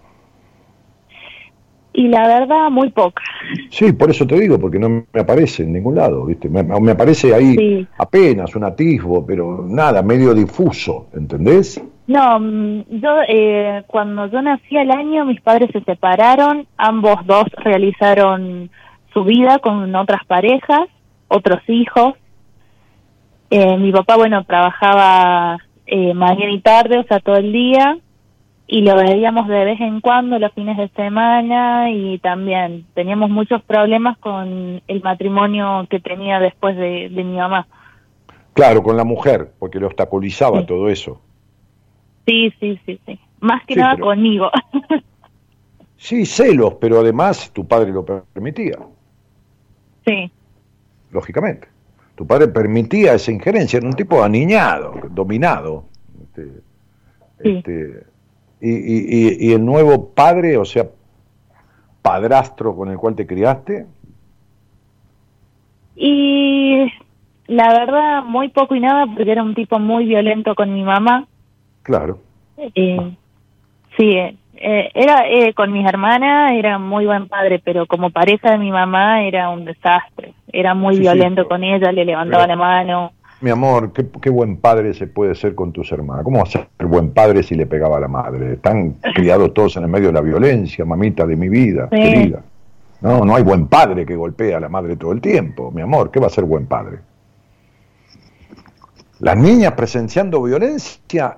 Y 1.97 2.09
la 2.09 2.27
verdad, 2.27 2.69
muy 2.69 2.91
poca. 2.91 3.23
Sí, 3.71 3.91
por 3.91 4.11
eso 4.11 4.27
te 4.27 4.39
digo, 4.39 4.59
porque 4.59 4.77
no 4.77 4.87
me 5.11 5.19
aparece 5.19 5.63
en 5.63 5.73
ningún 5.73 5.95
lado, 5.95 6.25
¿viste? 6.25 6.47
Me, 6.47 6.91
aparece 6.91 7.33
ahí 7.33 7.87
apenas 7.97 8.55
un 8.55 8.65
atisbo, 8.65 9.25
pero 9.25 9.65
nada, 9.67 10.03
medio 10.03 10.35
difuso, 10.35 11.07
¿entendés? 11.15 11.81
No, 12.05 12.39
mm, 12.39 12.83
yo 13.01 13.17
eh, 13.27 13.83
cuando 13.87 14.27
yo 14.27 14.43
nací 14.43 14.77
al 14.77 14.91
año, 14.91 15.25
mis 15.25 15.41
padres 15.41 15.71
se 15.73 15.81
separaron, 15.81 16.67
ambos 16.77 17.25
dos 17.25 17.45
realizaron 17.63 18.69
su 19.11 19.23
vida 19.23 19.57
con 19.57 19.95
otras 19.95 20.23
parejas, 20.25 20.87
otros 21.29 21.61
hijos. 21.67 22.13
Eh, 23.49 23.75
mi 23.77 23.91
papá, 23.91 24.17
bueno, 24.17 24.43
trabajaba 24.43 25.57
eh, 25.87 26.13
mañana 26.13 26.51
y 26.51 26.61
tarde, 26.61 26.99
o 26.99 27.03
sea, 27.05 27.19
todo 27.21 27.37
el 27.37 27.51
día, 27.51 27.97
y 28.67 28.81
lo 28.81 28.95
veíamos 28.97 29.47
de 29.47 29.63
vez 29.63 29.79
en 29.79 30.01
cuando 30.01 30.37
los 30.39 30.51
fines 30.51 30.77
de 30.77 30.89
semana 30.89 31.89
y 31.89 32.19
también 32.19 32.85
teníamos 32.93 33.29
muchos 33.29 33.63
problemas 33.63 34.17
con 34.17 34.81
el 34.85 35.01
matrimonio 35.01 35.87
que 35.89 36.01
tenía 36.01 36.39
después 36.39 36.75
de, 36.75 37.09
mi 37.09 37.37
mamá. 37.37 37.65
Claro, 38.51 38.83
con 38.83 38.97
la 38.97 39.05
mujer, 39.05 39.53
porque 39.57 39.79
le 39.79 39.85
obstaculizaba 39.85 40.65
todo 40.65 40.89
eso. 40.89 41.21
Sí, 42.25 42.53
sí, 42.59 42.77
sí, 42.85 42.99
sí. 43.05 43.17
Más 43.39 43.65
que 43.65 43.75
nada 43.77 43.97
conmigo. 43.97 44.51
sí, 45.95 46.25
celos, 46.25 46.73
pero 46.81 46.99
además 46.99 47.51
tu 47.53 47.65
padre 47.65 47.91
lo 47.93 48.03
permitía. 48.03 48.79
Sí. 50.05 50.29
Lógicamente. 51.11 51.69
Tu 52.15 52.27
padre 52.27 52.49
permitía 52.49 53.13
esa 53.13 53.31
injerencia, 53.31 53.77
era 53.77 53.87
un 53.87 53.93
tipo 53.93 54.21
aniñado, 54.21 54.93
dominado. 55.11 55.85
Este, 56.21 56.45
sí. 57.43 57.49
este, 57.57 58.03
y, 58.59 58.69
y, 58.69 59.49
y, 59.49 59.53
el 59.53 59.63
nuevo 59.63 60.09
padre, 60.09 60.57
o 60.57 60.65
sea, 60.65 60.87
padrastro 62.01 62.75
con 62.75 62.89
el 62.89 62.97
cual 62.97 63.15
te 63.15 63.27
criaste? 63.27 63.85
Y 65.95 66.91
la 67.47 67.69
verdad, 67.69 68.23
muy 68.23 68.49
poco 68.49 68.75
y 68.75 68.79
nada, 68.79 69.05
porque 69.07 69.31
era 69.31 69.43
un 69.43 69.55
tipo 69.55 69.79
muy 69.79 70.05
violento 70.05 70.55
con 70.55 70.73
mi 70.73 70.83
mamá. 70.83 71.27
Claro. 71.83 72.19
Eh, 72.57 73.15
sí, 73.95 74.17
eh, 74.59 74.91
era 74.93 75.27
eh, 75.27 75.53
con 75.53 75.71
mis 75.71 75.87
hermanas, 75.87 76.51
era 76.53 76.79
muy 76.79 77.05
buen 77.05 77.27
padre, 77.27 77.59
pero 77.63 77.85
como 77.85 78.09
pareja 78.09 78.51
de 78.51 78.57
mi 78.57 78.71
mamá 78.71 79.23
era 79.23 79.49
un 79.49 79.65
desastre. 79.65 80.33
Era 80.51 80.73
muy 80.73 80.99
violento 80.99 81.47
con 81.47 81.63
ella, 81.63 81.91
le 81.91 82.05
levantaba 82.05 82.47
la 82.47 82.55
mano. 82.55 83.11
Mi 83.39 83.51
amor, 83.51 83.91
¿qué, 83.93 84.29
buen 84.31 84.57
padre 84.57 84.95
se 84.95 85.05
puede 85.05 85.35
ser 85.35 85.53
con 85.53 85.71
tus 85.71 85.91
hermanas. 85.91 86.23
¿Cómo 86.23 86.37
va 86.37 86.43
a 86.43 86.47
ser 86.47 86.67
buen 86.79 87.11
padre 87.11 87.43
si 87.43 87.53
le 87.53 87.67
pegaba 87.67 87.97
a 87.97 87.99
la 87.99 88.07
madre? 88.07 88.53
Están 88.53 88.93
criados 89.13 89.53
todos 89.53 89.77
en 89.77 89.83
el 89.83 89.89
medio 89.89 90.07
de 90.07 90.13
la 90.13 90.21
violencia, 90.21 90.85
mamita 90.85 91.25
de 91.25 91.35
mi 91.35 91.47
vida, 91.47 91.87
querida. 91.89 92.41
No, 93.01 93.23
no 93.23 93.35
hay 93.35 93.43
buen 93.43 93.67
padre 93.67 94.07
que 94.07 94.15
golpea 94.15 94.57
a 94.57 94.59
la 94.59 94.69
madre 94.69 94.95
todo 94.95 95.11
el 95.11 95.21
tiempo, 95.21 95.71
mi 95.71 95.83
amor. 95.83 96.09
¿Qué 96.09 96.19
va 96.19 96.27
a 96.27 96.31
ser 96.31 96.45
buen 96.45 96.65
padre? 96.65 96.97
Las 99.19 99.37
niñas 99.37 99.73
presenciando 99.73 100.41
violencia 100.41 101.37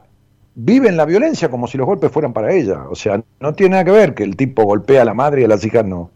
viven 0.55 0.95
la 0.95 1.05
violencia 1.05 1.49
como 1.49 1.67
si 1.67 1.77
los 1.77 1.85
golpes 1.85 2.11
fueran 2.11 2.31
para 2.31 2.53
ellas. 2.53 2.79
O 2.89 2.95
sea, 2.95 3.21
no 3.41 3.53
tiene 3.53 3.71
nada 3.71 3.83
que 3.83 3.91
ver 3.91 4.13
que 4.13 4.23
el 4.23 4.37
tipo 4.37 4.63
golpea 4.63 5.01
a 5.01 5.05
la 5.05 5.13
madre 5.13 5.41
y 5.41 5.43
a 5.45 5.47
las 5.49 5.65
hijas 5.65 5.85
no. 5.85 6.11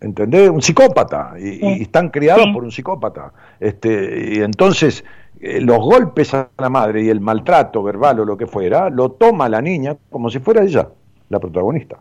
¿Entendés? 0.00 0.50
Un 0.50 0.62
psicópata, 0.62 1.34
y, 1.38 1.82
están 1.82 2.10
criados 2.10 2.46
por 2.52 2.64
un 2.64 2.70
psicópata. 2.70 3.32
Este, 3.60 4.34
y 4.36 4.40
entonces, 4.40 5.04
eh, 5.40 5.60
los 5.60 5.78
golpes 5.78 6.34
a 6.34 6.48
la 6.58 6.68
madre 6.68 7.02
y 7.02 7.08
el 7.08 7.20
maltrato 7.20 7.82
verbal 7.82 8.20
o 8.20 8.24
lo 8.24 8.36
que 8.36 8.46
fuera, 8.46 8.90
lo 8.90 9.12
toma 9.12 9.48
la 9.48 9.60
niña 9.60 9.96
como 10.10 10.30
si 10.30 10.38
fuera 10.38 10.62
ella 10.62 10.88
la 11.28 11.40
protagonista. 11.40 11.98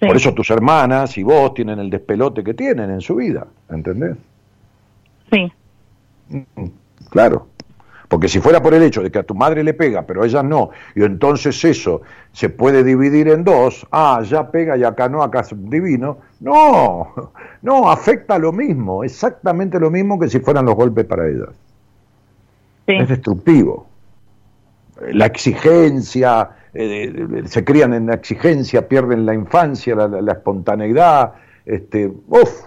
Por 0.00 0.16
eso 0.16 0.32
tus 0.32 0.48
hermanas 0.50 1.18
y 1.18 1.24
vos 1.24 1.54
tienen 1.54 1.80
el 1.80 1.90
despelote 1.90 2.44
que 2.44 2.54
tienen 2.54 2.90
en 2.90 3.00
su 3.00 3.16
vida, 3.16 3.46
¿entendés? 3.68 4.16
Sí. 5.32 5.52
Mm, 6.28 6.66
claro. 7.10 7.48
Porque 8.08 8.28
si 8.28 8.40
fuera 8.40 8.62
por 8.62 8.72
el 8.72 8.82
hecho 8.82 9.02
de 9.02 9.10
que 9.10 9.18
a 9.18 9.22
tu 9.22 9.34
madre 9.34 9.62
le 9.62 9.74
pega, 9.74 10.02
pero 10.02 10.22
a 10.22 10.26
ella 10.26 10.42
no, 10.42 10.70
y 10.94 11.04
entonces 11.04 11.62
eso 11.62 12.00
se 12.32 12.48
puede 12.48 12.82
dividir 12.82 13.28
en 13.28 13.44
dos, 13.44 13.86
ah, 13.92 14.22
ya 14.24 14.50
pega 14.50 14.78
y 14.78 14.84
acá 14.84 15.08
no, 15.08 15.22
acá 15.22 15.40
es 15.40 15.50
divino. 15.54 16.18
No, 16.40 17.12
no, 17.62 17.90
afecta 17.90 18.38
lo 18.38 18.52
mismo, 18.52 19.04
exactamente 19.04 19.78
lo 19.78 19.90
mismo 19.90 20.18
que 20.18 20.28
si 20.28 20.40
fueran 20.40 20.64
los 20.64 20.74
golpes 20.74 21.04
para 21.04 21.28
ellas. 21.28 21.50
Es 22.86 23.06
destructivo. 23.06 23.86
La 25.12 25.26
exigencia, 25.26 26.50
eh, 26.72 27.42
se 27.44 27.62
crían 27.62 27.92
en 27.92 28.06
la 28.06 28.14
exigencia, 28.14 28.88
pierden 28.88 29.26
la 29.26 29.34
infancia, 29.34 29.94
la, 29.94 30.32
espontaneidad, 30.32 31.34
este, 31.66 32.10
uf, 32.28 32.62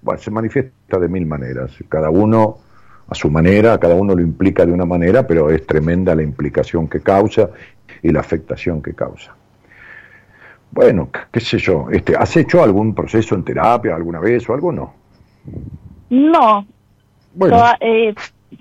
bueno, 0.00 0.20
se 0.20 0.30
manifiesta 0.30 0.98
de 0.98 1.08
mil 1.08 1.26
maneras. 1.26 1.72
Cada 1.90 2.08
uno 2.08 2.58
a 3.08 3.14
su 3.14 3.30
manera, 3.30 3.78
cada 3.78 3.94
uno 3.94 4.14
lo 4.14 4.22
implica 4.22 4.64
de 4.64 4.72
una 4.72 4.84
manera, 4.84 5.26
pero 5.26 5.50
es 5.50 5.66
tremenda 5.66 6.14
la 6.14 6.22
implicación 6.22 6.88
que 6.88 7.00
causa 7.00 7.50
y 8.02 8.10
la 8.10 8.20
afectación 8.20 8.82
que 8.82 8.94
causa. 8.94 9.34
Bueno, 10.70 11.10
qué 11.30 11.40
sé 11.40 11.58
yo, 11.58 11.88
este, 11.90 12.16
¿has 12.16 12.34
hecho 12.36 12.62
algún 12.62 12.94
proceso 12.94 13.34
en 13.34 13.44
terapia 13.44 13.94
alguna 13.94 14.20
vez 14.20 14.48
o 14.48 14.54
algo 14.54 14.72
no? 14.72 14.94
No. 16.08 16.66
Bueno. 17.34 17.64
Eh, 17.80 18.14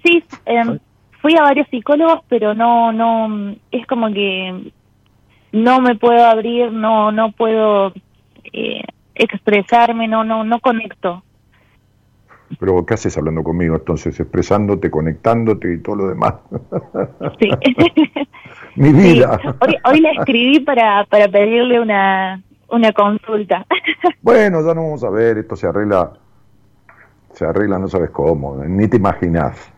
sí, 0.03 0.23
em, 0.45 0.77
fui 1.21 1.35
a 1.37 1.43
varios 1.43 1.67
psicólogos, 1.69 2.21
pero 2.27 2.53
no, 2.53 2.91
no, 2.91 3.55
es 3.71 3.87
como 3.87 4.11
que 4.11 4.71
no 5.53 5.79
me 5.79 5.95
puedo 5.95 6.25
abrir, 6.25 6.71
no, 6.71 7.11
no 7.11 7.31
puedo 7.31 7.93
eh, 8.51 8.83
expresarme, 9.15 10.07
no, 10.07 10.23
no, 10.23 10.43
no 10.43 10.59
conecto. 10.59 11.23
Pero 12.59 12.85
¿qué 12.85 12.93
haces 12.93 13.17
hablando 13.17 13.43
conmigo 13.43 13.75
entonces? 13.75 14.19
Expresándote, 14.19 14.91
conectándote 14.91 15.73
y 15.73 15.77
todo 15.79 15.95
lo 15.95 16.07
demás. 16.07 16.35
Sí. 17.39 17.49
Mi 18.75 18.91
vida. 18.91 19.39
Hoy, 19.59 19.75
hoy 19.85 19.99
le 19.99 20.11
escribí 20.11 20.59
para, 20.61 21.05
para 21.05 21.27
pedirle 21.27 21.79
una, 21.79 22.41
una 22.71 22.91
consulta. 22.93 23.65
Bueno, 24.23 24.61
ya 24.65 24.73
no 24.75 24.83
vamos 24.83 25.03
a 25.03 25.09
ver, 25.09 25.39
esto 25.39 25.55
se 25.55 25.67
arregla, 25.67 26.13
se 27.33 27.43
arregla 27.43 27.79
no 27.79 27.87
sabes 27.87 28.11
cómo, 28.11 28.63
ni 28.63 28.87
te 28.87 28.97
imaginas 28.97 29.71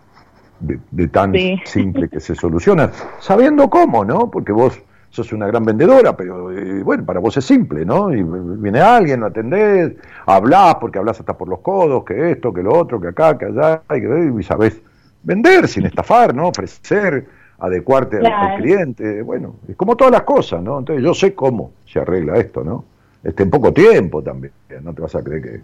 de, 0.59 1.07
tan 1.07 1.33
simple 1.65 2.09
que 2.09 2.19
se 2.19 2.35
soluciona, 2.35 2.91
sabiendo 3.19 3.69
cómo, 3.69 4.03
¿no? 4.03 4.29
Porque 4.29 4.51
vos 4.51 4.81
sos 5.13 5.31
una 5.31 5.45
gran 5.45 5.63
vendedora, 5.63 6.17
pero 6.17 6.51
eh, 6.51 6.81
bueno, 6.81 7.05
para 7.05 7.19
vos 7.19 7.37
es 7.37 7.45
simple, 7.45 7.85
¿no? 7.85 8.11
Y 8.11 8.23
viene 8.23 8.81
alguien, 8.81 9.19
lo 9.19 9.27
atendés, 9.27 9.93
hablás, 10.25 10.75
porque 10.81 10.97
hablas 10.97 11.19
hasta 11.19 11.37
por 11.37 11.47
los 11.47 11.59
codos, 11.59 12.03
que 12.03 12.31
esto, 12.31 12.51
que 12.51 12.63
lo 12.63 12.73
otro, 12.73 12.99
que 12.99 13.09
acá, 13.09 13.37
que 13.37 13.45
allá, 13.45 13.83
y, 13.91 14.39
y 14.39 14.43
sabés 14.43 14.81
vender 15.21 15.67
sin 15.67 15.85
estafar, 15.85 16.33
¿no? 16.33 16.47
Ofrecer, 16.47 17.27
adecuarte 17.59 18.25
al 18.25 18.57
cliente, 18.57 19.21
bueno, 19.21 19.57
es 19.67 19.75
como 19.75 19.95
todas 19.95 20.11
las 20.11 20.23
cosas, 20.23 20.63
¿no? 20.63 20.79
Entonces 20.79 21.03
yo 21.03 21.13
sé 21.13 21.35
cómo 21.35 21.73
se 21.85 21.99
arregla 21.99 22.37
esto, 22.37 22.63
¿no? 22.63 22.83
Este, 23.23 23.43
en 23.43 23.51
poco 23.51 23.71
tiempo 23.71 24.23
también, 24.23 24.51
no 24.81 24.95
te 24.95 25.01
vas 25.03 25.13
a 25.13 25.23
creer 25.23 25.41
que 25.43 25.61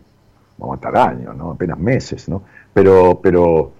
vamos 0.60 0.76
a 0.76 0.78
estar 0.78 0.95
años, 0.95 1.36
¿no? 1.36 1.54
Apenas 1.54 1.80
meses, 1.80 2.30
¿no? 2.30 2.43
Pero, 2.72 3.20
pero, 3.20 3.72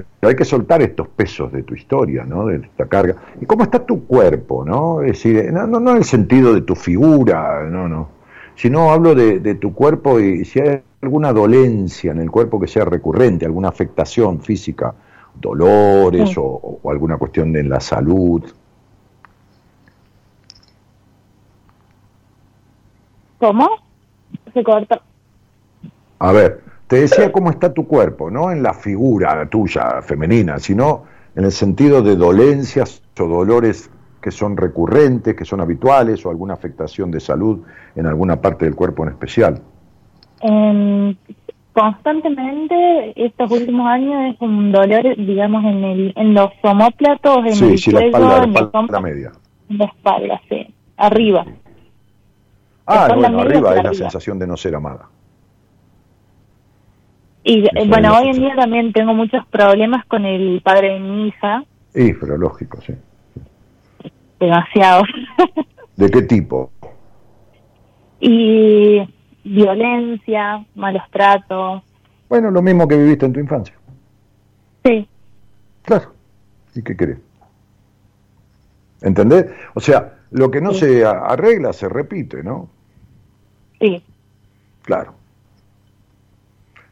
pero 0.00 0.30
hay 0.30 0.36
que 0.36 0.44
soltar 0.44 0.82
estos 0.82 1.08
pesos 1.08 1.52
de 1.52 1.62
tu 1.62 1.74
historia, 1.74 2.24
¿no? 2.24 2.46
De 2.46 2.56
esta 2.56 2.86
carga. 2.86 3.16
¿Y 3.40 3.46
cómo 3.46 3.64
está 3.64 3.84
tu 3.84 4.06
cuerpo, 4.06 4.64
no? 4.64 5.02
Es 5.02 5.12
decir, 5.12 5.52
no, 5.52 5.66
no, 5.66 5.90
en 5.90 5.96
el 5.98 6.04
sentido 6.04 6.54
de 6.54 6.62
tu 6.62 6.74
figura, 6.74 7.64
no, 7.64 7.88
no. 7.88 8.08
Sino 8.56 8.92
hablo 8.92 9.14
de, 9.14 9.54
tu 9.56 9.74
cuerpo 9.74 10.20
y 10.20 10.44
si 10.44 10.60
hay 10.60 10.80
alguna 11.02 11.32
dolencia 11.32 12.12
en 12.12 12.20
el 12.20 12.30
cuerpo 12.30 12.60
que 12.60 12.68
sea 12.68 12.84
recurrente, 12.84 13.44
alguna 13.44 13.68
afectación 13.68 14.40
física, 14.40 14.94
dolores 15.34 16.36
o, 16.38 16.78
o 16.82 16.90
alguna 16.90 17.18
cuestión 17.18 17.52
de 17.52 17.60
en 17.60 17.68
la 17.68 17.80
salud. 17.80 18.44
¿Cómo? 23.38 23.68
Se 24.52 24.62
corta. 24.62 25.02
A 26.20 26.32
ver, 26.32 26.62
te 26.94 27.00
decía 27.00 27.32
cómo 27.32 27.50
está 27.50 27.74
tu 27.74 27.88
cuerpo, 27.88 28.30
no 28.30 28.52
en 28.52 28.62
la 28.62 28.72
figura 28.72 29.48
tuya 29.48 30.00
femenina, 30.00 30.60
sino 30.60 31.02
en 31.34 31.44
el 31.44 31.50
sentido 31.50 32.02
de 32.02 32.14
dolencias 32.14 33.02
o 33.18 33.26
dolores 33.26 33.90
que 34.22 34.30
son 34.30 34.56
recurrentes, 34.56 35.34
que 35.34 35.44
son 35.44 35.60
habituales 35.60 36.24
o 36.24 36.30
alguna 36.30 36.54
afectación 36.54 37.10
de 37.10 37.18
salud 37.18 37.62
en 37.96 38.06
alguna 38.06 38.40
parte 38.40 38.64
del 38.66 38.76
cuerpo 38.76 39.02
en 39.02 39.08
especial. 39.08 39.60
constantemente 41.72 43.12
estos 43.16 43.50
últimos 43.50 43.88
años 43.88 44.32
es 44.32 44.40
un 44.40 44.70
dolor, 44.70 45.16
digamos, 45.16 45.64
en, 45.64 45.84
el, 45.84 46.12
en 46.14 46.32
los 46.32 46.52
homóplatos, 46.62 47.38
en 47.38 47.46
el 47.46 47.78
sí, 47.78 47.90
cuello, 47.90 47.98
la 47.98 48.06
espalda, 48.06 48.46
la 48.46 48.60
espalda 48.60 49.00
media. 49.00 49.32
En 49.68 49.78
la 49.78 49.84
espalda, 49.86 50.40
sí, 50.48 50.72
arriba. 50.96 51.44
Ah, 52.86 53.08
bueno, 53.16 53.40
arriba 53.40 53.74
es 53.74 53.82
la 53.82 53.94
sensación 53.94 54.38
de 54.38 54.46
no 54.46 54.56
ser 54.56 54.76
amada. 54.76 55.08
Y 57.46 57.68
bueno, 57.88 58.16
hoy 58.16 58.28
en 58.28 58.40
día 58.40 58.56
también 58.56 58.92
tengo 58.94 59.12
muchos 59.12 59.46
problemas 59.48 60.06
con 60.06 60.24
el 60.24 60.62
padre 60.62 60.94
de 60.94 61.00
mi 61.00 61.28
hija. 61.28 61.62
Sí, 61.92 62.14
pero 62.18 62.38
lógico, 62.38 62.80
sí. 62.80 62.94
Demasiado. 64.40 65.04
¿De 65.96 66.10
qué 66.10 66.22
tipo? 66.22 66.72
Y 68.18 69.06
violencia, 69.44 70.64
malos 70.74 71.02
tratos. 71.10 71.82
Bueno, 72.30 72.50
lo 72.50 72.62
mismo 72.62 72.88
que 72.88 72.96
viviste 72.96 73.26
en 73.26 73.34
tu 73.34 73.40
infancia. 73.40 73.74
Sí. 74.82 75.06
Claro. 75.82 76.14
¿Y 76.74 76.82
qué 76.82 76.96
querés? 76.96 77.18
¿Entendés? 79.02 79.46
O 79.74 79.80
sea, 79.80 80.14
lo 80.30 80.50
que 80.50 80.62
no 80.62 80.72
se 80.72 81.04
arregla 81.04 81.74
se 81.74 81.90
repite, 81.90 82.42
¿no? 82.42 82.70
Sí. 83.78 84.02
Claro. 84.82 85.14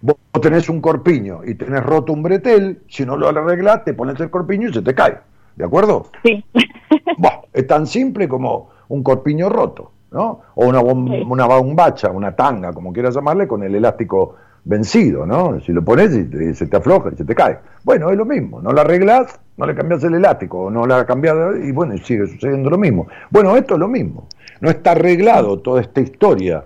Vos 0.02 0.16
tenés 0.40 0.68
un 0.68 0.80
corpiño 0.80 1.42
y 1.44 1.54
tenés 1.54 1.82
roto 1.84 2.12
un 2.12 2.24
bretel, 2.24 2.82
si 2.88 3.06
no 3.06 3.16
lo 3.16 3.28
arreglás, 3.28 3.84
te 3.84 3.94
pones 3.94 4.18
el 4.20 4.30
corpiño 4.30 4.68
y 4.68 4.74
se 4.74 4.82
te 4.82 4.94
cae. 4.94 5.18
¿De 5.54 5.64
acuerdo? 5.64 6.06
Sí. 6.24 6.44
es 7.52 7.66
tan 7.68 7.86
simple 7.86 8.28
como 8.28 8.70
un 8.88 9.04
corpiño 9.04 9.48
roto, 9.48 9.92
¿no? 10.10 10.40
O 10.56 10.66
una, 10.66 10.80
una 10.80 11.46
bombacha, 11.46 12.10
una 12.10 12.34
tanga, 12.34 12.72
como 12.72 12.92
quieras 12.92 13.14
llamarle, 13.14 13.46
con 13.46 13.62
el 13.62 13.76
elástico 13.76 14.34
vencido, 14.64 15.24
¿no? 15.24 15.60
Si 15.60 15.72
lo 15.72 15.84
pones 15.84 16.12
y 16.12 16.54
se 16.54 16.66
te 16.66 16.76
afloja 16.76 17.10
y 17.12 17.16
se 17.16 17.24
te 17.24 17.34
cae. 17.34 17.58
Bueno, 17.84 18.10
es 18.10 18.16
lo 18.16 18.24
mismo, 18.24 18.60
no 18.60 18.72
lo 18.72 18.80
arreglas, 18.80 19.38
no 19.56 19.66
le 19.66 19.74
cambias 19.74 20.02
el 20.02 20.14
elástico, 20.14 20.68
no 20.68 20.84
la 20.84 21.06
cambias 21.06 21.36
y 21.62 21.70
bueno, 21.70 21.96
sigue 21.98 22.26
sucediendo 22.26 22.70
lo 22.70 22.78
mismo. 22.78 23.06
Bueno, 23.30 23.56
esto 23.56 23.74
es 23.74 23.80
lo 23.80 23.88
mismo. 23.88 24.26
No 24.60 24.68
está 24.68 24.92
arreglado 24.92 25.60
toda 25.60 25.80
esta 25.80 26.00
historia 26.00 26.64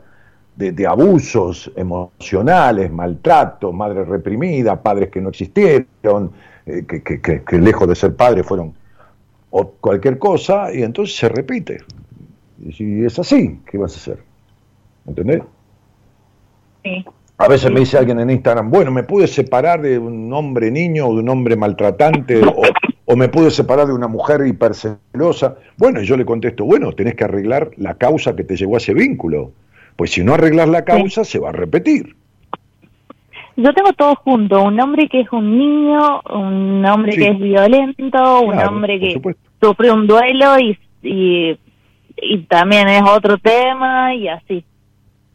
de, 0.57 0.87
abusos 0.87 1.71
emocionales, 1.77 2.91
maltrato, 2.91 3.73
madre 3.73 4.05
reprimida, 4.05 4.83
padres 4.83 5.11
que 5.11 5.21
no 5.21 5.29
existieron, 5.29 6.33
eh, 6.65 6.85
que, 6.87 7.03
que, 7.21 7.59
lejos 7.59 7.87
de 7.87 7.95
ser 7.95 8.17
padres 8.17 8.47
fueron 8.47 8.75
o 9.51 9.69
cualquier 9.81 10.19
cosa, 10.19 10.75
y 10.75 10.83
entonces 10.83 11.17
se 11.17 11.29
repite. 11.29 11.79
Y 12.65 12.73
si 12.73 13.05
es 13.05 13.19
así, 13.19 13.61
¿qué 13.71 13.79
vas 13.79 13.95
a 13.95 13.97
hacer? 13.97 14.19
¿Entendés? 15.07 15.43
Sí. 16.83 17.05
A 17.39 17.49
veces 17.49 17.71
me 17.71 17.81
dice 17.81 17.99
alguien 17.99 18.19
en 18.19 18.31
Instagram, 18.31 18.71
bueno, 18.71 18.91
me 18.91 19.03
pude 19.03 19.27
separar 19.27 19.83
de 19.83 19.99
un 19.99 20.33
hombre 20.33 20.71
niño 20.71 21.07
o 21.07 21.15
de 21.15 21.21
un 21.21 21.29
hombre 21.29 21.55
maltratante 21.55 22.41
o, 22.43 22.63
o, 23.05 23.17
me 23.17 23.29
pude 23.29 23.51
separar 23.51 23.87
de 23.87 23.93
una 23.93 24.09
mujer 24.09 24.47
hipercelosa. 24.47 25.57
Bueno, 25.77 26.01
y 26.01 26.07
yo 26.07 26.17
le 26.17 26.25
contesto, 26.25 26.65
bueno, 26.65 26.93
tenés 26.93 27.15
que 27.15 27.25
arreglar 27.25 27.71
la 27.77 27.95
causa 27.95 28.35
que 28.35 28.45
te 28.45 28.57
llevó 28.57 28.77
a 28.77 28.79
ese 28.79 28.95
vínculo. 28.95 29.53
Pues 29.97 30.13
si 30.13 30.23
no 30.23 30.35
arreglas 30.35 30.69
la 30.69 30.85
causa, 30.85 31.25
se 31.25 31.39
va 31.39 31.49
a 31.49 31.53
repetir. 31.53 32.15
Yo 33.57 33.73
tengo 33.73 33.93
todo 33.95 34.15
junto, 34.17 34.63
un 34.63 34.79
hombre 34.81 35.09
que 35.09 35.21
es 35.21 35.33
un 35.33 35.59
niño, 35.59 36.21
un 36.31 36.85
hombre 36.85 37.17
que 37.17 37.29
es 37.29 37.39
violento, 37.39 38.43
un 38.43 38.59
hombre 38.59 39.01
que 39.01 39.21
sufre 39.61 39.91
un 39.91 40.07
duelo 40.07 40.59
y, 40.59 40.79
y, 41.03 41.59
también 42.49 42.89
es 42.89 43.03
otro 43.03 43.39
tema 43.39 44.15
y 44.15 44.29
así. 44.29 44.63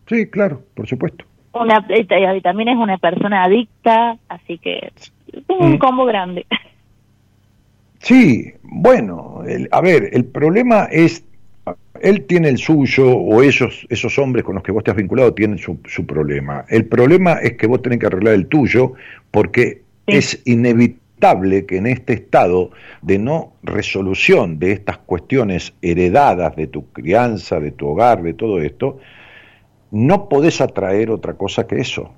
Sí, 0.06 0.30
claro, 0.30 0.62
por 0.76 0.88
supuesto. 0.88 1.26
Una, 1.54 1.84
y 1.90 2.42
también 2.42 2.70
es 2.70 2.78
una 2.78 3.00
persona 3.00 3.44
adicta, 3.44 4.18
así 4.30 4.60
que 4.60 4.92
es 4.94 5.12
un 5.48 5.74
mm. 5.74 5.78
combo 5.80 6.06
grande. 6.06 6.46
Sí, 7.98 8.52
bueno, 8.64 9.44
a 9.72 9.82
ver, 9.82 10.10
el 10.12 10.26
problema 10.26 10.86
es 10.92 11.24
él 12.02 12.26
tiene 12.26 12.50
el 12.50 12.58
suyo, 12.58 13.16
o 13.16 13.44
ellos, 13.44 13.86
esos 13.90 14.18
hombres 14.18 14.44
con 14.44 14.56
los 14.56 14.64
que 14.64 14.72
vos 14.72 14.84
te 14.84 14.92
has 14.92 14.98
vinculado 14.98 15.34
tienen 15.34 15.60
su, 15.60 15.78
problema. 16.06 16.66
El 16.70 16.86
problema 16.86 17.34
es 17.34 17.54
que 17.54 17.68
vos 17.68 17.82
tenés 17.82 18.00
que 18.00 18.08
arreglar 18.08 18.34
el 18.34 18.48
tuyo 18.48 18.94
porque 19.30 19.84
es 20.08 20.42
inevitable 20.46 21.66
que 21.68 21.78
en 21.78 21.86
este 21.86 22.14
estado 22.14 22.72
de 23.04 23.20
no 23.20 23.54
resolución 23.62 24.58
de 24.58 24.72
estas 24.72 24.98
cuestiones 24.98 25.74
heredadas 25.82 26.56
de 26.56 26.68
tu 26.68 26.92
crianza, 26.92 27.60
de 27.60 27.72
tu 27.72 27.88
hogar, 27.88 28.24
de 28.24 28.34
todo 28.34 28.60
esto, 28.62 28.98
no 29.92 30.28
podés 30.28 30.60
atraer 30.62 31.12
otra 31.12 31.36
cosa 31.36 31.68
que 31.68 31.80
eso. 31.80 32.12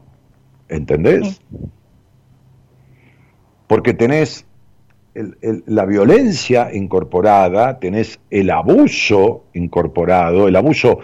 ¿Entendés? 0.70 1.42
Porque 3.68 3.94
tenés 3.94 4.46
la 5.14 5.86
violencia 5.86 6.74
incorporada, 6.74 7.80
tenés 7.80 8.20
el 8.32 8.50
abuso 8.50 9.46
incorporado, 9.54 10.48
el 10.48 10.56
abuso 10.56 11.00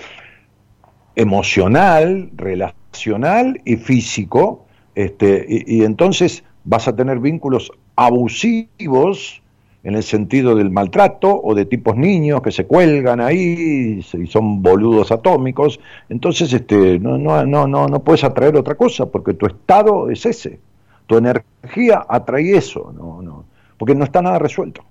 emocional, 1.15 2.31
relacional 2.35 3.61
y 3.65 3.75
físico, 3.75 4.65
este, 4.95 5.45
y, 5.47 5.83
entonces 5.83 6.43
vas 6.63 6.87
a 6.87 6.95
tener 6.95 7.19
vínculos 7.19 7.71
abusivos 7.95 9.41
en 9.83 9.95
el 9.95 10.03
sentido 10.03 10.55
del 10.55 10.71
maltrato 10.71 11.39
o 11.41 11.55
de 11.55 11.65
tipos 11.65 11.95
niños 11.95 12.41
que 12.41 12.51
se 12.51 12.65
cuelgan 12.65 13.21
ahí 13.21 14.01
y 14.13 14.27
son 14.27 14.61
boludos 14.61 15.11
atómicos, 15.11 15.79
entonces 16.09 16.51
este, 16.51 16.99
no, 16.99 17.17
no, 17.17 17.45
no, 17.45 17.67
no, 17.67 17.87
no 17.87 17.99
puedes 17.99 18.23
atraer 18.23 18.57
otra 18.57 18.75
cosa 18.75 19.05
porque 19.05 19.33
tu 19.33 19.45
estado 19.45 20.09
es 20.09 20.25
ese, 20.25 20.59
tu 21.07 21.17
energía 21.17 22.05
atrae 22.07 22.57
eso, 22.57 22.93
no, 22.95 23.21
no, 23.21 23.38
porque 23.79 23.95
no 23.95 24.03
está 24.03 24.21
nada 24.21 24.37
resuelto. 24.37 24.83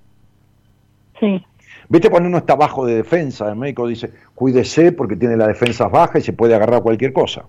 Sí. 1.19 1.45
¿Viste 1.87 2.09
cuando 2.09 2.27
uno 2.27 2.39
está 2.39 2.55
bajo 2.55 2.85
de 2.85 2.95
defensa? 2.95 3.47
El 3.49 3.55
médico 3.55 3.87
dice, 3.87 4.11
cuídese 4.35 4.91
porque 4.91 5.15
tiene 5.15 5.37
la 5.37 5.47
defensa 5.47 5.87
baja 5.87 6.19
y 6.19 6.21
se 6.21 6.33
puede 6.33 6.55
agarrar 6.55 6.81
cualquier 6.81 7.13
cosa. 7.13 7.45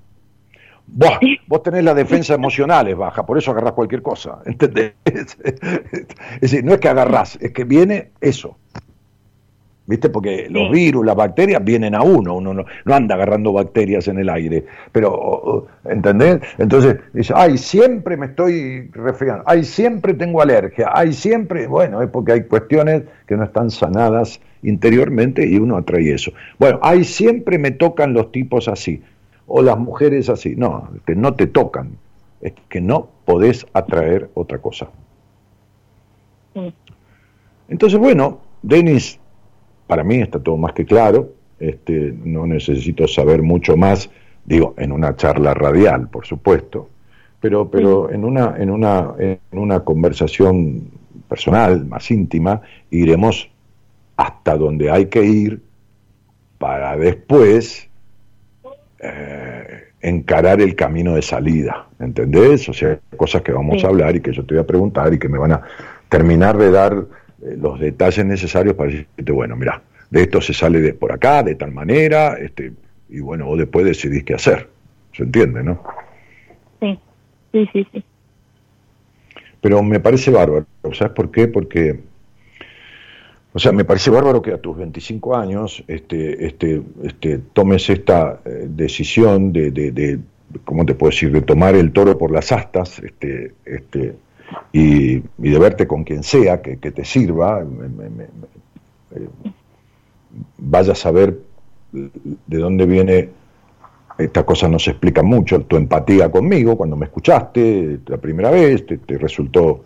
Vos, 0.86 1.18
vos 1.46 1.62
tenés 1.62 1.84
la 1.84 1.94
defensa 1.94 2.34
emocional 2.34 2.88
es 2.88 2.96
baja, 2.96 3.24
por 3.24 3.38
eso 3.38 3.50
agarrás 3.52 3.72
cualquier 3.72 4.02
cosa. 4.02 4.38
¿Entendés? 4.46 4.94
Es 5.04 6.40
decir, 6.40 6.64
no 6.64 6.74
es 6.74 6.80
que 6.80 6.88
agarrás, 6.88 7.38
es 7.40 7.52
que 7.52 7.64
viene 7.64 8.12
eso. 8.20 8.56
¿Viste? 9.90 10.08
Porque 10.08 10.46
los 10.48 10.70
virus, 10.70 11.04
las 11.04 11.16
bacterias 11.16 11.64
vienen 11.64 11.96
a 11.96 12.02
uno, 12.02 12.36
uno 12.36 12.54
no, 12.54 12.64
anda 12.94 13.16
agarrando 13.16 13.52
bacterias 13.52 14.06
en 14.06 14.20
el 14.20 14.28
aire, 14.30 14.64
pero, 14.92 15.66
¿entendés? 15.84 16.40
Entonces 16.58 16.96
dice, 17.12 17.32
ay, 17.36 17.58
siempre 17.58 18.16
me 18.16 18.26
estoy 18.26 18.88
resfriando, 18.92 19.42
ay, 19.46 19.64
siempre 19.64 20.14
tengo 20.14 20.40
alergia, 20.40 20.90
ay, 20.94 21.12
siempre, 21.12 21.66
bueno, 21.66 22.00
es 22.02 22.08
porque 22.08 22.32
hay 22.32 22.44
cuestiones 22.44 23.02
que 23.26 23.36
no 23.36 23.42
están 23.42 23.70
sanadas 23.70 24.40
interiormente 24.62 25.44
y 25.44 25.56
uno 25.56 25.76
atrae 25.76 26.12
eso. 26.12 26.30
Bueno, 26.60 26.78
ay, 26.82 27.02
siempre 27.02 27.58
me 27.58 27.72
tocan 27.72 28.14
los 28.14 28.30
tipos 28.30 28.68
así, 28.68 29.02
o 29.48 29.60
las 29.60 29.76
mujeres 29.76 30.28
así, 30.28 30.54
no, 30.54 30.88
que 31.04 31.16
no 31.16 31.34
te 31.34 31.48
tocan, 31.48 31.96
es 32.40 32.52
que 32.68 32.80
no 32.80 33.08
podés 33.24 33.66
atraer 33.72 34.30
otra 34.34 34.58
cosa. 34.58 34.88
Entonces, 37.68 37.98
bueno, 37.98 38.38
Denis, 38.62 39.19
para 39.90 40.04
mí 40.04 40.22
está 40.22 40.38
todo 40.38 40.56
más 40.56 40.72
que 40.72 40.84
claro, 40.84 41.32
este, 41.58 42.14
no 42.22 42.46
necesito 42.46 43.08
saber 43.08 43.42
mucho 43.42 43.76
más, 43.76 44.08
digo, 44.44 44.74
en 44.78 44.92
una 44.92 45.16
charla 45.16 45.52
radial, 45.52 46.08
por 46.08 46.24
supuesto, 46.24 46.88
pero, 47.40 47.68
pero 47.68 48.08
en, 48.12 48.24
una, 48.24 48.54
en, 48.56 48.70
una, 48.70 49.14
en 49.18 49.40
una 49.50 49.80
conversación 49.80 50.92
personal, 51.28 51.86
más 51.86 52.08
íntima, 52.08 52.62
iremos 52.92 53.50
hasta 54.16 54.56
donde 54.56 54.92
hay 54.92 55.06
que 55.06 55.24
ir 55.24 55.60
para 56.58 56.96
después 56.96 57.88
eh, 59.00 59.88
encarar 60.00 60.60
el 60.60 60.76
camino 60.76 61.16
de 61.16 61.22
salida, 61.22 61.88
¿entendés? 61.98 62.68
O 62.68 62.72
sea, 62.72 62.96
cosas 63.16 63.42
que 63.42 63.50
vamos 63.50 63.82
a 63.82 63.88
hablar 63.88 64.14
y 64.14 64.20
que 64.20 64.32
yo 64.32 64.46
te 64.46 64.54
voy 64.54 64.62
a 64.62 64.66
preguntar 64.66 65.12
y 65.12 65.18
que 65.18 65.28
me 65.28 65.38
van 65.38 65.50
a 65.50 65.62
terminar 66.08 66.56
de 66.58 66.70
dar 66.70 67.06
los 67.40 67.80
detalles 67.80 68.24
necesarios 68.24 68.74
para 68.74 68.90
decirte, 68.90 69.32
bueno, 69.32 69.56
mira, 69.56 69.82
de 70.10 70.22
esto 70.22 70.40
se 70.40 70.52
sale 70.52 70.80
de 70.80 70.94
por 70.94 71.12
acá, 71.12 71.42
de 71.42 71.54
tal 71.54 71.72
manera, 71.72 72.34
este, 72.34 72.72
y 73.08 73.20
bueno, 73.20 73.46
vos 73.46 73.58
después 73.58 73.84
decidís 73.84 74.24
qué 74.24 74.34
hacer. 74.34 74.68
¿Se 75.12 75.22
entiende, 75.22 75.62
no? 75.62 75.82
Sí, 76.80 76.98
sí, 77.52 77.68
sí, 77.72 77.86
sí. 77.92 78.04
Pero 79.60 79.82
me 79.82 80.00
parece 80.00 80.30
bárbaro, 80.30 80.66
¿sabes 80.92 81.12
por 81.12 81.30
qué? 81.30 81.46
Porque, 81.48 82.00
o 83.52 83.58
sea, 83.58 83.72
me 83.72 83.84
parece 83.84 84.10
bárbaro 84.10 84.40
que 84.40 84.52
a 84.52 84.58
tus 84.58 84.76
25 84.76 85.36
años 85.36 85.84
este, 85.86 86.46
este, 86.46 86.82
este, 87.02 87.38
tomes 87.52 87.90
esta 87.90 88.40
eh, 88.44 88.66
decisión 88.68 89.52
de, 89.52 89.70
de, 89.70 89.92
de, 89.92 90.18
¿cómo 90.64 90.86
te 90.86 90.94
puedo 90.94 91.10
decir?, 91.10 91.30
de 91.30 91.42
tomar 91.42 91.74
el 91.74 91.92
toro 91.92 92.16
por 92.16 92.30
las 92.30 92.52
astas, 92.52 93.00
este, 93.00 93.52
este, 93.66 94.14
y, 94.72 95.16
y 95.16 95.51
de 95.51 95.59
verte 95.59 95.86
con 95.86 96.05
quien 96.05 96.22
sea 96.22 96.62
que, 96.62 96.78
que 96.78 96.90
te 96.90 97.05
sirva, 97.05 97.64
me, 97.64 97.89
me, 97.89 98.09
me, 98.10 98.24
eh, 98.24 99.28
vaya 100.59 100.93
a 100.93 100.97
saber 100.97 101.39
de 101.93 102.59
dónde 102.59 102.86
viene 102.86 103.28
esta 104.24 104.44
cosa 104.44 104.68
no 104.68 104.78
se 104.78 104.90
explica 104.90 105.22
mucho, 105.22 105.62
tu 105.62 105.77
empatía 105.77 106.31
conmigo 106.31 106.77
cuando 106.77 106.97
me 106.97 107.06
escuchaste 107.06 108.01
la 108.06 108.18
primera 108.18 108.51
vez, 108.51 108.85
te, 108.86 109.18
resultó 109.18 109.82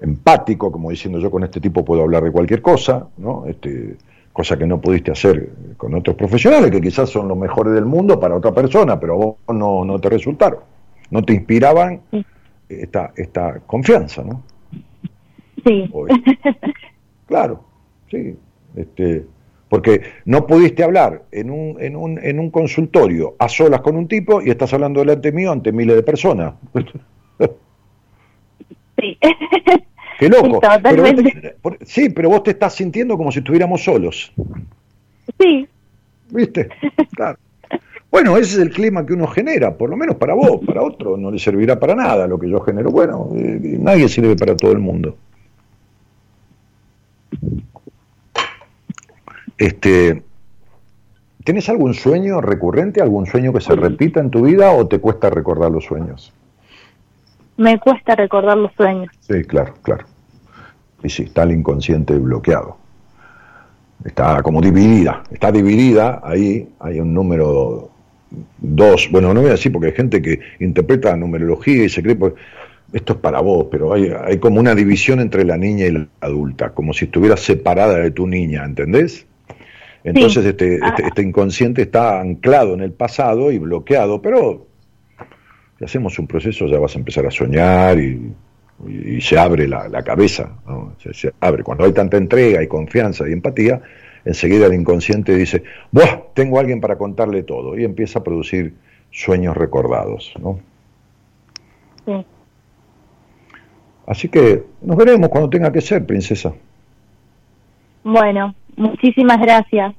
empático, 0.00 0.70
como 0.70 0.90
diciendo 0.90 1.18
yo 1.18 1.30
con 1.30 1.44
este 1.44 1.60
tipo 1.60 1.84
puedo 1.84 2.02
hablar 2.02 2.24
de 2.24 2.30
cualquier 2.30 2.60
cosa, 2.60 3.06
¿no? 3.16 3.46
Este, 3.46 3.96
cosa 4.32 4.58
que 4.58 4.66
no 4.66 4.80
pudiste 4.80 5.12
hacer 5.12 5.48
con 5.76 5.94
otros 5.94 6.16
profesionales, 6.16 6.70
que 6.70 6.80
quizás 6.80 7.08
son 7.08 7.28
los 7.28 7.38
mejores 7.38 7.72
del 7.72 7.84
mundo 7.84 8.18
para 8.18 8.34
otra 8.34 8.52
persona, 8.52 8.98
pero 8.98 9.16
vos 9.16 9.36
no, 9.48 9.84
no 9.84 9.98
te 9.98 10.10
resultaron, 10.10 10.60
no 11.10 11.22
te 11.22 11.32
inspiraban 11.32 12.00
esta, 12.68 13.12
esta 13.16 13.60
confianza, 13.60 14.22
¿no? 14.22 14.42
Sí. 15.64 15.88
Hoy. 15.92 16.10
Claro, 17.26 17.64
sí. 18.10 18.36
Este, 18.76 19.24
porque 19.68 20.02
no 20.24 20.46
pudiste 20.46 20.84
hablar 20.84 21.24
en 21.32 21.50
un, 21.50 21.76
en, 21.80 21.96
un, 21.96 22.18
en 22.22 22.38
un 22.38 22.50
consultorio 22.50 23.34
a 23.38 23.48
solas 23.48 23.80
con 23.80 23.96
un 23.96 24.06
tipo 24.06 24.42
y 24.42 24.50
estás 24.50 24.72
hablando 24.72 25.00
delante 25.00 25.32
mío 25.32 25.50
ante 25.52 25.72
miles 25.72 25.96
de 25.96 26.02
personas. 26.02 26.54
Sí. 29.00 29.18
Qué 30.18 30.28
loco. 30.28 30.60
Sí, 30.62 30.78
pero 30.82 31.02
te, 31.02 31.84
sí, 31.84 32.10
pero 32.10 32.28
vos 32.28 32.42
te 32.44 32.52
estás 32.52 32.74
sintiendo 32.74 33.16
como 33.16 33.32
si 33.32 33.40
estuviéramos 33.40 33.82
solos. 33.82 34.32
Sí. 35.40 35.66
¿Viste? 36.30 36.68
Claro. 37.16 37.38
Bueno, 38.14 38.36
ese 38.36 38.54
es 38.54 38.58
el 38.58 38.70
clima 38.70 39.04
que 39.04 39.12
uno 39.12 39.26
genera, 39.26 39.76
por 39.76 39.90
lo 39.90 39.96
menos 39.96 40.14
para 40.14 40.34
vos, 40.34 40.60
para 40.64 40.84
otro 40.84 41.16
no 41.16 41.32
le 41.32 41.38
servirá 41.40 41.80
para 41.80 41.96
nada 41.96 42.28
lo 42.28 42.38
que 42.38 42.48
yo 42.48 42.60
genero. 42.60 42.92
Bueno, 42.92 43.30
eh, 43.34 43.76
nadie 43.80 44.08
sirve 44.08 44.36
para 44.36 44.56
todo 44.56 44.70
el 44.70 44.78
mundo. 44.78 45.16
Este, 49.58 50.22
¿Tienes 51.42 51.68
algún 51.68 51.92
sueño 51.92 52.40
recurrente, 52.40 53.02
algún 53.02 53.26
sueño 53.26 53.52
que 53.52 53.60
se 53.60 53.74
repita 53.74 54.20
en 54.20 54.30
tu 54.30 54.42
vida 54.42 54.70
o 54.70 54.86
te 54.86 55.00
cuesta 55.00 55.28
recordar 55.28 55.72
los 55.72 55.84
sueños? 55.84 56.32
Me 57.56 57.80
cuesta 57.80 58.14
recordar 58.14 58.56
los 58.56 58.72
sueños. 58.74 59.10
Sí, 59.18 59.42
claro, 59.42 59.74
claro. 59.82 60.06
Y 61.02 61.08
sí, 61.08 61.24
está 61.24 61.42
el 61.42 61.50
inconsciente 61.50 62.16
bloqueado. 62.16 62.76
Está 64.04 64.40
como 64.44 64.60
dividida, 64.60 65.24
está 65.32 65.50
dividida, 65.50 66.20
ahí 66.22 66.68
hay 66.78 67.00
un 67.00 67.12
número 67.12 67.90
dos, 68.58 69.08
bueno, 69.10 69.32
no 69.34 69.40
voy 69.40 69.50
a 69.50 69.52
decir 69.52 69.72
porque 69.72 69.88
hay 69.88 69.94
gente 69.94 70.22
que 70.22 70.40
interpreta 70.60 71.16
numerología 71.16 71.84
y 71.84 71.88
se 71.88 72.02
cree, 72.02 72.16
pues, 72.16 72.34
esto 72.92 73.14
es 73.14 73.18
para 73.18 73.40
vos, 73.40 73.66
pero 73.70 73.92
hay, 73.92 74.12
hay 74.24 74.38
como 74.38 74.60
una 74.60 74.74
división 74.74 75.20
entre 75.20 75.44
la 75.44 75.56
niña 75.56 75.86
y 75.86 75.90
la 75.90 76.06
adulta, 76.20 76.70
como 76.70 76.92
si 76.92 77.06
estuviera 77.06 77.36
separada 77.36 77.98
de 77.98 78.12
tu 78.12 78.26
niña, 78.26 78.64
¿entendés? 78.64 79.26
Entonces 80.04 80.44
sí. 80.44 80.50
este, 80.50 80.74
este, 80.76 81.06
este, 81.06 81.22
inconsciente 81.22 81.82
está 81.82 82.20
anclado 82.20 82.74
en 82.74 82.82
el 82.82 82.92
pasado 82.92 83.50
y 83.50 83.58
bloqueado, 83.58 84.22
pero 84.22 84.66
si 85.78 85.84
hacemos 85.84 86.18
un 86.18 86.26
proceso 86.26 86.66
ya 86.66 86.78
vas 86.78 86.94
a 86.94 86.98
empezar 86.98 87.26
a 87.26 87.30
soñar 87.30 87.98
y, 87.98 88.32
y, 88.86 89.16
y 89.16 89.20
se 89.20 89.38
abre 89.38 89.66
la, 89.66 89.88
la 89.88 90.04
cabeza, 90.04 90.56
¿no? 90.66 90.94
se, 91.02 91.12
se, 91.14 91.32
abre. 91.40 91.64
Cuando 91.64 91.84
hay 91.84 91.92
tanta 91.92 92.16
entrega 92.16 92.62
y 92.62 92.68
confianza 92.68 93.28
y 93.28 93.32
empatía, 93.32 93.80
enseguida 94.24 94.66
el 94.66 94.74
inconsciente 94.74 95.34
dice, 95.36 95.62
¡buah! 95.92 96.20
Tengo 96.34 96.58
a 96.58 96.60
alguien 96.60 96.80
para 96.80 96.96
contarle 96.96 97.42
todo 97.42 97.78
y 97.78 97.84
empieza 97.84 98.20
a 98.20 98.24
producir 98.24 98.74
sueños 99.10 99.56
recordados, 99.56 100.32
¿no? 100.40 100.58
Sí. 102.04 102.26
Así 104.06 104.28
que 104.28 104.64
nos 104.82 104.96
veremos 104.96 105.28
cuando 105.28 105.48
tenga 105.48 105.72
que 105.72 105.80
ser, 105.80 106.04
princesa. 106.04 106.52
Bueno, 108.02 108.54
muchísimas 108.76 109.40
gracias. 109.40 109.94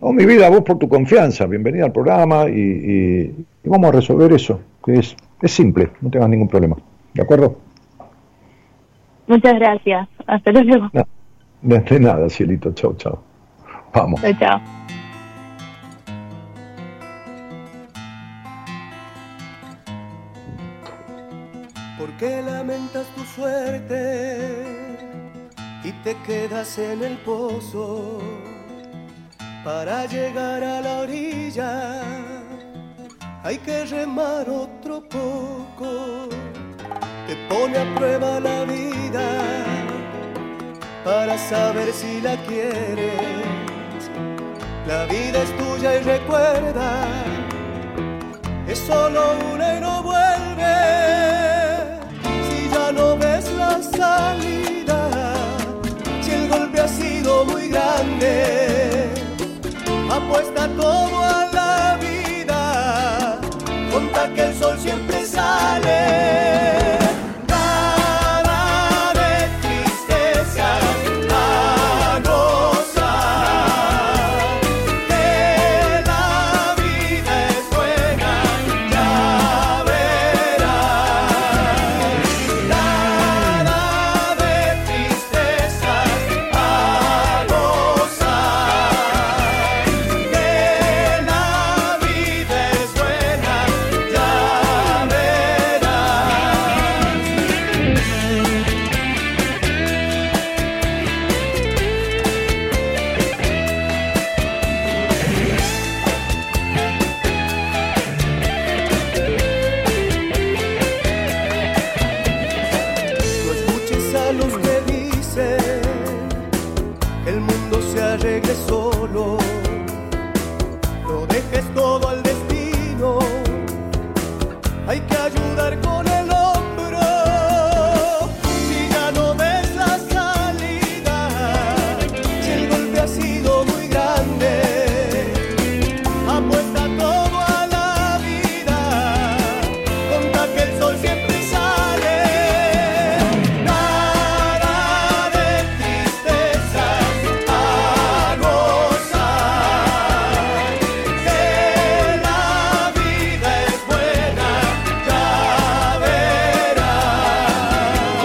Oh, 0.00 0.12
mi 0.12 0.26
vida, 0.26 0.48
vos 0.48 0.62
por 0.62 0.78
tu 0.78 0.88
confianza, 0.88 1.46
bienvenida 1.46 1.84
al 1.84 1.92
programa 1.92 2.48
y, 2.48 2.58
y, 2.58 3.44
y, 3.64 3.68
vamos 3.68 3.88
a 3.88 3.92
resolver 3.92 4.32
eso, 4.32 4.60
que 4.84 4.94
es, 4.94 5.16
es 5.40 5.52
simple, 5.52 5.90
no 6.00 6.10
tengas 6.10 6.28
ningún 6.28 6.48
problema. 6.48 6.76
¿De 7.14 7.22
acuerdo? 7.22 7.58
Muchas 9.26 9.54
gracias. 9.54 10.08
Hasta 10.26 10.52
luego. 10.52 10.90
No, 10.92 11.78
de 11.78 12.00
nada, 12.00 12.28
cielito. 12.28 12.72
Chao, 12.72 12.94
chao. 12.96 13.31
Vamos. 13.92 14.20
Chao, 14.20 14.32
chao. 14.38 14.60
¿Por 21.98 22.10
qué 22.16 22.42
lamentas 22.42 23.06
tu 23.14 23.22
suerte 23.22 24.66
y 25.84 25.92
te 26.02 26.16
quedas 26.26 26.78
en 26.78 27.04
el 27.04 27.16
pozo 27.18 28.18
para 29.64 30.06
llegar 30.06 30.64
a 30.64 30.80
la 30.80 30.98
orilla? 31.00 32.02
Hay 33.44 33.58
que 33.58 33.84
remar 33.84 34.48
otro 34.48 35.02
poco, 35.08 36.28
te 37.26 37.36
pone 37.48 37.78
a 37.78 37.94
prueba 37.94 38.40
la 38.40 38.64
vida 38.64 39.28
para 41.04 41.36
saber 41.38 41.92
si 41.92 42.20
la 42.20 42.36
quieres. 42.46 43.61
La 44.86 45.04
vida 45.06 45.42
es 45.42 45.56
tuya 45.56 45.94
y 45.94 46.02
recuerda, 46.02 47.04
es 48.66 48.78
solo 48.80 49.34
una 49.54 49.76
y 49.76 49.80
no 49.80 50.02
vuelve. 50.02 50.74
Si 52.48 52.68
ya 52.68 52.90
no 52.90 53.16
ves 53.16 53.52
la 53.52 53.80
salida, 53.80 55.34
si 56.20 56.32
el 56.32 56.48
golpe 56.48 56.80
ha 56.80 56.88
sido 56.88 57.44
muy 57.44 57.68
grande, 57.68 59.10
apuesta 60.10 60.66
todo 60.76 61.22
a 61.22 61.48
la 61.52 61.98
vida, 62.00 63.40
conta 63.92 64.34
que 64.34 64.42
el 64.42 64.54
sol 64.54 64.76
siempre 64.80 65.24
sale. 65.24 66.81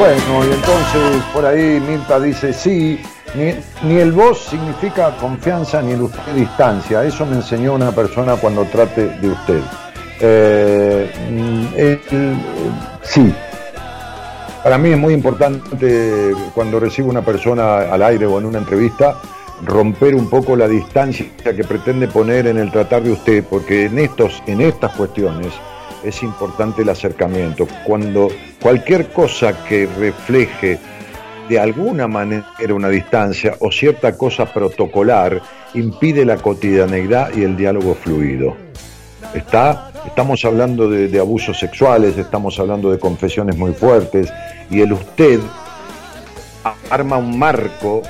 Bueno, 0.08 0.46
y 0.46 0.54
entonces 0.54 1.22
por 1.34 1.46
ahí 1.46 1.82
Mirta 1.82 2.18
dice, 2.18 2.54
sí, 2.54 2.98
ni, 3.36 3.98
el 3.98 4.14
vos 4.14 4.40
significa 4.40 5.14
confianza 5.18 5.82
ni 5.82 5.92
el 5.92 6.04
usted 6.04 6.34
distancia. 6.34 7.04
Eso 7.04 7.26
me 7.26 7.36
enseñó 7.36 7.74
una 7.74 7.92
persona 7.92 8.38
cuando 8.38 8.64
trate 8.64 9.10
de 9.20 9.30
usted. 9.30 9.60
Eh, 10.22 12.00
sí, 13.02 13.36
para 14.64 14.78
mí 14.78 14.92
es 14.92 14.98
muy 14.98 15.14
importante 15.14 16.32
cuando 16.56 16.80
recibo 16.80 17.10
una 17.10 17.22
persona 17.22 17.80
al 17.92 18.02
aire 18.02 18.26
o 18.28 18.40
en 18.40 18.46
una 18.46 18.60
entrevista 18.60 19.18
romper 19.66 20.16
un 20.16 20.30
poco 20.30 20.56
la 20.56 20.70
distancia 20.70 21.28
que 21.44 21.66
pretende 21.66 22.08
poner 22.08 22.48
en 22.48 22.58
el 22.58 22.72
tratar 22.72 23.04
de 23.04 23.12
usted, 23.12 23.44
porque 23.44 23.88
en 23.88 24.00
estos, 24.00 24.42
en 24.48 24.62
estas 24.62 24.96
cuestiones 24.96 25.52
es 26.04 26.24
importante 26.24 26.82
el 26.82 26.90
acercamiento. 26.90 27.68
Cuando 27.86 28.30
cualquier 28.62 29.08
cosa 29.08 29.64
que 29.66 29.88
refleje 29.98 30.80
de 31.50 31.60
alguna 31.60 32.08
manera 32.08 32.46
una 32.72 32.90
distancia 32.90 33.56
o 33.60 33.72
cierta 33.72 34.18
cosa 34.18 34.52
protocolar 34.52 35.42
impide 35.74 36.26
la 36.26 36.38
cotidianeidad 36.38 37.34
y 37.36 37.44
el 37.44 37.56
diálogo 37.56 37.96
fluido. 37.96 38.56
Está, 39.34 39.92
estamos 40.06 40.44
hablando 40.46 40.90
de, 40.90 41.20
abusos 41.20 41.60
sexuales, 41.60 42.18
estamos 42.18 42.60
hablando 42.60 42.92
de 42.92 43.00
confesiones 43.00 43.58
muy 43.58 43.74
fuertes 43.74 44.32
y 44.70 44.82
el 44.82 44.94
usted 44.94 45.40
arma 46.90 47.18
un 47.18 47.38
marco 47.38 48.02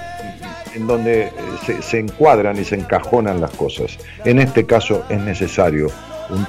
en 0.74 0.88
donde 0.88 1.24
eh, 1.24 1.32
se, 1.66 1.82
se, 1.82 2.00
encuadran 2.00 2.58
y 2.60 2.64
se 2.64 2.76
encajonan 2.76 3.42
las 3.42 3.52
cosas. 3.52 3.98
En 4.26 4.40
este 4.40 4.66
caso 4.66 5.04
es 5.10 5.20
necesario 5.20 5.88
un, 6.30 6.46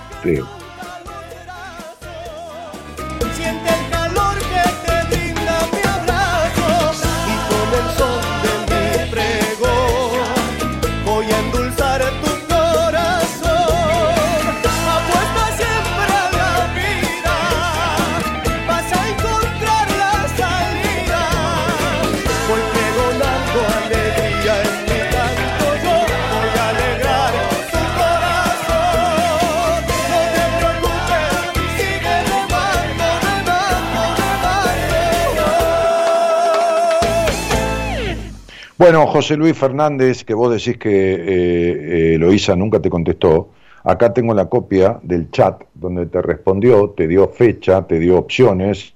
Bueno, 38.78 39.08
José 39.08 39.36
Luis 39.36 39.58
Fernández, 39.58 40.22
que 40.22 40.34
vos 40.34 40.52
decís 40.52 40.78
que 40.78 40.92
eh, 40.92 42.14
eh 42.14 42.56
nunca 42.56 42.78
te 42.78 42.88
contestó, 42.88 43.48
acá 43.82 44.14
tengo 44.14 44.34
la 44.34 44.48
copia 44.48 45.00
del 45.02 45.32
chat 45.32 45.64
donde 45.74 46.06
te 46.06 46.22
respondió, 46.22 46.90
te 46.90 47.08
dio 47.08 47.28
fecha, 47.28 47.84
te 47.88 47.98
dio 47.98 48.16
opciones, 48.16 48.94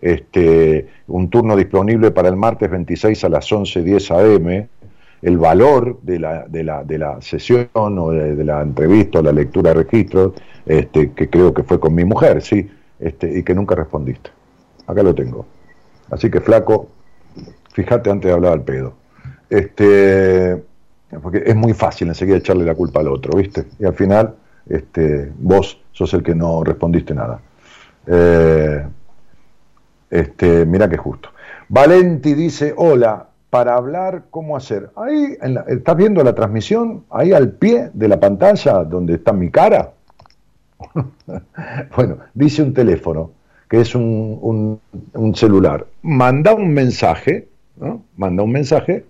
este, 0.00 0.88
un 1.08 1.28
turno 1.28 1.56
disponible 1.56 2.10
para 2.10 2.30
el 2.30 2.36
martes 2.36 2.70
26 2.70 3.22
a 3.24 3.28
las 3.28 3.52
11.10 3.52 4.10
am, 4.16 4.66
el 5.20 5.36
valor 5.36 6.00
de 6.00 6.20
la, 6.20 6.46
de 6.48 6.64
la, 6.64 6.82
de 6.82 6.96
la 6.96 7.20
sesión 7.20 7.68
o 7.74 8.10
de, 8.10 8.42
la 8.42 8.62
entrevista 8.62 9.18
o 9.18 9.22
la 9.22 9.32
lectura 9.32 9.74
de 9.74 9.82
registros, 9.82 10.32
este, 10.64 11.12
que 11.12 11.28
creo 11.28 11.52
que 11.52 11.64
fue 11.64 11.78
con 11.78 11.94
mi 11.94 12.06
mujer, 12.06 12.40
sí, 12.40 12.66
este, 12.98 13.38
y 13.38 13.42
que 13.42 13.54
nunca 13.54 13.74
respondiste. 13.74 14.30
Acá 14.86 15.02
lo 15.02 15.14
tengo. 15.14 15.44
Así 16.10 16.30
que 16.30 16.40
flaco, 16.40 16.88
fíjate 17.74 18.10
antes 18.10 18.28
de 18.30 18.32
hablar 18.32 18.54
al 18.54 18.62
pedo. 18.62 18.94
Este, 19.50 20.62
porque 21.22 21.42
es 21.46 21.56
muy 21.56 21.72
fácil 21.72 22.08
enseguida 22.08 22.36
echarle 22.36 22.64
la 22.64 22.74
culpa 22.74 23.00
al 23.00 23.08
otro, 23.08 23.36
¿viste? 23.36 23.66
Y 23.78 23.84
al 23.84 23.94
final, 23.94 24.34
este, 24.68 25.32
vos 25.38 25.80
sos 25.92 26.12
el 26.14 26.22
que 26.22 26.34
no 26.34 26.62
respondiste 26.62 27.14
nada. 27.14 27.40
Eh, 28.06 28.86
este, 30.10 30.66
mira 30.66 30.88
que 30.88 30.96
justo. 30.96 31.30
Valenti 31.68 32.34
dice, 32.34 32.74
hola, 32.76 33.28
para 33.50 33.74
hablar 33.74 34.24
cómo 34.30 34.56
hacer. 34.56 34.90
Ahí, 34.96 35.36
¿estás 35.68 35.96
viendo 35.96 36.22
la 36.22 36.34
transmisión? 36.34 37.04
Ahí 37.10 37.32
al 37.32 37.52
pie 37.52 37.90
de 37.94 38.08
la 38.08 38.20
pantalla 38.20 38.84
donde 38.84 39.14
está 39.14 39.32
mi 39.32 39.50
cara. 39.50 39.92
bueno, 41.96 42.18
dice 42.34 42.62
un 42.62 42.74
teléfono, 42.74 43.32
que 43.68 43.80
es 43.80 43.94
un, 43.94 44.80
un 45.14 45.34
celular. 45.34 45.86
Manda 46.02 46.54
un 46.54 46.72
mensaje, 46.72 47.48
¿no? 47.76 48.02
Manda 48.16 48.42
un 48.42 48.52
mensaje 48.52 49.06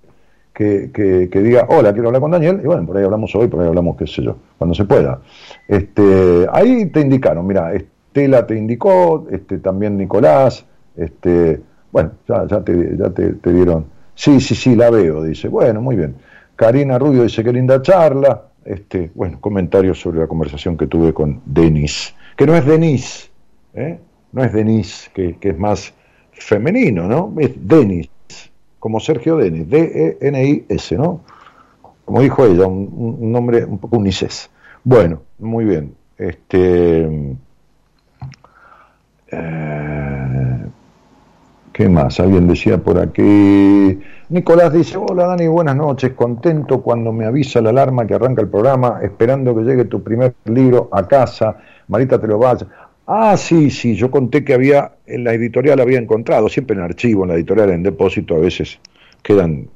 que, 0.58 1.30
diga, 1.32 1.66
hola, 1.68 1.92
quiero 1.92 2.08
hablar 2.08 2.20
con 2.20 2.32
Daniel, 2.32 2.60
y 2.62 2.66
bueno, 2.66 2.84
por 2.84 2.96
ahí 2.96 3.04
hablamos 3.04 3.32
hoy, 3.36 3.46
por 3.46 3.60
ahí 3.60 3.68
hablamos, 3.68 3.96
qué 3.96 4.08
sé 4.08 4.22
yo, 4.22 4.36
cuando 4.58 4.74
se 4.74 4.84
pueda. 4.84 5.20
Este, 5.68 6.48
ahí 6.52 6.86
te 6.86 7.00
indicaron, 7.00 7.46
mira, 7.46 7.72
Estela 7.74 8.44
te 8.44 8.56
indicó, 8.56 9.28
este, 9.30 9.58
también 9.58 9.96
Nicolás, 9.96 10.66
este, 10.96 11.60
bueno, 11.92 12.10
ya, 12.26 12.44
ya, 12.48 12.60
te, 12.64 12.96
ya 12.96 13.10
te, 13.10 13.52
dieron, 13.52 13.86
sí, 14.16 14.40
sí, 14.40 14.56
sí, 14.56 14.74
la 14.74 14.90
veo, 14.90 15.22
dice, 15.22 15.46
bueno, 15.46 15.80
muy 15.80 15.94
bien. 15.94 16.16
Karina 16.56 16.98
Rubio 16.98 17.22
dice, 17.22 17.44
qué 17.44 17.52
linda 17.52 17.80
charla, 17.80 18.42
este, 18.64 19.12
bueno, 19.14 19.38
comentarios 19.40 20.00
sobre 20.00 20.18
la 20.18 20.26
conversación 20.26 20.76
que 20.76 20.88
tuve 20.88 21.14
con 21.14 21.40
Denis, 21.46 22.16
que 22.36 22.46
no 22.46 22.56
es 22.56 22.66
Denis, 22.66 23.30
¿eh? 23.74 24.00
no 24.32 24.42
es 24.42 24.52
Denis, 24.52 25.08
que, 25.14 25.36
que 25.36 25.50
es 25.50 25.58
más 25.58 25.94
femenino, 26.32 27.06
¿no? 27.06 27.32
Es 27.38 27.52
Denis 27.56 28.10
como 28.78 29.00
Sergio 29.00 29.36
Denis, 29.36 29.68
D-E-N-I-S, 29.68 30.96
¿no? 30.96 31.20
Como 32.04 32.22
dijo 32.22 32.46
ella, 32.46 32.66
un, 32.66 33.32
nombre 33.32 33.64
un 33.64 33.78
poco 33.78 33.98
unicés. 33.98 34.50
Bueno, 34.84 35.22
muy 35.38 35.64
bien. 35.64 35.94
Este, 36.16 37.36
eh, 39.30 40.66
¿Qué 41.78 41.88
más? 41.88 42.18
Alguien 42.18 42.48
decía 42.48 42.78
por 42.78 42.98
aquí. 42.98 44.00
Nicolás 44.30 44.72
dice, 44.72 44.96
hola 44.98 45.26
Dani, 45.26 45.46
buenas 45.46 45.76
noches, 45.76 46.12
contento 46.14 46.82
cuando 46.82 47.12
me 47.12 47.24
avisa 47.24 47.60
la 47.60 47.70
alarma 47.70 48.04
que 48.04 48.14
arranca 48.14 48.42
el 48.42 48.48
programa, 48.48 48.98
esperando 49.02 49.54
que 49.54 49.62
llegue 49.62 49.84
tu 49.84 50.02
primer 50.02 50.34
libro 50.46 50.88
a 50.90 51.06
casa, 51.06 51.56
Marita 51.86 52.20
te 52.20 52.26
lo 52.26 52.38
vaya. 52.38 52.66
Ah, 53.10 53.38
sí, 53.38 53.70
sí, 53.70 53.94
yo 53.94 54.10
conté 54.10 54.44
que 54.44 54.52
había, 54.52 54.92
en 55.06 55.24
la 55.24 55.32
editorial 55.32 55.80
había 55.80 55.98
encontrado, 55.98 56.46
siempre 56.50 56.76
en 56.76 56.82
archivo, 56.82 57.24
en 57.24 57.30
la 57.30 57.36
editorial, 57.36 57.70
en 57.70 57.82
depósito, 57.82 58.36
a 58.36 58.38
veces 58.38 58.80
quedan, 59.22 59.70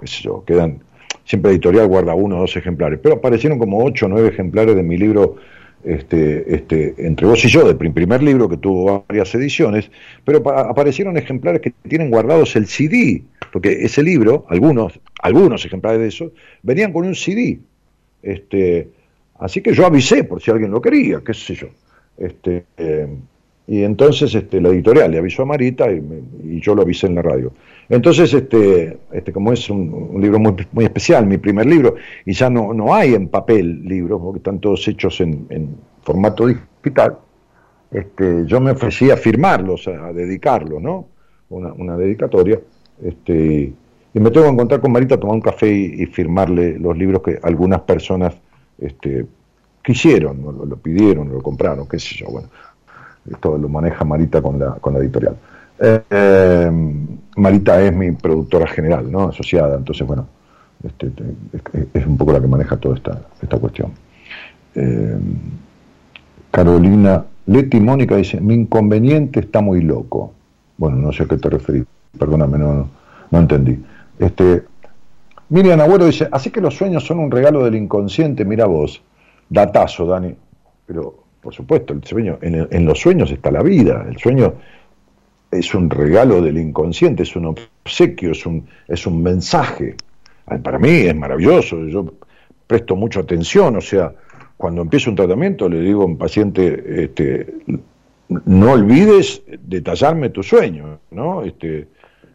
qué 0.00 0.06
sé 0.06 0.22
yo, 0.22 0.42
quedan, 0.46 0.80
siempre 1.26 1.50
la 1.50 1.56
editorial 1.56 1.86
guarda 1.86 2.14
uno 2.14 2.38
o 2.38 2.40
dos 2.40 2.56
ejemplares, 2.56 2.98
pero 3.02 3.16
aparecieron 3.16 3.58
como 3.58 3.84
ocho 3.84 4.06
o 4.06 4.08
nueve 4.08 4.28
ejemplares 4.28 4.74
de 4.74 4.82
mi 4.82 4.96
libro, 4.96 5.36
este, 5.84 6.54
este, 6.54 6.94
entre 7.06 7.26
vos 7.26 7.44
y 7.44 7.48
yo, 7.48 7.70
del 7.70 7.76
primer 7.76 8.22
libro 8.22 8.48
que 8.48 8.56
tuvo 8.56 9.04
varias 9.06 9.34
ediciones, 9.34 9.90
pero 10.24 10.38
aparecieron 10.48 11.18
ejemplares 11.18 11.60
que 11.60 11.74
tienen 11.86 12.08
guardados 12.10 12.56
el 12.56 12.68
CD, 12.68 13.22
porque 13.52 13.84
ese 13.84 14.02
libro, 14.02 14.46
algunos, 14.48 14.98
algunos 15.20 15.62
ejemplares 15.66 16.00
de 16.00 16.08
esos, 16.08 16.32
venían 16.62 16.94
con 16.94 17.04
un 17.06 17.14
CD. 17.14 17.60
Este, 18.22 18.88
así 19.38 19.60
que 19.60 19.74
yo 19.74 19.84
avisé 19.84 20.24
por 20.24 20.40
si 20.40 20.50
alguien 20.50 20.70
lo 20.70 20.80
quería, 20.80 21.20
qué 21.22 21.34
sé 21.34 21.54
yo. 21.54 21.68
Este, 22.18 22.64
eh, 22.76 23.08
y 23.68 23.82
entonces 23.84 24.34
este, 24.34 24.60
la 24.60 24.70
editorial 24.70 25.10
le 25.10 25.18
avisó 25.18 25.42
a 25.42 25.44
Marita 25.44 25.92
y, 25.92 26.58
yo 26.60 26.74
lo 26.74 26.82
avisé 26.82 27.06
en 27.06 27.16
la 27.16 27.22
radio. 27.22 27.52
Entonces, 27.88 28.32
este, 28.32 28.98
este, 29.12 29.30
como 29.30 29.52
es 29.52 29.68
un, 29.68 30.18
libro 30.20 30.38
muy, 30.38 30.54
muy, 30.72 30.84
especial, 30.86 31.26
mi 31.26 31.36
primer 31.36 31.66
libro, 31.66 31.94
y 32.24 32.32
ya 32.32 32.48
no, 32.48 32.72
no 32.72 32.94
hay 32.94 33.14
en 33.14 33.28
papel 33.28 33.84
libros, 33.84 34.20
porque 34.22 34.38
están 34.38 34.58
todos 34.58 34.86
hechos 34.88 35.20
en, 35.20 35.76
formato 36.02 36.46
digital, 36.46 37.18
este, 37.90 38.46
yo 38.46 38.60
me 38.60 38.70
ofrecí 38.70 39.10
a 39.10 39.16
firmarlos, 39.18 39.86
a, 39.86 40.12
dedicarlos, 40.14 40.80
¿no? 40.80 41.06
Una, 41.50 41.72
una 41.74 41.96
dedicatoria. 41.98 42.58
Este, 43.02 43.72
y 44.14 44.20
me 44.20 44.30
tengo 44.30 44.46
que 44.46 44.52
encontrar 44.52 44.80
con 44.80 44.92
Marita, 44.92 45.20
tomar 45.20 45.36
un 45.36 45.42
café 45.42 45.70
y, 45.70 46.02
y 46.02 46.06
firmarle 46.06 46.78
los 46.78 46.96
libros 46.96 47.22
que 47.22 47.38
algunas 47.42 47.82
personas 47.82 48.34
este, 48.78 49.26
quisieron, 49.88 50.42
lo, 50.68 50.76
pidieron, 50.76 51.32
lo 51.32 51.40
compraron, 51.40 51.88
qué 51.88 51.98
sé 51.98 52.14
yo, 52.14 52.26
bueno, 52.26 52.48
esto 53.30 53.56
lo 53.56 53.70
maneja 53.70 54.04
Marita 54.04 54.42
con 54.42 54.58
la, 54.58 54.72
con 54.72 54.92
la 54.92 54.98
editorial. 54.98 55.34
Eh, 55.80 56.70
Marita 57.34 57.80
es 57.80 57.96
mi 57.96 58.10
productora 58.12 58.66
general, 58.66 59.10
¿no? 59.10 59.30
Asociada, 59.30 59.78
entonces, 59.78 60.06
bueno, 60.06 60.26
este, 60.84 61.10
es, 61.94 62.06
un 62.06 62.18
poco 62.18 62.32
la 62.32 62.40
que 62.42 62.46
maneja 62.46 62.76
toda 62.76 62.96
esta, 62.96 63.18
esta 63.40 63.58
cuestión. 63.58 63.92
Eh, 64.74 65.16
Carolina 66.50 67.24
Leti 67.46 67.80
Mónica 67.80 68.14
dice, 68.16 68.42
mi 68.42 68.52
inconveniente 68.52 69.40
está 69.40 69.62
muy 69.62 69.80
loco. 69.80 70.34
Bueno, 70.76 70.98
no 70.98 71.12
sé 71.14 71.22
a 71.22 71.26
qué 71.26 71.38
te 71.38 71.48
referís, 71.48 71.84
perdóname, 72.18 72.58
no, 72.58 72.90
no 73.30 73.38
entendí. 73.38 73.82
Este, 74.18 74.64
Miriam 75.48 75.80
Agüero 75.80 76.04
dice, 76.04 76.28
así 76.30 76.50
que 76.50 76.60
los 76.60 76.76
sueños 76.76 77.06
son 77.06 77.20
un 77.20 77.30
regalo 77.30 77.64
del 77.64 77.76
inconsciente, 77.76 78.44
mira 78.44 78.66
vos. 78.66 79.00
Datazo, 79.48 80.06
Dani. 80.06 80.34
Pero, 80.86 81.24
por 81.40 81.54
supuesto, 81.54 81.92
el 81.92 82.04
sueño, 82.04 82.38
en, 82.40 82.84
los 82.86 83.00
sueños 83.00 83.30
está 83.30 83.50
la 83.50 83.62
vida. 83.62 84.06
El 84.08 84.18
sueño 84.18 84.54
es 85.50 85.74
un 85.74 85.90
regalo 85.90 86.42
del 86.42 86.58
inconsciente, 86.58 87.22
es 87.22 87.36
un 87.36 87.46
obsequio, 87.46 88.32
es 88.32 88.44
un, 88.46 88.66
es 88.86 89.06
un 89.06 89.22
mensaje. 89.22 89.96
Para 90.62 90.78
mí 90.78 90.90
es 90.90 91.14
maravilloso, 91.14 91.84
yo 91.86 92.14
presto 92.66 92.96
mucha 92.96 93.20
atención, 93.20 93.76
o 93.76 93.80
sea, 93.80 94.12
cuando 94.56 94.82
empiezo 94.82 95.10
un 95.10 95.16
tratamiento 95.16 95.68
le 95.68 95.80
digo 95.80 96.02
a 96.02 96.06
un 96.06 96.18
paciente, 96.18 97.04
este, 97.04 97.54
no 98.28 98.72
olvides 98.72 99.42
detallarme 99.62 100.30
tu 100.30 100.42
sueño, 100.42 101.00
¿no? 101.10 101.42
Este, 101.42 101.88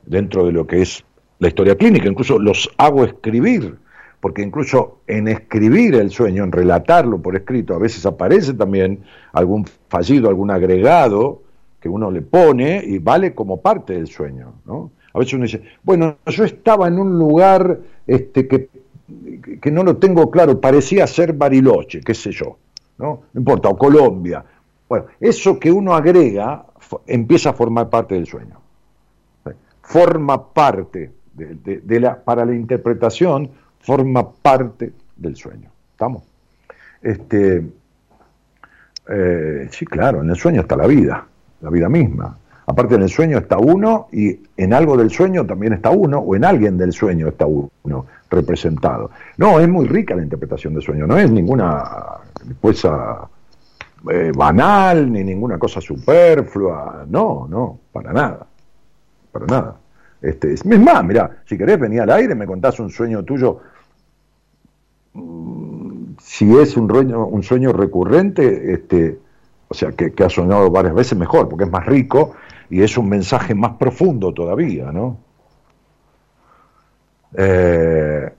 dentro 0.06 0.46
de 0.46 0.52
lo 0.52 0.66
que 0.66 0.82
es 0.82 1.04
la 1.40 1.50
historia 1.50 1.76
clínica, 1.76 2.08
incluso 2.08 2.40
los 2.40 2.70
hago 2.78 3.04
escribir, 3.04 3.78
porque 4.24 4.42
incluso 4.42 5.00
en 5.06 5.28
escribir 5.28 5.96
el 5.96 6.10
sueño, 6.10 6.46
en 6.46 6.54
relatarlo 6.54 7.22
por 7.22 7.36
escrito, 7.36 7.76
a 7.76 7.78
veces 7.78 8.06
aparece 8.06 8.54
también 8.54 9.04
algún 9.34 9.66
fallido, 9.90 10.30
algún 10.30 10.50
agregado 10.50 11.42
que 11.82 11.90
uno 11.90 12.10
le 12.10 12.22
pone 12.22 12.82
y 12.86 13.00
vale 13.00 13.36
como 13.36 13.60
parte 13.60 13.92
del 13.92 14.08
sueño, 14.08 14.54
¿no? 14.66 14.92
A 15.14 15.20
veces 15.20 15.34
uno 15.34 15.44
dice, 15.44 15.62
bueno, 15.84 16.16
yo 16.26 16.46
estaba 16.46 16.88
en 16.88 17.00
un 17.00 17.20
lugar 17.20 17.82
este, 18.08 18.48
que, 18.48 18.70
que 19.62 19.72
no 19.72 19.84
lo 19.84 19.98
tengo 19.98 20.32
claro, 20.32 20.62
parecía 20.62 21.06
ser 21.06 21.34
Bariloche, 21.34 22.00
qué 22.00 22.14
sé 22.14 22.32
yo, 22.32 22.56
¿no? 23.00 23.24
No 23.34 23.40
importa, 23.42 23.68
o 23.68 23.78
Colombia. 23.78 24.46
Bueno, 24.88 25.08
eso 25.20 25.60
que 25.60 25.70
uno 25.70 25.94
agrega 25.94 26.66
empieza 27.08 27.50
a 27.50 27.54
formar 27.54 27.90
parte 27.90 28.16
del 28.16 28.26
sueño. 28.26 28.58
Forma 29.82 30.54
parte 30.54 31.12
de, 31.34 32.00
la, 32.00 32.24
para 32.24 32.46
la 32.46 32.56
interpretación, 32.56 33.50
forma 33.84 34.30
parte 34.32 34.94
del 35.16 35.36
sueño. 35.36 35.70
¿Estamos? 35.92 36.24
Este, 37.02 37.64
eh, 39.10 39.68
sí, 39.72 39.86
claro, 39.86 40.22
en 40.22 40.30
el 40.30 40.36
sueño 40.36 40.62
está 40.62 40.76
la 40.76 40.88
vida, 40.88 41.26
la 41.62 41.70
vida 41.70 41.90
misma. 41.90 42.38
Aparte 42.66 42.96
en 42.96 43.02
el 43.02 43.10
sueño 43.10 43.38
está 43.38 43.58
uno 43.58 44.08
y 44.14 44.40
en 44.56 44.74
algo 44.74 44.96
del 44.96 45.12
sueño 45.12 45.46
también 45.46 45.74
está 45.74 45.90
uno 45.90 46.20
o 46.20 46.36
en 46.36 46.46
alguien 46.46 46.78
del 46.78 46.94
sueño 46.94 47.28
está 47.28 47.46
uno 47.46 48.06
representado. 48.30 49.12
No, 49.38 49.60
es 49.60 49.68
muy 49.68 49.88
rica 49.88 50.16
la 50.16 50.24
interpretación 50.24 50.74
del 50.74 50.82
sueño, 50.82 51.06
no 51.06 51.18
es 51.18 51.30
ninguna 51.30 51.84
cosa 52.62 53.28
eh, 54.10 54.32
banal 54.34 55.12
ni 55.12 55.26
ninguna 55.26 55.58
cosa 55.58 55.82
superflua, 55.82 57.06
no, 57.10 57.48
no, 57.50 57.80
para 57.92 58.14
nada, 58.14 58.48
para 59.32 59.46
nada. 59.46 59.76
Este, 60.22 60.54
es 60.54 60.66
más, 60.66 61.04
mira, 61.04 61.30
si 61.46 61.58
querés 61.58 61.78
venir 61.78 62.00
al 62.00 62.12
aire, 62.12 62.34
me 62.34 62.46
contás 62.46 62.80
un 62.80 62.90
sueño 62.90 63.24
tuyo, 63.24 63.60
si 66.20 66.58
es 66.58 66.78
un 66.78 67.44
sueño, 67.44 67.74
recurrente, 67.74 68.74
este, 68.74 69.20
o 69.68 69.74
sea, 69.74 69.92
que, 69.92 70.14
que 70.14 70.24
has 70.24 70.34
soñado 70.34 70.70
varias 70.70 70.96
veces 70.96 71.18
mejor, 71.18 71.50
porque 71.50 71.66
es 71.66 71.72
más 71.72 71.86
rico 71.86 72.34
y 72.70 72.82
es 72.82 72.98
un 72.98 73.10
mensaje 73.10 73.54
más 73.54 73.78
profundo 73.78 74.34
todavía, 74.34 74.92
¿no? 74.92 75.18
Eh, 77.36 78.30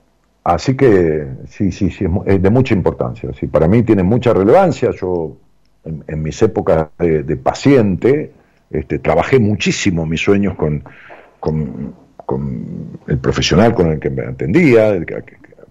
así 0.44 0.76
que 0.76 1.26
sí, 1.48 1.72
sí, 1.72 1.90
sí, 1.90 2.06
es 2.26 2.42
de 2.42 2.50
mucha 2.50 2.74
importancia. 2.74 3.30
Sí, 3.38 3.46
para 3.46 3.68
mí 3.68 3.82
tiene 3.82 4.02
mucha 4.02 4.32
relevancia. 4.32 4.90
Yo, 4.92 5.36
en, 5.84 6.22
mis 6.22 6.40
épocas 6.42 6.88
de, 6.98 7.36
paciente, 7.36 8.32
este, 8.70 8.98
trabajé 8.98 9.38
muchísimo 9.38 10.06
mis 10.06 10.20
sueños 10.20 10.56
con, 10.56 10.82
con, 11.40 11.94
el 13.06 13.18
profesional 13.18 13.74
con 13.74 13.88
el 13.88 14.00
que 14.00 14.10
me 14.10 14.22
atendía. 14.22 14.94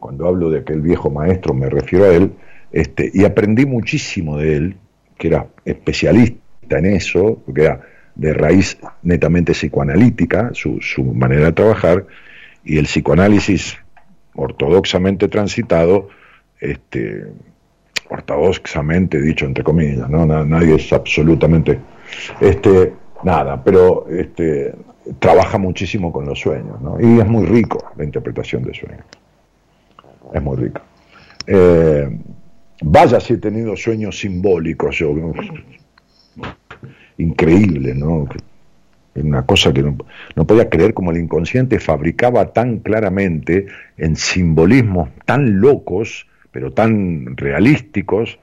Cuando 0.03 0.27
hablo 0.27 0.49
de 0.49 0.59
aquel 0.59 0.81
viejo 0.81 1.09
maestro, 1.09 1.53
me 1.53 1.69
refiero 1.69 2.03
a 2.03 2.09
él. 2.09 2.33
Este, 2.73 3.09
y 3.13 3.23
aprendí 3.23 3.65
muchísimo 3.65 4.37
de 4.37 4.57
él, 4.57 4.75
que 5.17 5.29
era 5.29 5.47
especialista 5.63 6.77
en 6.77 6.87
eso, 6.87 7.41
porque 7.45 7.61
era 7.61 7.79
de 8.13 8.33
raíz 8.33 8.77
netamente 9.01 9.53
psicoanalítica, 9.53 10.51
su, 10.51 10.81
manera 11.15 11.45
de 11.45 11.51
trabajar, 11.53 12.05
y 12.65 12.79
el 12.79 12.83
psicoanálisis 12.83 13.77
ortodoxamente 14.35 15.29
transitado, 15.29 16.09
este, 16.59 17.27
ortodoxamente 18.09 19.21
dicho 19.21 19.45
entre 19.45 19.63
comillas, 19.63 20.09
¿no? 20.09 20.25
nadie 20.25 20.75
es 20.75 20.91
absolutamente 20.91 21.79
este, 22.41 22.91
nada, 23.23 23.63
pero 23.63 24.05
este, 24.09 24.75
trabaja 25.19 25.57
muchísimo 25.57 26.11
con 26.11 26.25
los 26.25 26.41
sueños, 26.41 26.75
y 26.99 27.21
es 27.21 27.25
muy 27.25 27.45
rico 27.45 27.77
la 27.95 28.03
interpretación 28.03 28.63
de 28.63 28.73
sueños, 28.73 29.05
es 30.33 30.41
muy 30.41 30.57
rico. 30.57 30.81
Eh, 31.47 32.09
vaya 32.81 33.19
si 33.19 33.33
he 33.33 33.37
tenido 33.37 33.75
sueños 33.75 34.19
simbólicos 34.19 34.97
yo, 34.97 35.13
increíble, 37.17 37.93
¿no? 37.93 38.27
Una 39.15 39.45
cosa 39.45 39.71
que 39.71 39.83
no, 39.83 40.47
podía 40.47 40.69
creer 40.69 40.93
como 40.93 41.11
el 41.11 41.17
inconsciente 41.17 41.79
fabricaba 41.79 42.51
tan 42.51 42.79
claramente 42.79 43.67
en 43.97 44.15
simbolismos 44.15 45.09
tan 45.25 45.61
locos, 45.61 46.27
pero 46.51 46.71
tan 46.71 47.37
realísticos, 47.37 48.39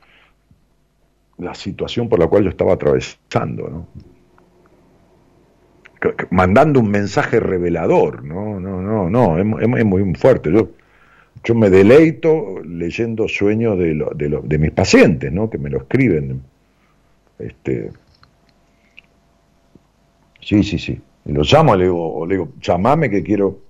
la 1.39 1.55
situación 1.55 2.09
por 2.09 2.21
la 2.21 2.29
cual 2.29 2.45
yo 2.45 2.51
estaba 2.51 2.75
atravesando, 2.75 3.69
¿no? 3.69 3.87
mandando 6.31 6.81
un 6.81 6.91
mensaje 6.91 7.41
revelador, 7.41 8.25
no, 8.25 8.59
no, 8.59 8.81
no, 8.81 9.11
no, 9.11 9.39
es, 9.39 9.85
muy 9.85 10.15
fuerte. 10.15 10.51
Yo, 10.51 10.71
yo 11.45 11.55
me 11.55 11.71
deleito 11.71 12.61
leyendo 12.65 13.29
sueños 13.29 13.79
de, 13.79 13.95
de, 14.15 14.41
de 14.43 14.59
mis 14.59 14.71
pacientes, 14.73 15.33
¿no? 15.33 15.49
que 15.49 15.59
me 15.59 15.71
lo 15.71 15.79
escriben. 15.79 16.43
Este, 17.39 17.91
Sí, 20.41 20.63
sí, 20.63 20.79
sí. 20.79 21.01
Y 21.27 21.33
lo 21.33 21.43
llamo, 21.43 21.77
le 21.77 21.85
digo, 21.85 22.27
le 22.27 22.35
digo, 22.35 22.49
llamame 22.61 23.11
que 23.11 23.23
quiero 23.23 23.61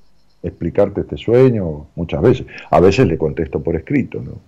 explicarte 0.43 1.03
este 1.03 1.17
sueño 1.17 1.87
muchas 1.97 2.23
veces. 2.23 2.47
A 2.71 2.81
veces 2.81 3.07
le 3.07 3.19
contesto 3.19 3.61
por 3.63 3.77
escrito, 3.77 4.23
¿no? 4.23 4.39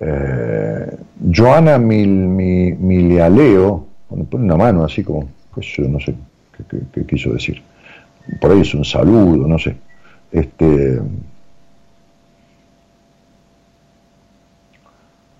Eh, 0.00 0.96
Joana 1.34 1.78
Mil, 1.78 2.08
Milialeo, 2.08 3.86
pone 4.28 4.44
una 4.44 4.56
mano 4.56 4.84
así 4.84 5.04
como, 5.04 5.28
pues 5.54 5.66
yo 5.76 5.88
no 5.88 6.00
sé 6.00 6.14
qué, 6.92 7.06
quiso 7.06 7.32
decir. 7.32 7.62
Por 8.40 8.50
ahí 8.50 8.60
es 8.60 8.74
un 8.74 8.84
saludo, 8.84 9.46
no 9.46 9.58
sé. 9.58 9.76
Este, 10.32 11.00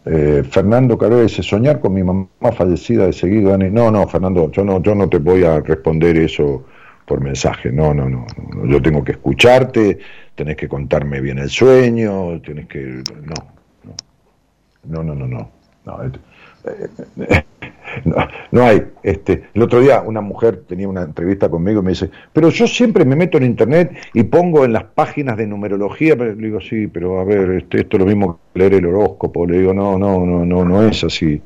Eh, 0.06 0.43
Fernando 0.51 0.98
Caro 0.98 1.22
dice, 1.22 1.43
soñar 1.43 1.81
con 1.81 1.94
mi 1.94 2.02
mamá 2.02 2.28
fallecida 2.55 3.06
de 3.06 3.12
seguido, 3.12 3.56
No, 3.56 3.90
no, 3.90 4.06
Fernando, 4.06 4.51
yo 4.51 4.64
no, 4.64 4.82
yo 4.82 4.94
no 4.94 5.09
te 5.09 5.18
voy 5.18 5.44
a 5.44 5.60
responder 5.60 6.18
eso 6.18 6.64
por 7.06 7.20
mensaje, 7.20 7.70
no, 7.72 7.94
no, 7.94 8.09
no, 8.09 8.26
yo 8.66 8.82
tengo 8.82 9.02
que 9.02 9.12
escucharte, 9.12 9.98
tenés 10.35 10.56
que 10.56 10.68
contarme 10.68 11.20
bien 11.20 11.39
el 11.39 11.48
sueño, 11.48 12.40
tenés 12.43 12.66
que... 12.66 13.02
No, 13.22 13.35
no, 14.85 15.02
no, 15.02 15.14
no, 15.14 15.26
no, 15.26 15.51
no. 15.85 16.05
Eh, 16.05 16.10
no, 18.52 18.62
hay. 18.62 18.82
Este, 19.02 19.44
el 19.54 19.62
otro 19.62 19.80
día 19.80 20.02
una 20.02 20.20
mujer 20.20 20.64
tenía 20.66 20.88
una 20.88 21.02
entrevista 21.02 21.48
conmigo 21.48 21.80
y 21.80 21.84
me 21.84 21.90
dice, 21.90 22.10
pero 22.32 22.48
yo 22.50 22.66
siempre 22.66 23.04
me 23.04 23.16
meto 23.16 23.38
en 23.38 23.44
internet 23.44 23.92
y 24.12 24.24
pongo 24.24 24.64
en 24.64 24.72
las 24.72 24.84
páginas 24.84 25.36
de 25.36 25.46
numerología, 25.46 26.14
le 26.16 26.34
digo, 26.34 26.60
sí, 26.60 26.86
pero 26.86 27.20
a 27.20 27.24
ver, 27.24 27.50
este, 27.50 27.80
esto 27.82 27.96
es 27.96 28.00
lo 28.00 28.06
mismo 28.06 28.40
que 28.52 28.60
leer 28.60 28.74
el 28.74 28.86
horóscopo, 28.86 29.46
le 29.46 29.58
digo, 29.58 29.74
no, 29.74 29.98
no, 29.98 30.24
no, 30.24 30.44
no, 30.44 30.64
no 30.64 30.82
es 30.86 31.04
así. 31.04 31.40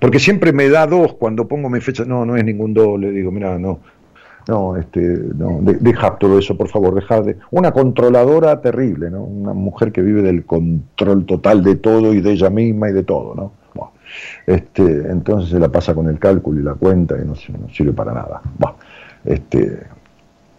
Porque 0.00 0.18
siempre 0.18 0.52
me 0.52 0.68
da 0.68 0.86
dos 0.86 1.14
cuando 1.14 1.46
pongo 1.48 1.68
mi 1.68 1.80
fecha, 1.80 2.04
no, 2.04 2.24
no 2.24 2.36
es 2.36 2.44
ningún 2.44 2.74
dos, 2.74 2.98
le 2.98 3.10
digo, 3.10 3.30
mira, 3.30 3.58
no, 3.58 3.80
no, 4.46 4.76
este, 4.76 5.00
no, 5.00 5.60
deja 5.62 6.18
todo 6.18 6.38
eso, 6.38 6.56
por 6.56 6.68
favor, 6.68 6.94
deja 6.94 7.22
de... 7.22 7.36
Una 7.50 7.72
controladora 7.72 8.60
terrible, 8.60 9.10
¿no? 9.10 9.22
Una 9.22 9.54
mujer 9.54 9.90
que 9.90 10.02
vive 10.02 10.20
del 10.20 10.44
control 10.44 11.24
total 11.24 11.64
de 11.64 11.76
todo 11.76 12.12
y 12.12 12.20
de 12.20 12.32
ella 12.32 12.50
misma 12.50 12.90
y 12.90 12.92
de 12.92 13.04
todo, 13.04 13.34
¿no? 13.34 13.63
Este, 14.46 14.82
entonces 14.82 15.50
se 15.50 15.58
la 15.58 15.68
pasa 15.68 15.94
con 15.94 16.08
el 16.08 16.18
cálculo 16.18 16.60
y 16.60 16.62
la 16.62 16.74
cuenta 16.74 17.16
y 17.20 17.26
no, 17.26 17.34
sirve 17.34 17.92
para 17.92 18.12
nada. 18.12 18.42
este, 19.24 19.80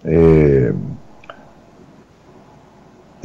eh, 0.03 0.73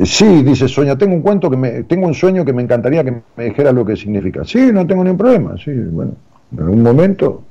sí, 0.04 0.42
dice 0.42 0.68
Soña, 0.68 0.96
tengo 0.96 1.14
un 1.14 1.22
cuento 1.22 1.50
que 1.50 1.56
me, 1.56 1.82
tengo 1.84 2.06
un 2.06 2.14
sueño 2.14 2.44
que 2.44 2.52
me 2.52 2.62
encantaría 2.62 3.04
que 3.04 3.22
me 3.36 3.44
dijera 3.44 3.72
lo 3.72 3.84
que 3.84 3.96
significa. 3.96 4.44
Sí, 4.44 4.70
no 4.72 4.86
tengo 4.86 5.04
ningún 5.04 5.18
problema, 5.18 5.56
sí, 5.56 5.72
bueno, 5.72 6.14
en 6.52 6.60
algún 6.60 6.82
momento, 6.82 7.42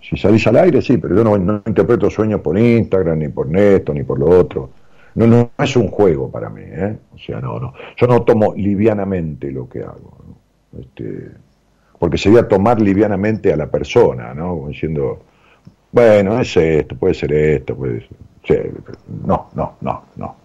si 0.00 0.16
salís 0.16 0.46
al 0.46 0.56
aire, 0.56 0.80
sí, 0.82 0.98
pero 0.98 1.14
yo 1.16 1.24
no, 1.24 1.62
interpreto 1.66 2.10
sueños 2.10 2.40
por 2.40 2.58
Instagram, 2.58 3.18
ni 3.18 3.28
por 3.28 3.48
Neto, 3.48 3.92
ni 3.92 4.02
por 4.02 4.18
lo 4.18 4.28
otro. 4.28 4.70
No, 5.14 5.26
no, 5.26 5.50
es 5.58 5.76
un 5.76 5.88
juego 5.88 6.30
para 6.30 6.48
mí, 6.48 6.62
¿eh? 6.64 6.96
O 7.12 7.18
sea, 7.18 7.40
no, 7.40 7.58
no. 7.58 7.74
Yo 7.96 8.06
no 8.06 8.22
tomo 8.22 8.54
livianamente 8.54 9.50
lo 9.50 9.68
que 9.68 9.80
hago. 9.80 10.16
Este, 10.78 11.32
porque 12.00 12.16
sería 12.16 12.48
tomar 12.48 12.80
livianamente 12.80 13.52
a 13.52 13.56
la 13.58 13.70
persona, 13.70 14.32
¿no? 14.32 14.64
diciendo, 14.68 15.20
bueno, 15.92 16.40
es 16.40 16.56
esto, 16.56 16.96
puede 16.96 17.12
ser 17.12 17.30
esto, 17.30 17.76
puede 17.76 18.08
ser... 18.42 18.72
No, 19.26 19.50
no, 19.54 19.74
no, 19.82 20.04
no. 20.16 20.36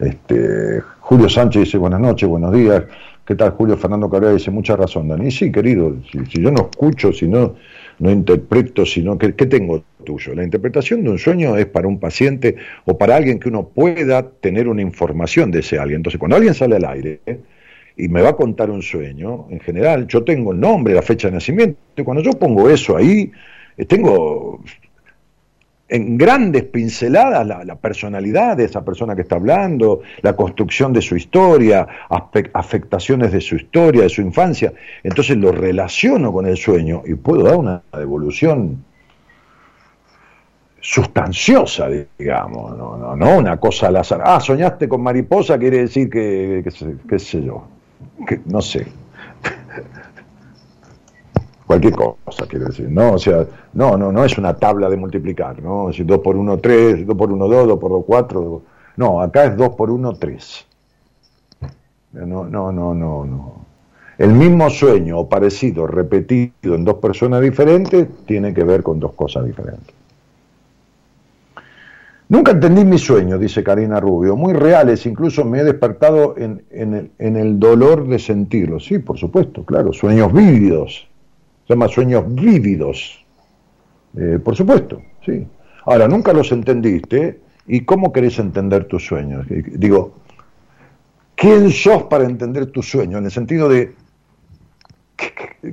Este, 0.00 0.80
Julio 1.00 1.28
Sánchez 1.28 1.64
dice, 1.64 1.76
buenas 1.76 2.00
noches, 2.00 2.26
buenos 2.26 2.54
días. 2.54 2.84
¿Qué 3.26 3.34
tal, 3.34 3.50
Julio? 3.50 3.76
Fernando 3.76 4.08
Cabrera 4.08 4.32
dice, 4.32 4.50
mucha 4.50 4.74
razón, 4.74 5.08
Dani. 5.08 5.30
Sí, 5.30 5.52
querido, 5.52 5.96
si, 6.10 6.40
yo 6.40 6.50
no 6.50 6.70
escucho, 6.70 7.12
si 7.12 7.28
no, 7.28 7.56
no 7.98 8.10
interpreto, 8.10 8.86
si 8.86 9.02
no, 9.02 9.18
¿qué, 9.18 9.32
tengo? 9.32 9.84
tuyo. 10.02 10.34
La 10.34 10.44
interpretación 10.44 11.04
de 11.04 11.10
un 11.10 11.18
sueño 11.18 11.58
es 11.58 11.66
para 11.66 11.86
un 11.86 12.00
paciente 12.00 12.56
o 12.86 12.96
para 12.96 13.16
alguien 13.16 13.38
que 13.38 13.50
uno 13.50 13.68
pueda 13.68 14.26
tener 14.26 14.66
una 14.66 14.80
información 14.80 15.50
de 15.50 15.58
ese 15.58 15.78
alguien. 15.78 15.98
Entonces, 15.98 16.18
cuando 16.18 16.36
alguien 16.36 16.54
sale 16.54 16.76
al 16.76 16.86
aire 16.86 17.20
y 18.00 18.08
me 18.08 18.22
va 18.22 18.30
a 18.30 18.36
contar 18.36 18.70
un 18.70 18.82
sueño, 18.82 19.46
en 19.50 19.60
general, 19.60 20.06
yo 20.06 20.24
tengo 20.24 20.54
nombre, 20.54 20.94
la 20.94 21.02
fecha 21.02 21.28
de 21.28 21.34
nacimiento, 21.34 21.78
y 21.96 22.02
cuando 22.02 22.22
yo 22.22 22.32
pongo 22.32 22.70
eso 22.70 22.96
ahí, 22.96 23.30
eh, 23.76 23.84
tengo 23.84 24.62
en 25.90 26.16
grandes 26.16 26.64
pinceladas 26.64 27.46
la, 27.46 27.74
personalidad 27.76 28.56
de 28.56 28.64
esa 28.64 28.84
persona 28.84 29.16
que 29.16 29.22
está 29.22 29.36
hablando, 29.36 30.02
la 30.22 30.36
construcción 30.36 30.92
de 30.92 31.02
su 31.02 31.16
historia, 31.16 31.86
afectaciones 32.52 33.32
de 33.32 33.40
su 33.40 33.56
historia, 33.56 34.02
de 34.02 34.08
su 34.08 34.22
infancia. 34.22 34.72
Entonces 35.02 35.36
lo 35.36 35.50
relaciono 35.50 36.32
con 36.32 36.46
el 36.46 36.56
sueño 36.56 37.02
y 37.04 37.14
puedo 37.14 37.42
dar 37.42 37.56
una 37.56 37.82
devolución 37.92 38.84
sustanciosa, 40.80 41.88
digamos, 42.16 42.78
no, 42.78 42.96
no, 42.96 43.16
no 43.16 43.38
una 43.38 43.58
cosa 43.58 43.88
al 43.88 43.96
azar. 43.96 44.22
Ah, 44.24 44.38
soñaste 44.38 44.88
con 44.88 45.02
mariposa, 45.02 45.58
quiere 45.58 45.78
decir 45.78 46.08
que, 46.08 46.62
qué 47.08 47.18
sé 47.18 47.42
yo, 47.42 47.64
que 48.26 48.40
no 48.46 48.60
sé 48.60 48.86
cualquier 51.70 51.94
cosa, 51.94 52.46
quiero 52.48 52.64
decir, 52.64 52.90
¿no? 52.90 53.12
O 53.12 53.18
sea, 53.18 53.46
no, 53.74 53.96
no, 53.96 54.10
no 54.10 54.24
es 54.24 54.36
una 54.36 54.56
tabla 54.56 54.90
de 54.90 54.96
multiplicar, 54.96 55.62
¿no? 55.62 55.90
Es 55.90 56.04
2 56.04 56.18
por 56.18 56.36
1, 56.36 56.58
3, 56.58 57.06
2 57.06 57.16
por 57.16 57.30
1, 57.30 57.46
2, 57.46 57.68
2 57.68 57.78
por 57.78 57.90
2, 57.92 58.04
4. 58.08 58.62
No, 58.96 59.20
acá 59.20 59.44
es 59.44 59.56
2 59.56 59.68
por 59.76 59.88
1, 59.88 60.14
3. 60.14 60.66
No, 62.14 62.44
no, 62.44 62.72
no, 62.72 62.92
no, 62.92 63.24
no. 63.24 63.54
El 64.18 64.32
mismo 64.32 64.68
sueño 64.68 65.20
o 65.20 65.28
parecido, 65.28 65.86
repetido 65.86 66.74
en 66.74 66.84
dos 66.84 66.96
personas 66.96 67.40
diferentes, 67.40 68.08
tiene 68.26 68.52
que 68.52 68.64
ver 68.64 68.82
con 68.82 68.98
dos 68.98 69.12
cosas 69.12 69.44
diferentes. 69.44 69.94
Nunca 72.30 72.52
entendí 72.52 72.84
mis 72.84 73.00
sueños, 73.00 73.40
dice 73.40 73.64
Karina 73.64 73.98
Rubio, 73.98 74.36
muy 74.36 74.52
reales, 74.52 75.04
incluso 75.04 75.44
me 75.44 75.58
he 75.58 75.64
despertado 75.64 76.36
en, 76.38 76.62
en, 76.70 76.94
el, 76.94 77.10
en 77.18 77.36
el 77.36 77.58
dolor 77.58 78.06
de 78.06 78.20
sentirlos. 78.20 78.84
Sí, 78.84 79.00
por 79.00 79.18
supuesto, 79.18 79.64
claro, 79.64 79.92
sueños 79.92 80.32
vívidos, 80.32 81.08
se 81.66 81.74
llama 81.74 81.88
sueños 81.88 82.32
vívidos. 82.32 83.26
Eh, 84.16 84.38
por 84.42 84.54
supuesto, 84.54 85.02
sí. 85.26 85.44
Ahora, 85.84 86.06
nunca 86.06 86.32
los 86.32 86.52
entendiste. 86.52 87.40
¿Y 87.66 87.80
cómo 87.80 88.12
querés 88.12 88.38
entender 88.38 88.84
tus 88.84 89.06
sueños? 89.06 89.46
Digo, 89.48 90.14
¿quién 91.34 91.70
sos 91.70 92.04
para 92.04 92.24
entender 92.24 92.66
tus 92.66 92.88
sueños? 92.88 93.18
En 93.18 93.24
el 93.24 93.30
sentido 93.32 93.68
de, 93.68 93.92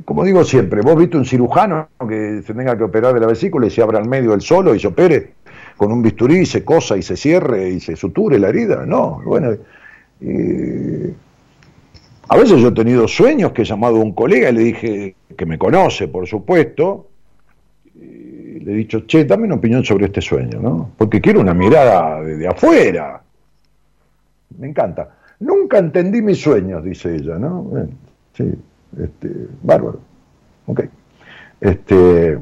como 0.06 0.24
digo 0.24 0.44
siempre, 0.44 0.82
vos 0.82 0.98
viste 0.98 1.18
un 1.18 1.26
cirujano 1.26 1.90
que 2.10 2.42
se 2.42 2.54
tenga 2.56 2.76
que 2.76 2.84
operar 2.84 3.14
de 3.14 3.20
la 3.20 3.28
vesícula 3.28 3.68
y 3.68 3.70
se 3.70 3.84
abra 3.84 4.00
al 4.00 4.08
medio 4.08 4.34
el 4.34 4.42
solo 4.42 4.74
y 4.74 4.80
se 4.80 4.88
opere 4.88 5.34
con 5.78 5.92
un 5.92 6.02
bisturí 6.02 6.40
y 6.40 6.46
se 6.46 6.66
cosa 6.66 6.98
y 6.98 7.04
se 7.04 7.16
cierre 7.16 7.70
y 7.70 7.80
se 7.80 7.96
suture 7.96 8.40
la 8.40 8.50
herida. 8.50 8.86
No, 8.86 9.22
bueno, 9.24 9.56
eh, 10.22 11.14
a 12.28 12.38
veces 12.38 12.60
yo 12.60 12.70
he 12.70 12.72
tenido 12.74 13.08
sueños 13.08 13.52
que 13.52 13.62
he 13.62 13.66
llamado 13.66 13.98
a 13.98 14.00
un 14.00 14.14
colega 14.14 14.50
y 14.50 14.54
le 14.54 14.64
dije, 14.64 15.16
que 15.38 15.46
me 15.46 15.58
conoce, 15.58 16.08
por 16.08 16.28
supuesto, 16.28 17.08
y 17.96 18.60
le 18.60 18.72
he 18.72 18.76
dicho, 18.76 19.06
che, 19.06 19.24
dame 19.24 19.46
una 19.46 19.56
opinión 19.56 19.86
sobre 19.86 20.08
este 20.08 20.20
sueño, 20.20 20.60
¿no? 20.60 20.92
Porque 20.98 21.22
quiero 21.22 21.40
una 21.40 21.54
mirada 21.54 22.22
de, 22.22 22.48
afuera. 22.48 23.22
Me 24.58 24.68
encanta. 24.68 25.16
Nunca 25.40 25.78
entendí 25.78 26.22
mis 26.22 26.42
sueños, 26.42 26.84
dice 26.84 27.16
ella, 27.16 27.38
¿no? 27.38 27.72
sí, 28.34 28.52
este, 29.00 29.32
bárbaro. 29.62 30.00
Ok. 30.66 30.82
Este, 31.62 32.40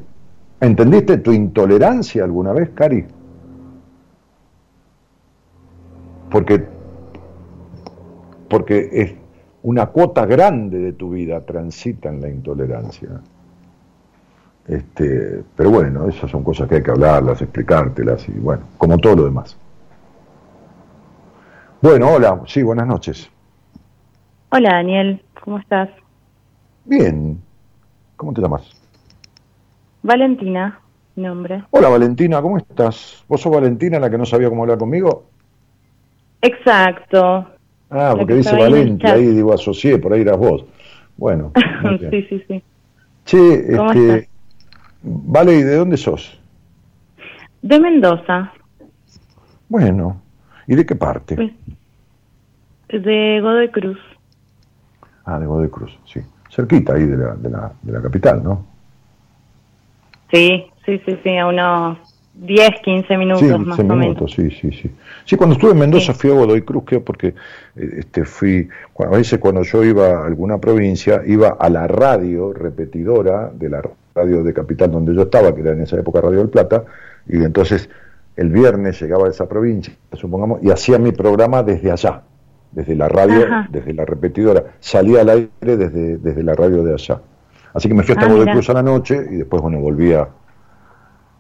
¿Entendiste 0.62 1.18
tu 1.18 1.32
intolerancia 1.32 2.24
alguna 2.24 2.54
vez, 2.54 2.70
Cari? 2.74 3.06
Porque, 6.36 6.62
porque 8.50 8.90
es, 8.92 9.16
una 9.64 9.86
cuota 9.86 10.26
grande 10.26 10.80
de 10.80 10.92
tu 10.92 11.12
vida 11.12 11.40
transita 11.46 12.10
en 12.10 12.20
la 12.20 12.28
intolerancia. 12.28 13.22
Este, 14.68 15.46
pero 15.56 15.70
bueno, 15.72 16.10
esas 16.10 16.30
son 16.30 16.44
cosas 16.44 16.68
que 16.68 16.76
hay 16.76 16.84
que 16.84 16.92
hablarlas, 16.92 17.42
explicártelas 17.42 18.28
y 18.28 18.34
bueno, 18.34 18.64
como 18.78 18.98
todo 18.98 19.16
lo 19.16 19.24
demás. 19.24 19.58
Bueno, 21.82 22.12
hola, 22.12 22.42
sí, 22.48 22.64
buenas 22.64 22.88
noches. 22.88 23.32
Hola 24.50 24.74
Daniel, 24.74 25.24
¿cómo 25.42 25.60
estás? 25.60 25.88
Bien, 26.84 27.40
¿cómo 28.18 28.34
te 28.34 28.42
llamas? 28.42 28.70
Valentina, 30.04 30.82
nombre. 31.16 31.64
Hola 31.72 31.88
Valentina, 31.88 32.42
¿cómo 32.42 32.58
estás? 32.58 33.24
¿Vos 33.30 33.40
sos 33.40 33.54
Valentina 33.54 34.00
la 34.00 34.10
que 34.10 34.18
no 34.18 34.26
sabía 34.26 34.50
cómo 34.50 34.64
hablar 34.64 34.78
conmigo? 34.78 35.28
Exacto, 36.46 37.48
Ah, 37.90 38.14
porque 38.18 38.36
dice 38.36 38.56
Valente, 38.56 39.08
ahí 39.08 39.26
digo 39.28 39.54
asocié, 39.54 39.98
por 39.98 40.12
ahí 40.12 40.22
eras 40.22 40.38
vos. 40.38 40.66
Bueno. 41.18 41.52
sí, 42.12 42.24
sí, 42.30 42.44
sí. 42.48 42.64
Che, 43.26 43.74
este, 43.74 44.30
Vale, 45.02 45.56
¿y 45.56 45.62
de 45.62 45.76
dónde 45.76 45.98
sos? 45.98 46.40
De 47.62 47.80
Mendoza. 47.80 48.52
Bueno, 49.70 50.22
¿y 50.68 50.76
de 50.76 50.86
qué 50.86 50.96
parte? 50.96 51.36
Pues, 51.36 53.04
de 53.04 53.40
Godoy 53.42 53.70
Cruz. 53.70 54.00
Ah, 55.24 55.40
de 55.40 55.46
Godoy 55.46 55.70
Cruz, 55.70 55.98
sí. 56.06 56.20
Cerquita 56.50 56.94
ahí 56.94 57.06
de 57.06 57.18
la, 57.18 57.36
de 57.36 57.50
la, 57.50 57.72
de 57.82 57.92
la 57.92 58.02
capital, 58.02 58.44
¿no? 58.44 58.66
Sí, 60.32 60.66
sí, 60.86 61.00
sí, 61.06 61.20
sí, 61.24 61.38
a 61.38 61.48
unos 61.48 61.98
10, 62.38 62.82
15 62.84 63.18
minutos 63.18 63.42
sí, 63.42 63.58
más 63.58 63.80
o 63.80 63.84
minutos, 63.84 64.32
Sí, 64.32 64.52
sí, 64.52 64.72
sí. 64.72 64.92
Sí, 65.24 65.36
cuando 65.38 65.56
estuve 65.56 65.72
en 65.72 65.80
Mendoza 65.80 66.14
fui 66.14 66.32
a 66.32 66.34
Godoy 66.34 66.62
Cruz, 66.64 66.84
creo, 66.86 67.04
porque 67.04 67.28
eh, 67.76 67.96
este, 68.00 68.26
fui, 68.26 68.68
a 69.00 69.10
veces 69.10 69.40
cuando 69.40 69.64
yo 69.64 69.84
iba 69.84 70.22
a 70.22 70.26
alguna 70.26 70.58
provincia, 70.58 71.22
iba 71.26 71.56
a 71.60 71.70
la 71.70 71.88
radio 71.88 72.52
repetidora 72.52 73.52
de 73.54 73.70
la 73.70 73.82
radio 74.14 74.44
de 74.44 74.54
Capital 74.54 74.92
donde 74.92 75.16
yo 75.16 75.24
estaba, 75.24 75.56
que 75.56 75.62
era 75.62 75.72
en 75.72 75.82
esa 75.82 75.98
época 75.98 76.22
Radio 76.22 76.40
del 76.40 76.50
Plata, 76.50 76.84
y 77.28 77.38
entonces 77.38 77.90
el 78.36 78.50
viernes 78.50 79.02
llegaba 79.02 79.28
a 79.28 79.30
esa 79.30 79.48
provincia, 79.48 79.94
supongamos, 80.14 80.62
y 80.62 80.72
hacía 80.72 81.00
mi 81.00 81.14
programa 81.14 81.64
desde 81.64 81.92
allá, 81.92 82.24
desde 82.72 82.96
la 82.96 83.08
radio, 83.08 83.46
desde 83.70 83.94
la 83.94 84.04
repetidora, 84.04 84.64
salía 84.80 85.22
al 85.22 85.30
aire 85.30 85.50
desde, 85.62 86.18
desde 86.18 86.44
la 86.44 86.54
radio 86.54 86.84
de 86.84 86.94
allá. 86.94 87.22
Así 87.74 87.88
que 87.88 87.94
me 87.94 88.04
fui 88.04 88.14
hasta 88.14 88.26
ah, 88.26 88.30
Godoy 88.30 88.52
Cruz 88.52 88.70
a 88.70 88.74
la 88.74 88.84
noche 88.84 89.26
y 89.32 89.36
después, 89.36 89.62
bueno, 89.62 89.80
volvía 89.80 90.28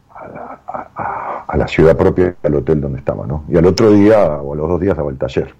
a, 0.09 0.84
la 1.57 1.67
ciudad 1.67 1.97
propia, 1.97 2.35
al 2.43 2.55
hotel 2.55 2.81
donde 2.81 2.99
estaba, 2.99 3.25
¿no? 3.27 3.45
Y 3.49 3.57
al 3.57 3.65
otro 3.65 3.91
día, 3.91 4.17
o 4.41 4.53
a 4.53 4.55
los 4.55 4.67
dos 4.67 4.81
días, 4.81 4.97
daba 4.97 5.11
el 5.11 5.17
taller. 5.17 5.53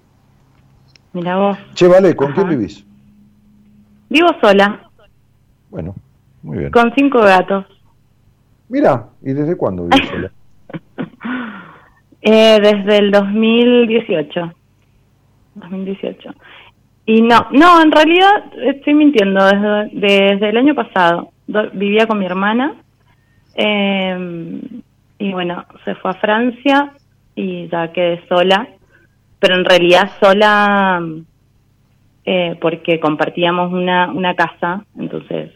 Mira 1.14 1.38
vos. 1.38 1.58
Che, 1.74 1.88
vale, 1.88 2.16
¿con 2.16 2.34
quién 2.34 2.50
vivís? 2.50 2.86
Vivo 4.10 4.28
sola. 4.42 4.90
Bueno, 5.70 5.96
muy 6.44 6.58
bien. 6.60 6.72
Con 6.72 6.94
cinco 6.96 7.20
gatos. 7.20 7.66
Mira, 8.70 9.08
¿y 9.22 9.34
desde 9.34 9.56
cuándo 9.56 9.86
vivís 9.88 10.10
sola? 10.10 10.32
eh, 12.22 12.60
desde 12.62 12.98
el 12.98 13.12
2018. 13.12 14.52
2018. 15.56 16.30
Y 17.06 17.22
no, 17.22 17.48
no, 17.52 17.82
en 17.82 17.92
realidad 17.92 18.52
estoy 18.64 18.94
mintiendo. 18.96 19.46
Desde, 19.46 20.34
desde 20.34 20.50
el 20.50 20.58
año 20.58 20.76
pasado 20.76 21.32
vivía 21.74 22.08
con 22.08 22.20
mi 22.20 22.26
hermana 22.26 22.74
eh, 23.56 24.60
y 25.18 25.32
bueno, 25.32 25.66
se 25.84 25.96
fue 25.96 26.12
a 26.12 26.16
Francia 26.16 26.94
y 27.36 27.68
ya 27.70 27.92
quedé 27.92 28.26
sola, 28.28 28.68
pero 29.40 29.56
en 29.56 29.66
realidad 29.66 30.12
sola 30.20 31.02
eh, 32.26 32.58
porque 32.60 33.00
compartíamos 33.00 33.72
una, 33.72 34.12
una 34.12 34.36
casa, 34.36 34.84
entonces... 34.98 35.52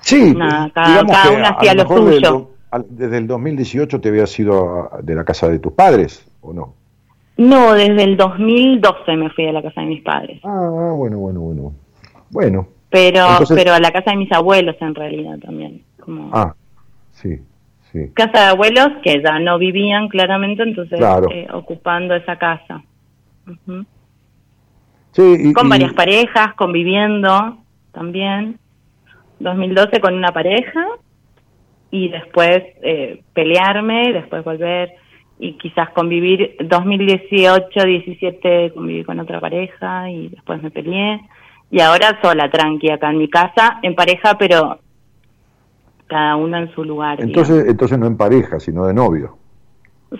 Sí, 0.00 0.34
cada, 0.72 1.02
una 1.02 1.48
hacía 1.48 1.74
lo 1.74 1.88
suyo. 1.88 2.50
desde 2.88 3.18
el 3.18 3.26
2018 3.26 4.00
te 4.00 4.08
habías 4.08 4.38
ido 4.38 4.90
de 5.02 5.14
la 5.16 5.24
casa 5.24 5.48
de 5.48 5.58
tus 5.58 5.72
padres, 5.72 6.24
¿o 6.42 6.52
no? 6.52 6.74
No, 7.36 7.74
desde 7.74 8.04
el 8.04 8.16
2012 8.16 9.16
me 9.16 9.30
fui 9.30 9.44
de 9.44 9.52
la 9.52 9.62
casa 9.62 9.80
de 9.80 9.88
mis 9.88 10.02
padres. 10.02 10.40
Ah, 10.44 10.92
bueno, 10.94 11.18
bueno, 11.18 11.40
bueno. 11.40 11.72
Bueno. 12.30 12.68
Pero, 12.88 13.26
pero 13.48 13.74
a 13.74 13.80
la 13.80 13.90
casa 13.90 14.12
de 14.12 14.16
mis 14.16 14.32
abuelos 14.32 14.76
en 14.80 14.94
realidad 14.94 15.38
también. 15.40 15.82
Como... 16.00 16.30
Ah, 16.32 16.54
sí, 17.10 17.40
sí. 17.96 18.12
Casa 18.14 18.40
de 18.40 18.46
abuelos 18.46 18.88
que 19.02 19.22
ya 19.22 19.38
no 19.38 19.58
vivían 19.58 20.08
claramente, 20.08 20.62
entonces 20.62 21.00
eh, 21.32 21.46
ocupando 21.52 22.14
esa 22.14 22.36
casa. 22.36 22.82
sí, 25.12 25.52
con 25.52 25.68
varias 25.68 25.92
parejas, 25.94 26.54
conviviendo 26.54 27.58
también. 27.92 28.58
2012 29.38 30.00
con 30.00 30.14
una 30.14 30.32
pareja 30.32 30.86
y 31.90 32.08
después 32.08 32.62
eh, 32.82 33.22
pelearme, 33.34 34.12
después 34.12 34.42
volver 34.44 34.94
y 35.38 35.52
quizás 35.58 35.90
convivir 35.90 36.56
2018, 36.60 37.84
17 37.84 38.72
conviví 38.72 39.04
con 39.04 39.20
otra 39.20 39.38
pareja 39.38 40.10
y 40.10 40.28
después 40.28 40.62
me 40.62 40.70
peleé 40.70 41.20
y 41.70 41.80
ahora 41.80 42.18
sola, 42.22 42.50
tranqui, 42.50 42.90
acá 42.90 43.10
en 43.10 43.18
mi 43.18 43.28
casa, 43.28 43.78
en 43.82 43.94
pareja, 43.94 44.38
pero 44.38 44.78
cada 46.06 46.36
uno 46.36 46.58
en 46.58 46.72
su 46.72 46.84
lugar. 46.84 47.20
Entonces, 47.20 47.66
entonces 47.68 47.98
no 47.98 48.06
en 48.06 48.16
pareja, 48.16 48.60
sino 48.60 48.86
de 48.86 48.94
novio. 48.94 49.36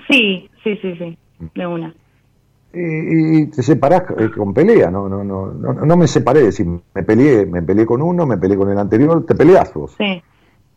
Sí, 0.09 0.49
sí, 0.63 0.77
sí, 0.83 0.97
sí, 0.97 1.19
de 1.55 1.67
una. 1.67 1.95
Y, 2.79 3.47
te 3.47 3.63
separás 3.63 4.03
eh, 4.19 4.31
con 4.31 4.53
pelea, 4.53 4.91
no, 4.91 5.09
no, 5.09 5.25
no, 5.25 5.47
no, 5.47 5.73
no 5.73 5.97
me 5.97 6.07
separé, 6.07 6.43
decir, 6.43 6.67
me 6.67 7.03
peleé, 7.03 7.47
me 7.47 7.63
peleé 7.63 7.87
con 7.87 8.03
uno, 8.03 8.27
me 8.27 8.37
peleé 8.37 8.59
con 8.59 8.71
el 8.71 8.79
anterior, 8.79 9.25
te 9.25 9.35
peleas 9.35 9.73
vos. 9.73 9.95
Sí, 9.97 10.23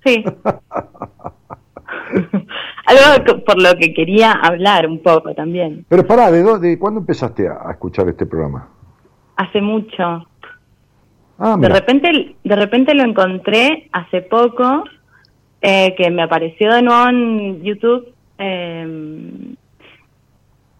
sí. 0.05 0.23
Algo 2.85 3.43
por 3.43 3.61
lo 3.61 3.77
que 3.77 3.93
quería 3.93 4.31
hablar 4.31 4.87
un 4.87 4.99
poco 4.99 5.33
también. 5.35 5.85
Pero 5.89 6.07
pará, 6.07 6.31
¿de, 6.31 6.41
de 6.59 6.79
cuándo 6.79 7.01
empezaste 7.01 7.47
a, 7.47 7.71
escuchar 7.71 8.07
este 8.07 8.25
programa? 8.25 8.69
Hace 9.35 9.59
mucho. 9.61 10.25
Ah, 11.37 11.55
de 11.59 11.69
repente, 11.69 12.35
de 12.43 12.55
repente 12.55 12.93
lo 12.95 13.03
encontré 13.03 13.89
hace 13.91 14.21
poco, 14.21 14.83
eh, 15.61 15.95
que 15.97 16.09
me 16.09 16.23
apareció 16.23 16.73
de 16.73 16.81
nuevo 16.81 17.09
en 17.09 17.63
YouTube. 17.63 18.13
Eh, 18.37 19.55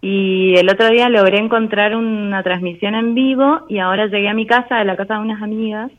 y 0.02 0.56
el 0.56 0.70
otro 0.70 0.90
día 0.90 1.10
logré 1.10 1.40
encontrar 1.40 1.96
una 1.96 2.42
transmisión 2.42 2.96
en 2.96 3.16
vivo 3.16 3.66
y 3.68 3.80
ahora 3.80 4.08
llegué 4.08 4.30
a 4.30 4.34
mi 4.34 4.46
casa, 4.46 4.78
de 4.78 4.86
la 4.86 4.96
casa 4.96 5.16
de 5.16 5.22
unas 5.22 5.42
amigas, 5.42 5.92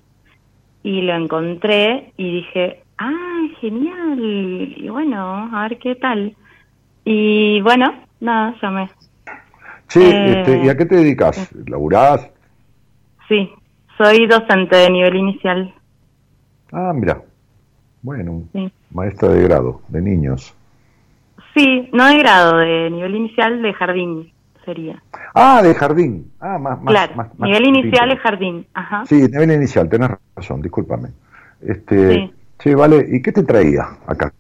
y 0.83 1.03
lo 1.03 1.15
encontré 1.15 2.13
y 2.17 2.37
dije, 2.37 2.83
ah, 2.97 3.43
genial, 3.61 4.19
y 4.19 4.89
bueno, 4.89 5.51
a 5.55 5.69
ver 5.69 5.79
qué 5.79 5.95
tal. 5.97 6.35
Y 7.05 7.61
bueno, 7.61 7.93
nada, 8.21 8.55
llamé. 8.63 8.89
Sí, 9.89 10.01
eh, 10.03 10.39
este, 10.39 10.65
¿y 10.65 10.69
a 10.69 10.77
qué 10.77 10.87
te 10.87 10.97
dedicas? 10.97 11.53
¿Laburás? 11.67 12.31
Sí, 13.29 13.51
soy 13.99 14.27
docente 14.27 14.77
de 14.77 14.91
nivel 14.91 15.17
inicial. 15.17 15.75
Ah, 16.73 16.93
mira, 16.95 17.21
bueno, 18.03 18.45
maestra 18.91 19.29
de 19.29 19.43
grado, 19.43 19.81
de 19.89 20.01
niños. 20.01 20.55
Sí, 21.55 21.89
no 21.93 22.07
de 22.07 22.19
grado, 22.19 22.59
de 22.59 22.91
nivel 22.91 23.17
inicial 23.17 23.61
de 23.63 23.73
jardín 23.75 24.33
sería. 24.65 25.03
Ah, 25.35 25.63
de 25.63 25.75
jardín. 25.75 26.31
Ah, 26.41 26.59
más, 26.59 26.81
más, 26.83 27.39
nivel 27.39 27.67
inicial 27.67 28.11
es 28.13 28.21
jardín. 28.21 28.67
Ajá. 28.75 29.05
Sí, 29.07 29.17
nivel 29.17 29.53
inicial, 29.53 29.89
tenés 29.89 30.11
razón, 30.37 30.63
discúlpame. 30.63 31.11
Este, 31.61 32.33
sí. 32.59 32.75
vale, 32.75 33.07
¿y 33.11 33.21
qué 33.21 33.33
te 33.33 33.43
traía 33.43 33.87
acá? 34.07 34.33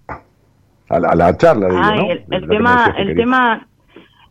A 0.88 0.98
la, 0.98 1.36
charla, 1.36 1.68
digo, 1.68 1.80
¿no? 1.80 2.10
el, 2.10 2.24
el 2.30 2.48
tema, 2.48 2.94
el 2.98 3.14
tema, 3.14 3.64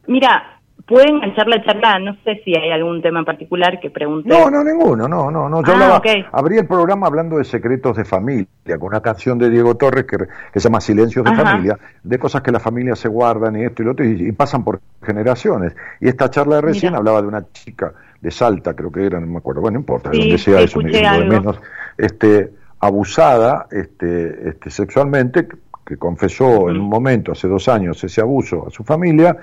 mira, 0.07 0.58
pueden 0.89 1.17
enganchar 1.17 1.47
la 1.47 1.63
charla, 1.63 1.99
no 1.99 2.17
sé 2.23 2.41
si 2.43 2.55
hay 2.55 2.71
algún 2.71 3.01
tema 3.03 3.19
en 3.19 3.25
particular 3.25 3.79
que 3.79 3.91
pregunte. 3.91 4.27
No, 4.27 4.49
no, 4.49 4.63
ninguno, 4.63 5.07
no, 5.07 5.29
no, 5.29 5.47
no. 5.47 5.63
Yo 5.63 5.73
ah, 5.75 6.01
abrí 6.31 6.57
el 6.57 6.65
programa 6.65 7.05
hablando 7.05 7.37
de 7.37 7.43
secretos 7.43 7.95
de 7.95 8.03
familia, 8.03 8.47
con 8.79 8.87
una 8.87 8.99
canción 8.99 9.37
de 9.37 9.51
Diego 9.51 9.75
Torres 9.75 10.05
que, 10.05 10.17
se 10.59 10.59
llama 10.59 10.81
Silencios 10.81 11.23
de 11.23 11.35
familia, 11.35 11.77
de 12.03 12.17
cosas 12.17 12.41
que 12.41 12.51
las 12.51 12.63
familias 12.63 12.97
se 12.97 13.07
guardan 13.07 13.55
y 13.55 13.65
esto 13.65 13.83
y 13.83 13.85
lo 13.85 13.91
otro 13.91 14.03
y, 14.03 14.31
pasan 14.31 14.63
por 14.63 14.81
generaciones. 15.03 15.75
Y 16.01 16.07
esta 16.07 16.31
charla 16.31 16.55
de 16.55 16.61
recién 16.61 16.95
hablaba 16.95 17.21
de 17.21 17.27
una 17.27 17.45
chica 17.51 17.93
de 18.19 18.31
Salta, 18.31 18.73
creo 18.73 18.91
que 18.91 19.05
era, 19.05 19.19
no 19.19 19.27
me 19.27 19.37
acuerdo, 19.37 19.61
bueno, 19.61 19.75
no 19.75 19.81
importa, 19.81 20.09
donde 20.09 20.37
sea 20.39 20.59
eso, 20.61 20.81
me 20.81 20.91
de 20.91 21.25
menos, 21.25 21.61
este, 21.97 22.51
abusada 22.79 23.67
este, 23.71 24.49
este, 24.49 24.71
sexualmente, 24.71 25.47
que 25.85 25.97
confesó 25.97 26.69
en 26.69 26.79
un 26.79 26.89
momento, 26.89 27.31
hace 27.31 27.47
dos 27.47 27.67
años, 27.67 28.03
ese 28.03 28.21
abuso 28.21 28.67
a 28.67 28.71
su 28.71 28.83
familia, 28.83 29.37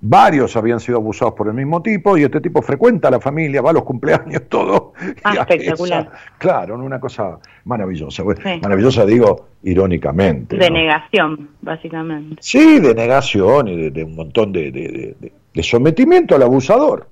Varios 0.00 0.56
habían 0.56 0.78
sido 0.78 0.98
abusados 0.98 1.34
por 1.34 1.48
el 1.48 1.54
mismo 1.54 1.82
tipo 1.82 2.16
y 2.16 2.22
este 2.22 2.40
tipo 2.40 2.62
frecuenta 2.62 3.08
a 3.08 3.10
la 3.10 3.20
familia, 3.20 3.60
va 3.60 3.70
a 3.70 3.72
los 3.72 3.82
cumpleaños, 3.82 4.42
todo. 4.48 4.92
Ah, 5.24 5.34
espectacular. 5.40 6.10
claro, 6.38 6.76
una 6.76 7.00
cosa 7.00 7.38
maravillosa. 7.64 8.22
Maravillosa, 8.62 9.04
digo, 9.04 9.48
irónicamente. 9.64 10.56
De 10.56 10.70
negación, 10.70 11.50
básicamente. 11.60 12.36
Sí, 12.40 12.78
de 12.78 12.94
negación 12.94 13.68
y 13.68 13.90
de, 13.90 14.04
un 14.04 14.14
montón 14.14 14.52
de, 14.52 15.16
sometimiento 15.62 16.36
al 16.36 16.42
abusador. 16.42 17.08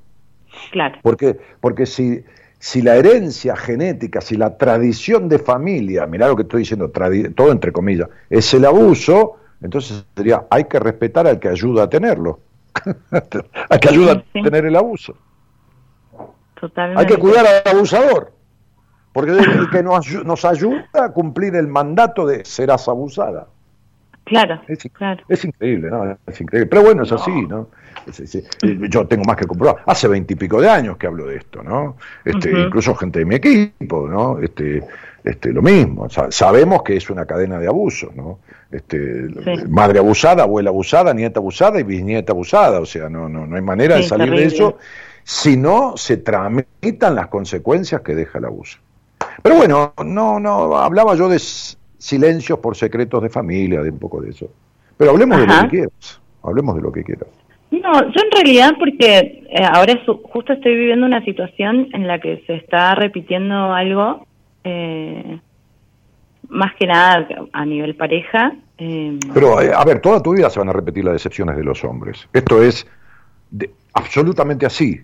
Claro. 0.71 0.99
Porque, 1.03 1.37
porque 1.61 1.87
si, 1.87 2.23
si 2.61 2.83
la 2.83 2.95
herencia 2.95 3.57
genética, 3.57 4.21
si 4.21 4.37
la 4.37 4.57
tradición 4.57 5.29
de 5.29 5.41
familia, 5.41 6.07
mirá 6.07 6.29
lo 6.29 6.37
que 6.37 6.43
estoy 6.43 6.61
diciendo, 6.61 6.93
todo 7.35 7.51
entre 7.51 7.73
comillas, 7.73 8.09
es 8.31 8.55
el 8.55 8.65
abuso, 8.65 9.39
entonces 9.61 10.07
sería, 10.17 10.45
hay 10.51 10.65
que 10.65 10.79
respetar 10.79 11.27
al 11.27 11.41
que 11.41 11.49
ayuda 11.49 11.85
a 11.85 11.91
tenerlo. 11.91 12.46
Hay 13.71 13.79
que 13.79 13.89
ayudar 13.89 14.25
a 14.35 14.43
tener 14.43 14.67
el 14.67 14.77
abuso. 14.77 15.17
Hay 16.97 17.07
que 17.07 17.17
cuidar 17.17 17.47
al 17.47 17.77
abusador, 17.77 18.33
porque 19.13 19.33
es 19.33 19.47
el 19.47 19.71
que 19.71 19.83
nos, 19.83 20.25
nos 20.25 20.45
ayuda 20.45 20.87
a 20.95 21.13
cumplir 21.13 21.55
el 21.55 21.69
mandato 21.69 22.27
de 22.27 22.45
serás 22.45 22.89
abusada. 22.89 23.47
Claro, 24.27 24.61
es, 24.67 24.85
increíble, 25.45 25.89
¿no? 25.89 26.19
Es 26.27 26.41
increíble. 26.41 26.67
Pero 26.67 26.83
bueno, 26.83 27.05
es 27.05 27.13
así, 27.13 27.31
¿no? 27.47 27.69
yo 28.89 29.07
tengo 29.07 29.25
más 29.25 29.37
que 29.37 29.47
comprobar. 29.47 29.83
Hace 29.87 30.09
veintipico 30.09 30.61
de 30.61 30.69
años 30.69 30.97
que 30.97 31.07
hablo 31.07 31.27
de 31.27 31.37
esto, 31.37 31.63
¿no? 31.63 31.97
Este, 32.25 32.51
Incluso 32.51 32.95
gente 32.97 33.21
de 33.21 33.25
mi 33.25 33.37
equipo, 33.37 34.09
¿no? 34.09 34.41
Este, 34.41 34.83
este, 35.27 35.53
lo 35.53 35.61
mismo. 35.61 36.07
sabemos 36.31 36.85
que 36.85 36.97
es 36.97 37.11
una 37.11 37.27
cadena 37.27 37.59
de 37.59 37.67
abuso, 37.67 38.13
¿no? 38.15 38.39
Este, 38.71 39.27
Madre 39.69 39.99
abusada, 39.99 40.45
abuela 40.45 40.71
abusada, 40.71 41.13
nieta 41.13 41.41
abusada 41.41 41.81
y 41.81 41.83
bisnieta 41.83 42.31
abusada. 42.31 42.79
O 42.79 42.87
sea, 42.87 43.09
no, 43.09 43.29
no, 43.29 43.45
no 43.45 43.57
hay 43.57 43.63
manera 43.63 43.97
de 43.97 44.05
salir 44.05 44.31
de 44.31 44.45
eso 44.45 44.79
si 45.25 45.57
no 45.57 45.97
se 45.97 46.19
tramitan 46.19 47.17
las 47.17 47.27
consecuencias 47.27 48.03
que 48.03 48.15
deja 48.15 48.39
el 48.39 48.45
abuso. 48.45 48.79
Pero 49.43 49.57
bueno, 49.57 49.95
no, 50.05 50.39
no, 50.39 50.77
hablaba 50.77 51.17
yo 51.17 51.29
de 51.29 51.41
silencios 51.41 52.61
por 52.61 52.77
secretos 52.77 53.21
de 53.21 53.29
familia, 53.29 53.83
de 53.83 53.91
un 53.91 53.99
poco 53.99 54.21
de 54.21 54.31
eso. 54.31 54.49
Pero 54.97 55.11
hablemos 55.11 55.41
de 55.41 55.47
lo 55.49 55.63
que 55.63 55.69
quieras, 55.69 56.21
hablemos 56.45 56.77
de 56.77 56.83
lo 56.83 56.93
que 56.93 57.03
quieras. 57.03 57.29
No, 57.73 58.01
yo 58.01 58.23
en 58.23 58.31
realidad 58.31 58.75
porque 58.79 59.45
eh, 59.51 59.65
ahora 59.73 59.95
justo 60.05 60.53
estoy 60.53 60.77
viviendo 60.77 61.05
una 61.05 61.25
situación 61.25 61.89
en 61.93 62.07
la 62.07 62.21
que 62.21 62.45
se 62.47 62.55
está 62.55 62.95
repitiendo 62.95 63.75
algo 63.75 64.25
eh, 64.69 65.41
más 66.49 66.75
que 66.75 66.87
nada 66.87 67.29
a 67.53 67.65
nivel 67.65 67.95
pareja. 67.95 68.53
Eh, 68.79 69.17
Pero, 69.33 69.61
eh, 69.61 69.73
a 69.73 69.85
ver, 69.85 70.01
toda 70.01 70.21
tu 70.21 70.35
vida 70.35 70.51
se 70.51 70.59
van 70.59 70.69
a 70.69 70.73
repetir 70.73 71.05
las 71.05 71.15
decepciones 71.15 71.57
de 71.57 71.63
los 71.63 71.85
hombres. 71.85 72.29
Esto 72.33 72.61
es 72.63 72.87
absolutamente 73.95 74.67
así. 74.67 75.01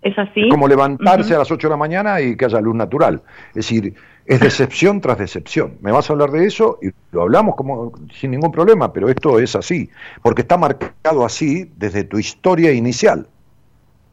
Es 0.00 0.16
así. 0.16 0.48
como 0.48 0.68
levantarse 0.68 1.34
a 1.34 1.38
las 1.38 1.50
8 1.50 1.66
de 1.66 1.70
la 1.72 1.76
mañana 1.76 2.20
y 2.20 2.36
que 2.36 2.44
haya 2.44 2.60
luz 2.60 2.76
natural. 2.76 3.20
Es 3.48 3.54
decir, 3.56 3.94
es 4.26 4.38
decepción 4.38 5.00
tras 5.00 5.18
decepción. 5.18 5.76
Me 5.80 5.90
vas 5.90 6.08
a 6.08 6.12
hablar 6.12 6.30
de 6.30 6.46
eso 6.46 6.78
y 6.80 6.90
lo 7.10 7.22
hablamos 7.22 7.56
como 7.56 7.92
sin 8.12 8.30
ningún 8.30 8.52
problema, 8.52 8.92
pero 8.92 9.08
esto 9.08 9.40
es 9.40 9.56
así, 9.56 9.90
porque 10.22 10.42
está 10.42 10.56
marcado 10.56 11.24
así 11.24 11.72
desde 11.76 12.04
tu 12.04 12.16
historia 12.16 12.72
inicial. 12.72 13.26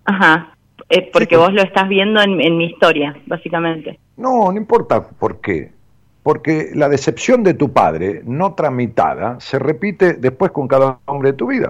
Ajá, 0.05 0.55
eh, 0.89 1.10
porque 1.11 1.38
vos 1.38 1.53
lo 1.53 1.61
estás 1.61 1.88
viendo 1.89 2.22
en, 2.22 2.57
mi 2.57 2.65
historia, 2.65 3.18
básicamente. 3.26 3.99
No, 4.18 4.52
no 4.52 4.57
importa 4.57 5.07
por 5.07 5.41
qué. 5.41 5.72
Porque 6.23 6.72
la 6.73 6.89
decepción 6.89 7.43
de 7.43 7.53
tu 7.53 7.72
padre, 7.72 8.22
no 8.26 8.53
tramitada, 8.53 9.39
se 9.39 9.60
repite 9.60 10.14
después 10.14 10.52
con 10.52 10.68
cada 10.68 10.99
hombre 11.06 11.31
de 11.31 11.38
tu 11.38 11.47
vida. 11.47 11.69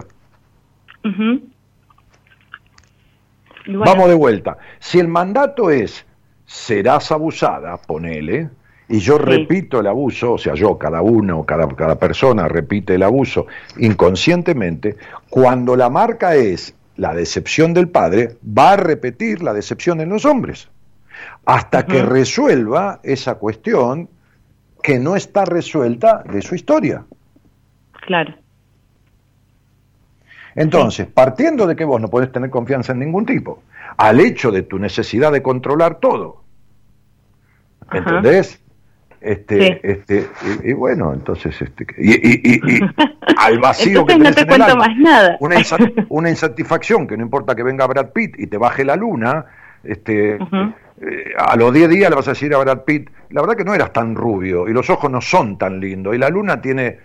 Vamos 3.68 4.08
de 4.08 4.16
vuelta. 4.16 4.58
Si 4.80 5.00
el 5.00 5.08
mandato 5.08 5.70
es 5.70 6.06
serás 6.46 7.12
abusada, 7.12 7.78
ponele, 7.78 8.50
y 8.88 9.00
yo 9.00 9.18
repito 9.18 9.80
el 9.80 9.88
abuso, 9.88 10.34
o 10.34 10.38
sea, 10.38 10.54
yo, 10.54 10.78
cada 10.78 11.02
uno, 11.02 11.44
cada, 11.44 11.68
cada 11.70 11.98
persona 11.98 12.48
repite 12.48 12.96
el 12.96 13.04
abuso 13.04 13.48
inconscientemente, 13.78 14.96
cuando 15.30 15.76
la 15.76 15.90
marca 15.90 16.36
es 16.36 16.76
la 16.98 17.14
decepción 17.14 17.74
del 17.74 17.90
padre, 17.90 18.38
va 18.46 18.72
a 18.72 18.78
repetir 18.78 19.42
la 19.42 19.54
decepción 19.54 20.02
en 20.02 20.10
los 20.10 20.26
hombres, 20.26 20.70
hasta 21.46 21.86
que 21.86 22.02
resuelva 22.04 23.00
esa 23.04 23.36
cuestión 23.36 24.10
que 24.82 25.00
no 25.00 25.16
está 25.16 25.46
resuelta 25.46 26.24
de 26.24 26.42
su 26.42 26.56
historia. 26.56 27.06
Claro. 27.92 28.36
Entonces, 30.56 31.08
partiendo 31.08 31.68
de 31.68 31.76
que 31.76 31.84
vos 31.84 32.00
no 32.00 32.08
podés 32.08 32.32
tener 32.32 32.50
confianza 32.50 32.94
en 32.94 33.00
ningún 33.00 33.26
tipo, 33.26 33.64
al 33.98 34.20
hecho 34.20 34.52
de 34.52 34.64
tu 34.64 34.80
necesidad 34.80 35.32
de 35.32 35.42
controlar 35.42 36.00
todo, 36.00 36.44
¿entendés? 37.92 38.62
Este, 39.26 39.80
este, 39.82 40.28
y, 40.64 40.74
bueno, 40.74 41.12
entonces, 41.12 41.60
este, 41.60 41.88
y, 41.98 42.60
al 43.38 43.58
vacío 43.58 44.06
que 44.06 44.20
no 44.20 44.32
te 44.32 44.46
cuento 44.46 44.76
más 44.76 44.96
nada. 44.98 45.36
Una, 46.10 46.30
insatisfacción 46.30 47.08
que 47.08 47.18
no 47.18 47.24
importa 47.24 47.56
que 47.56 47.64
venga 47.64 47.88
Brad 47.88 48.12
Pitt 48.12 48.36
y 48.38 48.46
te 48.46 48.60
baje 48.60 48.86
la 48.86 48.96
luna, 48.96 49.46
este, 49.84 50.36
eh, 50.36 51.34
a 51.40 51.56
los 51.56 51.74
10 51.74 51.90
días 51.90 52.12
le 52.12 52.16
vas 52.16 52.28
a 52.28 52.32
decir 52.32 52.54
a 52.54 52.60
Brad 52.60 52.84
Pitt, 52.84 53.10
la 53.32 53.42
verdad 53.42 53.56
que 53.56 53.66
no 53.66 53.74
eras 53.74 53.92
tan 53.94 54.14
rubio 54.14 54.70
y 54.70 54.74
los 54.74 54.92
ojos 54.92 55.10
no 55.10 55.22
son 55.22 55.58
tan 55.58 55.80
lindos 55.80 56.14
y 56.14 56.20
la 56.20 56.30
luna 56.30 56.62
tiene, 56.62 56.86
eh, 56.86 57.00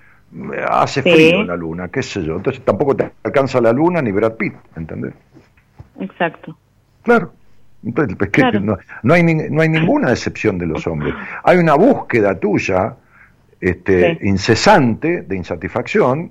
hace 0.69 1.01
frío 1.01 1.43
la 1.43 1.57
luna, 1.57 1.89
qué 1.89 2.03
sé 2.03 2.23
yo, 2.23 2.37
entonces 2.37 2.63
tampoco 2.63 2.95
te 2.95 3.11
alcanza 3.23 3.63
la 3.63 3.73
luna 3.73 4.03
ni 4.03 4.13
Brad 4.13 4.35
Pitt, 4.35 4.57
¿entendés? 4.77 5.15
Exacto. 5.99 6.55
Claro. 7.03 7.33
Entonces, 7.85 8.17
no, 9.03 9.15
hay, 9.15 9.23
no 9.23 9.63
hay 9.63 9.69
ninguna 9.69 10.11
excepción 10.11 10.59
de 10.59 10.67
los 10.67 10.87
hombres. 10.87 11.15
Hay 11.45 11.59
una 11.59 11.75
búsqueda 11.75 12.39
tuya 12.39 12.95
este, 13.61 14.19
incesante 14.23 15.23
de 15.23 15.37
insatisfacción 15.37 16.31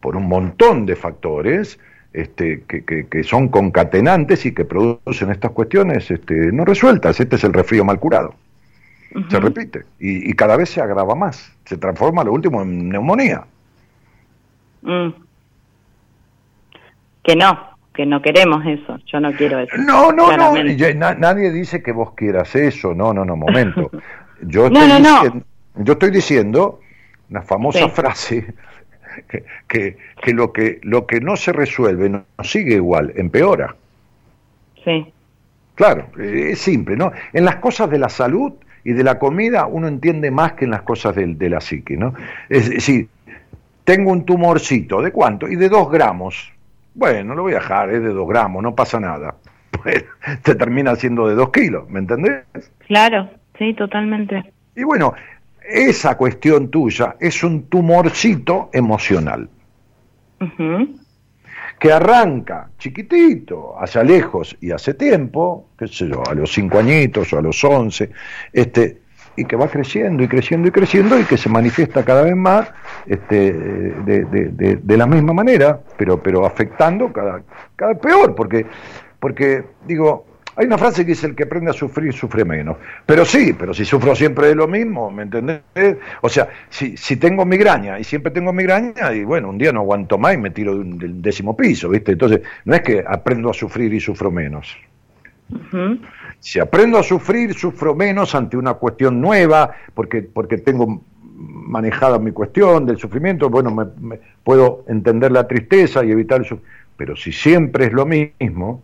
por 0.00 0.16
un 0.16 0.28
montón 0.28 0.84
de 0.84 0.96
factores 0.96 1.78
este, 2.12 2.62
que, 2.68 2.84
que, 2.84 3.24
son 3.24 3.48
concatenantes 3.48 4.46
y 4.46 4.52
que 4.52 4.64
producen 4.64 5.30
estas 5.30 5.50
cuestiones 5.52 6.10
este, 6.10 6.52
no 6.52 6.64
resueltas. 6.64 7.18
Este 7.18 7.36
es 7.36 7.44
el 7.44 7.52
resfrío 7.52 7.84
mal 7.84 7.98
curado. 7.98 8.34
Se 9.30 9.38
repite 9.38 9.84
y, 10.00 10.32
cada 10.34 10.56
vez 10.56 10.70
se 10.70 10.80
agrava 10.80 11.14
más. 11.14 11.52
Se 11.64 11.76
transforma 11.76 12.24
lo 12.24 12.32
último 12.32 12.62
en 12.62 12.88
neumonía. 12.88 13.44
Mm. 14.82 15.10
Que 17.22 17.36
no, 17.36 17.73
que 17.94 18.04
no 18.04 18.20
queremos 18.20 18.66
eso. 18.66 18.98
Yo 19.06 19.20
no 19.20 19.32
quiero 19.32 19.60
eso. 19.60 19.76
No, 19.78 20.10
no, 20.12 20.36
no. 20.36 20.52
nadie 21.14 21.50
dice 21.52 21.82
que 21.82 21.92
vos 21.92 22.12
quieras 22.14 22.54
eso. 22.56 22.92
No, 22.92 23.14
no, 23.14 23.24
no, 23.24 23.36
momento. 23.36 23.90
Yo 24.42 24.66
estoy, 24.66 24.86
diciendo, 24.86 25.46
Yo 25.76 25.92
estoy 25.92 26.10
diciendo 26.10 26.80
una 27.30 27.42
famosa 27.42 27.88
frase 27.88 28.52
que, 29.68 29.96
que, 30.20 30.34
lo 30.34 30.52
que 30.52 30.80
lo 30.82 31.06
que 31.06 31.20
no 31.20 31.36
se 31.36 31.52
resuelve 31.52 32.10
no, 32.10 32.24
sigue 32.42 32.74
igual, 32.74 33.12
empeora. 33.16 33.76
Sí. 34.84 35.12
Claro, 35.76 36.08
es 36.18 36.58
simple, 36.58 36.96
¿no? 36.96 37.12
En 37.32 37.44
las 37.44 37.56
cosas 37.56 37.88
de 37.90 37.98
la 37.98 38.08
salud 38.08 38.52
y 38.82 38.92
de 38.92 39.04
la 39.04 39.18
comida 39.18 39.66
uno 39.66 39.88
entiende 39.88 40.30
más 40.30 40.54
que 40.54 40.66
en 40.66 40.72
las 40.72 40.82
cosas 40.82 41.14
de, 41.14 41.26
de 41.26 41.48
la 41.48 41.60
psique, 41.60 41.96
¿no? 41.96 42.12
Es 42.48 42.68
decir, 42.68 43.08
tengo 43.84 44.10
un 44.10 44.24
tumorcito, 44.24 45.00
¿de 45.00 45.12
cuánto? 45.12 45.48
Y 45.48 45.56
de 45.56 45.68
dos 45.68 45.90
gramos. 45.90 46.53
Bueno, 46.94 47.34
lo 47.34 47.42
voy 47.42 47.52
a 47.52 47.56
dejar, 47.56 47.90
es 47.90 48.02
de 48.02 48.10
dos 48.10 48.28
gramos, 48.28 48.62
no 48.62 48.74
pasa 48.74 49.00
nada. 49.00 49.36
Pues, 49.82 50.04
te 50.42 50.54
termina 50.54 50.94
siendo 50.94 51.26
de 51.26 51.34
dos 51.34 51.50
kilos, 51.50 51.90
¿me 51.90 51.98
entendés? 51.98 52.44
Claro, 52.86 53.28
sí, 53.58 53.74
totalmente. 53.74 54.52
Y 54.76 54.84
bueno, 54.84 55.12
esa 55.64 56.16
cuestión 56.16 56.70
tuya 56.70 57.16
es 57.18 57.42
un 57.42 57.64
tumorcito 57.64 58.70
emocional. 58.72 59.48
Que 61.78 61.92
arranca 61.92 62.70
chiquitito, 62.78 63.74
allá 63.78 64.02
lejos 64.04 64.56
y 64.60 64.70
hace 64.70 64.94
tiempo, 64.94 65.70
qué 65.76 65.88
sé 65.88 66.08
yo, 66.08 66.22
a 66.24 66.34
los 66.34 66.52
cinco 66.52 66.78
añitos 66.78 67.32
o 67.32 67.38
a 67.38 67.42
los 67.42 67.62
once, 67.64 68.10
este, 68.52 69.00
y 69.36 69.44
que 69.44 69.56
va 69.56 69.68
creciendo 69.68 70.22
y 70.22 70.28
creciendo 70.28 70.68
y 70.68 70.70
creciendo 70.70 71.18
y 71.18 71.24
que 71.24 71.36
se 71.36 71.48
manifiesta 71.48 72.04
cada 72.04 72.22
vez 72.22 72.36
más 72.36 72.70
este, 73.06 73.52
de, 73.52 74.24
de, 74.24 74.76
de, 74.76 74.96
la 74.96 75.06
misma 75.06 75.32
manera, 75.32 75.80
pero, 75.96 76.22
pero 76.22 76.46
afectando 76.46 77.12
cada, 77.12 77.42
cada 77.76 77.94
peor, 77.94 78.34
porque, 78.34 78.66
porque 79.18 79.64
digo, 79.86 80.24
hay 80.56 80.66
una 80.66 80.78
frase 80.78 81.04
que 81.04 81.10
dice, 81.10 81.26
el 81.26 81.34
que 81.34 81.44
aprende 81.44 81.70
a 81.70 81.74
sufrir 81.74 82.12
sufre 82.12 82.44
menos. 82.44 82.76
Pero 83.04 83.24
sí, 83.24 83.54
pero 83.58 83.74
si 83.74 83.84
sufro 83.84 84.14
siempre 84.14 84.48
de 84.48 84.54
lo 84.54 84.68
mismo, 84.68 85.10
¿me 85.10 85.24
entendés? 85.24 85.62
O 86.20 86.28
sea, 86.28 86.48
si, 86.70 86.96
si 86.96 87.16
tengo 87.16 87.44
migraña 87.44 87.98
y 87.98 88.04
siempre 88.04 88.30
tengo 88.30 88.52
migraña, 88.52 89.12
y 89.12 89.24
bueno, 89.24 89.50
un 89.50 89.58
día 89.58 89.72
no 89.72 89.80
aguanto 89.80 90.16
más 90.16 90.34
y 90.34 90.38
me 90.38 90.50
tiro 90.50 90.78
del 90.78 91.20
décimo 91.20 91.56
piso, 91.56 91.88
¿viste? 91.88 92.12
Entonces, 92.12 92.42
no 92.64 92.74
es 92.74 92.82
que 92.82 93.04
aprendo 93.06 93.50
a 93.50 93.54
sufrir 93.54 93.92
y 93.92 94.00
sufro 94.00 94.30
menos. 94.30 94.76
Si 96.44 96.60
aprendo 96.60 96.98
a 96.98 97.02
sufrir, 97.02 97.54
sufro 97.54 97.94
menos 97.94 98.34
ante 98.34 98.58
una 98.58 98.74
cuestión 98.74 99.18
nueva, 99.18 99.70
porque, 99.94 100.20
porque 100.20 100.58
tengo 100.58 101.00
manejada 101.16 102.18
mi 102.18 102.32
cuestión 102.32 102.84
del 102.84 102.98
sufrimiento, 102.98 103.48
bueno, 103.48 103.70
me, 103.70 104.18
puedo 104.42 104.84
entender 104.86 105.32
la 105.32 105.48
tristeza 105.48 106.04
y 106.04 106.10
evitar 106.10 106.40
el 106.40 106.44
sufrimiento. 106.44 106.78
Pero 106.98 107.16
si 107.16 107.32
siempre 107.32 107.86
es 107.86 107.94
lo 107.94 108.04
mismo, 108.04 108.82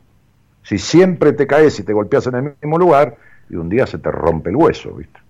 si 0.63 0.79
siempre 0.79 1.35
te 1.35 1.47
caes 1.47 1.79
y 1.79 1.83
te 1.85 1.93
golpeas 1.93 2.27
en 2.29 2.35
el 2.37 2.43
mismo 2.63 2.79
lugar, 2.79 3.19
y 3.51 3.57
un 3.57 3.69
día 3.69 3.87
se 3.87 3.99
te 3.99 4.11
rompe 4.11 4.49
el 4.49 4.57
hueso, 4.57 4.95
¿viste? 4.95 5.21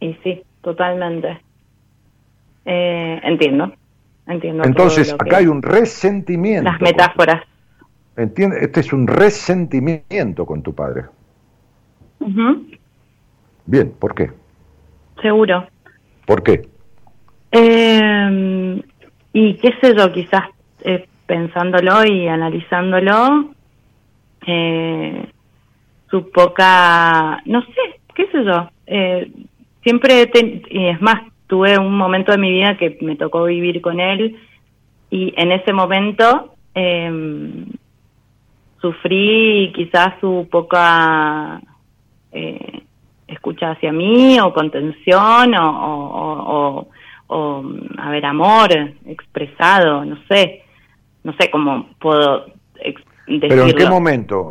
Y 0.00 0.12
sí, 0.22 0.44
totalmente. 0.60 1.40
Eh, 2.66 3.20
entiendo, 3.24 3.72
entiendo. 4.26 4.64
Entonces, 4.64 5.14
acá 5.14 5.38
hay 5.38 5.46
un 5.46 5.62
resentimiento. 5.62 6.70
Las 6.70 6.80
metáforas. 6.82 7.42
¿Entiendes? 8.18 8.62
Este 8.64 8.80
es 8.80 8.92
un 8.92 9.06
resentimiento 9.06 10.44
con 10.44 10.60
tu 10.60 10.74
padre. 10.74 11.04
Bien, 13.66 13.92
¿por 13.98 14.14
qué? 14.14 14.30
Seguro. 15.22 15.66
¿Por 16.26 16.42
qué? 16.42 16.68
Eh, 17.52 18.82
y 19.32 19.54
qué 19.54 19.74
sé 19.80 19.94
yo, 19.96 20.12
quizás 20.12 20.44
eh, 20.82 21.06
pensándolo 21.26 22.04
y 22.04 22.28
analizándolo, 22.28 23.50
eh, 24.46 25.26
su 26.10 26.30
poca, 26.30 27.40
no 27.44 27.62
sé, 27.62 28.00
qué 28.14 28.26
sé 28.30 28.44
yo, 28.44 28.70
eh, 28.86 29.30
siempre, 29.82 30.30
y 30.70 30.86
es 30.86 31.00
más, 31.00 31.22
tuve 31.46 31.78
un 31.78 31.96
momento 31.96 32.32
de 32.32 32.38
mi 32.38 32.50
vida 32.50 32.76
que 32.76 32.98
me 33.00 33.16
tocó 33.16 33.44
vivir 33.44 33.80
con 33.80 34.00
él 34.00 34.36
y 35.10 35.32
en 35.36 35.52
ese 35.52 35.72
momento 35.72 36.54
eh, 36.74 37.64
sufrí 38.80 39.72
quizás 39.74 40.14
su 40.20 40.46
poca 40.50 41.60
eh, 42.32 42.82
escucha 43.26 43.72
hacia 43.72 43.92
mí 43.92 44.38
o 44.40 44.52
contención 44.52 45.54
o, 45.54 45.70
o, 45.70 46.88
o, 47.28 47.64
a 47.98 48.10
ver, 48.10 48.24
amor 48.26 48.72
expresado, 49.06 50.04
no 50.04 50.18
sé, 50.28 50.62
no 51.24 51.34
sé 51.38 51.50
cómo 51.50 51.88
puedo 51.98 52.46
¿Pero 53.40 53.66
en 53.66 53.76
qué 53.76 53.86
momento 53.86 54.50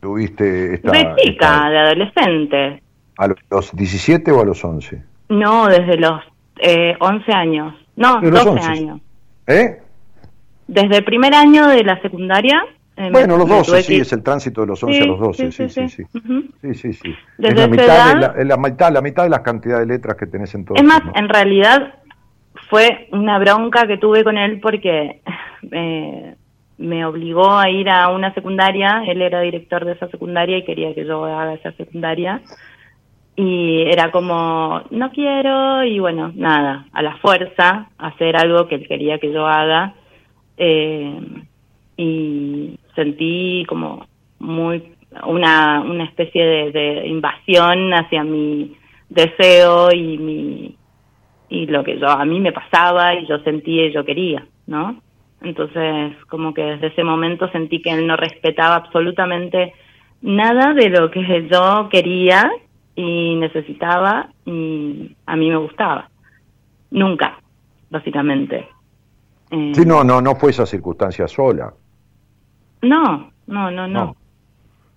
tuviste 0.00 0.74
esta... 0.74 0.90
De 0.90 1.14
chica, 1.16 1.70
de 1.70 1.78
adolescente. 1.78 2.82
¿A 3.16 3.28
los 3.28 3.76
17 3.76 4.30
o 4.32 4.40
a 4.40 4.44
los 4.44 4.64
11? 4.64 5.02
No, 5.28 5.68
desde 5.68 5.96
los 5.96 6.20
eh, 6.58 6.96
11 6.98 7.32
años. 7.32 7.74
No, 7.94 8.20
12 8.20 8.60
años. 8.60 9.00
¿Eh? 9.46 9.80
Desde 10.66 10.98
el 10.98 11.04
primer 11.04 11.34
año 11.34 11.68
de 11.68 11.84
la 11.84 12.00
secundaria. 12.02 12.64
Bueno, 12.96 13.38
los 13.38 13.48
12, 13.48 13.82
sí, 13.82 13.96
es 13.96 14.12
el 14.12 14.22
tránsito 14.22 14.60
de 14.60 14.66
los 14.68 14.82
11 14.82 15.02
a 15.02 15.06
los 15.06 15.18
12, 15.18 15.52
sí, 15.52 15.68
sí, 15.68 15.88
sí. 15.88 16.04
Sí, 16.60 16.74
sí, 16.74 16.92
sí. 16.92 17.16
Es 17.38 17.54
la 17.54 17.66
mitad, 17.66 18.34
de 18.34 18.44
la, 18.44 18.56
mitad, 18.56 18.92
la 18.92 19.00
mitad 19.00 19.22
de 19.24 19.30
las 19.30 19.40
cantidades 19.40 19.88
de 19.88 19.94
letras 19.94 20.16
que 20.16 20.26
tenés 20.26 20.54
en 20.54 20.64
todo. 20.64 20.76
Es 20.76 20.84
más, 20.84 21.00
en 21.14 21.28
realidad 21.28 21.94
fue 22.68 23.08
una 23.12 23.38
bronca 23.38 23.86
que 23.86 23.96
tuve 23.96 24.22
con 24.24 24.36
él 24.36 24.60
porque 24.60 25.22
eh, 25.70 26.34
me 26.78 27.06
obligó 27.06 27.56
a 27.56 27.70
ir 27.70 27.88
a 27.88 28.08
una 28.08 28.34
secundaria, 28.34 29.04
él 29.06 29.22
era 29.22 29.40
director 29.40 29.84
de 29.84 29.92
esa 29.92 30.08
secundaria 30.08 30.58
y 30.58 30.64
quería 30.64 30.94
que 30.94 31.04
yo 31.04 31.24
haga 31.24 31.54
esa 31.54 31.72
secundaria. 31.72 32.42
Y 33.34 33.84
era 33.90 34.10
como, 34.10 34.82
no 34.90 35.10
quiero, 35.10 35.82
y 35.84 35.98
bueno, 35.98 36.32
nada, 36.34 36.86
a 36.92 37.00
la 37.00 37.16
fuerza, 37.16 37.88
hacer 37.96 38.36
algo 38.36 38.68
que 38.68 38.74
él 38.74 38.86
quería 38.86 39.18
que 39.18 39.32
yo 39.32 39.46
haga. 39.46 39.94
Eh, 40.58 41.18
y 41.96 42.78
sentí 42.94 43.64
como 43.68 44.06
muy 44.38 44.94
una, 45.26 45.80
una 45.80 46.04
especie 46.04 46.44
de, 46.44 46.72
de 46.72 47.06
invasión 47.06 47.92
hacia 47.92 48.24
mi 48.24 48.76
deseo 49.08 49.92
y 49.92 50.18
mi 50.18 50.76
y 51.48 51.66
lo 51.66 51.84
que 51.84 51.98
yo 51.98 52.08
a 52.08 52.24
mí 52.24 52.40
me 52.40 52.50
pasaba 52.50 53.14
y 53.14 53.26
yo 53.26 53.38
sentía 53.40 53.86
y 53.86 53.92
yo 53.92 54.06
quería, 54.06 54.46
¿no? 54.66 54.96
Entonces, 55.42 56.16
como 56.28 56.54
que 56.54 56.62
desde 56.62 56.86
ese 56.86 57.04
momento 57.04 57.50
sentí 57.50 57.82
que 57.82 57.90
él 57.90 58.06
no 58.06 58.16
respetaba 58.16 58.76
absolutamente 58.76 59.74
nada 60.22 60.72
de 60.72 60.88
lo 60.88 61.10
que 61.10 61.46
yo 61.50 61.88
quería 61.90 62.50
y 62.94 63.34
necesitaba 63.36 64.30
y 64.46 65.14
a 65.26 65.36
mí 65.36 65.50
me 65.50 65.56
gustaba. 65.56 66.08
Nunca, 66.90 67.38
básicamente. 67.90 68.68
sí, 69.50 69.84
no, 69.84 70.04
no, 70.04 70.22
no 70.22 70.36
fue 70.36 70.50
esa 70.50 70.64
circunstancia 70.64 71.28
sola. 71.28 71.74
No, 72.82 73.32
no, 73.46 73.70
no, 73.70 73.88
no. 73.88 74.16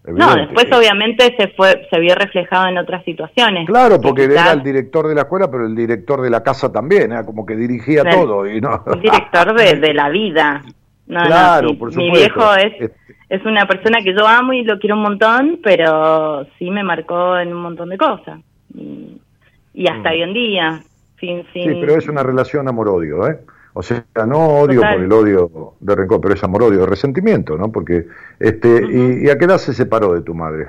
No, 0.08 0.36
después 0.36 0.68
obviamente 0.72 1.36
se 1.36 1.48
fue, 1.50 1.88
se 1.90 2.00
vio 2.00 2.14
reflejado 2.14 2.68
en 2.68 2.78
otras 2.78 3.04
situaciones. 3.04 3.66
Claro, 3.68 4.00
porque 4.00 4.26
era 4.26 4.52
el 4.52 4.62
director 4.62 5.08
de 5.08 5.16
la 5.16 5.22
escuela, 5.22 5.50
pero 5.50 5.66
el 5.66 5.76
director 5.76 6.22
de 6.22 6.30
la 6.30 6.44
casa 6.44 6.72
también, 6.72 7.12
era 7.12 7.26
como 7.26 7.46
que 7.46 7.56
dirigía 7.56 8.04
todo 8.04 8.48
y 8.48 8.62
no. 8.62 8.84
El 8.94 9.02
director 9.02 9.56
de, 9.56 9.94
la 9.94 10.10
vida. 10.10 10.62
claro, 11.08 11.70
por 11.78 11.92
supuesto. 11.92 12.00
Mi 12.00 12.12
viejo 12.12 12.54
es, 12.56 12.92
es 13.30 13.46
una 13.46 13.66
persona 13.66 14.00
que 14.04 14.14
yo 14.14 14.28
amo 14.28 14.54
y 14.54 14.64
lo 14.64 14.78
quiero 14.78 14.96
un 14.96 15.02
montón, 15.02 15.60
pero 15.64 16.46
sí 16.60 16.70
me 16.70 16.84
marcó 16.84 17.40
en 17.40 17.54
un 17.54 17.62
montón 17.64 17.90
de 17.90 17.98
cosas. 17.98 18.40
Y, 18.76 19.88
hasta 19.88 20.10
mm. 20.10 20.14
hoy 20.14 20.22
en 20.22 20.34
día, 20.34 20.84
sin, 21.20 21.46
sin... 21.52 21.74
Sí, 21.74 21.78
pero 21.82 21.98
es 21.98 22.08
una 22.08 22.22
relación 22.22 22.68
amor-odio, 22.68 23.28
¿eh? 23.28 23.40
O 23.78 23.84
sea, 23.84 24.06
no 24.26 24.38
odio 24.62 24.80
por 24.80 25.04
el 25.04 25.12
odio 25.12 25.74
de 25.82 25.96
rencor, 25.96 26.22
pero 26.22 26.34
es 26.34 26.42
amor 26.46 26.64
odio 26.64 26.80
de 26.80 26.86
resentimiento, 26.86 27.58
¿no? 27.58 27.74
Porque, 27.74 28.06
este, 28.40 28.70
y, 28.90 29.30
a 29.30 29.38
qué 29.38 29.44
edad 29.44 29.58
se 29.58 29.74
separó 29.74 30.14
de 30.14 30.22
tu 30.22 30.34
madre? 30.34 30.68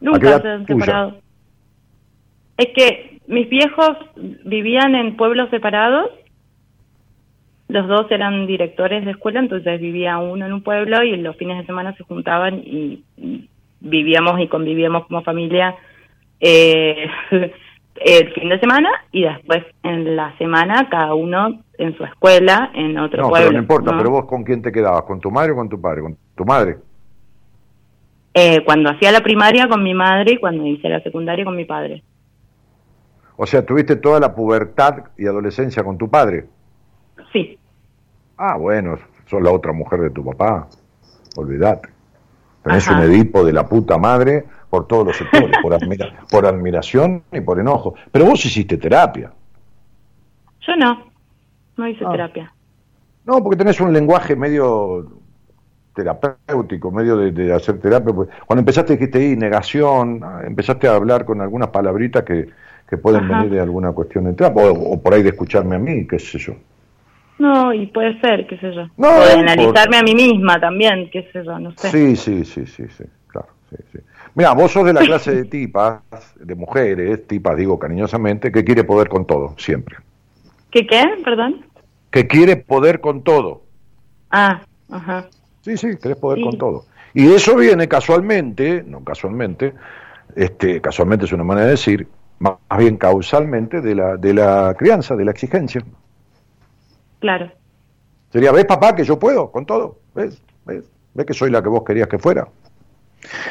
Nunca 0.00 0.40
se 0.40 0.48
han 0.48 0.66
separado. 0.66 1.18
Es 2.56 2.66
que 2.74 3.20
mis 3.28 3.48
viejos 3.48 3.96
vivían 4.44 4.96
en 4.96 5.16
pueblos 5.16 5.50
separados, 5.50 6.10
los 7.68 7.86
dos 7.86 8.10
eran 8.10 8.48
directores 8.48 9.04
de 9.04 9.12
escuela, 9.12 9.38
entonces 9.38 9.80
vivía 9.80 10.18
uno 10.18 10.46
en 10.46 10.52
un 10.52 10.62
pueblo 10.64 11.00
y 11.04 11.16
los 11.16 11.36
fines 11.36 11.58
de 11.58 11.66
semana 11.66 11.94
se 11.94 12.02
juntaban 12.02 12.58
y, 12.58 13.04
vivíamos 13.78 14.40
y 14.40 14.48
convivíamos 14.48 15.06
como 15.06 15.22
familia 15.22 15.76
eh, 16.40 17.06
el 17.96 18.32
fin 18.32 18.48
de 18.48 18.58
semana 18.58 18.88
y 19.12 19.22
después 19.22 19.64
en 19.82 20.16
la 20.16 20.36
semana 20.38 20.88
cada 20.90 21.14
uno 21.14 21.62
en 21.78 21.96
su 21.96 22.04
escuela, 22.04 22.70
en 22.74 22.98
otro 22.98 23.22
no, 23.22 23.28
pueblo. 23.28 23.48
Pero 23.48 23.52
no 23.52 23.62
importa, 23.62 23.96
pero 23.96 24.10
vos 24.10 24.24
con 24.26 24.44
quién 24.44 24.62
te 24.62 24.72
quedabas, 24.72 25.02
con 25.02 25.20
tu 25.20 25.30
madre 25.30 25.52
o 25.52 25.56
con 25.56 25.68
tu 25.68 25.80
padre, 25.80 26.02
con 26.02 26.16
tu 26.34 26.44
madre. 26.44 26.76
Eh, 28.34 28.64
cuando 28.64 28.90
hacía 28.90 29.12
la 29.12 29.20
primaria 29.20 29.68
con 29.68 29.82
mi 29.82 29.94
madre 29.94 30.32
y 30.32 30.38
cuando 30.38 30.66
hice 30.66 30.88
la 30.88 31.00
secundaria 31.00 31.44
con 31.44 31.56
mi 31.56 31.64
padre. 31.64 32.02
O 33.36 33.46
sea, 33.46 33.64
tuviste 33.64 33.96
toda 33.96 34.20
la 34.20 34.34
pubertad 34.34 35.04
y 35.16 35.26
adolescencia 35.26 35.82
con 35.82 35.98
tu 35.98 36.08
padre. 36.08 36.46
Sí. 37.32 37.58
Ah, 38.36 38.56
bueno, 38.56 38.98
sos 39.26 39.42
la 39.42 39.52
otra 39.52 39.72
mujer 39.72 40.00
de 40.00 40.10
tu 40.10 40.24
papá. 40.24 40.68
Olvidate. 41.36 41.88
Tenés 42.62 42.88
un 42.88 42.98
Edipo 43.00 43.44
de 43.44 43.52
la 43.52 43.68
puta 43.68 43.98
madre 43.98 44.44
por 44.74 44.88
todos 44.88 45.06
los 45.06 45.16
sectores, 45.16 45.56
por, 45.62 45.78
por 46.30 46.46
admiración 46.46 47.22
y 47.30 47.40
por 47.40 47.60
enojo. 47.60 47.94
Pero 48.10 48.24
vos 48.24 48.44
hiciste 48.44 48.76
terapia. 48.76 49.30
Yo 50.66 50.74
no, 50.74 51.12
no 51.76 51.86
hice 51.86 52.04
ah. 52.04 52.10
terapia. 52.10 52.52
No, 53.24 53.40
porque 53.40 53.56
tenés 53.56 53.80
un 53.80 53.92
lenguaje 53.92 54.34
medio 54.34 55.06
terapéutico, 55.94 56.90
medio 56.90 57.16
de, 57.16 57.54
hacer 57.54 57.78
terapia. 57.78 58.12
Pues, 58.12 58.28
cuando 58.46 58.62
empezaste 58.62 58.94
dijiste 58.94 59.18
ahí 59.18 59.36
negación, 59.36 60.20
ah, 60.24 60.40
empezaste 60.44 60.88
a 60.88 60.96
hablar 60.96 61.24
con 61.24 61.40
algunas 61.40 61.68
palabritas 61.68 62.24
que, 62.24 62.48
que 62.90 62.96
pueden 62.96 63.28
venir 63.28 63.50
de 63.50 63.60
alguna 63.60 63.92
cuestión 63.92 64.24
de 64.24 64.32
terapia, 64.32 64.72
o, 64.72 65.00
por 65.00 65.14
ahí 65.14 65.22
de 65.22 65.28
escucharme 65.28 65.76
a 65.76 65.78
mí, 65.78 66.04
qué 66.08 66.18
sé 66.18 66.38
yo. 66.38 66.54
No, 67.38 67.72
y 67.72 67.86
puede 67.86 68.20
ser, 68.20 68.44
qué 68.48 68.58
sé 68.58 68.74
yo. 68.74 68.88
No, 68.96 69.08
o 69.08 69.24
de 69.24 69.34
analizarme 69.34 69.98
a 69.98 70.02
mí 70.02 70.16
misma 70.16 70.58
también, 70.58 71.08
qué 71.12 71.30
sé 71.32 71.44
yo, 71.44 71.60
no 71.60 71.70
sé. 71.76 71.90
Sí, 71.90 72.16
sí, 72.16 72.44
sí, 72.44 72.66
sí, 72.66 72.86
sí, 72.88 73.04
claro, 73.28 73.48
sí, 73.70 73.76
sí. 73.92 73.98
Mira, 74.34 74.52
vos 74.52 74.72
sos 74.72 74.84
de 74.84 74.92
la 74.92 75.00
clase 75.04 75.34
de 75.34 75.44
tipas, 75.44 76.02
de 76.36 76.54
mujeres, 76.54 77.26
tipas 77.26 77.56
digo 77.56 77.78
cariñosamente, 77.78 78.50
que 78.50 78.64
quiere 78.64 78.84
poder 78.84 79.08
con 79.08 79.26
todo, 79.26 79.54
siempre. 79.58 79.96
¿Qué 80.70 80.86
qué? 80.86 81.04
Perdón. 81.24 81.64
Que 82.10 82.26
quiere 82.26 82.56
poder 82.56 83.00
con 83.00 83.22
todo. 83.22 83.62
Ah, 84.30 84.62
ajá. 84.90 85.28
Sí, 85.62 85.76
sí, 85.76 85.96
querés 86.00 86.18
poder 86.18 86.42
con 86.42 86.58
todo. 86.58 86.84
Y 87.14 87.32
eso 87.32 87.56
viene 87.56 87.86
casualmente, 87.88 88.82
no 88.84 89.04
casualmente, 89.04 89.72
este, 90.34 90.80
casualmente 90.80 91.26
es 91.26 91.32
una 91.32 91.44
manera 91.44 91.66
de 91.66 91.72
decir, 91.72 92.08
más 92.40 92.58
bien 92.76 92.96
causalmente 92.96 93.80
de 93.80 93.94
la, 93.94 94.16
de 94.16 94.34
la 94.34 94.74
crianza, 94.76 95.14
de 95.14 95.24
la 95.24 95.30
exigencia. 95.30 95.82
Claro. 97.20 97.50
Sería, 98.30 98.50
¿ves 98.50 98.64
papá 98.64 98.94
que 98.96 99.04
yo 99.04 99.18
puedo 99.18 99.50
con 99.50 99.64
todo? 99.64 99.98
¿Ves? 100.14 100.42
¿Ves? 100.66 100.84
¿Ves 101.14 101.26
que 101.26 101.34
soy 101.34 101.50
la 101.50 101.62
que 101.62 101.68
vos 101.68 101.84
querías 101.84 102.08
que 102.08 102.18
fuera? 102.18 102.48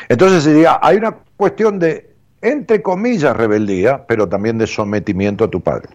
Entonces 0.09 0.43
sería, 0.43 0.79
hay 0.81 0.97
una 0.97 1.15
cuestión 1.35 1.79
de, 1.79 2.13
entre 2.41 2.81
comillas, 2.81 3.35
rebeldía, 3.35 4.05
pero 4.05 4.27
también 4.27 4.57
de 4.57 4.67
sometimiento 4.67 5.43
a 5.43 5.49
tu 5.49 5.61
padre. 5.61 5.89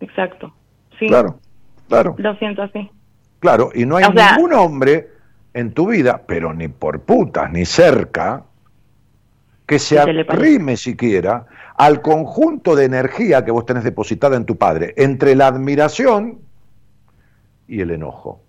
Exacto. 0.00 0.54
Sí. 0.98 1.06
Claro, 1.06 1.38
claro. 1.88 2.14
Lo 2.18 2.34
siento 2.36 2.62
así. 2.62 2.90
Claro, 3.40 3.70
y 3.74 3.86
no 3.86 3.96
hay 3.96 4.04
ningún 4.08 4.52
hombre 4.52 5.08
en 5.54 5.72
tu 5.72 5.88
vida, 5.88 6.22
pero 6.26 6.52
ni 6.54 6.68
por 6.68 7.00
putas, 7.00 7.50
ni 7.52 7.64
cerca, 7.64 8.44
que 9.66 9.78
se 9.78 9.98
arrime 9.98 10.76
siquiera 10.76 11.46
al 11.76 12.00
conjunto 12.00 12.74
de 12.74 12.86
energía 12.86 13.44
que 13.44 13.50
vos 13.50 13.66
tenés 13.66 13.84
depositada 13.84 14.36
en 14.36 14.44
tu 14.44 14.56
padre, 14.56 14.94
entre 14.96 15.36
la 15.36 15.46
admiración 15.46 16.38
y 17.68 17.80
el 17.80 17.90
enojo. 17.90 18.40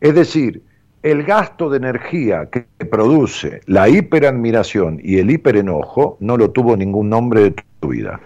Es 0.00 0.14
decir, 0.14 0.62
el 1.02 1.24
gasto 1.24 1.70
de 1.70 1.78
energía 1.78 2.50
que 2.50 2.66
produce 2.84 3.62
la 3.66 3.88
hiperadmiración 3.88 5.00
y 5.02 5.18
el 5.18 5.30
hiperenojo 5.30 6.16
no 6.20 6.36
lo 6.36 6.50
tuvo 6.50 6.76
ningún 6.76 7.12
hombre 7.12 7.42
de 7.42 7.54
tu 7.80 7.88
vida. 7.88 8.20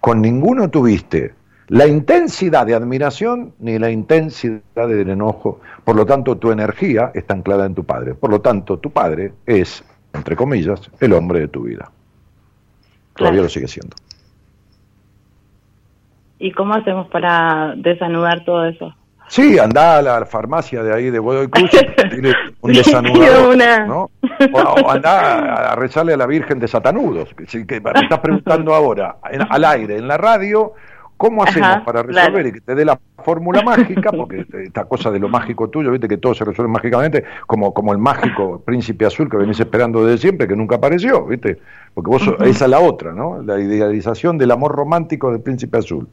Con 0.00 0.20
ninguno 0.20 0.68
tuviste 0.68 1.34
la 1.68 1.86
intensidad 1.86 2.66
de 2.66 2.74
admiración 2.74 3.52
ni 3.58 3.78
la 3.78 3.90
intensidad 3.90 4.88
del 4.88 5.10
enojo. 5.10 5.60
Por 5.84 5.96
lo 5.96 6.06
tanto, 6.06 6.36
tu 6.36 6.50
energía 6.50 7.10
está 7.14 7.34
anclada 7.34 7.66
en 7.66 7.74
tu 7.74 7.84
padre. 7.84 8.14
Por 8.14 8.30
lo 8.30 8.40
tanto, 8.40 8.78
tu 8.78 8.90
padre 8.90 9.32
es, 9.46 9.84
entre 10.12 10.36
comillas, 10.36 10.90
el 11.00 11.12
hombre 11.12 11.40
de 11.40 11.48
tu 11.48 11.62
vida. 11.62 11.90
Todavía 13.16 13.42
lo 13.42 13.48
sigue 13.48 13.68
siendo. 13.68 13.96
¿Y 16.38 16.52
cómo 16.52 16.74
hacemos 16.74 17.08
para 17.08 17.74
desanudar 17.76 18.44
todo 18.44 18.66
eso? 18.66 18.94
Sí, 19.28 19.58
anda 19.58 19.98
a 19.98 20.02
la 20.02 20.26
farmacia 20.26 20.82
de 20.82 20.94
ahí 20.94 21.10
de 21.10 21.18
Godoy 21.18 21.48
Cruz 21.48 21.70
tiene 22.10 22.32
un 22.60 22.72
desanudador, 22.72 23.56
¿no? 23.86 24.10
O, 24.52 24.90
anda 24.90 25.72
a 25.72 25.76
rezarle 25.76 26.14
a 26.14 26.16
la 26.16 26.26
Virgen 26.26 26.58
de 26.58 26.66
Satanudos, 26.68 27.28
que, 27.34 27.66
que 27.66 27.80
me 27.80 27.90
estás 28.02 28.18
preguntando 28.20 28.74
ahora, 28.74 29.16
al 29.22 29.64
aire, 29.64 29.98
en 29.98 30.08
la 30.08 30.16
radio, 30.16 30.74
¿Cómo 31.18 31.42
hacemos 31.42 31.80
para 31.84 32.04
resolver 32.04 32.46
y 32.46 32.52
que 32.52 32.60
te 32.60 32.76
dé 32.76 32.84
la 32.84 32.98
fórmula 33.24 33.60
mágica? 33.62 34.12
Porque 34.16 34.46
esta 34.52 34.84
cosa 34.84 35.10
de 35.10 35.18
lo 35.18 35.28
mágico 35.28 35.68
tuyo, 35.68 35.90
viste 35.90 36.06
que 36.06 36.16
todo 36.16 36.32
se 36.32 36.44
resuelve 36.44 36.72
mágicamente, 36.72 37.24
como, 37.44 37.74
como 37.74 37.92
el 37.92 37.98
mágico 37.98 38.62
príncipe 38.64 39.04
azul 39.04 39.28
que 39.28 39.36
venís 39.36 39.58
esperando 39.58 40.06
desde 40.06 40.18
siempre, 40.18 40.46
que 40.46 40.54
nunca 40.54 40.76
apareció, 40.76 41.26
viste, 41.26 41.58
porque 41.92 42.08
vos 42.08 42.22
esa 42.46 42.64
es 42.66 42.70
la 42.70 42.78
otra, 42.78 43.12
¿no? 43.12 43.42
La 43.42 43.58
idealización 43.58 44.38
del 44.38 44.52
amor 44.52 44.76
romántico 44.76 45.32
del 45.32 45.40
príncipe 45.40 45.78
azul. 45.78 46.08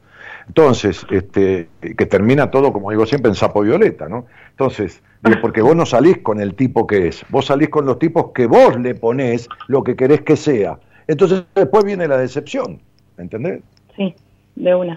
Entonces, 0.48 1.04
este, 1.10 1.68
que 1.80 2.06
termina 2.06 2.50
todo, 2.50 2.72
como 2.72 2.90
digo 2.90 3.04
siempre, 3.06 3.28
en 3.28 3.34
sapo 3.34 3.62
violeta, 3.62 4.08
¿no? 4.08 4.26
Entonces, 4.50 5.02
porque 5.40 5.60
vos 5.60 5.74
no 5.74 5.86
salís 5.86 6.18
con 6.18 6.40
el 6.40 6.54
tipo 6.54 6.86
que 6.86 7.08
es, 7.08 7.24
vos 7.30 7.46
salís 7.46 7.68
con 7.68 7.86
los 7.86 7.98
tipos 7.98 8.32
que 8.32 8.46
vos 8.46 8.78
le 8.78 8.94
ponés 8.94 9.48
lo 9.68 9.82
que 9.82 9.96
querés 9.96 10.22
que 10.22 10.36
sea. 10.36 10.78
Entonces 11.08 11.44
después 11.54 11.84
viene 11.84 12.08
la 12.08 12.18
decepción, 12.18 12.80
¿entendés? 13.18 13.62
Sí 13.96 14.14
de 14.56 14.74
una. 14.74 14.96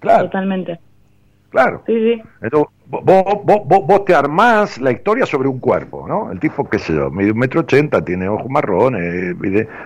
Claro. 0.00 0.24
Totalmente. 0.24 0.78
Claro. 1.50 1.82
Sí, 1.86 1.94
sí. 1.94 2.22
Entonces, 2.42 2.74
vos, 2.88 3.04
vos, 3.44 3.86
vos, 3.86 4.04
te 4.04 4.14
armás 4.14 4.78
la 4.78 4.92
historia 4.92 5.26
sobre 5.26 5.48
un 5.48 5.58
cuerpo, 5.58 6.06
¿no? 6.08 6.30
El 6.30 6.38
tipo, 6.38 6.68
qué 6.68 6.78
sé 6.78 6.94
yo, 6.94 7.10
mide 7.10 7.32
un 7.32 7.38
metro 7.38 7.60
ochenta, 7.60 8.04
tiene 8.04 8.28
ojos 8.28 8.48
marrones, 8.48 9.36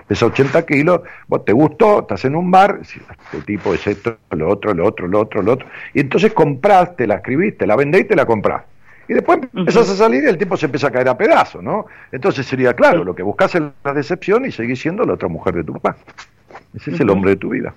pesa 0.07 0.27
80 0.27 0.65
kilos, 0.65 1.01
vos 1.27 1.43
te 1.45 1.53
gustó, 1.53 2.01
estás 2.01 2.25
en 2.25 2.35
un 2.35 2.51
bar, 2.51 2.79
este 2.81 3.41
tipo 3.45 3.73
es 3.73 3.85
esto, 3.87 4.17
lo 4.31 4.49
otro, 4.49 4.73
lo 4.73 4.85
otro, 4.85 5.07
lo 5.07 5.21
otro, 5.21 5.41
lo 5.41 5.53
otro, 5.53 5.67
y 5.93 6.01
entonces 6.01 6.33
compraste, 6.33 7.07
la 7.07 7.15
escribiste, 7.15 7.65
la 7.65 7.75
vendés 7.75 8.01
y 8.01 8.05
te 8.05 8.15
la 8.15 8.25
comprás. 8.25 8.63
Y 9.07 9.13
después 9.13 9.39
empezás 9.53 9.89
a 9.89 9.95
salir 9.95 10.23
y 10.23 10.27
el 10.27 10.37
tipo 10.37 10.55
se 10.55 10.67
empieza 10.67 10.87
a 10.87 10.91
caer 10.91 11.09
a 11.09 11.17
pedazos, 11.17 11.61
¿no? 11.61 11.87
Entonces 12.11 12.45
sería 12.45 12.73
claro, 12.73 13.03
lo 13.03 13.13
que 13.13 13.23
buscas 13.23 13.53
es 13.55 13.61
la 13.83 13.93
decepción 13.93 14.45
y 14.45 14.51
seguís 14.51 14.79
siendo 14.79 15.03
la 15.03 15.13
otra 15.13 15.27
mujer 15.27 15.55
de 15.55 15.63
tu 15.63 15.73
papá. 15.73 15.97
Ese 16.73 16.91
es 16.91 16.99
el 17.01 17.09
hombre 17.09 17.31
de 17.31 17.35
tu 17.37 17.49
vida. 17.49 17.73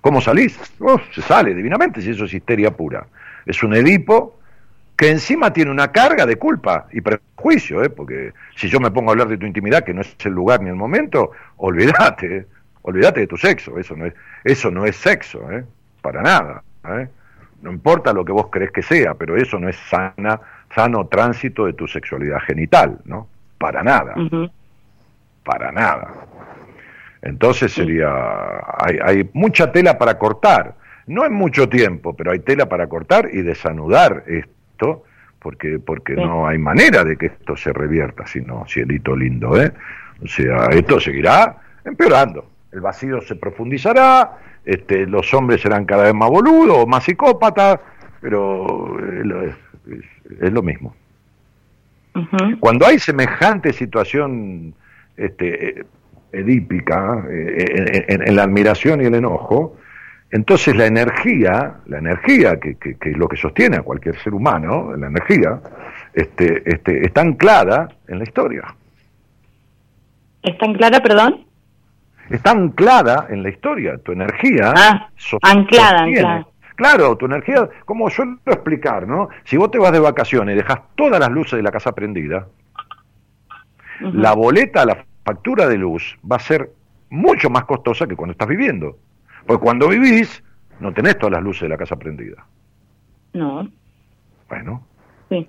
¿Cómo 0.00 0.20
salís? 0.20 0.56
Oh, 0.78 1.00
se 1.12 1.22
sale 1.22 1.54
divinamente 1.54 2.00
si 2.00 2.10
eso 2.10 2.26
es 2.26 2.34
histeria 2.34 2.70
pura. 2.70 3.06
Es 3.44 3.62
un 3.64 3.74
Edipo 3.74 4.38
que 4.98 5.10
encima 5.10 5.52
tiene 5.52 5.70
una 5.70 5.92
carga 5.92 6.26
de 6.26 6.34
culpa 6.36 6.88
y 6.90 7.00
prejuicio, 7.00 7.84
¿eh? 7.84 7.88
porque 7.88 8.32
si 8.56 8.68
yo 8.68 8.80
me 8.80 8.90
pongo 8.90 9.10
a 9.10 9.12
hablar 9.12 9.28
de 9.28 9.38
tu 9.38 9.46
intimidad, 9.46 9.84
que 9.84 9.94
no 9.94 10.00
es 10.00 10.16
el 10.24 10.32
lugar 10.32 10.60
ni 10.60 10.70
el 10.70 10.74
momento, 10.74 11.30
olvídate, 11.58 12.36
¿eh? 12.38 12.46
olvídate 12.82 13.20
de 13.20 13.26
tu 13.28 13.36
sexo, 13.36 13.78
eso 13.78 13.94
no 13.94 14.06
es, 14.06 14.14
eso 14.42 14.72
no 14.72 14.84
es 14.84 14.96
sexo, 14.96 15.52
¿eh? 15.52 15.64
para 16.02 16.20
nada. 16.20 16.64
¿eh? 16.88 17.06
No 17.62 17.70
importa 17.70 18.12
lo 18.12 18.24
que 18.24 18.32
vos 18.32 18.48
crees 18.50 18.72
que 18.72 18.82
sea, 18.82 19.14
pero 19.14 19.36
eso 19.36 19.60
no 19.60 19.68
es 19.68 19.76
sana, 19.88 20.40
sano 20.74 21.06
tránsito 21.06 21.66
de 21.66 21.74
tu 21.74 21.86
sexualidad 21.86 22.40
genital, 22.40 22.98
¿no? 23.04 23.28
Para 23.56 23.84
nada. 23.84 24.16
Para 25.44 25.70
nada. 25.70 26.12
Entonces 27.22 27.72
sería, 27.72 28.10
hay, 28.80 29.30
mucha 29.32 29.70
tela 29.70 29.96
para 29.96 30.18
cortar, 30.18 30.74
no 31.06 31.24
en 31.24 31.34
mucho 31.34 31.68
tiempo, 31.68 32.16
pero 32.16 32.32
hay 32.32 32.40
tela 32.40 32.68
para 32.68 32.88
cortar 32.88 33.28
y 33.32 33.42
desanudar 33.42 34.24
esto, 34.26 34.57
porque, 35.38 35.78
porque 35.78 36.14
no 36.14 36.46
hay 36.46 36.58
manera 36.58 37.04
de 37.04 37.16
que 37.16 37.26
esto 37.26 37.56
se 37.56 37.72
revierta, 37.72 38.26
sino 38.26 38.64
cielito 38.66 39.16
lindo, 39.16 39.60
¿eh? 39.60 39.72
O 40.22 40.26
sea, 40.26 40.66
esto 40.72 40.98
seguirá 40.98 41.56
empeorando, 41.84 42.50
el 42.72 42.80
vacío 42.80 43.20
se 43.20 43.36
profundizará, 43.36 44.38
este, 44.64 45.06
los 45.06 45.32
hombres 45.32 45.60
serán 45.60 45.84
cada 45.84 46.04
vez 46.04 46.14
más 46.14 46.28
boludos, 46.28 46.86
más 46.86 47.04
psicópatas, 47.04 47.80
pero 48.20 48.98
es, 50.40 50.52
lo 50.52 50.62
mismo. 50.62 50.94
Cuando 52.58 52.84
hay 52.84 52.98
semejante 52.98 53.72
situación 53.72 54.74
este, 55.16 55.86
edípica, 56.32 57.24
eh, 57.30 58.04
en, 58.08 58.36
la 58.36 58.42
admiración 58.42 59.00
y 59.00 59.04
el 59.04 59.14
enojo, 59.14 59.76
entonces 60.30 60.76
la 60.76 60.86
energía, 60.86 61.76
la 61.86 61.98
energía 61.98 62.60
que, 62.60 62.76
que, 62.76 62.96
es 63.00 63.16
lo 63.16 63.28
que 63.28 63.36
sostiene 63.36 63.76
a 63.76 63.82
cualquier 63.82 64.18
ser 64.18 64.34
humano, 64.34 64.94
la 64.96 65.06
energía, 65.06 65.60
este, 66.12 66.62
este, 66.70 67.06
está 67.06 67.22
anclada 67.22 67.88
en 68.06 68.18
la 68.18 68.24
historia. 68.24 68.62
¿Está 70.42 70.66
anclada, 70.66 71.00
perdón? 71.00 71.46
Está 72.28 72.50
anclada 72.50 73.26
en 73.30 73.42
la 73.42 73.48
historia, 73.48 73.96
tu 73.98 74.12
energía. 74.12 74.74
Ah, 74.76 75.08
anclada, 75.42 76.02
anclada. 76.02 76.46
Claro, 76.76 77.16
tu 77.16 77.26
energía, 77.26 77.68
como 77.84 78.08
suelo 78.10 78.38
explicar, 78.46 79.08
¿no? 79.08 79.30
Si 79.44 79.56
vos 79.56 79.70
te 79.70 79.78
vas 79.78 79.92
de 79.92 79.98
vacaciones 79.98 80.54
y 80.54 80.58
dejas 80.58 80.80
todas 80.94 81.18
las 81.18 81.30
luces 81.30 81.56
de 81.56 81.62
la 81.62 81.72
casa 81.72 81.92
prendida, 81.92 82.46
la 84.00 84.32
boleta, 84.34 84.84
la 84.84 85.04
factura 85.24 85.66
de 85.66 85.76
luz 85.76 86.18
va 86.30 86.36
a 86.36 86.40
ser 86.40 86.70
mucho 87.10 87.50
más 87.50 87.64
costosa 87.64 88.06
que 88.06 88.14
cuando 88.14 88.32
estás 88.32 88.46
viviendo. 88.46 88.96
Porque 89.48 89.62
cuando 89.62 89.88
vivís, 89.88 90.44
no 90.78 90.92
tenés 90.92 91.18
todas 91.18 91.32
las 91.32 91.42
luces 91.42 91.62
de 91.62 91.70
la 91.70 91.78
casa 91.78 91.96
prendidas. 91.96 92.44
No. 93.32 93.66
Bueno. 94.46 94.86
Sí. 95.30 95.48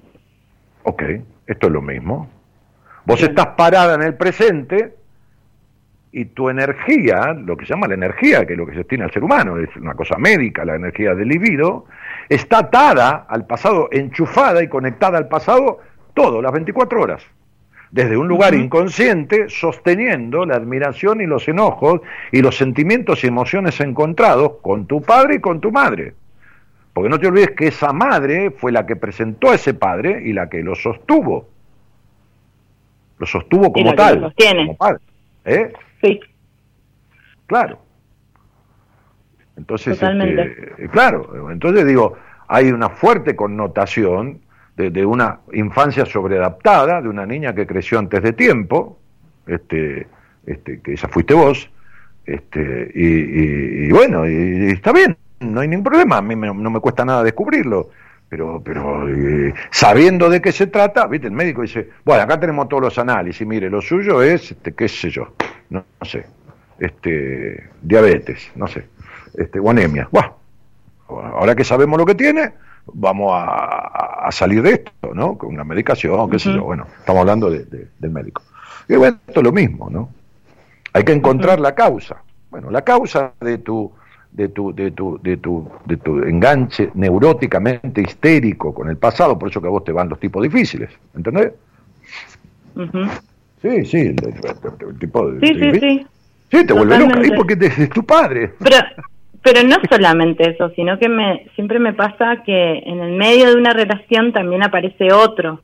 Ok, 0.84 1.04
esto 1.46 1.68
es 1.68 1.74
lo 1.74 1.82
mismo. 1.82 2.30
Vos 3.04 3.22
estás 3.22 3.48
parada 3.58 3.96
en 3.96 4.04
el 4.04 4.16
presente 4.16 4.96
y 6.14 6.24
tu 6.26 6.50
energía, 6.50 7.34
lo 7.34 7.58
que 7.58 7.66
se 7.66 7.74
llama 7.74 7.90
la 7.90 7.96
energía, 7.96 8.46
que 8.46 8.54
es 8.54 8.58
lo 8.58 8.66
que 8.66 8.74
se 8.74 8.86
tiene 8.86 9.04
al 9.04 9.12
ser 9.12 9.22
humano, 9.22 9.58
es 9.58 9.76
una 9.76 9.96
cosa 9.96 10.18
médica, 10.18 10.64
la 10.64 10.76
energía 10.76 11.14
del 11.14 11.28
libido, 11.28 11.84
está 12.30 12.60
atada 12.60 13.26
al 13.28 13.46
pasado, 13.48 13.90
enchufada 13.92 14.64
y 14.64 14.70
conectada 14.70 15.18
al 15.18 15.28
pasado 15.28 15.80
todo, 16.14 16.42
las 16.42 16.54
24 16.54 17.02
horas. 17.02 17.22
Desde 17.92 18.18
un 18.18 18.28
lugar 18.28 18.54
inconsciente, 18.54 19.50
sosteniendo 19.50 20.46
la 20.46 20.56
admiración 20.56 21.22
y 21.22 21.26
los 21.26 21.48
enojos 21.48 22.02
y 22.32 22.42
los 22.42 22.56
sentimientos 22.56 23.24
y 23.24 23.28
emociones 23.28 23.80
encontrados 23.80 24.54
con 24.62 24.86
tu 24.86 25.02
padre 25.02 25.36
y 25.36 25.40
con 25.40 25.60
tu 25.60 25.72
madre. 25.72 26.14
Porque 26.94 27.10
no 27.10 27.20
te 27.20 27.28
olvides 27.28 27.52
que 27.52 27.68
esa 27.68 27.92
madre 27.92 28.52
fue 28.52 28.72
la 28.72 28.86
que 28.86 28.96
presentó 28.96 29.50
a 29.50 29.56
ese 29.56 29.74
padre 29.74 30.22
y 30.24 30.34
la 30.34 30.50
que 30.50 30.62
lo 30.62 30.76
sostuvo. 30.76 31.50
Lo 33.18 33.26
sostuvo 33.26 33.72
como 33.72 33.96
tal. 33.96 34.34
Como 34.38 34.78
padre. 34.78 35.00
¿Eh? 35.46 35.74
Sí. 36.02 36.20
Claro. 37.48 37.80
Entonces, 39.58 40.02
este, 40.02 40.88
claro, 40.90 41.52
entonces 41.52 41.86
digo, 41.86 42.16
hay 42.48 42.72
una 42.72 42.90
fuerte 42.90 43.36
connotación 43.36 44.40
de, 44.88 45.06
una 45.06 45.40
infancia 45.52 46.06
sobreadaptada, 46.06 47.02
de 47.02 47.10
una 47.10 47.26
niña 47.26 47.54
que 47.54 47.68
creció 47.68 48.00
antes 48.00 48.24
de 48.24 48.32
tiempo, 48.34 48.98
este, 49.46 50.08
este, 50.46 50.80
que 50.80 50.94
esa 50.94 51.10
fuiste 51.10 51.34
vos, 51.34 51.70
este, 52.26 52.92
y, 52.94 53.92
bueno, 53.92 54.28
y, 54.28 54.72
está 54.72 54.94
bien, 54.94 55.18
no 55.42 55.60
hay 55.60 55.68
ningún 55.68 55.84
problema, 55.84 56.18
a 56.18 56.22
mí 56.22 56.36
no 56.36 56.70
me 56.70 56.80
cuesta 56.80 57.04
nada 57.04 57.24
descubrirlo, 57.24 57.90
pero, 58.30 58.62
pero 58.64 59.10
eh, 59.10 59.54
sabiendo 59.72 60.30
de 60.30 60.42
qué 60.42 60.52
se 60.52 60.68
trata, 60.68 61.08
viste, 61.08 61.28
el 61.28 61.34
médico 61.34 61.64
dice, 61.64 61.90
bueno, 62.06 62.24
acá 62.24 62.40
tenemos 62.40 62.70
todos 62.70 62.84
los 62.84 63.00
análisis, 63.00 63.46
mire, 63.46 63.70
lo 63.70 63.82
suyo 63.82 64.22
es, 64.22 64.52
este, 64.52 64.74
qué 64.74 64.88
sé 64.88 65.10
yo, 65.10 65.34
no, 65.72 65.84
sé, 66.04 66.26
este, 66.80 67.70
diabetes, 67.82 68.52
no 68.56 68.68
sé, 68.68 68.86
este, 69.36 69.60
o 69.60 69.70
anemia, 69.70 70.08
bueno, 70.12 70.36
ahora 71.10 71.56
que 71.56 71.64
sabemos 71.64 72.00
lo 72.00 72.06
que 72.06 72.16
tiene, 72.16 72.54
vamos 72.94 73.32
a, 73.34 74.30
salir 74.32 74.62
de 74.62 74.72
esto, 74.72 75.14
¿no? 75.14 75.38
Con 75.38 75.50
una 75.54 75.64
medicación, 75.64 76.30
qué 76.30 76.38
sé 76.38 76.54
yo, 76.54 76.64
bueno, 76.64 76.86
estamos 77.00 77.22
hablando 77.22 77.50
del 77.50 78.12
médico. 78.12 78.44
Y 78.88 78.96
bueno, 78.96 79.18
esto 79.28 79.40
es 79.40 79.44
lo 79.44 79.52
mismo, 79.52 79.90
¿no? 79.90 80.10
Hay 80.94 81.04
que 81.04 81.14
encontrar 81.14 81.60
la 81.60 81.74
causa. 81.74 82.18
Bueno, 82.52 82.70
la 82.70 82.84
causa 82.84 83.34
de 83.40 83.60
tu 83.60 83.92
de 84.32 84.50
tu, 84.50 84.74
de 84.74 84.92
tu, 84.92 85.20
de 85.22 85.38
tu, 85.38 85.68
de 85.86 85.98
tu 85.98 86.20
enganche 86.24 86.92
neuróticamente 86.94 88.02
histérico 88.02 88.74
con 88.74 88.90
el 88.90 88.98
pasado, 88.98 89.38
por 89.38 89.50
eso 89.50 89.62
que 89.62 89.68
a 89.68 89.72
vos 89.72 89.84
te 89.84 89.92
van 89.92 90.10
los 90.10 90.20
tipos 90.20 90.44
difíciles, 90.44 90.90
¿entendés? 91.16 91.54
Sí, 93.62 93.86
sí, 93.86 93.98
el, 93.98 95.00
tipo 95.00 95.32
de... 95.32 95.48
Sí, 95.48 95.60
sí, 95.60 95.80
sí. 95.80 96.08
Sí, 96.52 96.66
te 96.66 96.74
vuelve 96.74 96.98
loca, 96.98 97.26
¿y 97.26 97.32
porque 97.32 97.58
es 97.60 97.90
tu 97.90 98.04
padre? 98.04 98.54
Pero, 98.60 98.78
pero 99.42 99.64
no 99.64 99.76
solamente 99.90 100.50
eso, 100.50 100.70
sino 100.72 101.00
que 101.00 101.10
me 101.10 101.48
siempre 101.56 101.80
me 101.80 101.94
pasa 101.94 102.44
que 102.46 102.80
en 102.80 103.00
el 103.00 103.18
medio 103.18 103.50
de 103.50 103.56
una 103.56 103.74
relación 103.74 104.34
también 104.34 104.64
aparece 104.64 105.14
otro. 105.14 105.62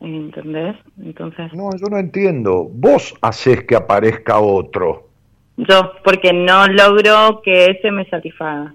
¿Entendés? 0.00 0.74
Entonces... 1.00 1.52
No, 1.54 1.70
yo 1.76 1.86
no 1.88 1.96
entiendo. 1.96 2.68
Vos 2.72 3.14
haces 3.22 3.62
que 3.64 3.76
aparezca 3.76 4.40
otro. 4.40 5.08
Yo, 5.56 5.92
porque 6.02 6.32
no 6.32 6.66
logro 6.66 7.40
que 7.42 7.66
ese 7.66 7.92
me 7.92 8.04
satisfaga. 8.08 8.74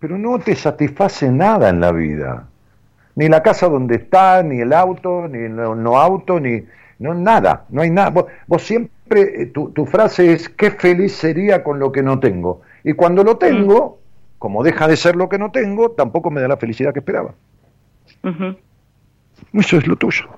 Pero 0.00 0.18
no 0.18 0.40
te 0.40 0.56
satisface 0.56 1.30
nada 1.30 1.68
en 1.68 1.80
la 1.80 1.92
vida. 1.92 2.48
Ni 3.14 3.28
la 3.28 3.42
casa 3.42 3.68
donde 3.68 3.96
está, 3.96 4.42
ni 4.42 4.60
el 4.60 4.72
auto, 4.72 5.28
ni 5.28 5.38
el 5.44 5.54
no 5.54 5.98
auto, 5.98 6.40
ni 6.40 6.64
no 6.98 7.14
nada. 7.14 7.64
No 7.68 7.82
hay 7.82 7.90
nada. 7.90 8.26
Vos, 8.46 8.62
siempre, 8.62 9.42
eh, 9.42 9.46
tu, 9.46 9.70
tu, 9.70 9.86
frase 9.86 10.32
es, 10.32 10.48
qué 10.48 10.70
feliz 10.70 11.12
sería 11.12 11.62
con 11.62 11.78
lo 11.78 11.92
que 11.92 12.02
no 12.02 12.18
tengo. 12.18 12.62
Y 12.84 12.92
cuando 12.94 13.22
lo 13.24 13.36
tengo, 13.36 14.00
mm. 14.00 14.38
como 14.38 14.62
deja 14.62 14.88
de 14.88 14.96
ser 14.96 15.16
lo 15.16 15.28
que 15.28 15.38
no 15.38 15.50
tengo, 15.50 15.92
tampoco 15.92 16.30
me 16.30 16.40
da 16.40 16.48
la 16.48 16.56
felicidad 16.56 16.92
que 16.92 17.00
esperaba. 17.00 17.34
Eso 19.52 19.76
es 19.76 19.86
lo 19.86 19.96
tuyo. 19.96 20.28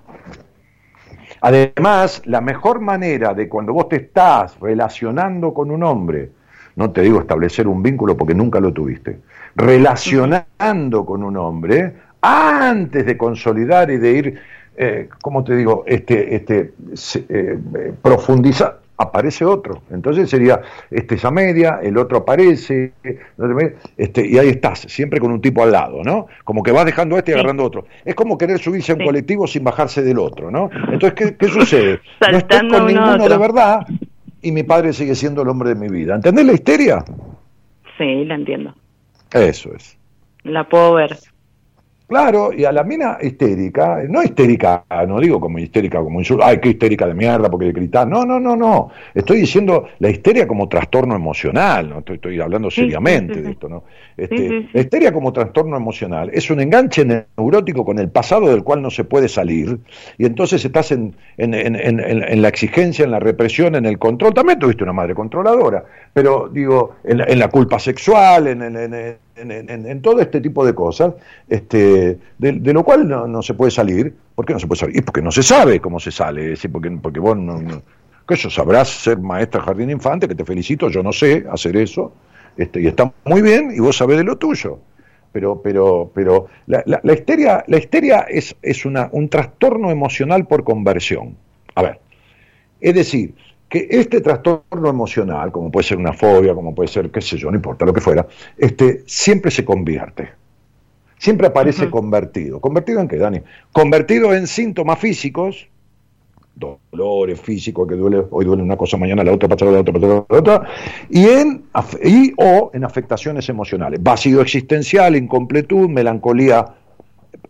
Además, 1.40 2.22
la 2.26 2.40
mejor 2.40 2.80
manera 2.80 3.32
de 3.32 3.48
cuando 3.48 3.72
vos 3.72 3.88
te 3.88 3.96
estás 3.96 4.58
relacionando 4.60 5.54
con 5.54 5.70
un 5.70 5.82
hombre, 5.82 6.30
no 6.76 6.90
te 6.90 7.00
digo 7.00 7.20
establecer 7.20 7.66
un 7.66 7.82
vínculo 7.82 8.16
porque 8.16 8.34
nunca 8.34 8.60
lo 8.60 8.72
tuviste, 8.72 9.20
relacionando 9.56 11.06
con 11.06 11.22
un 11.22 11.36
hombre, 11.38 11.94
antes 12.20 13.06
de 13.06 13.16
consolidar 13.16 13.90
y 13.90 13.96
de 13.96 14.12
ir, 14.12 14.40
eh, 14.82 15.08
¿cómo 15.20 15.44
te 15.44 15.54
digo?, 15.54 15.84
este, 15.86 16.34
este, 16.36 16.72
eh, 17.28 17.58
profundizar, 18.00 18.78
aparece 18.96 19.44
otro. 19.44 19.82
Entonces 19.90 20.30
sería 20.30 20.62
este 20.90 21.16
esa 21.16 21.30
media, 21.30 21.80
el 21.82 21.98
otro 21.98 22.18
aparece, 22.18 22.92
este, 23.98 24.26
y 24.26 24.38
ahí 24.38 24.48
estás, 24.48 24.80
siempre 24.88 25.20
con 25.20 25.32
un 25.32 25.42
tipo 25.42 25.62
al 25.62 25.72
lado, 25.72 26.02
¿no? 26.02 26.28
Como 26.44 26.62
que 26.62 26.72
vas 26.72 26.86
dejando 26.86 27.18
este 27.18 27.32
y 27.32 27.34
agarrando 27.34 27.64
otro. 27.64 27.84
Es 28.06 28.14
como 28.14 28.38
querer 28.38 28.58
subirse 28.58 28.92
a 28.92 28.94
un 28.94 29.04
colectivo 29.04 29.46
sin 29.46 29.64
bajarse 29.64 30.02
del 30.02 30.18
otro, 30.18 30.50
¿no? 30.50 30.70
Entonces, 30.90 31.12
¿qué, 31.12 31.36
qué 31.36 31.48
sucede? 31.48 32.00
no 32.30 32.38
estoy 32.38 32.68
con 32.70 32.86
ninguno 32.86 33.28
de 33.28 33.38
verdad 33.38 33.86
y 34.40 34.50
mi 34.50 34.62
padre 34.62 34.94
sigue 34.94 35.14
siendo 35.14 35.42
el 35.42 35.48
hombre 35.48 35.74
de 35.74 35.74
mi 35.74 35.88
vida. 35.88 36.14
¿Entendés 36.14 36.46
la 36.46 36.52
histeria? 36.54 37.04
Sí, 37.98 38.24
la 38.24 38.34
entiendo. 38.34 38.74
Eso 39.30 39.74
es. 39.74 39.98
La 40.42 40.66
puedo 40.66 40.94
ver. 40.94 41.18
Claro, 42.10 42.52
y 42.52 42.64
a 42.64 42.72
la 42.72 42.82
mina 42.82 43.18
histérica, 43.22 44.02
no 44.08 44.20
histérica, 44.20 44.84
no 45.06 45.20
digo 45.20 45.38
como 45.38 45.60
histérica, 45.60 46.00
como 46.00 46.18
insulto, 46.18 46.44
ay, 46.44 46.58
qué 46.58 46.70
histérica 46.70 47.06
de 47.06 47.14
mierda 47.14 47.48
porque 47.48 47.70
gritar, 47.70 48.08
no, 48.08 48.24
no, 48.24 48.40
no, 48.40 48.56
no, 48.56 48.90
estoy 49.14 49.38
diciendo 49.42 49.86
la 50.00 50.10
histeria 50.10 50.48
como 50.48 50.68
trastorno 50.68 51.14
emocional, 51.14 51.88
no 51.88 52.02
estoy, 52.04 52.40
hablando 52.40 52.68
seriamente 52.68 53.40
de 53.40 53.52
esto, 53.52 53.68
¿no? 53.68 53.84
Este, 54.16 54.68
la 54.72 54.80
histeria 54.80 55.12
como 55.12 55.32
trastorno 55.32 55.76
emocional 55.76 56.30
es 56.34 56.50
un 56.50 56.58
enganche 56.58 57.04
neurótico 57.04 57.84
con 57.84 58.00
el 58.00 58.08
pasado 58.08 58.48
del 58.48 58.64
cual 58.64 58.82
no 58.82 58.90
se 58.90 59.04
puede 59.04 59.28
salir, 59.28 59.78
y 60.18 60.26
entonces 60.26 60.64
estás 60.64 60.90
en, 60.90 61.14
en, 61.36 61.54
en, 61.54 62.00
en 62.00 62.42
la 62.42 62.48
exigencia, 62.48 63.04
en 63.04 63.12
la 63.12 63.20
represión, 63.20 63.76
en 63.76 63.86
el 63.86 64.00
control, 64.00 64.34
también 64.34 64.58
tuviste 64.58 64.82
una 64.82 64.92
madre 64.92 65.14
controladora, 65.14 65.84
pero 66.12 66.48
digo, 66.52 66.96
en, 67.04 67.38
la 67.38 67.48
culpa 67.48 67.78
sexual, 67.78 68.48
en 68.48 68.62
en, 68.62 69.16
todo 70.02 70.20
este 70.20 70.40
tipo 70.40 70.64
de 70.64 70.74
cosas, 70.74 71.14
este, 71.48 72.18
de, 72.38 72.72
lo 72.72 72.84
cual 72.84 73.08
no, 73.08 73.42
se 73.42 73.54
puede 73.54 73.70
salir. 73.70 74.14
¿Por 74.34 74.46
qué 74.46 74.52
no 74.52 74.58
se 74.58 74.66
puede 74.66 74.80
salir? 74.80 74.96
Y 74.96 75.02
porque 75.02 75.22
no 75.22 75.30
se 75.30 75.42
sabe 75.42 75.80
cómo 75.80 76.00
se 76.00 76.10
sale, 76.10 76.54
porque, 76.70 76.90
porque 77.02 77.20
vos 77.20 77.36
no, 77.36 77.60
sabrás 78.48 78.88
ser 78.88 79.18
maestra 79.18 79.60
jardín 79.60 79.90
infante, 79.90 80.28
que 80.28 80.34
te 80.34 80.44
felicito, 80.44 80.88
yo 80.88 81.02
no 81.02 81.12
sé 81.12 81.44
hacer 81.50 81.76
eso, 81.76 82.12
este, 82.56 82.80
y 82.80 82.86
está 82.86 83.12
muy 83.24 83.42
bien, 83.42 83.72
y 83.74 83.80
vos 83.80 83.96
sabés 83.96 84.18
de 84.18 84.24
lo 84.24 84.36
tuyo. 84.36 84.78
Pero, 85.32 85.62
pero, 85.62 86.10
pero 86.12 86.46
la, 86.66 86.82
la, 86.86 87.12
histeria, 87.12 87.62
la 87.68 87.78
histeria 87.78 88.26
es, 88.28 88.56
es 88.62 88.84
una, 88.84 89.08
un 89.12 89.28
trastorno 89.28 89.90
emocional 89.90 90.46
por 90.46 90.64
conversión. 90.64 91.36
A 91.76 91.82
ver, 91.82 92.00
es 92.80 92.94
decir, 92.94 93.34
que 93.70 93.86
este 93.88 94.20
trastorno 94.20 94.90
emocional, 94.90 95.52
como 95.52 95.70
puede 95.70 95.86
ser 95.86 95.96
una 95.96 96.12
fobia, 96.12 96.54
como 96.54 96.74
puede 96.74 96.88
ser, 96.88 97.08
qué 97.10 97.20
sé 97.20 97.38
yo, 97.38 97.50
no 97.50 97.56
importa 97.56 97.86
lo 97.86 97.94
que 97.94 98.00
fuera, 98.00 98.26
este, 98.58 99.04
siempre 99.06 99.50
se 99.50 99.64
convierte. 99.64 100.28
Siempre 101.16 101.46
aparece 101.46 101.88
convertido. 101.88 102.60
¿Convertido 102.60 103.00
en 103.00 103.06
qué, 103.06 103.16
Dani? 103.16 103.40
Convertido 103.72 104.34
en 104.34 104.46
síntomas 104.46 104.98
físicos, 104.98 105.68
dolores 106.54 107.40
físicos, 107.40 107.86
que 107.86 107.94
duele, 107.94 108.24
hoy 108.30 108.44
duele 108.44 108.62
una 108.62 108.76
cosa, 108.76 108.96
mañana 108.96 109.22
la 109.22 109.32
otra, 109.32 109.48
pasará 109.48 109.70
la 109.70 109.80
otra, 109.80 109.92
pasará 109.92 110.14
la 110.14 110.38
otra, 110.38 110.68
y, 111.08 111.26
en, 111.26 111.64
y 112.02 112.32
o 112.38 112.70
en 112.74 112.84
afectaciones 112.84 113.48
emocionales. 113.48 114.02
Vacío 114.02 114.40
existencial, 114.40 115.14
incompletud, 115.14 115.88
melancolía 115.88 116.74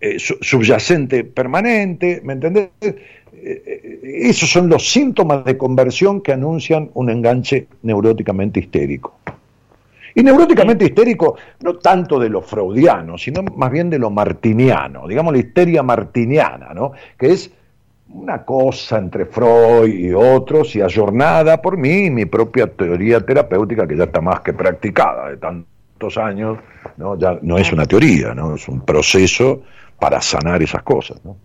eh, 0.00 0.18
subyacente 0.18 1.24
permanente, 1.24 2.20
¿me 2.24 2.34
entendés? 2.34 2.70
Eh, 3.42 4.00
esos 4.22 4.50
son 4.50 4.68
los 4.68 4.90
síntomas 4.90 5.44
de 5.44 5.56
conversión 5.56 6.20
que 6.20 6.32
anuncian 6.32 6.90
un 6.94 7.10
enganche 7.10 7.66
neuróticamente 7.82 8.60
histérico. 8.60 9.14
Y 10.14 10.22
neuróticamente 10.22 10.84
histérico, 10.84 11.36
no 11.60 11.76
tanto 11.78 12.18
de 12.18 12.28
lo 12.28 12.42
freudiano, 12.42 13.16
sino 13.16 13.42
más 13.42 13.70
bien 13.70 13.88
de 13.90 13.98
lo 13.98 14.10
martiniano, 14.10 15.06
digamos 15.06 15.32
la 15.32 15.38
histeria 15.38 15.82
martiniana, 15.82 16.74
¿no? 16.74 16.92
que 17.16 17.32
es 17.32 17.50
una 18.12 18.44
cosa 18.44 18.98
entre 18.98 19.26
Freud 19.26 19.88
y 19.88 20.12
otros 20.12 20.74
y 20.74 20.82
ayornada 20.82 21.62
por 21.62 21.76
mí 21.76 22.06
y 22.06 22.10
mi 22.10 22.26
propia 22.26 22.66
teoría 22.66 23.24
terapéutica 23.24 23.86
que 23.86 23.96
ya 23.96 24.04
está 24.04 24.20
más 24.20 24.40
que 24.40 24.52
practicada 24.52 25.30
de 25.30 25.36
tantos 25.36 26.18
años, 26.18 26.58
¿no? 26.96 27.16
ya 27.16 27.38
no 27.42 27.56
es 27.56 27.72
una 27.72 27.86
teoría, 27.86 28.34
¿no? 28.34 28.56
es 28.56 28.66
un 28.68 28.80
proceso 28.80 29.62
para 29.98 30.20
sanar 30.20 30.60
esas 30.60 30.82
cosas. 30.82 31.24
¿no? 31.24 31.36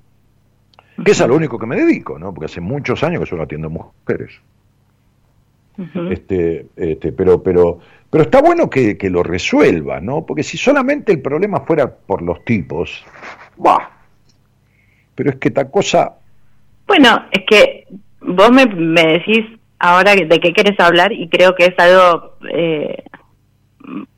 Que 1.03 1.11
es 1.11 1.21
a 1.21 1.27
lo 1.27 1.35
único 1.35 1.59
que 1.59 1.65
me 1.65 1.75
dedico, 1.75 2.17
¿no? 2.17 2.33
Porque 2.33 2.45
hace 2.45 2.61
muchos 2.61 3.03
años 3.03 3.21
que 3.21 3.25
solo 3.25 3.43
atiendo 3.43 3.69
mujeres. 3.69 4.39
este, 6.09 6.67
este, 6.75 7.11
pero, 7.11 7.43
pero, 7.43 7.79
pero 8.09 8.23
está 8.23 8.41
bueno 8.41 8.69
que, 8.69 8.97
que 8.97 9.09
lo 9.09 9.23
resuelva, 9.23 9.99
¿no? 9.99 10.25
Porque 10.25 10.43
si 10.43 10.57
solamente 10.57 11.11
el 11.11 11.21
problema 11.21 11.61
fuera 11.61 11.93
por 11.93 12.21
los 12.21 12.43
tipos, 12.45 13.03
¡bah! 13.57 13.91
Pero 15.15 15.31
es 15.31 15.35
que 15.37 15.49
esta 15.49 15.69
cosa... 15.69 16.13
Bueno, 16.87 17.25
es 17.31 17.43
que 17.45 17.87
vos 18.21 18.51
me, 18.51 18.65
me 18.65 19.05
decís 19.05 19.45
ahora 19.79 20.15
de 20.15 20.39
qué 20.39 20.53
quieres 20.53 20.79
hablar 20.79 21.11
y 21.11 21.27
creo 21.29 21.55
que 21.55 21.65
es 21.65 21.79
algo 21.79 22.35
eh, 22.51 23.03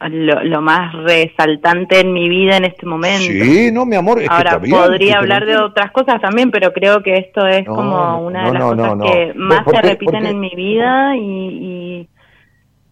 lo, 0.09 0.61
más 0.61 0.93
resaltante 0.93 1.99
en 1.99 2.13
mi 2.13 2.29
vida 2.29 2.57
en 2.57 2.65
este 2.65 2.85
momento. 2.85 3.23
Sí, 3.23 3.71
no, 3.71 3.85
mi 3.85 3.95
amor. 3.95 4.21
Ahora, 4.29 4.59
podría 4.59 5.17
hablar 5.17 5.45
de 5.45 5.57
otras 5.57 5.91
cosas 5.91 6.21
también, 6.21 6.51
pero 6.51 6.73
creo 6.73 7.01
que 7.03 7.17
esto 7.17 7.45
es 7.47 7.65
como 7.65 8.25
una 8.25 8.47
de 8.47 8.53
las 8.53 8.63
cosas 8.63 9.11
que 9.11 9.33
más 9.35 9.65
se 9.65 9.81
repiten 9.81 10.25
en 10.25 10.39
mi 10.39 10.53
vida 10.55 11.15
y, 11.15 12.09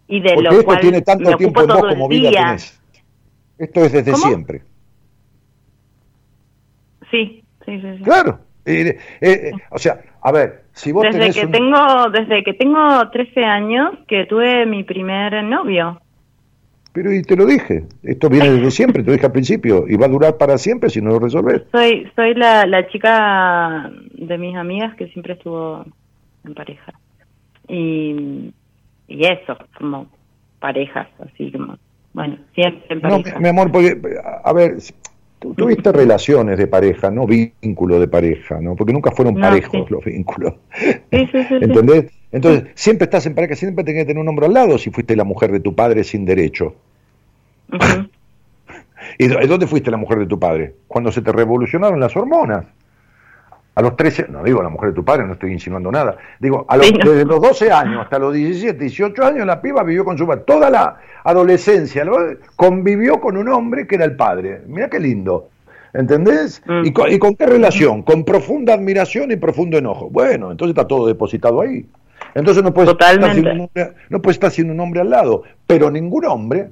y, 0.07 0.19
de 0.19 0.35
lo 0.41 0.52
esto 0.52 0.77
tiene 0.77 1.02
tanto 1.02 1.35
tiempo 1.38 1.61
en 1.61 1.68
vos 1.68 1.85
como 1.89 2.07
vida 2.07 2.31
tenés. 2.31 2.81
Esto 3.57 3.85
es 3.85 3.91
desde 3.93 4.15
siempre. 4.15 4.61
Sí, 7.10 7.43
sí, 7.65 7.81
sí. 7.81 8.03
Claro. 8.03 8.39
Eh, 8.65 8.97
eh, 9.22 9.52
o 9.69 9.77
sea, 9.77 10.02
a 10.22 10.31
ver, 10.31 10.64
si 10.73 10.91
vos 10.91 11.03
desde 11.03 11.31
que 11.31 11.47
tengo 11.47 12.10
desde 12.11 12.43
que 12.43 12.53
tengo 12.53 13.10
13 13.11 13.43
años 13.45 13.91
que 14.07 14.26
tuve 14.26 14.65
mi 14.65 14.84
primer 14.84 15.43
novio. 15.43 16.02
Pero 16.95 17.13
y 17.13 17.22
te 17.23 17.35
lo 17.35 17.45
dije, 17.45 17.84
esto 18.03 18.30
viene 18.30 18.51
desde 18.51 18.72
siempre, 18.72 19.03
te 19.03 19.07
lo 19.07 19.13
dije 19.15 19.26
al 19.26 19.34
principio, 19.34 19.84
y 19.85 19.97
va 19.97 20.05
a 20.05 20.09
durar 20.09 20.38
para 20.38 20.57
siempre 20.57 20.89
si 20.89 21.01
no 21.01 21.09
lo 21.09 21.19
resolves. 21.19 21.63
Soy, 21.73 22.09
soy 22.15 22.34
la, 22.35 22.65
la 22.65 22.88
chica 22.88 23.91
de 24.13 24.38
mis 24.38 24.55
amigas 24.55 24.95
que 24.95 25.09
siempre 25.09 25.34
estuvo 25.34 25.85
en 26.45 26.53
pareja. 26.53 26.93
Y, 27.67 28.53
y 29.09 29.26
eso, 29.26 29.57
como 29.77 30.07
parejas, 30.59 31.09
así 31.19 31.51
como, 31.51 31.77
bueno, 32.13 32.38
siempre 32.53 32.85
en 32.88 33.01
pareja. 33.01 33.34
No, 33.34 33.39
mi 33.41 33.49
amor, 33.49 33.73
porque, 33.73 33.99
a 34.45 34.53
ver, 34.53 34.77
tuviste 35.57 35.91
relaciones 35.91 36.57
de 36.57 36.67
pareja, 36.67 37.11
no 37.11 37.27
vínculo 37.27 37.99
de 37.99 38.07
pareja, 38.07 38.61
¿no? 38.61 38.77
Porque 38.77 38.93
nunca 38.93 39.11
fueron 39.11 39.35
parejos 39.35 39.91
los 39.91 40.05
vínculos. 40.05 40.53
Sí, 40.80 41.27
sí, 41.30 41.43
sí, 41.43 41.55
¿Entendés? 41.59 42.05
Entonces, 42.31 42.69
siempre 42.76 43.03
estás 43.03 43.26
en 43.26 43.35
pareja, 43.35 43.55
siempre 43.55 43.84
tenés 43.84 44.03
que 44.03 44.07
tener 44.07 44.22
un 44.22 44.30
hombre 44.30 44.45
al 44.45 44.53
lado 44.53 44.77
si 44.77 44.91
fuiste 44.91 45.15
la 45.15 45.26
mujer 45.26 45.51
de 45.51 45.59
tu 45.59 45.76
padre 45.76 46.05
sin 46.05 46.26
derecho. 46.26 46.76
¿Y 49.17 49.27
dónde 49.27 49.67
fuiste 49.67 49.91
la 49.91 49.97
mujer 49.97 50.19
de 50.19 50.27
tu 50.27 50.39
padre? 50.39 50.75
Cuando 50.87 51.11
se 51.11 51.21
te 51.21 51.31
revolucionaron 51.31 51.99
las 51.99 52.15
hormonas. 52.15 52.65
A 53.75 53.81
los 53.81 53.97
13, 53.97 54.27
no 54.29 54.41
digo 54.41 54.63
la 54.63 54.69
mujer 54.69 54.89
de 54.89 54.95
tu 54.95 55.03
padre, 55.03 55.25
no 55.25 55.33
estoy 55.33 55.51
insinuando 55.51 55.91
nada. 55.91 56.15
Digo, 56.39 56.65
a 56.69 56.77
los, 56.77 56.93
desde 56.93 57.25
los 57.25 57.41
12 57.41 57.71
años 57.73 58.01
hasta 58.03 58.17
los 58.17 58.33
17, 58.33 58.79
18 58.79 59.25
años, 59.25 59.45
la 59.45 59.61
piba 59.61 59.83
vivió 59.83 60.05
con 60.05 60.17
su 60.17 60.25
padre. 60.25 60.43
Toda 60.47 60.69
la 60.69 60.97
adolescencia 61.25 62.05
convivió 62.55 63.19
con 63.19 63.35
un 63.35 63.49
hombre 63.49 63.85
que 63.85 63.95
era 63.95 64.05
el 64.05 64.15
padre. 64.15 64.61
Mira 64.65 64.89
qué 64.89 64.99
lindo. 64.99 65.49
¿Entendés? 65.93 66.61
¿Y, 66.83 66.91
con, 66.91 67.35
qué 67.35 67.45
relación? 67.45 68.03
Con 68.03 68.23
profunda 68.23 68.73
admiración 68.73 69.31
y 69.31 69.35
profundo 69.35 69.77
enojo. 69.77 70.09
Bueno, 70.09 70.51
entonces 70.51 70.75
está 70.75 70.87
todo 70.87 71.07
depositado 71.07 71.61
ahí. 71.61 71.85
Entonces 72.33 72.63
no 72.63 72.73
puedes, 72.73 72.91
estar 72.91 73.17
no 73.17 74.21
puedes 74.21 74.35
estar 74.35 74.51
sin 74.51 74.71
un 74.71 74.79
hombre 74.79 75.01
al 75.01 75.09
lado. 75.09 75.43
Pero 75.67 75.89
ningún 75.89 76.25
hombre, 76.25 76.69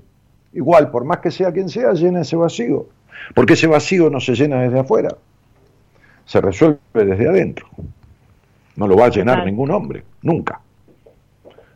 igual, 0.53 0.91
por 0.91 1.05
más 1.05 1.19
que 1.19 1.31
sea 1.31 1.51
quien 1.51 1.69
sea, 1.69 1.93
llena 1.93 2.21
ese 2.21 2.35
vacío. 2.35 2.87
Porque 3.35 3.53
ese 3.53 3.67
vacío 3.67 4.09
no 4.09 4.19
se 4.19 4.35
llena 4.35 4.61
desde 4.61 4.79
afuera 4.79 5.15
se 6.25 6.41
resuelve 6.41 6.79
desde 6.93 7.27
adentro. 7.27 7.67
No 8.75 8.87
lo 8.87 8.95
va 8.95 9.05
a 9.05 9.09
llenar 9.09 9.45
ningún 9.45 9.71
hombre, 9.71 10.03
nunca. 10.21 10.59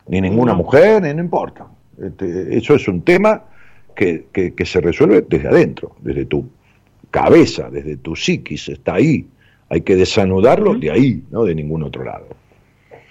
Ni 0.08 0.20
ninguna 0.20 0.54
mujer, 0.54 1.02
ni 1.02 1.12
no 1.14 1.22
importa. 1.22 1.66
Este, 2.02 2.56
eso 2.56 2.74
es 2.74 2.88
un 2.88 3.02
tema 3.02 3.44
que, 3.94 4.26
que, 4.32 4.64
se 4.64 4.80
resuelve 4.80 5.24
desde 5.28 5.48
adentro, 5.48 5.96
desde 6.00 6.24
tu 6.24 6.48
cabeza, 7.10 7.68
desde 7.70 7.96
tu 7.96 8.16
psiquis, 8.16 8.68
está 8.68 8.94
ahí. 8.94 9.26
Hay 9.68 9.82
que 9.82 9.96
desanudarlo 9.96 10.74
de 10.74 10.90
ahí, 10.90 11.22
no 11.30 11.44
de 11.44 11.54
ningún 11.54 11.82
otro 11.82 12.04
lado. 12.04 12.26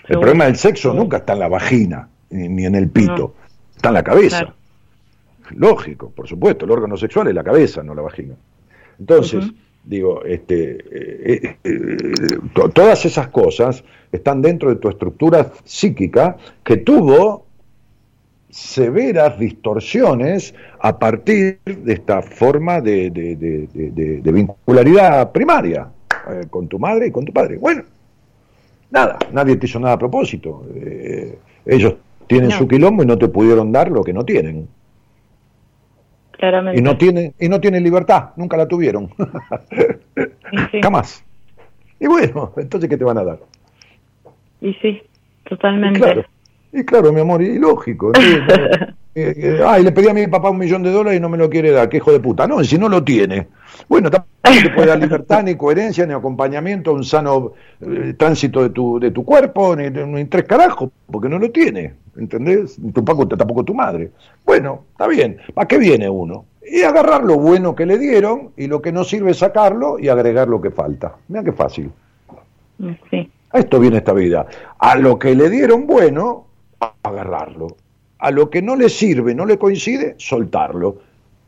El 0.07 0.19
problema 0.19 0.45
del 0.45 0.55
sexo 0.55 0.93
nunca 0.93 1.17
está 1.17 1.33
en 1.33 1.39
la 1.39 1.49
vagina, 1.49 2.09
ni, 2.29 2.65
en 2.65 2.75
el 2.75 2.89
pito, 2.89 3.35
está 3.75 3.89
en 3.89 3.93
la 3.93 4.03
cabeza. 4.03 4.55
Lógico, 5.55 6.11
por 6.11 6.27
supuesto, 6.27 6.65
el 6.65 6.71
órgano 6.71 6.97
sexual 6.97 7.27
es 7.27 7.35
la 7.35 7.43
cabeza, 7.43 7.83
no 7.83 7.95
la 7.95 8.01
vagina. 8.01 8.35
Entonces, 8.99 9.51
Digo, 9.87 10.21
este, 10.25 10.71
eh, 10.71 10.77
eh, 11.41 11.57
eh, 11.63 12.37
todas 12.73 13.05
esas 13.05 13.29
cosas 13.29 13.85
están 14.11 14.41
dentro 14.41 14.69
de 14.69 14.75
tu 14.75 14.89
estructura 14.89 15.53
psíquica 15.63 16.35
que 16.61 16.75
tuvo 16.75 17.45
severas 18.49 19.39
distorsiones 19.39 20.53
a 20.79 20.99
partir 20.99 21.59
de 21.63 21.93
esta 21.93 22.21
forma 22.21 22.81
de, 22.81 23.09
de, 23.11 24.31
vincularidad 24.31 25.31
primaria 25.31 25.87
con 26.49 26.67
tu 26.67 26.79
madre 26.79 27.07
y 27.07 27.11
con 27.11 27.23
tu 27.23 27.31
padre. 27.31 27.57
Bueno, 27.57 27.83
nada, 28.91 29.17
nadie 29.31 29.55
te 29.55 29.67
hizo 29.67 29.79
nada 29.79 29.93
a 29.93 29.99
propósito. 29.99 30.65
ellos 31.65 31.95
tienen 32.27 32.51
su 32.51 32.67
quilombo 32.67 33.03
y 33.03 33.05
no 33.05 33.17
te 33.17 33.29
pudieron 33.29 33.71
dar 33.71 33.89
lo 33.89 34.03
que 34.03 34.11
no 34.11 34.25
tienen. 34.25 34.67
Y 36.75 36.81
no 36.81 36.97
tiene, 36.97 37.33
y 37.39 37.49
no 37.49 37.59
tiene 37.59 37.79
libertad, 37.79 38.29
nunca 38.35 38.57
la 38.57 38.67
tuvieron. 38.67 39.09
Jamás. 40.81 41.23
Y 41.99 42.07
bueno, 42.07 42.53
entonces 42.57 42.89
¿qué 42.89 42.97
te 42.97 43.03
van 43.03 43.17
a 43.17 43.23
dar? 43.23 43.39
Y 44.61 44.73
sí, 44.75 45.01
totalmente. 45.49 46.25
Y 46.71 46.83
claro, 46.83 47.11
mi 47.11 47.21
amor, 47.21 47.41
y 47.41 47.57
lógico. 47.57 48.11
eh, 49.19 49.61
ay, 49.65 49.83
le 49.83 49.91
pedí 49.91 50.07
a 50.07 50.13
mi 50.13 50.27
papá 50.27 50.51
un 50.51 50.59
millón 50.59 50.83
de 50.83 50.91
dólares 50.91 51.17
y 51.17 51.21
no 51.21 51.27
me 51.27 51.37
lo 51.37 51.49
quiere 51.49 51.71
dar, 51.71 51.89
qué 51.89 51.97
hijo 51.97 52.11
de 52.11 52.19
puta. 52.19 52.45
No, 52.45 52.63
si 52.63 52.77
no 52.77 52.87
lo 52.87 53.03
tiene. 53.03 53.47
Bueno, 53.89 54.11
tampoco 54.11 54.29
te 54.43 54.69
puede 54.69 54.87
dar 54.87 54.99
libertad, 54.99 55.43
ni 55.43 55.55
coherencia, 55.55 56.05
ni 56.05 56.13
acompañamiento, 56.13 56.93
un 56.93 57.03
sano 57.03 57.53
eh, 57.81 58.13
tránsito 58.15 58.61
de 58.61 58.69
tu, 58.69 58.99
de 58.99 59.09
tu 59.09 59.25
cuerpo, 59.25 59.75
ni, 59.75 59.89
ni, 59.89 60.25
tres 60.25 60.45
carajos, 60.45 60.91
porque 61.09 61.29
no 61.29 61.39
lo 61.39 61.49
tiene. 61.49 61.95
¿Entendés? 62.15 62.77
Tampoco, 62.93 63.27
tampoco 63.27 63.63
tu 63.63 63.73
madre. 63.73 64.11
Bueno, 64.45 64.83
está 64.91 65.07
bien. 65.07 65.37
¿Para 65.53 65.67
qué 65.67 65.79
viene 65.79 66.07
uno? 66.07 66.45
Y 66.63 66.83
agarrar 66.83 67.23
lo 67.23 67.39
bueno 67.39 67.75
que 67.75 67.87
le 67.87 67.97
dieron 67.97 68.51
y 68.55 68.67
lo 68.67 68.83
que 68.83 68.91
no 68.91 69.03
sirve 69.03 69.33
sacarlo 69.33 69.97
y 69.97 70.09
agregar 70.09 70.47
lo 70.47 70.61
que 70.61 70.69
falta. 70.69 71.15
Mira 71.27 71.43
qué 71.43 71.53
fácil. 71.53 71.91
Sí. 73.09 73.31
A 73.51 73.59
esto 73.59 73.79
viene 73.79 73.97
esta 73.97 74.13
vida. 74.13 74.45
A 74.77 74.95
lo 74.95 75.17
que 75.17 75.33
le 75.33 75.49
dieron 75.49 75.87
bueno, 75.87 76.45
agarrarlo. 77.01 77.67
A 78.19 78.31
lo 78.31 78.49
que 78.49 78.61
no 78.61 78.75
le 78.75 78.89
sirve, 78.89 79.35
no 79.35 79.45
le 79.45 79.57
coincide, 79.57 80.15
soltarlo. 80.17 81.01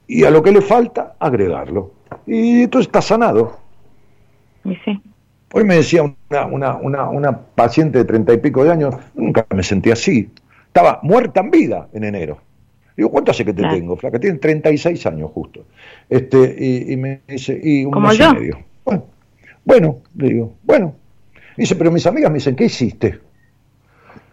Y 0.08 0.24
a 0.24 0.32
lo 0.32 0.41
que 0.44 0.52
le 0.52 0.62
falta, 0.62 1.16
agregarlo. 1.20 1.91
Y 2.26 2.64
esto 2.64 2.80
está 2.80 3.02
sanado. 3.02 3.58
sí. 4.64 5.02
Hoy 5.52 5.64
me 5.64 5.78
decía 5.78 6.04
una, 6.04 6.46
una, 6.46 6.76
una, 6.76 7.10
una 7.10 7.40
paciente 7.40 7.98
de 7.98 8.06
treinta 8.06 8.34
y 8.34 8.38
pico 8.38 8.64
de 8.64 8.72
años, 8.72 8.96
nunca 9.16 9.46
me 9.50 9.64
sentí 9.64 9.90
así. 9.90 10.30
Estaba 10.68 11.00
muerta 11.02 11.40
en 11.40 11.50
vida 11.50 11.88
en 11.91 12.04
enero. 12.04 12.40
Digo, 12.96 13.10
¿cuánto 13.10 13.32
hace 13.32 13.46
que 13.46 13.54
te 13.54 13.64
tengo, 13.64 13.96
flaca? 13.96 14.20
Tiene 14.20 14.38
36 14.38 15.06
años 15.08 15.32
justo. 15.34 15.66
Este, 16.08 16.84
y, 16.91 16.96
me 16.98 17.22
dice, 17.28 17.60
y 17.62 17.86
un 17.86 18.00
mes 18.04 18.20
y 18.20 18.34
medio. 18.34 18.60
Bueno, 18.84 19.06
bueno, 19.64 19.98
le 20.16 20.28
digo, 20.28 20.54
bueno. 20.64 20.94
Dice, 21.58 21.76
pero 21.76 21.91
mis 21.91 22.06
amigas 22.06 22.30
me 22.30 22.38
dicen, 22.38 22.56
¿qué 22.56 22.66
hiciste? 22.66 23.20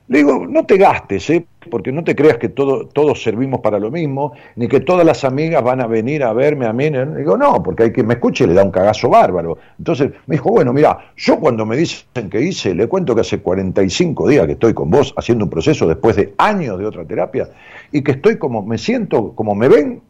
Le 0.08 0.18
digo, 0.18 0.46
no 0.46 0.64
te 0.64 0.76
gastes, 0.76 1.30
¿eh? 1.30 1.46
porque 1.68 1.90
no 1.90 2.04
te 2.04 2.14
creas 2.14 2.38
que 2.38 2.48
todo, 2.48 2.86
todos 2.86 3.22
servimos 3.22 3.60
para 3.60 3.80
lo 3.80 3.90
mismo, 3.90 4.32
ni 4.54 4.68
que 4.68 4.78
todas 4.78 5.04
las 5.04 5.24
amigas 5.24 5.64
van 5.64 5.80
a 5.80 5.88
venir 5.88 6.22
a 6.22 6.32
verme 6.32 6.66
a 6.66 6.72
mí. 6.72 6.90
Le 6.90 7.06
digo, 7.16 7.36
no, 7.36 7.60
porque 7.60 7.84
hay 7.84 7.92
que 7.92 8.04
me 8.04 8.14
escuche 8.14 8.44
y 8.44 8.46
le 8.46 8.54
da 8.54 8.62
un 8.62 8.70
cagazo 8.70 9.08
bárbaro. 9.08 9.58
Entonces 9.78 10.12
me 10.26 10.36
dijo, 10.36 10.50
bueno, 10.50 10.72
mira, 10.72 11.12
yo 11.16 11.40
cuando 11.40 11.66
me 11.66 11.76
dicen 11.76 12.30
que 12.30 12.40
hice, 12.40 12.72
le 12.72 12.86
cuento 12.86 13.16
que 13.16 13.22
hace 13.22 13.40
45 13.40 14.28
días 14.28 14.46
que 14.46 14.52
estoy 14.52 14.74
con 14.74 14.90
vos 14.90 15.12
haciendo 15.16 15.44
un 15.44 15.50
proceso 15.50 15.88
después 15.88 16.14
de 16.14 16.34
años 16.38 16.78
de 16.78 16.86
otra 16.86 17.04
terapia 17.04 17.48
y 17.90 18.02
que 18.02 18.12
estoy 18.12 18.38
como, 18.38 18.62
me 18.62 18.78
siento, 18.78 19.32
como 19.34 19.56
me 19.56 19.68
ven, 19.68 20.02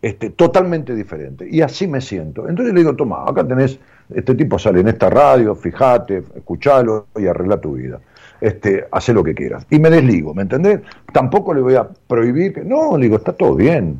este, 0.00 0.30
totalmente 0.30 0.94
diferente. 0.94 1.46
Y 1.50 1.60
así 1.60 1.86
me 1.86 2.00
siento. 2.00 2.48
Entonces 2.48 2.72
le 2.72 2.80
digo, 2.80 2.96
toma, 2.96 3.24
acá 3.26 3.46
tenés, 3.46 3.78
este 4.14 4.34
tipo 4.34 4.58
sale 4.58 4.80
en 4.80 4.88
esta 4.88 5.10
radio, 5.10 5.54
fíjate, 5.54 6.22
escuchalo 6.34 7.08
y 7.18 7.26
arregla 7.26 7.60
tu 7.60 7.72
vida 7.74 8.00
este, 8.44 8.84
hace 8.90 9.14
lo 9.14 9.24
que 9.24 9.34
quieras. 9.34 9.66
Y 9.70 9.78
me 9.78 9.88
desligo, 9.88 10.34
¿me 10.34 10.42
entendés? 10.42 10.80
Tampoco 11.12 11.54
le 11.54 11.62
voy 11.62 11.74
a 11.76 11.88
prohibir 12.06 12.52
que, 12.52 12.62
no, 12.62 12.96
le 12.98 13.04
digo, 13.04 13.16
está 13.16 13.32
todo 13.32 13.54
bien. 13.54 13.98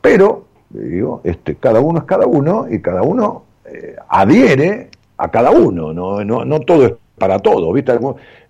Pero, 0.00 0.46
le 0.72 0.88
digo, 0.88 1.20
este, 1.24 1.56
cada 1.56 1.80
uno 1.80 1.98
es 1.98 2.04
cada 2.04 2.26
uno 2.26 2.66
y 2.70 2.80
cada 2.80 3.02
uno 3.02 3.44
eh, 3.66 3.96
adhiere 4.08 4.88
a 5.18 5.30
cada 5.30 5.50
uno, 5.50 5.92
no, 5.92 6.24
no, 6.24 6.44
no 6.44 6.60
todo 6.60 6.86
es 6.86 6.94
para 7.18 7.38
todo, 7.38 7.70
¿viste? 7.72 7.92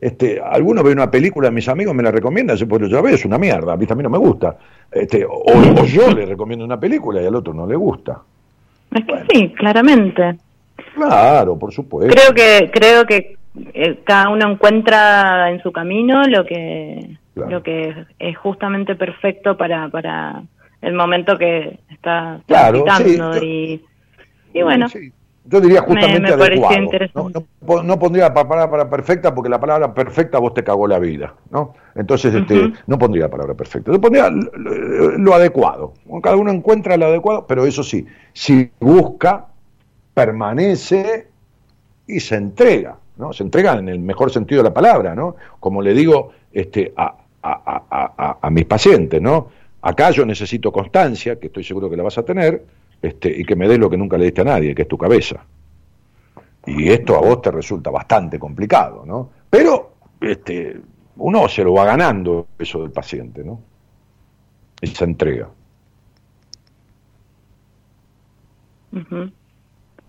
Este, 0.01 0.41
alguno 0.41 0.83
ve 0.85 0.93
una 0.93 1.11
película, 1.11 1.51
mis 1.51 1.69
amigos 1.69 1.95
me 1.95 2.05
la 2.05 2.13
recomiendan, 2.13 2.57
se 2.57 2.67
puede 2.67 2.89
ya 2.89 3.01
es 3.01 3.25
una 3.25 3.37
mierda, 3.37 3.75
¿viste? 3.77 3.95
A 3.95 3.97
mí 3.97 4.03
no 4.03 4.11
me 4.11 4.19
gusta. 4.19 4.57
Este, 4.91 5.27
o, 5.29 5.85
yo 5.85 6.11
le 6.13 6.25
recomiendo 6.25 6.65
una 6.65 6.79
película 6.79 7.21
y 7.21 7.27
al 7.27 7.35
otro 7.35 7.53
no 7.53 7.67
le 7.67 7.75
gusta. 7.77 8.21
Es 8.95 9.05
que 9.05 9.25
sí, 9.31 9.49
claramente. 9.59 10.37
Claro, 10.95 11.59
por 11.59 11.73
supuesto. 11.73 12.15
Creo 12.15 12.33
que 12.33 12.71
creo 12.73 13.05
que 13.07 13.37
eh, 13.75 14.01
cada 14.05 14.29
uno 14.31 14.51
encuentra 14.51 15.51
en 15.51 15.63
su 15.63 15.73
camino 15.73 16.25
lo 16.25 16.45
que 16.45 17.17
lo 17.35 17.63
que 17.63 18.07
es, 18.19 18.37
justamente 18.37 18.95
perfecto 18.95 19.57
para, 19.57 19.89
para 19.89 20.43
el 20.83 20.95
momento 20.95 21.39
que 21.39 21.81
está 21.91 22.41
claro, 22.47 22.85
y, 23.43 23.81
y, 24.53 24.63
bueno. 24.63 24.87
Yo 25.45 25.61
diría 25.61 25.83
justamente 25.83 26.33
adecuado. 26.33 27.45
No, 27.83 27.99
pondría 27.99 28.29
la 28.29 28.49
palabra 28.49 28.89
perfecta 28.89 29.35
porque 29.35 29.49
la 29.49 29.59
palabra 29.59 29.93
perfecta 29.93 30.39
vos 30.39 30.55
te 30.55 30.63
cagó 30.63 30.87
la 30.87 31.01
vida, 31.01 31.35
¿no? 31.51 31.75
Entonces, 31.97 32.33
este, 32.33 32.73
no 32.87 32.99
pondría 32.99 33.25
la 33.25 33.31
palabra 33.31 33.55
perfecta. 33.55 33.91
Yo 33.91 34.01
pondría 34.01 34.31
lo, 34.31 35.35
adecuado. 35.35 35.95
Cada 36.23 36.37
uno 36.37 36.53
encuentra 36.53 36.97
lo 36.97 37.07
adecuado, 37.07 37.47
pero 37.47 37.67
eso 37.67 37.83
sí, 37.83 38.07
si 38.33 38.71
busca, 38.79 39.47
permanece 40.15 41.27
y 42.07 42.21
se 42.21 42.37
entrega, 42.37 42.99
¿no? 43.17 43.33
Se 43.33 43.43
entrega 43.43 43.75
en 43.75 43.89
el 43.89 44.01
mejor 44.01 44.31
sentido 44.31 44.63
de 44.63 44.69
la 44.69 44.75
palabra, 44.75 45.15
¿no? 45.15 45.37
Como 45.61 45.83
le 45.83 45.95
digo 45.95 46.33
este, 46.53 46.93
a, 46.97 47.17
a 47.43 48.51
mis 48.51 48.65
pacientes, 48.67 49.21
¿no? 49.21 49.49
Acá 49.83 50.11
yo 50.13 50.25
necesito 50.25 50.71
constancia, 50.71 51.41
que 51.41 51.49
estoy 51.49 51.65
seguro 51.65 51.91
que 51.91 51.97
la 51.97 52.05
vas 52.05 52.17
a 52.17 52.23
tener, 52.23 52.65
este, 53.03 53.37
y 53.37 53.45
que 53.45 53.57
me 53.57 53.67
des 53.67 53.79
lo 53.79 53.91
que 53.91 53.97
nunca 53.97 54.17
le 54.17 54.27
diste 54.27 54.43
a 54.43 54.45
nadie, 54.45 54.75
que 54.75 54.83
es 54.83 54.89
tu 54.89 54.97
cabeza. 54.97 55.45
Y 56.65 56.89
esto 56.91 57.17
a 57.17 57.21
vos 57.21 57.43
te 57.43 57.51
resulta 57.51 57.91
bastante 57.91 58.39
complicado, 58.39 59.05
¿no? 59.05 59.31
Pero 59.51 59.95
este, 60.21 60.81
uno 61.17 61.49
se 61.49 61.65
lo 61.65 61.75
va 61.75 61.85
ganando 61.85 62.47
eso 62.57 62.81
del 62.83 62.93
paciente, 62.93 63.43
¿no? 63.43 63.61
Esa 64.81 65.05
entrega. 65.05 65.49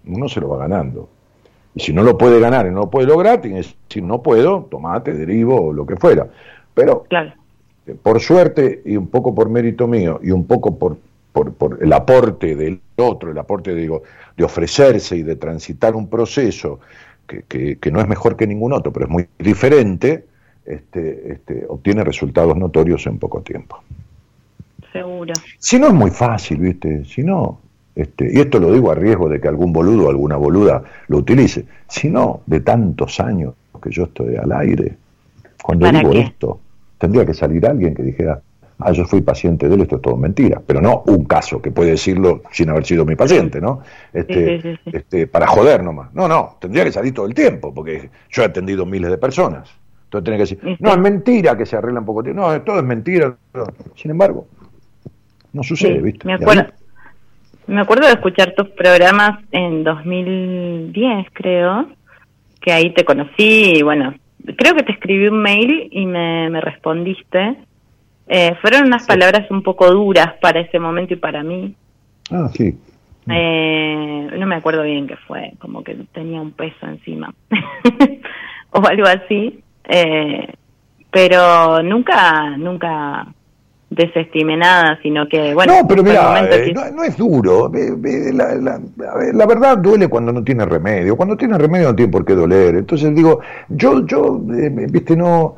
Uno 0.06 0.30
se 0.30 0.40
lo 0.40 0.50
va 0.50 0.58
ganando. 0.60 1.10
Y 1.76 1.80
si 1.80 1.94
no 1.94 2.04
lo 2.04 2.18
puede 2.18 2.40
ganar 2.40 2.68
y 2.68 2.70
no 2.70 2.82
lo 2.82 2.90
puede 2.90 3.08
lograr, 3.08 3.42
tiene 3.42 3.62
que 3.62 3.68
decir, 3.68 4.04
no 4.04 4.22
puedo, 4.22 4.68
tomate, 4.70 5.14
derivo 5.14 5.68
o 5.68 5.74
lo 5.74 5.86
que 5.86 5.96
fuera. 5.96 6.28
Pero, 6.74 7.06
por 8.02 8.20
suerte 8.20 8.82
y 8.86 8.96
un 8.96 9.08
poco 9.08 9.34
por 9.34 9.50
mérito 9.50 9.88
mío 9.88 10.20
y 10.24 10.32
un 10.32 10.46
poco 10.46 10.78
por 10.78 10.98
por, 11.34 11.80
el 11.82 11.92
aporte 11.92 12.56
del 12.56 12.80
otro, 12.96 13.32
el 13.32 13.38
aporte 13.38 13.74
digo, 13.74 14.04
de 14.38 14.44
ofrecerse 14.44 15.18
y 15.18 15.24
de 15.24 15.36
transitar 15.36 15.96
un 15.96 16.08
proceso 16.08 16.80
que, 17.28 17.78
que, 17.80 17.92
no 17.92 18.00
es 18.00 18.08
mejor 18.08 18.36
que 18.36 18.46
ningún 18.46 18.74
otro, 18.74 18.94
pero 18.94 19.06
es 19.06 19.12
muy 19.12 19.28
diferente, 19.40 20.26
este, 20.66 21.34
este, 21.34 21.66
obtiene 21.68 22.04
resultados 22.04 22.56
notorios 22.56 23.06
en 23.08 23.18
poco 23.18 23.42
tiempo. 23.42 23.82
Seguro. 24.92 25.34
Si 25.58 25.80
no 25.80 25.88
es 25.88 25.94
muy 25.94 26.12
fácil, 26.12 26.60
¿viste? 26.60 27.04
Si 27.06 27.24
no, 27.24 27.60
este, 27.96 28.32
y 28.32 28.40
esto 28.40 28.60
lo 28.60 28.72
digo 28.72 28.92
a 28.92 28.96
riesgo 28.96 29.30
de 29.30 29.40
que 29.40 29.48
algún 29.48 29.72
boludo 29.72 30.08
o 30.08 30.10
alguna 30.10 30.36
boluda 30.36 30.84
lo 31.08 31.18
utilice, 31.18 31.66
si 31.88 32.10
no, 32.10 32.42
de 32.46 32.62
tantos 32.62 33.20
años 33.20 33.54
que 33.82 33.92
yo 33.92 34.06
estoy 34.06 34.36
al 34.36 34.52
aire, 34.52 34.96
cuando 35.62 35.92
digo 35.92 36.12
esto, 36.14 36.60
tendría 36.98 37.26
que 37.26 37.34
salir 37.34 37.66
alguien 37.68 37.94
que 37.94 38.02
dijera, 38.02 38.42
ah, 38.80 38.92
yo 38.92 39.06
fui 39.06 39.22
paciente 39.22 39.68
de 39.68 39.76
él, 39.76 39.82
esto 39.82 39.98
es 39.98 40.02
todo 40.02 40.18
mentira, 40.18 40.62
pero 40.66 40.82
no 40.82 41.04
un 41.08 41.26
caso 41.26 41.62
que 41.62 41.72
puede 41.72 41.92
decirlo 41.92 42.42
sin 42.52 42.70
haber 42.70 42.86
sido 42.86 43.06
mi 43.06 43.16
paciente, 43.16 43.62
¿no? 43.62 43.82
Este, 44.12 44.80
este, 44.86 45.28
para 45.28 45.48
joder 45.48 45.84
nomás. 45.84 46.14
No, 46.14 46.28
no, 46.28 46.58
tendría 46.60 46.84
que 46.84 46.92
salir 46.92 47.14
todo 47.14 47.26
el 47.26 47.34
tiempo, 47.34 47.74
porque 47.74 48.10
yo 48.30 48.42
he 48.42 48.46
atendido 48.46 48.86
miles 48.86 49.12
de 49.12 49.18
personas. 49.18 49.70
Entonces 50.06 50.24
tiene 50.24 50.38
que 50.38 50.44
decir, 50.44 50.78
no, 50.80 50.92
es 50.92 51.00
mentira 51.00 51.58
que 51.58 51.66
se 51.66 51.76
arregla 51.76 52.00
en 52.00 52.06
poco 52.06 52.24
tiempo, 52.24 52.42
no, 52.42 52.62
todo 52.62 52.80
es 52.80 52.86
mentira. 52.86 53.36
Sin 53.96 54.12
embargo, 54.12 54.48
no 55.54 55.64
sucede, 55.64 56.00
¿viste? 56.02 56.28
Me 56.28 56.36
acuerdo, 56.36 56.68
me 57.68 57.82
acuerdo 57.82 58.08
de 58.08 58.14
escuchar 58.14 58.54
tus 58.56 58.70
programas 58.70 59.40
en 59.52 59.84
2010, 59.84 61.28
creo, 61.34 61.88
que 62.62 62.72
ahí 62.72 62.94
te 62.94 63.06
conocí 63.06 63.74
y 63.78 63.82
bueno, 63.82 64.14
creo 64.58 64.76
que 64.76 64.84
te 64.84 64.92
escribí 64.94 65.28
un 65.28 65.42
mail 65.42 65.90
y 65.92 66.06
me, 66.06 66.50
me 66.50 66.62
respondiste 66.62 67.58
eh, 68.28 68.56
fueron 68.62 68.88
unas 68.88 69.06
palabras 69.06 69.50
un 69.52 69.62
poco 69.62 69.92
duras 69.92 70.34
para 70.40 70.62
ese 70.62 70.80
momento 70.80 71.14
y 71.14 71.18
para 71.18 71.44
mí. 71.44 71.76
Ah, 72.32 72.50
sí. 72.54 72.78
Eh, 73.28 74.30
no 74.38 74.46
me 74.46 74.56
acuerdo 74.56 74.84
bien 74.84 75.08
qué 75.08 75.16
fue, 75.16 75.54
como 75.60 75.84
que 75.84 75.96
tenía 76.12 76.42
un 76.42 76.52
peso 76.52 76.86
encima 76.86 77.34
o 78.72 78.86
algo 78.86 79.08
así. 79.08 79.62
Eh, 79.86 80.54
pero 81.12 81.84
nunca, 81.84 82.58
nunca 82.58 83.28
desestimé 83.96 84.58
nada, 84.58 85.00
sino 85.02 85.28
que, 85.28 85.54
bueno. 85.54 85.82
No, 85.82 85.88
pero 85.88 86.04
mira, 86.04 86.42
no, 86.94 87.04
es 87.04 87.18
duro. 87.18 87.72
La, 88.34 88.56
la, 88.56 89.46
verdad 89.46 89.78
duele 89.78 90.08
cuando 90.08 90.32
no 90.32 90.44
tiene 90.44 90.66
remedio. 90.66 91.16
Cuando 91.16 91.38
tiene 91.38 91.58
remedio 91.58 91.90
no 91.90 91.96
tiene 91.96 92.12
por 92.12 92.26
qué 92.26 92.34
doler. 92.34 92.76
Entonces 92.76 93.14
digo, 93.16 93.40
yo, 93.70 94.06
yo, 94.06 94.40
viste, 94.40 95.16
no 95.16 95.56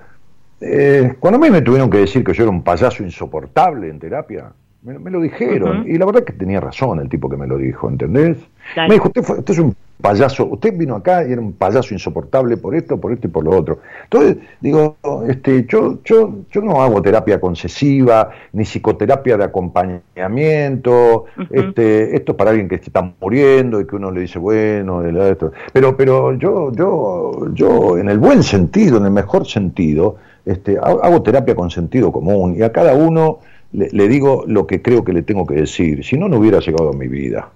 eh, 0.61 1.15
cuando 1.19 1.37
a 1.37 1.41
mí 1.41 1.49
me 1.49 1.61
tuvieron 1.61 1.89
que 1.89 1.99
decir 1.99 2.23
que 2.23 2.33
yo 2.33 2.43
era 2.43 2.51
un 2.51 2.63
payaso 2.63 3.03
insoportable 3.03 3.89
en 3.89 3.99
terapia, 3.99 4.51
me, 4.85 5.11
lo 5.11 5.21
dijeron. 5.21 5.85
Y 5.87 5.97
la 5.97 6.05
verdad 6.05 6.23
que 6.23 6.33
tenía 6.33 6.59
razón 6.59 6.99
el 6.99 7.09
tipo 7.09 7.29
que 7.29 7.37
me 7.37 7.47
lo 7.47 7.57
dijo, 7.57 7.89
¿entendés? 7.89 8.37
Me 8.75 8.93
dijo, 8.93 9.07
usted, 9.07 9.21
usted 9.21 9.53
es 9.53 9.59
un 9.59 9.75
payaso, 10.01 10.45
usted 10.45 10.77
vino 10.77 10.95
acá 10.95 11.27
y 11.27 11.31
era 11.31 11.41
un 11.41 11.53
payaso 11.53 11.93
insoportable 11.93 12.57
por 12.57 12.75
esto, 12.75 12.99
por 12.99 13.11
esto 13.11 13.27
y 13.27 13.29
por 13.31 13.43
lo 13.43 13.57
otro. 13.57 13.79
Entonces, 14.03 14.37
digo, 14.61 14.97
este, 15.27 15.65
yo, 15.67 15.99
yo, 16.03 16.33
yo 16.51 16.61
no 16.61 16.81
hago 16.81 17.01
terapia 17.01 17.39
concesiva, 17.39 18.29
ni 18.53 18.63
psicoterapia 18.63 19.37
de 19.37 19.43
acompañamiento, 19.45 21.25
este, 21.49 22.15
esto 22.15 22.33
es 22.33 22.37
para 22.37 22.51
alguien 22.51 22.67
que 22.67 22.75
está 22.75 23.13
muriendo 23.19 23.79
y 23.79 23.87
que 23.87 23.95
uno 23.95 24.11
le 24.11 24.21
dice, 24.21 24.37
bueno, 24.37 25.03
esto. 25.03 25.51
pero, 25.73 25.95
pero 25.97 26.33
yo, 26.33 26.71
yo, 26.73 27.53
yo, 27.53 27.97
en 27.97 28.09
el 28.09 28.19
buen 28.19 28.43
sentido, 28.43 28.97
en 28.97 29.05
el 29.05 29.11
mejor 29.11 29.47
sentido, 29.47 30.17
este, 30.45 30.77
hago 30.77 31.23
terapia 31.23 31.55
con 31.55 31.71
sentido 31.71 32.11
común 32.11 32.55
y 32.55 32.61
a 32.61 32.71
cada 32.71 32.93
uno 32.93 33.39
le, 33.75 34.07
digo 34.07 34.43
lo 34.47 34.65
que 34.65 34.81
creo 34.81 35.03
que 35.03 35.13
le 35.13 35.21
tengo 35.21 35.45
que 35.45 35.55
decir. 35.55 36.03
Si 36.03 36.17
no, 36.17 36.27
no 36.27 36.37
hubiera 36.37 36.59
llegado 36.59 36.89
a 36.89 36.93
mi 36.93 37.07
vida. 37.07 37.49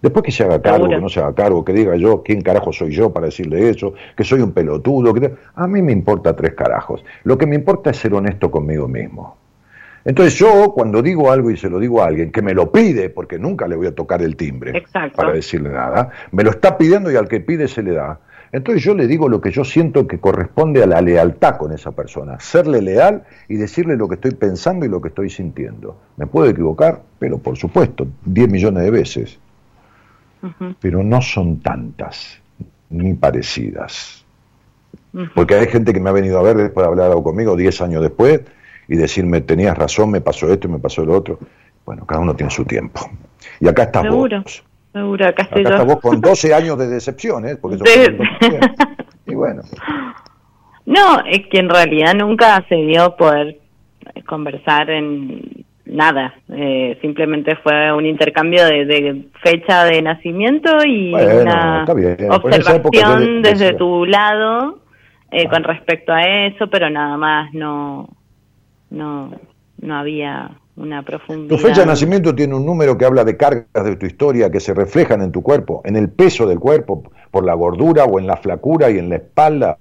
Después 0.00 0.24
que 0.24 0.30
se 0.30 0.44
haga 0.44 0.60
cargo, 0.60 0.88
que 0.88 0.98
no 0.98 1.08
se 1.08 1.20
haga 1.20 1.34
cargo, 1.34 1.64
que 1.64 1.72
diga 1.72 1.96
yo 1.96 2.22
quién 2.22 2.42
carajo 2.42 2.72
soy 2.72 2.92
yo 2.92 3.12
para 3.12 3.26
decirle 3.26 3.70
eso, 3.70 3.94
que 4.16 4.24
soy 4.24 4.40
un 4.40 4.52
pelotudo, 4.52 5.12
que... 5.12 5.32
a 5.54 5.66
mí 5.66 5.82
me 5.82 5.92
importa 5.92 6.36
tres 6.36 6.54
carajos. 6.54 7.04
Lo 7.24 7.36
que 7.36 7.46
me 7.46 7.56
importa 7.56 7.90
es 7.90 7.96
ser 7.96 8.14
honesto 8.14 8.50
conmigo 8.50 8.86
mismo. 8.86 9.36
Entonces 10.04 10.34
yo 10.38 10.72
cuando 10.72 11.02
digo 11.02 11.32
algo 11.32 11.50
y 11.50 11.56
se 11.56 11.68
lo 11.68 11.80
digo 11.80 12.00
a 12.00 12.06
alguien 12.06 12.30
que 12.30 12.40
me 12.40 12.54
lo 12.54 12.70
pide, 12.70 13.10
porque 13.10 13.40
nunca 13.40 13.66
le 13.66 13.74
voy 13.74 13.88
a 13.88 13.94
tocar 13.94 14.22
el 14.22 14.36
timbre 14.36 14.84
para 15.16 15.32
decirle 15.32 15.70
nada, 15.70 16.10
me 16.30 16.44
lo 16.44 16.50
está 16.50 16.78
pidiendo 16.78 17.10
y 17.10 17.16
al 17.16 17.26
que 17.26 17.40
pide 17.40 17.66
se 17.66 17.82
le 17.82 17.92
da. 17.92 18.20
Entonces 18.52 18.82
yo 18.82 18.94
le 18.94 19.06
digo 19.06 19.28
lo 19.28 19.40
que 19.40 19.50
yo 19.50 19.64
siento 19.64 20.06
que 20.06 20.18
corresponde 20.18 20.82
a 20.82 20.86
la 20.86 21.00
lealtad 21.00 21.56
con 21.56 21.72
esa 21.72 21.92
persona, 21.92 22.38
serle 22.40 22.80
leal 22.80 23.24
y 23.48 23.56
decirle 23.56 23.96
lo 23.96 24.08
que 24.08 24.14
estoy 24.14 24.32
pensando 24.32 24.86
y 24.86 24.88
lo 24.88 25.00
que 25.00 25.08
estoy 25.08 25.30
sintiendo. 25.30 25.96
Me 26.16 26.26
puedo 26.26 26.48
equivocar, 26.48 27.02
pero 27.18 27.38
por 27.38 27.56
supuesto, 27.56 28.06
10 28.24 28.50
millones 28.50 28.84
de 28.84 28.90
veces. 28.90 29.38
Pero 30.80 31.02
no 31.02 31.20
son 31.20 31.60
tantas, 31.60 32.38
ni 32.90 33.14
parecidas. 33.14 34.24
Porque 35.34 35.54
hay 35.54 35.66
gente 35.66 35.92
que 35.92 35.98
me 35.98 36.10
ha 36.10 36.12
venido 36.12 36.38
a 36.38 36.42
ver 36.42 36.56
después 36.56 36.86
de 36.86 36.92
hablar 36.92 37.22
conmigo 37.22 37.56
10 37.56 37.80
años 37.80 38.02
después 38.02 38.42
y 38.86 38.96
decirme, 38.96 39.40
tenías 39.40 39.76
razón, 39.76 40.10
me 40.10 40.20
pasó 40.20 40.52
esto 40.52 40.68
y 40.68 40.70
me 40.70 40.78
pasó 40.78 41.04
lo 41.04 41.14
otro. 41.14 41.38
Bueno, 41.84 42.06
cada 42.06 42.20
uno 42.20 42.36
tiene 42.36 42.50
su 42.50 42.64
tiempo. 42.64 43.10
Y 43.60 43.66
acá 43.66 43.84
estás 43.84 44.08
vos 44.08 44.28
Seguro, 44.96 45.26
acá 45.26 45.42
estoy 45.42 45.66
acá 45.66 45.82
vos 45.82 46.00
con 46.00 46.22
12 46.22 46.54
años 46.54 46.78
de 46.78 46.86
decepción, 46.88 47.46
¿eh? 47.46 47.56
Porque 47.60 47.76
y 49.26 49.34
bueno. 49.34 49.60
No, 50.86 51.22
es 51.26 51.46
que 51.48 51.58
en 51.58 51.68
realidad 51.68 52.14
nunca 52.14 52.64
se 52.66 52.76
dio 52.76 53.14
poder 53.14 53.58
conversar 54.24 54.88
en 54.88 55.66
nada. 55.84 56.32
Eh, 56.48 56.96
simplemente 57.02 57.56
fue 57.56 57.92
un 57.92 58.06
intercambio 58.06 58.64
de, 58.64 59.26
fecha 59.42 59.84
de 59.84 60.00
nacimiento 60.00 60.70
y 60.86 61.12
una 61.12 61.84
observación 62.30 63.42
desde 63.42 63.74
tu 63.74 64.06
lado 64.06 64.78
eh, 65.30 65.46
con 65.50 65.62
respecto 65.62 66.14
a 66.14 66.22
eso, 66.22 66.68
pero 66.70 66.88
nada 66.88 67.18
más 67.18 67.52
no, 67.52 68.08
no, 68.88 69.30
no 69.78 69.94
había 69.94 70.52
una 70.76 71.02
profundidad. 71.02 71.56
Tu 71.56 71.58
fecha 71.58 71.80
de 71.80 71.86
nacimiento 71.86 72.34
tiene 72.34 72.54
un 72.54 72.64
número 72.64 72.96
que 72.96 73.04
habla 73.04 73.24
de 73.24 73.36
cargas 73.36 73.84
de 73.84 73.96
tu 73.96 74.06
historia 74.06 74.50
que 74.50 74.60
se 74.60 74.74
reflejan 74.74 75.22
en 75.22 75.32
tu 75.32 75.42
cuerpo, 75.42 75.80
en 75.84 75.96
el 75.96 76.10
peso 76.10 76.46
del 76.46 76.60
cuerpo, 76.60 77.02
por 77.30 77.44
la 77.44 77.54
gordura 77.54 78.04
o 78.04 78.18
en 78.18 78.26
la 78.26 78.36
flacura 78.36 78.90
y 78.90 78.98
en 78.98 79.08
la 79.08 79.16
espalda. 79.16 79.78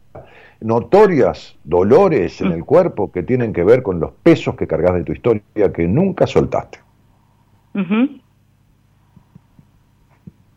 Notorias 0.62 1.58
dolores 1.64 2.40
en 2.42 2.50
mm. 2.50 2.54
el 2.54 2.66
cuerpo 2.66 3.12
que 3.12 3.24
tienen 3.24 3.52
que 3.52 3.64
ver 3.64 3.84
con 3.84 4.00
los 4.00 4.12
pesos 4.24 4.56
que 4.56 4.66
cargas 4.66 4.96
de 4.96 5.04
tu 5.04 5.12
historia 5.12 5.44
que 5.74 5.86
nunca 5.88 6.26
soltaste. 6.26 6.80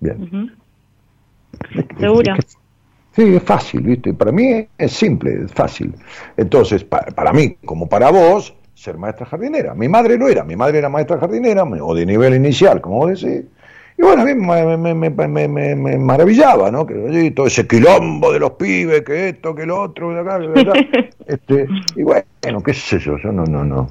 Bien. 0.00 0.56
¿Seguro? 1.98 2.34
sí, 3.12 3.34
es 3.34 3.42
fácil, 3.42 3.80
¿viste? 3.82 4.14
Para 4.14 4.30
mí 4.30 4.68
es 4.78 4.92
simple, 4.92 5.44
es 5.44 5.52
fácil. 5.52 5.92
Entonces, 6.36 6.84
para 6.84 7.32
mí, 7.32 7.56
como 7.64 7.88
para 7.88 8.10
vos, 8.10 8.54
ser 8.78 8.96
maestra 8.96 9.26
jardinera. 9.26 9.74
Mi 9.74 9.88
madre 9.88 10.16
lo 10.16 10.28
era, 10.28 10.44
mi 10.44 10.54
madre 10.54 10.78
era 10.78 10.88
maestra 10.88 11.18
jardinera, 11.18 11.64
o 11.64 11.94
de 11.94 12.06
nivel 12.06 12.34
inicial, 12.34 12.80
como 12.80 12.98
vos 12.98 13.20
decís, 13.20 13.44
Y 13.96 14.02
bueno, 14.02 14.22
a 14.22 14.24
mí 14.24 14.34
me, 14.34 14.94
me, 14.94 15.48
me, 15.48 15.74
me 15.74 15.98
maravillaba, 15.98 16.70
¿no? 16.70 16.86
Que 16.86 17.32
todo 17.34 17.48
ese 17.48 17.66
quilombo 17.66 18.32
de 18.32 18.38
los 18.38 18.52
pibes, 18.52 19.02
que 19.02 19.30
esto, 19.30 19.52
que 19.54 19.66
lo 19.66 19.82
otro, 19.82 20.14
este, 21.26 21.66
y 21.96 22.02
bueno, 22.04 22.62
qué 22.64 22.72
sé 22.72 23.00
yo, 23.00 23.18
yo 23.18 23.32
no, 23.32 23.44
no, 23.44 23.64
no, 23.64 23.90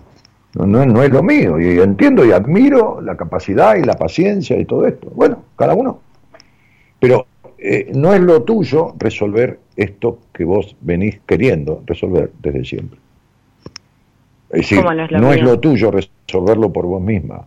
no, 0.54 0.86
no, 0.86 1.04
es 1.04 1.12
lo 1.12 1.22
mío. 1.22 1.60
Y 1.60 1.80
entiendo 1.80 2.26
y 2.26 2.32
admiro 2.32 3.02
la 3.02 3.18
capacidad 3.18 3.76
y 3.76 3.84
la 3.84 3.96
paciencia 3.96 4.58
y 4.58 4.64
todo 4.64 4.88
esto. 4.88 5.12
Bueno, 5.14 5.44
cada 5.58 5.74
uno. 5.74 6.00
Pero 7.00 7.28
eh, 7.58 7.92
no 7.94 8.14
es 8.14 8.22
lo 8.22 8.44
tuyo 8.44 8.96
resolver 8.98 9.60
esto 9.76 10.20
que 10.34 10.46
vos 10.46 10.78
venís 10.80 11.20
queriendo 11.28 11.84
resolver 11.86 12.32
desde 12.42 12.64
siempre. 12.64 13.00
Es 14.50 14.62
decir, 14.62 14.84
no, 14.84 15.34
es 15.34 15.42
lo, 15.42 15.60
tuyo 15.60 15.92
resolverlo 15.92 16.72
por 16.72 16.86
vos 16.86 17.02
misma. 17.02 17.46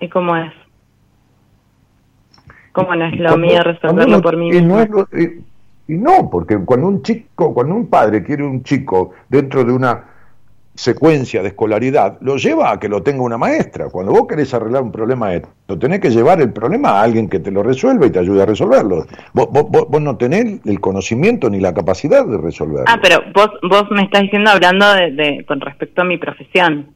¿Y 0.00 0.08
cómo 0.08 0.36
es? 0.36 0.52
¿Cómo 2.72 2.94
no 2.94 3.06
es 3.06 3.18
lo 3.18 3.36
mío 3.36 3.62
resolverlo 3.62 4.22
por 4.22 4.36
mí 4.36 4.50
misma? 4.50 4.88
y 5.86 5.92
no, 5.94 6.30
porque 6.30 6.58
cuando 6.58 6.88
un 6.88 7.02
chico, 7.02 7.52
cuando 7.52 7.74
un 7.74 7.88
padre 7.88 8.22
quiere 8.22 8.42
un 8.42 8.62
chico 8.62 9.12
dentro 9.28 9.64
de 9.64 9.72
una 9.72 10.13
secuencia 10.74 11.40
de 11.42 11.48
escolaridad, 11.48 12.18
lo 12.20 12.36
lleva 12.36 12.72
a 12.72 12.80
que 12.80 12.88
lo 12.88 13.02
tenga 13.02 13.22
una 13.22 13.38
maestra. 13.38 13.88
Cuando 13.90 14.12
vos 14.12 14.26
querés 14.26 14.52
arreglar 14.54 14.82
un 14.82 14.90
problema 14.90 15.30
lo 15.68 15.78
tenés 15.78 16.00
que 16.00 16.10
llevar 16.10 16.40
el 16.40 16.52
problema 16.52 16.90
a 16.90 17.02
alguien 17.02 17.28
que 17.28 17.38
te 17.38 17.50
lo 17.50 17.62
resuelva 17.62 18.06
y 18.06 18.10
te 18.10 18.18
ayude 18.18 18.42
a 18.42 18.46
resolverlo. 18.46 19.06
Vos, 19.32 19.48
vos, 19.50 20.02
no 20.02 20.16
tenés 20.16 20.60
el 20.66 20.80
conocimiento 20.80 21.48
ni 21.48 21.60
la 21.60 21.72
capacidad 21.72 22.26
de 22.26 22.38
resolverlo. 22.38 22.84
Ah, 22.88 22.98
pero 23.00 23.22
vos, 23.34 23.50
vos 23.62 23.84
me 23.90 24.02
estás 24.02 24.22
diciendo 24.22 24.50
hablando 24.50 24.92
de, 24.94 25.44
con 25.46 25.60
respecto 25.60 26.02
a 26.02 26.04
mi 26.04 26.18
profesión. 26.18 26.88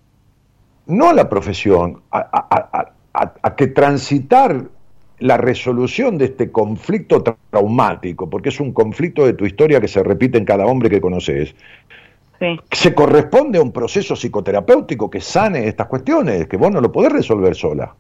No 0.87 1.11
a 1.11 1.15
la 1.15 1.29
profesión, 1.29 2.01
a, 2.11 2.93
a 3.13 3.57
que 3.57 3.69
transitar 3.69 4.65
la 5.21 5.37
resolución 5.37 6.17
de 6.17 6.27
este 6.27 6.51
conflicto 6.51 7.23
traumático, 7.51 8.31
porque 8.31 8.51
es 8.51 8.61
un 8.61 8.73
conflicto 8.73 9.27
de 9.27 9.33
tu 9.33 9.47
historia 9.47 9.81
que 9.81 9.89
se 9.89 10.03
repite 10.03 10.39
en 10.39 10.45
cada 10.45 10.67
hombre 10.67 10.91
que 10.91 11.01
conoces, 11.01 11.55
se 12.71 12.95
corresponde 12.95 13.59
a 13.59 13.63
un 13.63 13.73
proceso 13.73 14.15
psicoterapéutico 14.15 15.11
que 15.11 15.21
sane 15.21 15.67
estas 15.67 15.87
cuestiones, 15.87 16.47
que 16.47 16.57
vos 16.57 16.71
no 16.71 16.81
lo 16.81 16.93
podés 16.93 17.13
resolver 17.13 17.55
sola. 17.55 17.95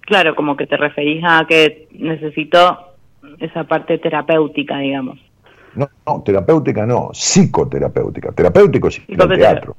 Claro, 0.00 0.34
como 0.34 0.56
que 0.56 0.66
te 0.66 0.76
referís 0.76 1.22
a 1.26 1.46
que 1.48 1.88
necesito 1.92 2.78
esa 3.38 3.64
parte 3.64 3.98
terapéutica, 3.98 4.78
digamos. 4.78 5.18
No, 5.74 5.88
no 6.06 6.22
terapéutica 6.22 6.86
no, 6.86 7.10
psicoterapéutica. 7.12 8.32
Terapéutico 8.32 8.88
es 8.88 9.00
el 9.06 9.16
teatro, 9.16 9.76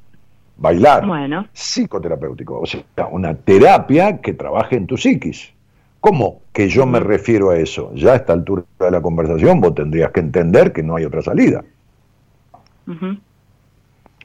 bailar. 0.57 1.05
Bueno. 1.05 1.47
Psicoterapéutico, 1.53 2.59
o 2.59 2.65
sea, 2.65 2.83
una 3.11 3.33
terapia 3.35 4.19
que 4.21 4.33
trabaje 4.33 4.75
en 4.75 4.87
tu 4.87 4.97
psiquis. 4.97 5.53
¿Cómo 5.99 6.41
que 6.53 6.69
yo 6.69 6.85
me 6.85 6.99
refiero 6.99 7.49
a 7.49 7.57
eso? 7.57 7.91
Ya 7.93 8.13
a 8.13 8.15
esta 8.15 8.33
altura 8.33 8.63
de 8.79 8.91
la 8.91 9.01
conversación 9.01 9.59
vos 9.59 9.75
tendrías 9.75 10.11
que 10.11 10.21
entender 10.21 10.71
que 10.71 10.81
no 10.81 10.95
hay 10.95 11.05
otra 11.05 11.21
salida. 11.21 11.63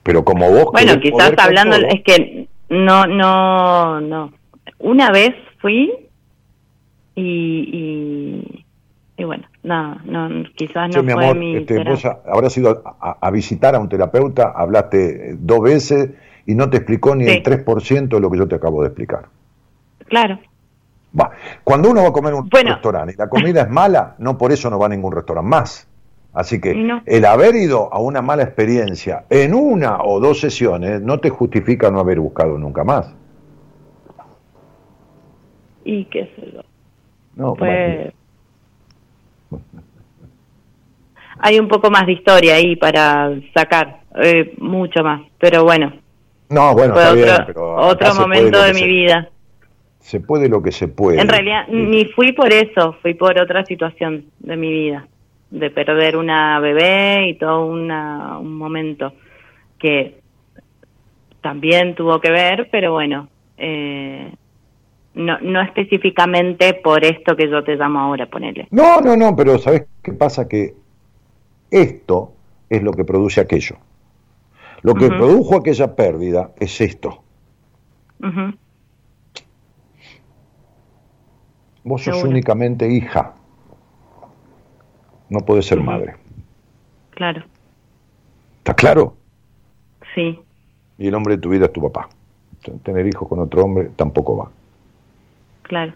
Pero 0.02 0.24
como 0.24 0.50
vos... 0.50 0.68
Bueno, 0.72 1.00
quizás 1.00 1.32
hablando, 1.38 1.76
es 1.76 2.02
que 2.02 2.48
no, 2.68 3.06
no, 3.06 4.00
no. 4.00 4.32
Una 4.78 5.10
vez 5.10 5.34
fui 5.58 5.92
y, 7.14 8.64
y, 9.16 9.24
bueno, 9.24 9.44
no, 9.62 9.94
no, 10.04 10.44
quizás 10.56 10.94
no 10.94 11.04
fue 11.04 11.34
mi... 11.34 11.56
Este, 11.56 11.82
vos 11.84 12.04
habrás 12.04 12.56
ido 12.56 12.82
a, 13.00 13.30
visitar 13.30 13.74
a 13.74 13.78
un 13.78 13.88
terapeuta, 13.88 14.52
hablaste 14.54 15.36
dos 15.38 15.62
veces 15.62 16.10
y 16.46 16.54
no 16.54 16.68
te 16.68 16.78
explicó 16.78 17.14
ni 17.14 17.26
el 17.26 17.42
3% 17.42 18.08
de 18.08 18.20
lo 18.20 18.30
que 18.30 18.38
yo 18.38 18.48
te 18.48 18.56
acabo 18.56 18.82
de 18.82 18.88
explicar. 18.88 19.26
Claro. 20.06 20.38
Va. 21.18 21.30
Cuando 21.62 21.90
uno 21.90 22.02
va 22.02 22.08
a 22.08 22.12
comer 22.12 22.34
en 22.34 22.40
un 22.40 22.50
restaurante 22.50 23.14
y 23.14 23.16
la 23.16 23.28
comida 23.28 23.62
es 23.62 23.70
mala, 23.70 24.16
no 24.18 24.36
por 24.36 24.52
eso 24.52 24.68
no 24.68 24.78
va 24.78 24.86
a 24.86 24.90
ningún 24.90 25.12
restaurante 25.12 25.48
más. 25.48 25.88
Así 26.34 26.60
que 26.60 26.72
el 27.06 27.24
haber 27.24 27.54
ido 27.54 27.88
a 27.94 28.00
una 28.00 28.20
mala 28.20 28.42
experiencia 28.42 29.24
en 29.30 29.54
una 29.54 30.02
o 30.02 30.18
dos 30.18 30.40
sesiones 30.40 31.00
no 31.00 31.20
te 31.20 31.30
justifica 31.30 31.92
no 31.92 32.00
haber 32.00 32.18
buscado 32.18 32.58
nunca 32.58 32.82
más. 32.82 33.14
Y 35.84 36.06
qué 36.06 36.24
sé 36.34 36.50
yo. 36.52 36.62
No, 37.36 37.54
pues... 37.54 38.12
Hay 41.38 41.58
un 41.60 41.68
poco 41.68 41.90
más 41.90 42.06
de 42.06 42.12
historia 42.12 42.54
ahí 42.54 42.74
para 42.76 43.30
sacar, 43.54 44.00
eh, 44.16 44.54
mucho 44.58 45.02
más, 45.04 45.20
pero 45.38 45.62
bueno. 45.62 45.92
No, 46.48 46.72
bueno, 46.72 46.94
está 46.94 47.10
otro, 47.10 47.22
bien, 47.22 47.36
pero 47.46 47.76
otro 47.76 48.14
momento 48.14 48.62
de 48.62 48.72
mi 48.72 48.86
vida. 48.86 49.28
Se 49.98 50.20
puede 50.20 50.48
lo 50.48 50.62
que 50.62 50.72
se 50.72 50.88
puede. 50.88 51.20
En 51.20 51.28
realidad, 51.28 51.66
ni 51.68 52.06
fui 52.06 52.32
por 52.32 52.52
eso, 52.52 52.96
fui 53.02 53.14
por 53.14 53.38
otra 53.38 53.64
situación 53.66 54.24
de 54.38 54.56
mi 54.56 54.70
vida 54.70 55.06
de 55.54 55.70
perder 55.70 56.16
una 56.16 56.58
bebé 56.58 57.28
y 57.28 57.34
todo 57.34 57.66
una, 57.66 58.38
un 58.38 58.56
momento 58.56 59.12
que 59.78 60.20
también 61.40 61.94
tuvo 61.94 62.20
que 62.20 62.30
ver, 62.30 62.68
pero 62.72 62.92
bueno, 62.92 63.28
eh, 63.56 64.32
no, 65.14 65.38
no 65.40 65.60
específicamente 65.60 66.74
por 66.74 67.04
esto 67.04 67.36
que 67.36 67.48
yo 67.48 67.62
te 67.62 67.76
llamo 67.76 68.00
ahora, 68.00 68.26
ponele. 68.26 68.66
No, 68.72 69.00
no, 69.00 69.16
no, 69.16 69.36
pero 69.36 69.58
¿sabes 69.58 69.86
qué 70.02 70.12
pasa? 70.12 70.48
Que 70.48 70.74
esto 71.70 72.32
es 72.68 72.82
lo 72.82 72.92
que 72.92 73.04
produce 73.04 73.40
aquello. 73.40 73.76
Lo 74.82 74.94
que 74.94 75.06
produjo 75.06 75.56
aquella 75.56 75.94
pérdida 75.94 76.50
es 76.58 76.80
esto. 76.80 77.22
Vos 81.84 82.02
sos 82.02 82.24
únicamente 82.24 82.90
hija 82.90 83.34
no 85.28 85.40
puede 85.40 85.62
ser 85.62 85.80
madre. 85.80 86.16
Claro. 87.10 87.44
¿Está 88.58 88.74
claro? 88.74 89.16
Sí. 90.14 90.38
Y 90.98 91.08
el 91.08 91.14
hombre 91.14 91.36
de 91.36 91.42
tu 91.42 91.50
vida 91.50 91.66
es 91.66 91.72
tu 91.72 91.82
papá. 91.82 92.08
Tener 92.82 93.06
hijos 93.06 93.28
con 93.28 93.40
otro 93.40 93.64
hombre 93.64 93.90
tampoco 93.96 94.36
va. 94.36 94.50
Claro. 95.62 95.92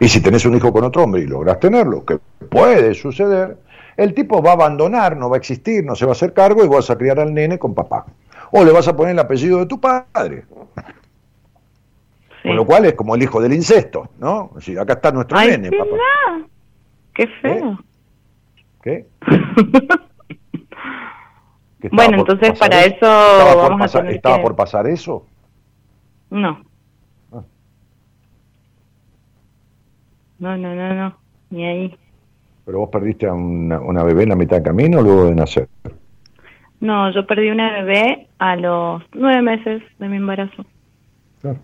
Y 0.00 0.08
si 0.08 0.20
tenés 0.20 0.44
un 0.44 0.54
hijo 0.56 0.72
con 0.72 0.84
otro 0.84 1.04
hombre 1.04 1.22
y 1.22 1.26
logras 1.26 1.58
tenerlo, 1.60 2.04
que 2.04 2.18
puede 2.50 2.92
suceder, 2.94 3.56
el 3.96 4.12
tipo 4.14 4.42
va 4.42 4.50
a 4.50 4.54
abandonar, 4.54 5.16
no 5.16 5.30
va 5.30 5.36
a 5.36 5.38
existir, 5.38 5.84
no 5.84 5.94
se 5.94 6.04
va 6.04 6.10
a 6.10 6.12
hacer 6.12 6.32
cargo 6.34 6.64
y 6.64 6.68
vas 6.68 6.90
a 6.90 6.98
criar 6.98 7.18
al 7.18 7.32
nene 7.32 7.58
con 7.58 7.74
papá. 7.74 8.04
O 8.50 8.64
le 8.64 8.72
vas 8.72 8.88
a 8.88 8.96
poner 8.96 9.12
el 9.12 9.18
apellido 9.18 9.58
de 9.58 9.66
tu 9.66 9.80
padre. 9.80 10.44
Con 12.42 12.56
lo 12.56 12.64
cual 12.64 12.84
es 12.84 12.94
como 12.94 13.14
el 13.14 13.22
hijo 13.22 13.40
del 13.40 13.54
incesto, 13.54 14.10
¿no? 14.18 14.50
Acá 14.78 14.92
está 14.94 15.10
nuestro 15.12 15.38
nene, 15.40 15.70
papá. 15.70 16.46
Qué 17.16 17.26
feo. 17.40 17.78
¿Qué? 18.82 19.06
bueno, 21.90 22.18
entonces 22.18 22.58
para 22.58 22.84
eso 22.84 23.06
vamos 23.06 23.94
a 23.94 24.00
tener 24.00 24.16
¿Estaba 24.16 24.42
por 24.42 24.54
pasar 24.54 24.86
eso? 24.86 25.26
No. 26.28 26.60
Ah. 27.32 27.42
No, 30.38 30.58
no, 30.58 30.74
no, 30.74 30.94
no, 30.94 31.16
ni 31.48 31.64
ahí. 31.64 31.98
¿Pero 32.66 32.80
vos 32.80 32.90
perdiste 32.90 33.26
a 33.26 33.32
una, 33.32 33.80
una 33.80 34.02
bebé 34.02 34.24
en 34.24 34.28
la 34.28 34.36
mitad 34.36 34.56
del 34.56 34.64
camino 34.64 34.98
o 34.98 35.02
luego 35.02 35.24
de 35.24 35.36
nacer? 35.36 35.70
No, 36.80 37.10
yo 37.12 37.26
perdí 37.26 37.48
una 37.48 37.72
bebé 37.72 38.28
a 38.38 38.56
los 38.56 39.02
nueve 39.14 39.40
meses 39.40 39.82
de 39.98 40.08
mi 40.08 40.18
embarazo. 40.18 40.66
Claro. 41.40 41.60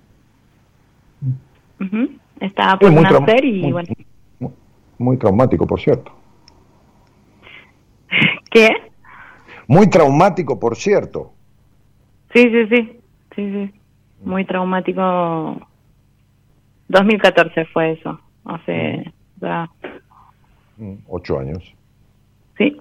Estaba 2.41 2.79
por 2.79 2.91
nacer 2.91 3.45
y 3.45 3.71
bueno 3.71 3.89
muy 4.99 5.17
traumático, 5.17 5.67
por 5.67 5.81
cierto. 5.81 6.13
¿Qué? 8.51 8.69
Muy 9.67 9.89
traumático, 9.89 10.59
por 10.59 10.77
cierto. 10.77 11.33
Sí, 12.35 12.43
sí, 12.43 12.67
sí, 12.69 13.01
sí, 13.35 13.53
sí. 13.53 13.75
Muy 14.25 14.45
traumático. 14.45 15.61
2014 16.89 17.65
fue 17.67 17.93
eso, 17.93 18.21
hace 18.45 19.13
ya... 19.41 19.69
Mm, 20.77 20.95
ocho 21.09 21.39
años. 21.39 21.75
Sí. 22.59 22.77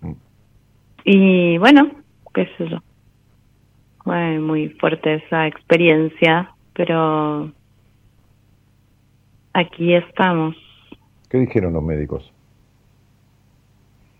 Mm. 0.00 0.12
Y 1.04 1.58
bueno, 1.58 1.90
qué 2.34 2.48
sé 2.56 2.68
yo. 2.68 2.78
Fue 4.04 4.38
muy 4.38 4.68
fuerte 4.80 5.14
esa 5.14 5.46
experiencia, 5.46 6.54
pero 6.72 7.52
aquí 9.52 9.94
estamos. 9.94 10.56
¿Qué 11.32 11.38
dijeron 11.38 11.72
los 11.72 11.82
médicos? 11.82 12.30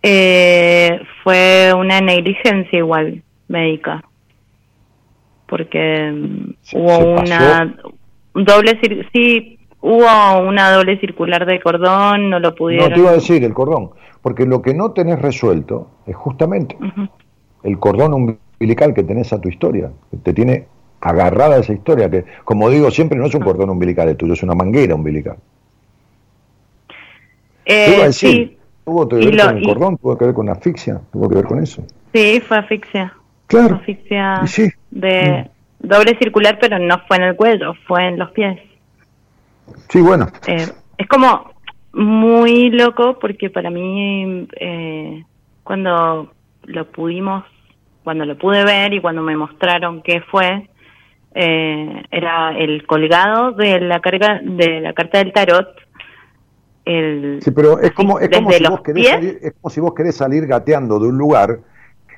Eh, 0.02 0.98
fue 1.22 1.74
una 1.76 2.00
negligencia 2.00 2.78
igual 2.78 3.22
médica, 3.48 4.02
porque 5.46 6.10
mm, 6.10 6.78
hubo 6.78 7.20
una 7.20 7.76
doble 8.32 8.80
sí 9.12 9.58
hubo 9.82 10.48
una 10.48 10.72
doble 10.72 10.98
circular 11.00 11.44
de 11.44 11.60
cordón, 11.60 12.30
no 12.30 12.40
lo 12.40 12.54
pudieron. 12.54 12.88
No 12.88 12.94
te 12.94 13.00
iba 13.02 13.10
a 13.10 13.14
decir 13.14 13.44
el 13.44 13.52
cordón, 13.52 13.90
porque 14.22 14.46
lo 14.46 14.62
que 14.62 14.72
no 14.72 14.92
tenés 14.92 15.20
resuelto 15.20 15.90
es 16.06 16.16
justamente 16.16 16.78
el 17.62 17.78
cordón 17.78 18.14
umbilical 18.14 18.94
que 18.94 19.02
tenés 19.02 19.34
a 19.34 19.40
tu 19.40 19.50
historia, 19.50 19.90
que 20.10 20.16
te 20.16 20.32
tiene 20.32 20.64
agarrada 21.02 21.58
esa 21.58 21.74
historia, 21.74 22.08
que 22.08 22.24
como 22.44 22.70
digo 22.70 22.90
siempre 22.90 23.18
no 23.18 23.26
es 23.26 23.34
un 23.34 23.42
cordón 23.42 23.68
umbilical 23.68 24.08
el 24.08 24.16
tuyo, 24.16 24.32
es 24.32 24.42
una 24.42 24.54
manguera 24.54 24.94
umbilical. 24.94 25.36
Eh, 27.64 28.12
sí. 28.12 28.56
¿Tuvo 28.84 29.08
que 29.08 29.16
ver 29.16 29.38
con 29.38 29.56
el 29.56 29.64
cordón? 29.64 29.98
¿Tuvo 29.98 30.18
que 30.18 30.24
ver 30.24 30.34
con 30.34 30.48
asfixia? 30.48 31.00
¿Tuvo 31.12 31.28
que 31.28 31.36
ver 31.36 31.44
con 31.44 31.62
eso? 31.62 31.84
Sí, 32.12 32.40
fue 32.46 32.58
asfixia. 32.58 33.14
Claro. 33.46 33.76
Asfixia 33.76 34.42
de 34.90 35.48
mm. 35.80 35.86
doble 35.86 36.18
circular, 36.18 36.58
pero 36.60 36.78
no 36.78 37.00
fue 37.06 37.18
en 37.18 37.22
el 37.24 37.36
cuello, 37.36 37.74
fue 37.86 38.08
en 38.08 38.18
los 38.18 38.30
pies. 38.32 38.58
Sí, 39.88 40.00
bueno. 40.00 40.26
Eh, 40.46 40.66
es 40.98 41.06
como 41.06 41.52
muy 41.92 42.70
loco 42.70 43.18
porque 43.20 43.50
para 43.50 43.70
mí 43.70 44.48
eh, 44.58 45.24
cuando 45.62 46.32
lo 46.64 46.86
pudimos, 46.86 47.44
cuando 48.02 48.24
lo 48.24 48.36
pude 48.36 48.64
ver 48.64 48.94
y 48.94 49.00
cuando 49.00 49.22
me 49.22 49.36
mostraron 49.36 50.02
qué 50.02 50.20
fue, 50.22 50.68
eh, 51.34 52.02
era 52.10 52.56
el 52.56 52.86
colgado 52.86 53.52
de 53.52 53.80
la 53.80 54.00
carga 54.00 54.40
de 54.42 54.80
la 54.80 54.92
carta 54.92 55.18
del 55.18 55.32
tarot. 55.32 55.68
El, 56.84 57.40
sí, 57.42 57.50
pero 57.52 57.78
es 57.78 57.92
como, 57.92 58.18
es 58.18 58.28
como, 58.28 58.50
si 58.50 58.64
vos 58.66 58.80
querés 58.80 59.08
salir, 59.08 59.38
es 59.40 59.52
como 59.52 59.70
si 59.70 59.80
vos 59.80 59.94
querés 59.94 60.16
salir 60.16 60.46
gateando 60.46 60.98
de 60.98 61.08
un 61.08 61.16
lugar 61.16 61.60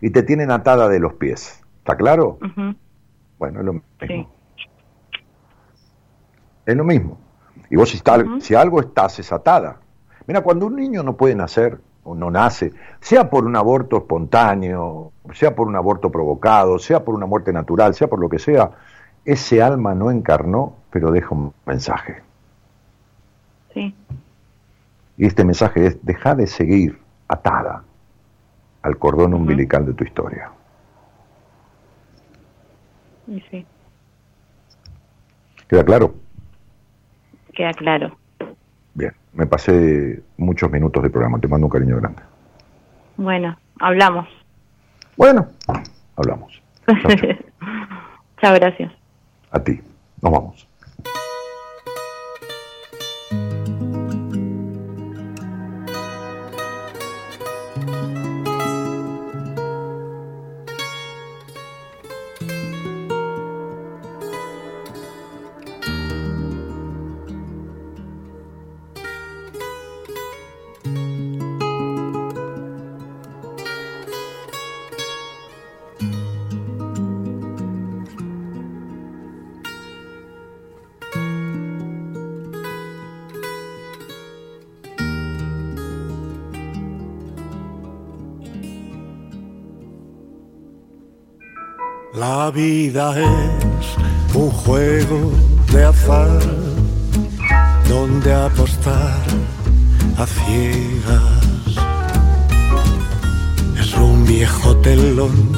y 0.00 0.10
te 0.10 0.22
tienen 0.22 0.50
atada 0.50 0.88
de 0.88 0.98
los 0.98 1.14
pies. 1.14 1.62
¿Está 1.78 1.96
claro? 1.96 2.38
Bueno, 3.38 3.60
es 3.60 3.66
lo 3.66 3.72
mismo. 3.74 4.30
Es 6.64 6.76
lo 6.76 6.84
mismo. 6.84 7.18
Y 7.68 7.76
vos 7.76 7.90
si, 7.90 8.00
si 8.40 8.54
algo 8.54 8.80
estás 8.80 9.18
es 9.18 9.32
atada. 9.32 9.80
Mira, 10.26 10.40
cuando 10.42 10.66
un 10.66 10.76
niño 10.76 11.02
no 11.02 11.14
puede 11.16 11.34
nacer 11.34 11.78
o 12.04 12.14
no 12.14 12.30
nace, 12.30 12.72
sea 13.00 13.28
por 13.28 13.44
un 13.44 13.56
aborto 13.56 13.98
espontáneo, 13.98 15.12
sea 15.34 15.54
por 15.54 15.68
un 15.68 15.76
aborto 15.76 16.10
provocado, 16.10 16.78
sea 16.78 17.04
por 17.04 17.14
una 17.14 17.26
muerte 17.26 17.52
natural, 17.52 17.94
sea 17.94 18.08
por 18.08 18.18
lo 18.18 18.28
que 18.28 18.38
sea, 18.38 18.70
ese 19.24 19.62
alma 19.62 19.94
no 19.94 20.10
encarnó, 20.10 20.76
pero 20.90 21.10
deja 21.10 21.34
un 21.34 21.52
mensaje. 21.66 22.22
Sí. 23.72 23.94
Y 25.16 25.26
este 25.26 25.44
mensaje 25.44 25.86
es, 25.86 26.04
deja 26.04 26.34
de 26.34 26.46
seguir 26.46 26.98
atada 27.28 27.84
al 28.82 28.98
cordón 28.98 29.34
umbilical 29.34 29.86
de 29.86 29.94
tu 29.94 30.04
historia. 30.04 30.50
Sí. 33.50 33.66
¿Queda 35.68 35.84
claro? 35.84 36.14
Queda 37.54 37.72
claro. 37.72 38.18
Bien, 38.94 39.12
me 39.32 39.46
pasé 39.46 40.22
muchos 40.36 40.70
minutos 40.70 41.02
de 41.02 41.10
programa, 41.10 41.38
te 41.38 41.48
mando 41.48 41.66
un 41.66 41.70
cariño 41.70 41.96
grande. 41.96 42.22
Bueno, 43.16 43.56
hablamos. 43.80 44.28
Bueno, 45.16 45.48
hablamos. 46.16 46.62
chao 48.40 48.54
gracias. 48.54 48.92
A 49.50 49.60
ti, 49.60 49.80
nos 50.20 50.32
vamos. 50.32 50.68
Vida 92.54 93.12
es 93.18 94.34
un 94.34 94.48
juego 94.48 95.32
de 95.72 95.84
azar 95.84 96.38
donde 97.88 98.32
apostar 98.32 99.18
a 100.16 100.24
ciegas. 100.24 101.42
Es 103.80 103.92
un 103.94 104.24
viejo 104.24 104.76
telón 104.76 105.50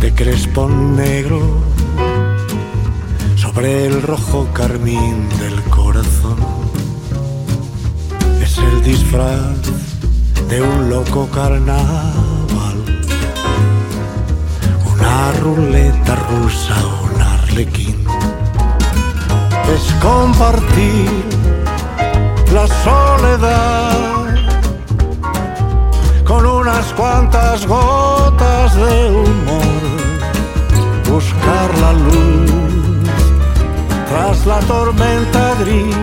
de 0.00 0.14
crespón 0.14 0.96
negro 0.96 1.40
sobre 3.34 3.86
el 3.86 4.00
rojo 4.02 4.46
carmín 4.52 5.28
del 5.40 5.60
corazón. 5.64 6.38
Es 8.40 8.58
el 8.58 8.82
disfraz 8.84 9.58
de 10.48 10.62
un 10.62 10.88
loco 10.88 11.28
carnal 11.34 12.23
una 15.04 15.32
ruleta 15.32 16.14
rusa 16.28 16.74
o 16.84 17.04
un 17.04 17.20
arlequín. 17.20 17.96
Es 19.74 19.92
compartir 20.00 21.10
la 22.52 22.66
soledad 22.84 24.24
con 26.24 26.46
unas 26.46 26.86
cuantas 26.94 27.66
gotas 27.66 28.74
de 28.76 29.10
humor. 29.10 29.82
Buscar 31.10 31.78
la 31.78 31.92
luz 31.92 32.50
tras 34.08 34.46
la 34.46 34.58
tormenta 34.60 35.54
gris. 35.60 35.96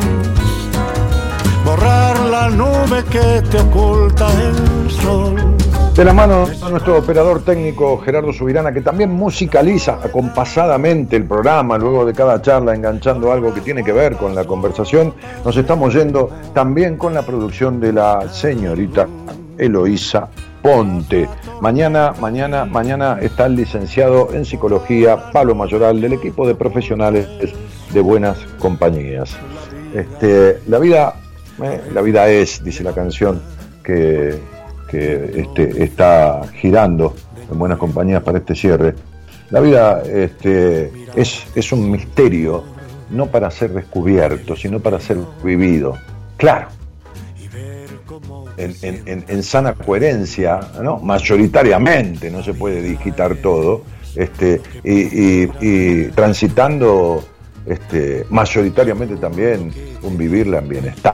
Borrar 1.66 2.20
la 2.20 2.50
nube 2.50 3.04
que 3.06 3.42
te 3.50 3.60
oculta 3.60 4.28
el 4.42 4.92
sol 4.92 5.61
de 5.96 6.06
la 6.06 6.14
mano 6.14 6.48
de 6.48 6.70
nuestro 6.70 6.98
operador 6.98 7.44
técnico 7.44 7.98
Gerardo 7.98 8.32
Subirana, 8.32 8.72
que 8.72 8.82
también 8.82 9.12
musicaliza 9.12 10.00
acompasadamente 10.02 11.18
el 11.18 11.26
programa, 11.26 11.78
luego 11.78 12.06
de 12.06 12.14
cada 12.14 12.42
charla 12.42 12.74
enganchando 12.74 13.32
algo 13.32 13.54
que 13.54 13.60
tiene 13.60 13.84
que 13.84 13.92
ver 13.92 14.16
con 14.16 14.34
la 14.34 14.46
conversación, 14.46 15.14
nos 15.44 15.58
estamos 15.58 15.94
yendo 15.94 16.30
también 16.54 16.98
con 16.98 17.14
la 17.14 17.24
producción 17.24 17.80
de 17.82 17.92
la 17.92 18.30
señorita 18.30 19.08
Eloísa 19.58 20.30
Ponte. 20.62 21.28
Mañana, 21.60 22.14
mañana, 22.22 22.66
mañana 22.66 23.18
está 23.22 23.48
el 23.48 23.58
licenciado 23.58 24.30
en 24.34 24.46
psicología 24.46 25.32
Pablo 25.32 25.56
Mayoral 25.56 26.00
del 26.00 26.14
equipo 26.14 26.48
de 26.48 26.56
profesionales 26.56 27.28
de 27.92 28.00
buenas 28.00 28.38
compañías. 28.60 29.36
Este, 29.94 30.60
la 30.68 30.80
vida, 30.80 31.16
eh, 31.62 31.82
la 31.94 32.02
vida 32.02 32.30
es, 32.30 32.64
dice 32.64 32.82
la 32.82 32.94
canción, 32.94 33.42
que 33.84 34.40
que 34.92 35.32
este, 35.42 35.84
está 35.84 36.42
girando 36.60 37.16
en 37.50 37.58
buenas 37.58 37.78
compañías 37.78 38.22
para 38.22 38.40
este 38.40 38.54
cierre. 38.54 38.94
La 39.50 39.62
vida 39.62 40.04
este, 40.04 40.92
es, 41.16 41.46
es 41.56 41.72
un 41.72 41.90
misterio, 41.90 42.64
no 43.10 43.28
para 43.28 43.50
ser 43.50 43.72
descubierto, 43.72 44.56
sino 44.56 44.80
para 44.80 45.00
ser 45.00 45.18
vivido. 45.44 45.98
Claro, 46.38 46.68
en, 48.58 49.44
sana 49.44 49.74
coherencia, 49.74 50.60
¿no? 50.82 51.00
mayoritariamente, 51.00 52.30
no 52.30 52.44
se 52.44 52.54
puede 52.54 52.82
digitar 52.82 53.36
todo, 53.38 53.84
este, 54.16 54.62
y, 54.84 56.08
transitando 56.08 57.24
mayoritariamente 58.30 59.16
también 59.18 59.72
un 60.02 60.18
vivirla 60.18 60.60
en 60.60 60.68
bienestar 60.68 61.14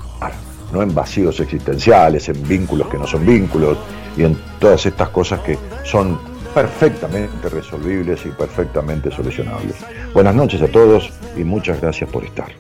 no 0.71 0.81
en 0.81 0.93
vacíos 0.93 1.39
existenciales, 1.39 2.29
en 2.29 2.47
vínculos 2.47 2.87
que 2.87 2.97
no 2.97 3.07
son 3.07 3.25
vínculos 3.25 3.77
y 4.15 4.23
en 4.23 4.37
todas 4.59 4.85
estas 4.85 5.09
cosas 5.09 5.39
que 5.41 5.57
son 5.83 6.19
perfectamente 6.53 7.49
resolvibles 7.49 8.25
y 8.25 8.29
perfectamente 8.29 9.11
solucionables. 9.11 9.75
Buenas 10.13 10.35
noches 10.35 10.61
a 10.61 10.67
todos 10.67 11.11
y 11.35 11.43
muchas 11.43 11.79
gracias 11.79 12.09
por 12.09 12.23
estar. 12.23 12.51